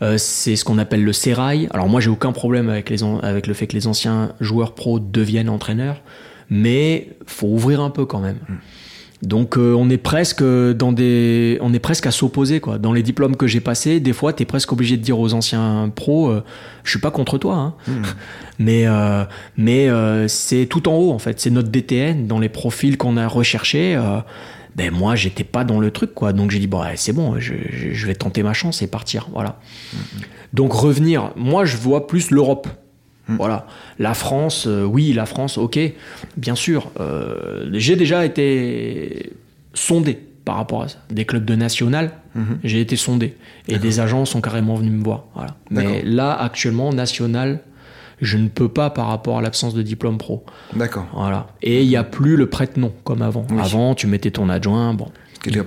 Euh, 0.00 0.18
c'est 0.18 0.56
ce 0.56 0.64
qu'on 0.64 0.78
appelle 0.78 1.04
le 1.04 1.12
sérail. 1.12 1.68
Alors 1.72 1.88
moi, 1.88 2.00
j'ai 2.00 2.10
aucun 2.10 2.32
problème 2.32 2.68
avec, 2.68 2.90
les 2.90 3.04
avec 3.22 3.46
le 3.46 3.54
fait 3.54 3.66
que 3.66 3.74
les 3.74 3.86
anciens 3.86 4.34
joueurs 4.40 4.74
pros 4.74 4.98
deviennent 4.98 5.48
entraîneurs. 5.48 6.02
Mais 6.50 7.08
faut 7.26 7.46
ouvrir 7.46 7.80
un 7.80 7.90
peu 7.90 8.04
quand 8.04 8.20
même. 8.20 8.38
Mmh. 8.48 8.54
Donc 9.22 9.56
euh, 9.56 9.72
on 9.74 9.88
est 9.88 9.98
presque 9.98 10.42
dans 10.42 10.90
des, 10.90 11.56
on 11.60 11.72
est 11.72 11.78
presque 11.78 12.06
à 12.06 12.10
s'opposer 12.10 12.58
quoi. 12.58 12.78
Dans 12.78 12.92
les 12.92 13.04
diplômes 13.04 13.36
que 13.36 13.46
j'ai 13.46 13.60
passés, 13.60 14.00
des 14.00 14.12
fois 14.12 14.32
tu 14.32 14.42
es 14.42 14.46
presque 14.46 14.72
obligé 14.72 14.96
de 14.96 15.02
dire 15.02 15.18
aux 15.20 15.32
anciens 15.32 15.92
pros, 15.94 16.28
euh, 16.28 16.42
je 16.82 16.90
suis 16.90 16.98
pas 16.98 17.12
contre 17.12 17.38
toi, 17.38 17.54
hein. 17.54 17.74
hmm. 17.86 18.02
mais 18.58 18.86
euh, 18.86 19.24
mais 19.56 19.88
c'est 20.26 20.66
tout 20.66 20.88
en 20.88 20.96
haut 20.96 21.12
en 21.12 21.20
fait. 21.20 21.38
C'est 21.38 21.50
notre 21.50 21.68
DTN 21.68 22.26
dans 22.26 22.40
les 22.40 22.48
profils 22.48 22.98
qu'on 22.98 23.16
a 23.16 23.28
recherchés. 23.28 23.96
ben 24.74 24.90
moi 24.90 25.14
j'étais 25.14 25.44
pas 25.44 25.62
dans 25.62 25.78
le 25.78 25.92
truc 25.92 26.14
quoi. 26.14 26.32
Donc 26.32 26.50
j'ai 26.50 26.58
dit 26.58 26.66
bon 26.66 26.82
c'est 26.96 27.12
bon, 27.12 27.38
je, 27.38 27.54
je, 27.70 28.06
vais 28.08 28.16
tenter 28.16 28.42
ma 28.42 28.54
chance 28.54 28.82
et 28.82 28.88
partir. 28.88 29.28
Voilà. 29.32 29.60
Hmm. 29.92 29.98
Donc 30.52 30.72
revenir, 30.72 31.30
moi 31.36 31.64
je 31.64 31.76
vois 31.76 32.08
plus 32.08 32.32
l'Europe. 32.32 32.66
Hmm. 33.32 33.36
Voilà. 33.36 33.66
La 33.98 34.14
France, 34.14 34.66
euh, 34.66 34.84
oui, 34.84 35.12
la 35.12 35.26
France, 35.26 35.58
ok, 35.58 35.78
bien 36.36 36.54
sûr. 36.54 36.90
Euh, 37.00 37.68
j'ai 37.72 37.96
déjà 37.96 38.24
été 38.24 39.32
sondé 39.74 40.18
par 40.44 40.56
rapport 40.56 40.82
à 40.82 40.88
ça. 40.88 40.98
Des 41.10 41.24
clubs 41.24 41.44
de 41.44 41.54
national, 41.54 42.12
mhm. 42.34 42.58
j'ai 42.64 42.80
été 42.80 42.96
sondé. 42.96 43.36
Et 43.68 43.78
des 43.78 44.00
agents 44.00 44.24
sont 44.24 44.40
carrément 44.40 44.74
venus 44.74 44.92
me 44.92 45.04
voir. 45.04 45.24
Voilà. 45.34 45.56
Mais 45.70 46.02
là, 46.02 46.32
actuellement, 46.32 46.92
national, 46.92 47.60
je 48.20 48.38
ne 48.38 48.48
peux 48.48 48.68
pas 48.68 48.90
par 48.90 49.08
rapport 49.08 49.38
à 49.38 49.42
l'absence 49.42 49.74
de 49.74 49.82
diplôme 49.82 50.18
pro. 50.18 50.44
D'accord. 50.74 51.06
Voilà. 51.12 51.48
Et 51.62 51.82
il 51.82 51.88
n'y 51.88 51.96
a 51.96 52.04
plus 52.04 52.36
le 52.36 52.46
prête-nom 52.46 52.92
comme 53.04 53.22
avant. 53.22 53.46
Avant, 53.58 53.94
tu 53.94 54.06
mettais 54.06 54.30
ton 54.30 54.48
adjoint. 54.48 54.94
Bon, 54.94 55.08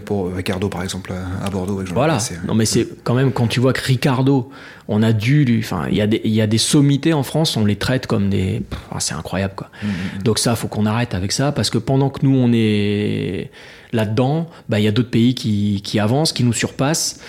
pour 0.05 0.33
Ricardo, 0.33 0.69
par 0.69 0.83
exemple, 0.83 1.13
à 1.43 1.49
Bordeaux. 1.49 1.83
Voilà. 1.93 2.17
Non, 2.47 2.55
mais 2.55 2.65
c'est 2.65 2.87
quand 3.03 3.13
même 3.13 3.31
quand 3.31 3.47
tu 3.47 3.59
vois 3.59 3.73
que 3.73 3.81
Ricardo, 3.81 4.49
on 4.87 5.01
a 5.01 5.13
dû, 5.13 5.59
enfin, 5.63 5.87
il 5.89 5.97
y 5.97 6.01
a 6.01 6.07
des, 6.07 6.21
il 6.23 6.31
y 6.31 6.41
a 6.41 6.47
des 6.47 6.57
sommités 6.57 7.13
en 7.13 7.23
France, 7.23 7.57
on 7.57 7.65
les 7.65 7.75
traite 7.75 8.07
comme 8.07 8.29
des, 8.29 8.61
ah, 8.91 8.99
c'est 8.99 9.15
incroyable 9.15 9.53
quoi. 9.55 9.69
Mm, 9.81 9.87
mm, 9.87 9.89
mm. 9.89 10.23
Donc 10.23 10.39
ça, 10.39 10.55
faut 10.55 10.67
qu'on 10.67 10.85
arrête 10.85 11.13
avec 11.13 11.31
ça 11.31 11.51
parce 11.51 11.69
que 11.69 11.77
pendant 11.77 12.09
que 12.09 12.25
nous 12.25 12.35
on 12.35 12.51
est 12.53 13.49
là-dedans, 13.91 14.47
bah, 14.69 14.79
il 14.79 14.83
y 14.83 14.87
a 14.87 14.91
d'autres 14.91 15.09
pays 15.09 15.33
qui, 15.33 15.81
qui, 15.83 15.99
avancent, 15.99 16.33
qui 16.33 16.43
nous 16.43 16.53
surpassent. 16.53 17.19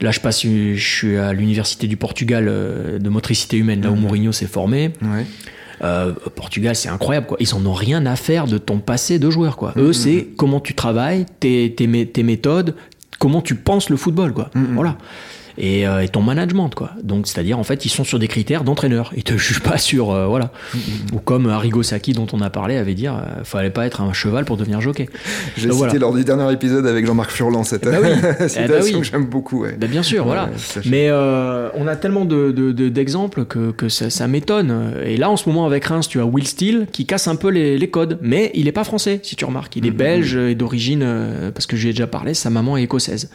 Là, 0.00 0.10
je 0.10 0.20
passe, 0.20 0.42
je 0.42 0.74
suis 0.76 1.16
à 1.16 1.32
l'université 1.32 1.86
du 1.86 1.96
Portugal 1.96 2.46
euh, 2.48 2.98
de 2.98 3.08
motricité 3.08 3.56
humaine, 3.56 3.82
là 3.82 3.90
où 3.90 3.96
Mourinho 3.96 4.32
s'est 4.32 4.46
formé. 4.46 4.92
Ouais. 5.02 5.26
Euh, 5.82 6.12
Portugal, 6.34 6.74
c'est 6.74 6.88
incroyable, 6.88 7.26
quoi. 7.26 7.36
Ils 7.40 7.54
en 7.54 7.64
ont 7.66 7.72
rien 7.72 8.06
à 8.06 8.16
faire 8.16 8.46
de 8.46 8.58
ton 8.58 8.78
passé 8.78 9.18
de 9.18 9.30
joueur, 9.30 9.56
quoi. 9.56 9.72
Eux, 9.76 9.90
mm-hmm. 9.90 9.92
c'est 9.92 10.28
comment 10.36 10.60
tu 10.60 10.74
travailles, 10.74 11.26
tes, 11.40 11.74
tes, 11.74 12.06
tes, 12.06 12.22
méthodes, 12.22 12.74
comment 13.18 13.42
tu 13.42 13.54
penses 13.54 13.90
le 13.90 13.96
football, 13.96 14.32
quoi. 14.32 14.50
Mm-hmm. 14.54 14.94
Voilà. 15.56 15.96
Euh, 15.96 16.00
et, 16.00 16.08
ton 16.08 16.22
management 16.22 16.74
quoi. 16.74 16.90
Donc 17.02 17.26
c'est-à-dire 17.26 17.58
en 17.58 17.64
fait 17.64 17.84
ils 17.84 17.88
sont 17.88 18.04
sur 18.04 18.18
des 18.18 18.28
critères 18.28 18.64
d'entraîneur, 18.64 19.12
ils 19.16 19.24
te 19.24 19.36
jugent 19.36 19.62
pas 19.62 19.78
sur 19.78 20.10
euh, 20.10 20.26
voilà. 20.26 20.50
Ou 21.12 21.18
comme 21.18 21.46
Arrigo 21.48 21.82
Sacchi 21.82 22.12
dont 22.12 22.26
on 22.32 22.40
a 22.40 22.50
parlé 22.50 22.76
avait 22.76 22.94
dit 22.94 23.08
euh, 23.08 23.12
fallait 23.44 23.70
pas 23.70 23.86
être 23.86 24.00
un 24.00 24.12
cheval 24.12 24.44
pour 24.44 24.56
devenir 24.56 24.80
jockey. 24.80 25.08
J'ai 25.56 25.70
cité 25.70 25.98
lors 25.98 26.14
du 26.14 26.24
dernier 26.24 26.52
épisode 26.52 26.86
avec 26.86 27.06
Jean-Marc 27.06 27.30
Furlan 27.30 27.64
cette 27.64 27.86
eh 27.86 27.90
ben 27.90 28.18
eh 28.56 28.68
ben 28.68 28.82
que 28.82 29.02
j'aime 29.02 29.26
beaucoup. 29.26 29.62
Ouais. 29.62 29.76
Ben 29.78 29.88
bien 29.88 30.02
sûr 30.02 30.24
voilà. 30.24 30.50
Mais 30.84 31.10
on 31.10 31.86
a 31.86 31.96
tellement 31.96 32.24
d'exemples 32.24 33.40
de, 33.40 33.72
que, 33.72 33.88
ça, 33.88 34.26
m'étonne. 34.26 34.94
Et 35.04 35.16
là 35.16 35.30
en 35.30 35.36
ce 35.36 35.48
moment 35.48 35.66
avec 35.66 35.84
Reims 35.84 36.08
tu 36.08 36.20
as 36.20 36.24
Will 36.24 36.46
Steele 36.46 36.86
qui 36.92 37.06
casse 37.06 37.28
un 37.28 37.36
peu 37.36 37.48
les, 37.48 37.86
codes, 37.90 38.18
mais 38.20 38.50
il 38.54 38.66
est 38.68 38.72
pas 38.72 38.84
français 38.84 39.20
si 39.22 39.36
tu 39.36 39.44
remarques, 39.44 39.76
il 39.76 39.86
est 39.86 39.90
belge 39.90 40.36
et 40.36 40.54
d'origine 40.54 41.06
parce 41.54 41.66
que 41.66 41.76
j'ai 41.76 41.90
déjà 41.90 42.06
parlé, 42.06 42.34
sa 42.34 42.50
maman 42.50 42.76
est 42.76 42.82
écossaise. 42.82 43.30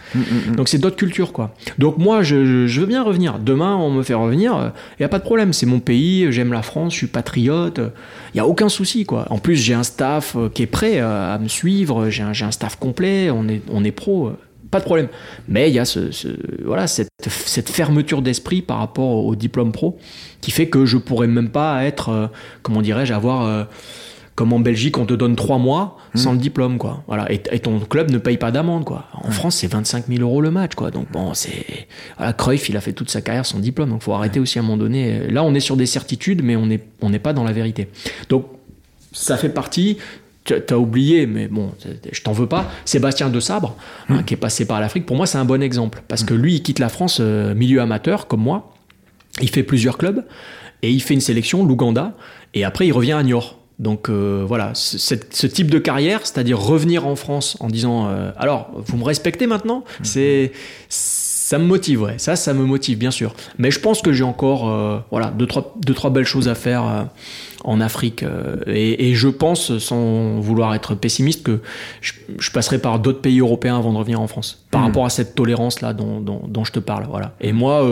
Donc 0.56 0.68
c'est 0.70 0.78
d'autres 0.78 0.96
cultures 0.98 1.34
quoi. 1.34 1.54
Donc 1.78 1.98
moi 1.98 2.11
moi, 2.12 2.24
je, 2.24 2.68
veux 2.68 2.86
bien 2.86 3.04
revenir. 3.04 3.40
Demain, 3.40 3.78
on 3.78 3.90
me 3.90 4.04
fait 4.04 4.14
revenir. 4.14 4.52
Il 4.58 4.66
euh, 4.66 4.70
n'y 5.00 5.06
a 5.06 5.08
pas 5.08 5.20
de 5.20 5.24
problème. 5.24 5.54
C'est 5.54 5.66
mon 5.66 5.80
pays. 5.80 6.30
J'aime 6.30 6.52
la 6.52 6.62
France. 6.62 6.92
Je 6.92 6.98
suis 6.98 7.08
patriote. 7.08 7.80
Il 7.80 8.38
n'y 8.38 8.42
a 8.42 8.46
aucun 8.46 8.68
souci, 8.68 9.06
quoi. 9.06 9.26
En 9.30 9.38
plus, 9.38 9.56
j'ai 9.56 9.74
un 9.74 9.84
staff 9.84 10.36
euh, 10.36 10.50
qui 10.50 10.64
est 10.64 10.68
prêt 10.68 11.00
euh, 11.00 11.34
à 11.34 11.38
me 11.38 11.48
suivre. 11.48 12.10
J'ai 12.10 12.24
un, 12.24 12.52
staff 12.52 12.76
complet. 12.76 13.30
On 13.32 13.48
est, 13.48 13.62
on 13.72 13.86
est 13.86 13.94
pro. 13.94 14.34
Pas 14.72 14.80
de 14.80 14.84
problème. 14.84 15.08
Mais 15.48 15.70
il 15.70 15.74
y 15.74 15.80
a 15.80 15.86
ce, 15.86 16.10
voilà, 16.66 16.88
cette, 16.88 17.08
cette 17.30 17.70
fermeture 17.70 18.22
d'esprit 18.22 18.62
par 18.62 18.80
rapport 18.80 19.24
au 19.26 19.34
diplôme 19.36 19.72
pro 19.72 19.98
qui 20.42 20.52
fait 20.52 20.68
que 20.68 20.86
je 20.86 20.98
pourrais 20.98 21.28
même 21.28 21.50
pas 21.50 21.86
être, 21.86 22.30
comment 22.62 22.82
dirais-je, 22.82 23.14
avoir 23.14 23.68
comme 24.42 24.54
en 24.54 24.60
Belgique, 24.60 24.98
on 24.98 25.06
te 25.06 25.14
donne 25.14 25.36
trois 25.36 25.60
mois 25.60 25.98
sans 26.16 26.32
hmm. 26.32 26.34
le 26.34 26.40
diplôme, 26.40 26.78
quoi. 26.80 27.04
Voilà. 27.06 27.32
Et, 27.32 27.60
ton 27.60 27.80
club 27.80 28.10
ne 28.10 28.18
paye 28.18 28.38
pas 28.38 28.50
d'amende, 28.50 28.86
quoi. 28.86 29.06
En 29.14 29.30
France, 29.30 29.58
c'est 29.58 29.68
25 29.68 30.06
000 30.08 30.22
euros 30.22 30.42
le 30.42 30.50
match, 30.50 30.74
quoi. 30.74 30.90
Donc 30.90 31.12
bon, 31.12 31.36
c'est 31.36 31.88
voilà, 32.18 32.34
Cruyff, 32.34 32.68
il 32.68 32.76
a 32.76 32.82
fait 32.82 32.94
toute 32.94 33.12
sa 33.12 33.22
carrière 33.22 33.46
sans 33.46 33.60
diplôme, 33.60 33.92
donc 33.92 34.02
faut 34.02 34.14
arrêter 34.14 34.40
aussi 34.40 34.58
à 34.58 34.64
un 34.64 34.66
moment 34.66 34.78
donné. 34.78 35.28
Là, 35.28 35.44
on 35.44 35.54
est 35.54 35.60
sur 35.60 35.78
des 35.78 35.86
certitudes, 35.86 36.42
mais 36.44 36.56
on 36.56 36.66
n'est 36.66 36.84
on 37.02 37.12
n'est 37.12 37.20
pas 37.20 37.34
dans 37.34 37.44
la 37.44 37.52
vérité. 37.52 37.88
Donc 38.30 38.48
ça 39.12 39.38
fait 39.38 39.50
partie. 39.50 40.00
Tu 40.44 40.56
as 40.56 40.80
oublié, 40.80 41.28
mais 41.28 41.48
bon, 41.48 41.70
je 42.12 42.22
t'en 42.24 42.32
veux 42.32 42.48
pas. 42.48 42.68
Sébastien 42.84 43.30
De 43.30 43.40
Sabre, 43.40 43.76
hein, 44.10 44.22
hmm. 44.22 44.24
qui 44.24 44.34
est 44.34 44.38
passé 44.38 44.66
par 44.66 44.82
l'Afrique, 44.82 45.06
pour 45.06 45.18
moi, 45.18 45.28
c'est 45.28 45.38
un 45.38 45.46
bon 45.46 45.62
exemple. 45.62 46.02
Parce 46.08 46.24
que 46.24 46.34
lui, 46.34 46.56
il 46.56 46.64
quitte 46.64 46.80
la 46.80 46.90
France 46.90 47.20
euh, 47.22 47.54
milieu 47.54 47.80
amateur, 47.80 48.26
comme 48.26 48.42
moi. 48.42 48.74
Il 49.40 49.52
fait 49.52 49.62
plusieurs 49.62 50.00
clubs. 50.00 50.26
Et 50.82 50.90
il 50.90 51.04
fait 51.04 51.14
une 51.14 51.22
sélection, 51.22 51.64
l'Ouganda. 51.64 52.16
Et 52.56 52.64
après, 52.64 52.88
il 52.88 52.92
revient 52.92 53.12
à 53.12 53.22
Niort. 53.22 53.61
Donc 53.82 54.10
euh, 54.10 54.46
voilà, 54.48 54.74
ce, 54.76 55.48
type 55.48 55.72
de 55.72 55.80
carrière, 55.80 56.20
c'est-à-dire 56.24 56.60
revenir 56.60 57.08
en 57.08 57.16
France 57.16 57.58
en 57.60 57.68
disant 57.68 58.08
euh, 58.08 58.32
alors 58.38 58.70
vous 58.76 58.96
me 58.96 59.04
respectez 59.04 59.48
maintenant, 59.48 59.78
mhm. 59.78 60.06
c'est 60.06 60.52
ça 60.88 61.58
me 61.58 61.66
motive, 61.66 62.04
ouais. 62.04 62.14
Ça, 62.18 62.36
ça 62.36 62.54
me 62.54 62.64
motive 62.64 63.00
bien 63.00 63.10
sûr. 63.10 63.34
Mais 63.58 63.72
je 63.72 63.80
pense 63.80 64.04
que 64.04 64.14
j'ai 64.14 64.24
encore 64.24 64.70
euh, 64.70 65.00
voilà 65.10 65.32
deux 65.32 65.48
trois 65.48 65.74
deux 65.84 65.96
trois 65.96 66.12
belles 66.12 66.26
choses 66.26 66.48
à 66.48 66.54
faire 66.54 67.08
en 67.64 67.82
Afrique 67.82 68.24
et, 68.68 69.14
je 69.14 69.28
pense, 69.28 69.78
sans 69.78 70.40
vouloir 70.40 70.74
être 70.74 70.96
pessimiste, 70.96 71.44
que 71.44 71.60
je, 72.02 72.52
passerai 72.52 72.80
par 72.80 73.00
d'autres 73.00 73.22
pays 73.22 73.40
européens 73.40 73.78
avant 73.78 73.94
de 73.94 73.98
revenir 73.98 74.20
en 74.20 74.28
France. 74.28 74.64
Par 74.70 74.82
mhm. 74.82 74.88
rapport 74.88 75.06
à 75.06 75.10
cette 75.10 75.34
tolérance 75.34 75.82
là 75.82 75.94
dont, 75.94 76.20
dont, 76.22 76.64
je 76.64 76.72
te 76.72 76.80
parle, 76.80 77.08
voilà. 77.10 77.34
Et 77.42 77.52
moi. 77.52 77.84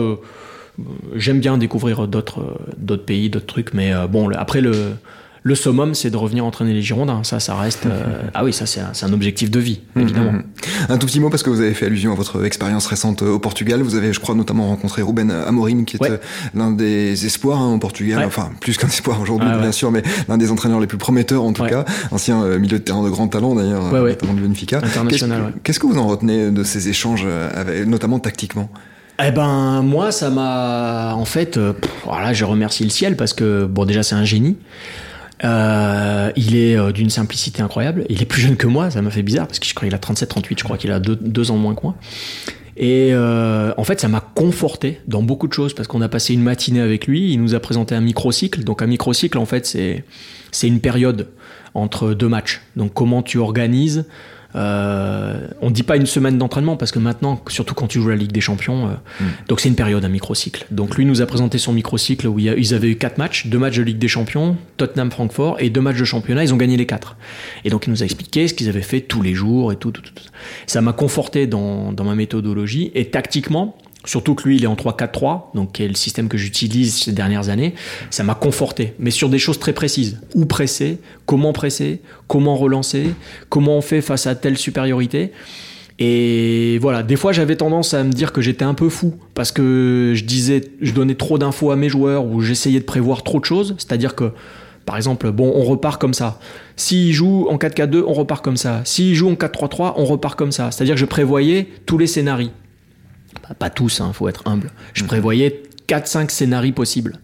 J'aime 1.14 1.40
bien 1.40 1.58
découvrir 1.58 2.08
d'autres 2.08 2.58
d'autres 2.78 3.04
pays, 3.04 3.28
d'autres 3.28 3.44
trucs, 3.44 3.74
mais 3.74 3.92
bon, 4.08 4.30
après 4.30 4.62
le, 4.62 4.94
le 5.42 5.54
summum, 5.54 5.94
c'est 5.94 6.10
de 6.10 6.16
revenir 6.16 6.44
entraîner 6.44 6.74
les 6.74 6.82
Girondins. 6.82 7.24
Ça, 7.24 7.40
ça 7.40 7.54
reste. 7.54 7.86
Euh, 7.86 8.22
ah 8.34 8.44
oui, 8.44 8.52
ça, 8.52 8.66
c'est 8.66 8.80
un, 8.80 9.12
objectif 9.12 9.50
de 9.50 9.58
vie, 9.58 9.80
évidemment. 9.96 10.32
Mmh, 10.32 10.36
mmh. 10.36 10.92
Un 10.92 10.98
tout 10.98 11.06
petit 11.06 11.20
mot, 11.20 11.30
parce 11.30 11.42
que 11.42 11.50
vous 11.50 11.60
avez 11.60 11.72
fait 11.72 11.86
allusion 11.86 12.12
à 12.12 12.14
votre 12.14 12.44
expérience 12.44 12.86
récente 12.86 13.22
au 13.22 13.38
Portugal. 13.38 13.80
Vous 13.80 13.94
avez, 13.94 14.12
je 14.12 14.20
crois, 14.20 14.34
notamment 14.34 14.68
rencontré 14.68 15.02
Ruben 15.02 15.30
Amorim, 15.30 15.84
qui 15.84 15.96
est 15.96 16.10
euh, 16.10 16.18
l'un 16.54 16.70
des 16.70 17.24
espoirs 17.24 17.58
hein, 17.58 17.74
au 17.74 17.78
Portugal. 17.78 18.22
Enfin, 18.26 18.50
plus 18.60 18.76
qu'un 18.76 18.88
espoir 18.88 19.20
aujourd'hui, 19.20 19.48
bien 19.60 19.72
sûr, 19.72 19.90
mais 19.90 20.02
l'un 20.28 20.36
des 20.36 20.50
entraîneurs 20.50 20.80
les 20.80 20.86
plus 20.86 20.98
prometteurs, 20.98 21.42
en 21.42 21.52
tout 21.52 21.64
cas. 21.64 21.84
Ancien 22.10 22.42
euh, 22.42 22.58
milieu 22.58 22.78
de 22.78 22.84
terrain 22.84 23.02
de 23.02 23.10
grand 23.10 23.28
talent, 23.28 23.54
d'ailleurs, 23.54 23.92
notamment 23.92 24.34
du 24.34 24.42
Benfica. 24.42 24.78
International, 24.78 25.54
Qu'est-ce 25.64 25.80
que 25.80 25.86
vous 25.86 25.98
en 25.98 26.06
retenez 26.06 26.50
de 26.50 26.62
ces 26.64 26.88
échanges, 26.88 27.26
notamment 27.86 28.18
tactiquement? 28.18 28.70
Eh 29.22 29.32
ben 29.32 29.82
moi 29.82 30.12
ça 30.12 30.30
m'a 30.30 31.14
en 31.14 31.26
fait 31.26 31.60
voilà 32.06 32.32
je 32.32 32.46
remercie 32.46 32.84
le 32.84 32.88
ciel 32.88 33.16
parce 33.16 33.34
que 33.34 33.66
bon 33.66 33.84
déjà 33.84 34.02
c'est 34.02 34.14
un 34.14 34.24
génie 34.24 34.56
euh, 35.44 36.30
il 36.36 36.56
est 36.56 36.76
euh, 36.76 36.92
d'une 36.92 37.10
simplicité 37.10 37.62
incroyable. 37.62 38.04
Il 38.08 38.22
est 38.22 38.26
plus 38.26 38.42
jeune 38.42 38.56
que 38.56 38.66
moi, 38.66 38.90
ça 38.90 39.02
m'a 39.02 39.10
fait 39.10 39.22
bizarre 39.22 39.46
parce 39.46 39.58
que 39.58 39.66
je 39.66 39.74
crois 39.74 39.88
qu'il 39.88 39.94
a 39.94 39.98
37-38, 39.98 40.58
je 40.58 40.64
crois 40.64 40.76
qu'il 40.76 40.92
a 40.92 41.00
deux, 41.00 41.50
ans 41.50 41.56
moins 41.56 41.74
que 41.74 41.82
moi. 41.82 41.94
Et 42.76 43.10
euh, 43.12 43.72
en 43.76 43.84
fait, 43.84 44.00
ça 44.00 44.08
m'a 44.08 44.20
conforté 44.20 45.00
dans 45.06 45.22
beaucoup 45.22 45.48
de 45.48 45.52
choses 45.52 45.74
parce 45.74 45.88
qu'on 45.88 46.00
a 46.02 46.08
passé 46.08 46.34
une 46.34 46.42
matinée 46.42 46.80
avec 46.80 47.06
lui. 47.06 47.32
Il 47.32 47.40
nous 47.40 47.54
a 47.54 47.60
présenté 47.60 47.94
un 47.94 48.00
microcycle. 48.00 48.64
Donc 48.64 48.82
un 48.82 48.86
microcycle, 48.86 49.38
en 49.38 49.46
fait, 49.46 49.66
c'est 49.66 50.04
c'est 50.50 50.66
une 50.66 50.80
période 50.80 51.28
entre 51.74 52.14
deux 52.14 52.28
matchs. 52.28 52.60
Donc 52.76 52.92
comment 52.94 53.22
tu 53.22 53.38
organises 53.38 54.04
Euh, 54.56 55.46
on 55.60 55.70
dit 55.70 55.82
pas 55.82 55.96
une 55.96 56.06
semaine 56.06 56.38
d'entraînement 56.38 56.76
parce 56.76 56.90
que 56.92 56.98
maintenant, 56.98 57.40
surtout 57.48 57.74
quand 57.74 57.86
tu 57.86 58.00
joues 58.00 58.08
la 58.08 58.16
Ligue 58.16 58.32
des 58.32 58.40
Champions, 58.40 58.88
euh, 58.88 58.90
Mm. 59.20 59.24
donc 59.48 59.60
c'est 59.60 59.68
une 59.68 59.74
période, 59.74 60.04
un 60.04 60.08
microcycle. 60.08 60.66
Donc 60.70 60.96
lui 60.96 61.04
nous 61.04 61.22
a 61.22 61.26
présenté 61.26 61.58
son 61.58 61.72
microcycle 61.72 62.26
où 62.26 62.38
ils 62.38 62.74
avaient 62.74 62.88
eu 62.90 62.96
quatre 62.96 63.18
matchs, 63.18 63.46
deux 63.46 63.58
matchs 63.58 63.76
de 63.76 63.82
Ligue 63.82 63.98
des 63.98 64.08
Champions, 64.08 64.56
Tottenham, 64.76 65.10
Francfort 65.10 65.56
et 65.60 65.70
deux 65.70 65.80
matchs 65.80 65.98
de 65.98 66.04
championnat. 66.04 66.44
Ils 66.44 66.52
ont 66.54 66.56
gagné 66.56 66.76
les 66.76 66.86
quatre. 66.86 67.16
Et 67.64 67.70
donc 67.70 67.86
il 67.86 67.90
nous 67.90 68.02
a 68.02 68.04
expliqué 68.04 68.48
ce 68.48 68.54
qu'ils 68.54 68.68
avaient 68.68 68.82
fait 68.82 69.00
tous 69.00 69.22
les 69.22 69.34
jours 69.34 69.72
et 69.72 69.76
tout, 69.76 69.90
tout, 69.90 70.02
tout. 70.02 70.12
tout. 70.14 70.24
Ça 70.66 70.80
m'a 70.80 70.92
conforté 70.92 71.46
dans, 71.46 71.92
dans 71.92 72.04
ma 72.04 72.14
méthodologie 72.14 72.90
et 72.94 73.06
tactiquement. 73.06 73.76
Surtout 74.06 74.34
que 74.34 74.48
lui, 74.48 74.56
il 74.56 74.64
est 74.64 74.66
en 74.66 74.76
3-4-3, 74.76 75.54
donc 75.54 75.72
qui 75.72 75.82
est 75.82 75.88
le 75.88 75.94
système 75.94 76.28
que 76.28 76.38
j'utilise 76.38 77.02
ces 77.02 77.12
dernières 77.12 77.50
années. 77.50 77.74
Ça 78.08 78.22
m'a 78.22 78.34
conforté, 78.34 78.94
mais 78.98 79.10
sur 79.10 79.28
des 79.28 79.38
choses 79.38 79.58
très 79.58 79.74
précises. 79.74 80.20
Où 80.34 80.46
presser, 80.46 80.98
comment 81.26 81.52
presser, 81.52 82.00
comment 82.26 82.56
relancer, 82.56 83.12
comment 83.50 83.76
on 83.76 83.82
fait 83.82 84.00
face 84.00 84.26
à 84.26 84.34
telle 84.34 84.56
supériorité. 84.56 85.32
Et 85.98 86.78
voilà, 86.78 87.02
des 87.02 87.16
fois 87.16 87.32
j'avais 87.32 87.56
tendance 87.56 87.92
à 87.92 88.02
me 88.02 88.10
dire 88.10 88.32
que 88.32 88.40
j'étais 88.40 88.64
un 88.64 88.72
peu 88.72 88.88
fou 88.88 89.16
parce 89.34 89.52
que 89.52 90.14
je 90.16 90.24
disais, 90.24 90.72
je 90.80 90.92
donnais 90.92 91.14
trop 91.14 91.36
d'infos 91.36 91.70
à 91.70 91.76
mes 91.76 91.90
joueurs 91.90 92.24
ou 92.24 92.40
j'essayais 92.40 92.80
de 92.80 92.86
prévoir 92.86 93.22
trop 93.22 93.38
de 93.38 93.44
choses. 93.44 93.74
C'est-à-dire 93.76 94.14
que, 94.14 94.32
par 94.86 94.96
exemple, 94.96 95.30
bon, 95.30 95.52
on 95.54 95.62
repart 95.62 96.00
comme 96.00 96.14
ça. 96.14 96.40
S'il 96.74 97.12
joue 97.12 97.48
en 97.50 97.58
4-4-2, 97.58 98.02
on 98.06 98.14
repart 98.14 98.42
comme 98.42 98.56
ça. 98.56 98.80
S'il 98.84 99.14
joue 99.14 99.28
en 99.28 99.34
4-3-3, 99.34 99.92
on 99.96 100.06
repart 100.06 100.38
comme 100.38 100.52
ça. 100.52 100.70
C'est-à-dire 100.70 100.94
que 100.94 101.00
je 101.00 101.04
prévoyais 101.04 101.68
tous 101.84 101.98
les 101.98 102.06
scénarios. 102.06 102.48
Pas, 103.46 103.54
pas 103.54 103.70
tous, 103.70 104.00
hein, 104.00 104.12
faut 104.12 104.28
être 104.28 104.42
humble. 104.46 104.70
Je 104.92 105.04
prévoyais 105.04 105.62
4-5 105.88 106.30
scénarios 106.30 106.72
possibles. 106.72 107.18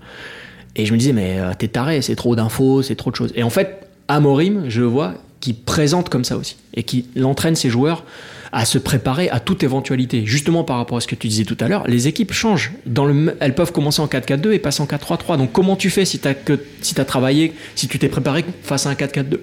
Et 0.74 0.86
je 0.86 0.92
me 0.92 0.98
disais, 0.98 1.12
mais 1.12 1.38
euh, 1.38 1.52
t'es 1.58 1.68
taré, 1.68 2.02
c'est 2.02 2.16
trop 2.16 2.36
d'infos, 2.36 2.82
c'est 2.82 2.96
trop 2.96 3.10
de 3.10 3.16
choses. 3.16 3.32
Et 3.34 3.42
en 3.42 3.50
fait, 3.50 3.88
Amorim, 4.08 4.68
je 4.68 4.80
le 4.82 4.86
vois, 4.86 5.14
qui 5.40 5.52
présente 5.52 6.08
comme 6.08 6.24
ça 6.24 6.36
aussi. 6.36 6.56
Et 6.74 6.82
qui 6.82 7.06
entraîne 7.22 7.56
ses 7.56 7.70
joueurs 7.70 8.04
à 8.52 8.64
se 8.64 8.78
préparer 8.78 9.28
à 9.30 9.40
toute 9.40 9.62
éventualité. 9.62 10.24
Justement 10.26 10.64
par 10.64 10.76
rapport 10.76 10.98
à 10.98 11.00
ce 11.00 11.06
que 11.06 11.14
tu 11.14 11.28
disais 11.28 11.44
tout 11.44 11.56
à 11.60 11.68
l'heure, 11.68 11.86
les 11.86 12.08
équipes 12.08 12.32
changent. 12.32 12.72
Dans 12.84 13.04
le, 13.04 13.36
elles 13.40 13.54
peuvent 13.54 13.72
commencer 13.72 14.00
en 14.00 14.06
4-4-2 14.06 14.52
et 14.52 14.58
passer 14.58 14.82
en 14.82 14.86
4-3-3. 14.86 15.38
Donc 15.38 15.52
comment 15.52 15.76
tu 15.76 15.90
fais 15.90 16.04
si 16.04 16.18
tu 16.18 16.28
as, 16.28 16.34
si 16.80 17.00
as 17.00 17.04
travaillé, 17.04 17.54
si 17.74 17.88
tu 17.88 17.98
t'es 17.98 18.08
préparé 18.08 18.44
face 18.62 18.86
à 18.86 18.90
un 18.90 18.94
4-4-2 18.94 19.38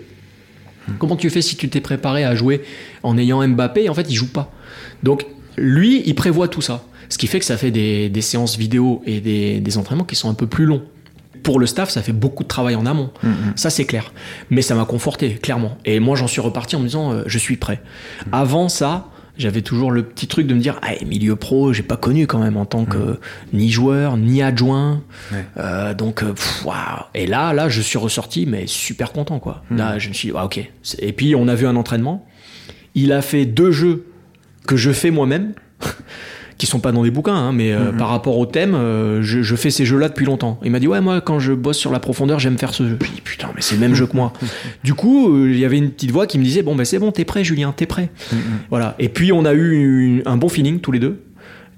Comment 0.99 1.15
tu 1.15 1.29
fais 1.29 1.41
si 1.41 1.55
tu 1.55 1.69
t'es 1.69 1.79
préparé 1.79 2.25
à 2.25 2.35
jouer 2.35 2.61
en 3.03 3.17
ayant 3.17 3.47
Mbappé 3.47 3.85
et 3.85 3.89
en 3.89 3.93
fait 3.93 4.05
il 4.09 4.15
joue 4.15 4.31
pas? 4.31 4.51
Donc 5.01 5.25
lui, 5.57 6.03
il 6.05 6.15
prévoit 6.15 6.47
tout 6.47 6.61
ça. 6.61 6.83
Ce 7.09 7.17
qui 7.17 7.27
fait 7.27 7.39
que 7.39 7.45
ça 7.45 7.57
fait 7.57 7.71
des, 7.71 8.09
des 8.09 8.21
séances 8.21 8.57
vidéo 8.57 9.01
et 9.05 9.19
des, 9.19 9.59
des 9.59 9.77
entraînements 9.77 10.05
qui 10.05 10.15
sont 10.15 10.29
un 10.29 10.33
peu 10.33 10.47
plus 10.47 10.65
longs. 10.65 10.83
Pour 11.43 11.59
le 11.59 11.67
staff, 11.67 11.89
ça 11.89 12.01
fait 12.01 12.13
beaucoup 12.13 12.43
de 12.43 12.47
travail 12.47 12.75
en 12.75 12.85
amont. 12.85 13.11
Ça, 13.57 13.69
c'est 13.69 13.83
clair. 13.83 14.13
Mais 14.49 14.61
ça 14.61 14.75
m'a 14.75 14.85
conforté, 14.85 15.33
clairement. 15.33 15.77
Et 15.83 15.99
moi, 15.99 16.15
j'en 16.15 16.27
suis 16.27 16.39
reparti 16.39 16.77
en 16.77 16.79
me 16.79 16.85
disant, 16.85 17.11
euh, 17.11 17.23
je 17.25 17.37
suis 17.37 17.57
prêt. 17.57 17.81
Avant 18.31 18.69
ça, 18.69 19.09
j'avais 19.37 19.61
toujours 19.61 19.91
le 19.91 20.03
petit 20.03 20.27
truc 20.27 20.47
de 20.47 20.53
me 20.53 20.59
dire, 20.61 20.79
ah, 20.81 20.91
milieu 21.05 21.35
pro, 21.35 21.73
j'ai 21.73 21.83
pas 21.83 21.97
connu 21.97 22.27
quand 22.27 22.39
même 22.39 22.55
en 22.55 22.65
tant 22.65 22.85
que 22.85 23.19
ni 23.51 23.69
joueur, 23.69 24.15
ni 24.15 24.41
adjoint. 24.41 25.01
Ouais. 25.33 25.45
Euh, 25.57 25.93
donc, 25.93 26.23
euh, 26.23 26.33
waouh. 26.63 27.03
Et 27.13 27.27
là, 27.27 27.51
là, 27.51 27.67
je 27.67 27.81
suis 27.81 27.97
ressorti, 27.97 28.45
mais 28.45 28.65
super 28.65 29.11
content, 29.11 29.39
quoi. 29.39 29.63
Là, 29.69 29.99
je 29.99 30.07
me 30.07 30.13
suis 30.13 30.29
dit, 30.29 30.35
ah, 30.37 30.45
ok. 30.45 30.65
Et 30.99 31.11
puis, 31.11 31.35
on 31.35 31.49
a 31.49 31.55
vu 31.55 31.67
un 31.67 31.75
entraînement. 31.75 32.25
Il 32.95 33.11
a 33.11 33.21
fait 33.21 33.45
deux 33.45 33.71
jeux 33.71 34.05
que 34.67 34.75
je 34.77 34.91
fais 34.91 35.11
moi-même, 35.11 35.53
qui 36.57 36.65
sont 36.67 36.79
pas 36.79 36.91
dans 36.91 37.03
des 37.03 37.11
bouquins, 37.11 37.33
hein, 37.35 37.51
mais 37.51 37.73
euh, 37.73 37.91
par 37.91 38.09
rapport 38.09 38.37
au 38.37 38.45
thème, 38.45 38.75
euh, 38.75 39.21
je, 39.21 39.41
je 39.41 39.55
fais 39.55 39.69
ces 39.71 39.85
jeux-là 39.85 40.07
depuis 40.09 40.25
longtemps. 40.25 40.59
Il 40.63 40.71
m'a 40.71 40.79
dit 40.79 40.87
ouais 40.87 41.01
moi 41.01 41.19
quand 41.19 41.39
je 41.39 41.51
bosse 41.51 41.77
sur 41.77 41.91
la 41.91 41.99
profondeur 41.99 42.39
j'aime 42.39 42.57
faire 42.57 42.73
ce 42.73 42.87
jeu. 42.87 42.97
Je 43.01 43.07
dis 43.11 43.21
putain 43.21 43.49
mais 43.55 43.61
c'est 43.61 43.75
le 43.75 43.81
même 43.81 43.95
jeu 43.95 44.05
que 44.05 44.15
moi. 44.15 44.31
du 44.83 44.93
coup 44.93 45.35
euh, 45.35 45.49
il 45.51 45.59
y 45.59 45.65
avait 45.65 45.77
une 45.79 45.89
petite 45.89 46.11
voix 46.11 46.27
qui 46.27 46.37
me 46.39 46.43
disait 46.43 46.61
bon 46.61 46.75
ben 46.75 46.85
c'est 46.85 46.99
bon 46.99 47.11
t'es 47.11 47.25
prêt 47.25 47.43
Julien 47.43 47.73
t'es 47.75 47.85
prêt. 47.87 48.09
Voilà. 48.69 48.95
Et 48.99 49.09
puis 49.09 49.31
on 49.33 49.45
a 49.45 49.53
eu 49.53 49.71
une- 50.17 50.21
un 50.25 50.37
bon 50.37 50.47
feeling 50.47 50.79
tous 50.79 50.91
les 50.91 50.99
deux. 50.99 51.23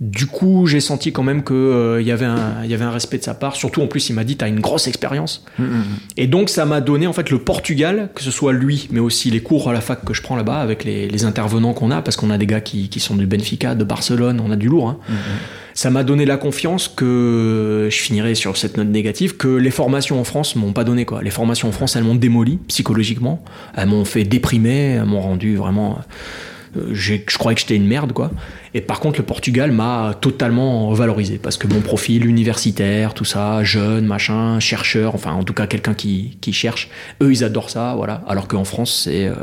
Du 0.01 0.25
coup, 0.25 0.67
j'ai 0.67 0.81
senti 0.81 1.11
quand 1.13 1.23
même 1.23 1.43
qu'il 1.43 2.01
y, 2.05 2.11
avait 2.11 2.25
un- 2.25 2.63
il 2.63 2.69
y 2.69 2.73
avait 2.73 2.83
un 2.83 2.91
respect 2.91 3.17
de 3.17 3.23
sa 3.23 3.33
part. 3.33 3.55
Surtout, 3.55 3.81
en 3.81 3.87
plus, 3.87 4.09
il 4.09 4.13
m'a 4.13 4.23
dit, 4.25 4.35
t'as 4.35 4.47
une 4.49 4.59
grosse 4.59 4.87
expérience. 4.87 5.45
Et 6.17 6.27
donc, 6.27 6.49
ça 6.49 6.65
m'a 6.65 6.81
donné, 6.81 7.07
en 7.07 7.13
fait, 7.13 7.29
le 7.29 7.39
Portugal, 7.39 8.09
que 8.13 8.21
ce 8.21 8.31
soit 8.31 8.51
lui, 8.53 8.87
mais 8.91 8.99
aussi 8.99 9.31
les 9.31 9.39
cours 9.41 9.69
à 9.69 9.73
la 9.73 9.81
fac 9.81 10.03
que 10.03 10.13
je 10.13 10.21
prends 10.21 10.35
là-bas, 10.35 10.59
avec 10.59 10.83
les, 10.83 11.07
les 11.07 11.23
intervenants 11.25 11.73
qu'on 11.73 11.91
a, 11.91 12.01
parce 12.01 12.17
qu'on 12.17 12.29
a 12.29 12.37
des 12.37 12.45
gars 12.45 12.61
qui, 12.61 12.89
qui 12.89 12.99
sont 12.99 13.15
du 13.15 13.25
Benfica, 13.25 13.73
de 13.75 13.83
Barcelone, 13.83 14.41
on 14.45 14.51
a 14.51 14.55
du 14.57 14.67
lourd. 14.67 14.89
hein. 14.89 14.97
Ça 15.73 15.89
m'a 15.89 16.03
donné 16.05 16.25
la 16.25 16.37
confiance 16.37 16.87
que, 16.87 17.89
je 17.91 17.97
finirai 17.97 18.33
sur 18.35 18.55
cette 18.55 18.77
note 18.77 18.87
négative, 18.87 19.35
que 19.35 19.47
les 19.49 19.71
formations 19.71 20.19
en 20.19 20.23
France 20.23 20.55
m'ont 20.55 20.71
pas 20.71 20.83
donné, 20.85 21.03
quoi. 21.05 21.21
Les 21.21 21.31
formations 21.31 21.67
en 21.67 21.73
France, 21.73 21.95
elles 21.97 22.03
m'ont 22.03 22.15
démoli, 22.15 22.59
psychologiquement. 22.67 23.43
Elles 23.75 23.87
m'ont 23.87 24.05
fait 24.05 24.23
déprimer, 24.23 24.91
elles 24.99 25.05
m'ont 25.05 25.21
rendu 25.21 25.55
vraiment... 25.57 25.99
euh, 26.77 26.89
je 26.93 27.15
croyais 27.37 27.55
que 27.55 27.61
j'étais 27.61 27.75
une 27.75 27.87
merde, 27.87 28.13
quoi. 28.13 28.31
Et 28.73 28.81
par 28.81 28.99
contre, 28.99 29.19
le 29.19 29.25
Portugal 29.25 29.71
m'a 29.71 30.15
totalement 30.19 30.91
valorisé 30.93 31.39
parce 31.41 31.57
que 31.57 31.67
mon 31.67 31.79
profil 31.81 32.25
universitaire, 32.25 33.13
tout 33.13 33.23
ça, 33.25 33.63
jeune, 33.63 34.05
machin, 34.05 34.59
chercheur, 34.59 35.15
enfin, 35.15 35.31
en 35.31 35.43
tout 35.43 35.53
cas, 35.53 35.65
quelqu'un 35.65 35.93
qui, 35.93 36.37
qui 36.41 36.51
cherche, 36.51 36.89
eux, 37.21 37.31
ils 37.31 37.43
adorent 37.43 37.69
ça, 37.69 37.93
voilà. 37.95 38.23
Alors 38.27 38.47
qu'en 38.49 38.65
France, 38.65 39.01
c'est, 39.05 39.27
euh, 39.27 39.35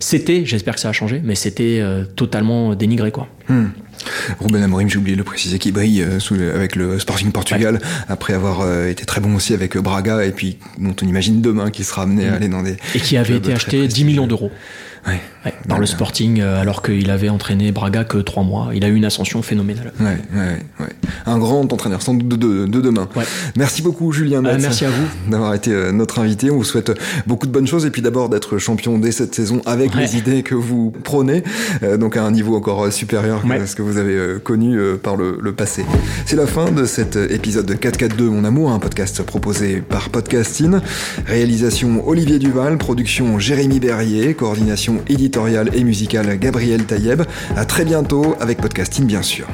c'était, 0.00 0.44
j'espère 0.44 0.74
que 0.74 0.80
ça 0.80 0.88
a 0.88 0.92
changé, 0.92 1.20
mais 1.24 1.36
c'était 1.36 1.78
euh, 1.80 2.04
totalement 2.04 2.74
dénigré, 2.74 3.12
quoi. 3.12 3.28
Hmm. 3.48 3.66
Ruben 4.40 4.62
Amorim, 4.62 4.88
j'ai 4.88 4.98
oublié 4.98 5.14
de 5.14 5.20
le 5.20 5.24
préciser, 5.24 5.58
qui 5.60 5.70
brille 5.70 6.02
euh, 6.02 6.18
sous 6.18 6.34
le- 6.34 6.52
avec 6.54 6.74
le 6.76 6.98
Sporting 6.98 7.30
Portugal, 7.30 7.80
après 8.08 8.32
avoir 8.34 8.62
euh, 8.62 8.88
été 8.88 9.04
très 9.04 9.20
bon 9.20 9.36
aussi 9.36 9.54
avec 9.54 9.76
Braga, 9.78 10.24
et 10.24 10.32
puis 10.32 10.58
dont 10.78 10.94
on 11.00 11.06
imagine 11.06 11.40
demain 11.40 11.70
qu'il 11.70 11.84
sera 11.84 12.02
amené 12.02 12.26
à 12.28 12.34
aller 12.34 12.48
dans 12.48 12.62
des... 12.62 12.76
Et 12.94 12.98
qui 13.00 13.16
avait 13.16 13.36
été 13.36 13.52
acheté 13.52 13.76
10 13.76 13.82
prestigieux. 13.84 14.06
millions 14.06 14.26
d'euros 14.26 14.50
Ouais. 15.06 15.20
ouais, 15.44 15.54
par 15.68 15.78
le 15.78 15.86
Sporting, 15.86 16.40
euh, 16.40 16.60
alors 16.60 16.82
qu'il 16.82 17.10
avait 17.10 17.28
entraîné 17.28 17.72
Braga 17.72 18.04
que 18.04 18.18
3 18.18 18.42
mois. 18.42 18.70
Il 18.74 18.84
a 18.84 18.88
eu 18.88 18.94
une 18.94 19.04
ascension 19.04 19.42
phénoménale. 19.42 19.92
Un 21.26 21.38
grand 21.38 21.70
entraîneur, 21.72 22.02
sans 22.02 22.14
doute 22.14 22.28
de, 22.28 22.36
de- 22.36 22.66
de 22.66 22.80
demain. 22.80 23.08
Merci 23.56 23.82
beaucoup, 23.82 24.12
Julien 24.12 24.40
Metz, 24.42 24.60
merci 24.62 24.84
à 24.84 24.90
vous. 24.90 25.30
d'avoir 25.30 25.54
été 25.54 25.72
euh, 25.72 25.92
notre 25.92 26.18
invité. 26.20 26.50
On 26.50 26.56
vous 26.56 26.64
souhaite 26.64 26.92
beaucoup 27.26 27.46
de 27.46 27.52
bonnes 27.52 27.66
choses 27.66 27.84
et 27.86 27.90
puis 27.90 28.02
d'abord 28.02 28.28
d'être 28.28 28.58
champion 28.58 28.98
dès 28.98 29.12
cette 29.12 29.34
saison 29.34 29.60
avec 29.66 29.94
les 29.94 30.16
idées 30.16 30.42
que 30.42 30.54
vous 30.54 30.90
prônez, 31.04 31.42
euh, 31.82 31.96
donc 31.96 32.16
à 32.16 32.24
un 32.24 32.30
niveau 32.30 32.56
encore 32.56 32.84
euh, 32.84 32.90
supérieur 32.90 33.42
que 33.42 33.66
ce 33.66 33.74
que 33.76 33.82
vous 33.82 33.98
avez 33.98 34.14
euh, 34.14 34.38
connu 34.38 34.78
euh, 34.78 34.96
par 34.96 35.16
le, 35.16 35.38
le 35.40 35.52
passé. 35.52 35.84
C'est 36.26 36.36
la 36.36 36.46
fin 36.46 36.70
de 36.72 36.84
cet 36.84 37.16
euh, 37.16 37.26
épisode 37.30 37.66
de 37.66 37.74
442 37.74 38.28
Mon 38.30 38.44
Amour, 38.44 38.70
un 38.70 38.78
podcast 38.78 39.22
proposé 39.22 39.82
par 39.86 40.08
Podcasting. 40.10 40.78
Réalisation 41.26 42.06
Olivier 42.08 42.38
Duval, 42.38 42.78
production 42.78 43.38
Jérémy 43.38 43.80
Berrier, 43.80 44.34
coordination 44.34 44.93
éditoriale 45.08 45.70
et 45.74 45.84
musicale 45.84 46.38
Gabriel 46.38 46.84
Taïeb. 46.84 47.22
À 47.56 47.64
très 47.64 47.84
bientôt 47.84 48.36
avec 48.40 48.60
Podcasting, 48.60 49.06
bien 49.06 49.22
sûr. 49.22 49.46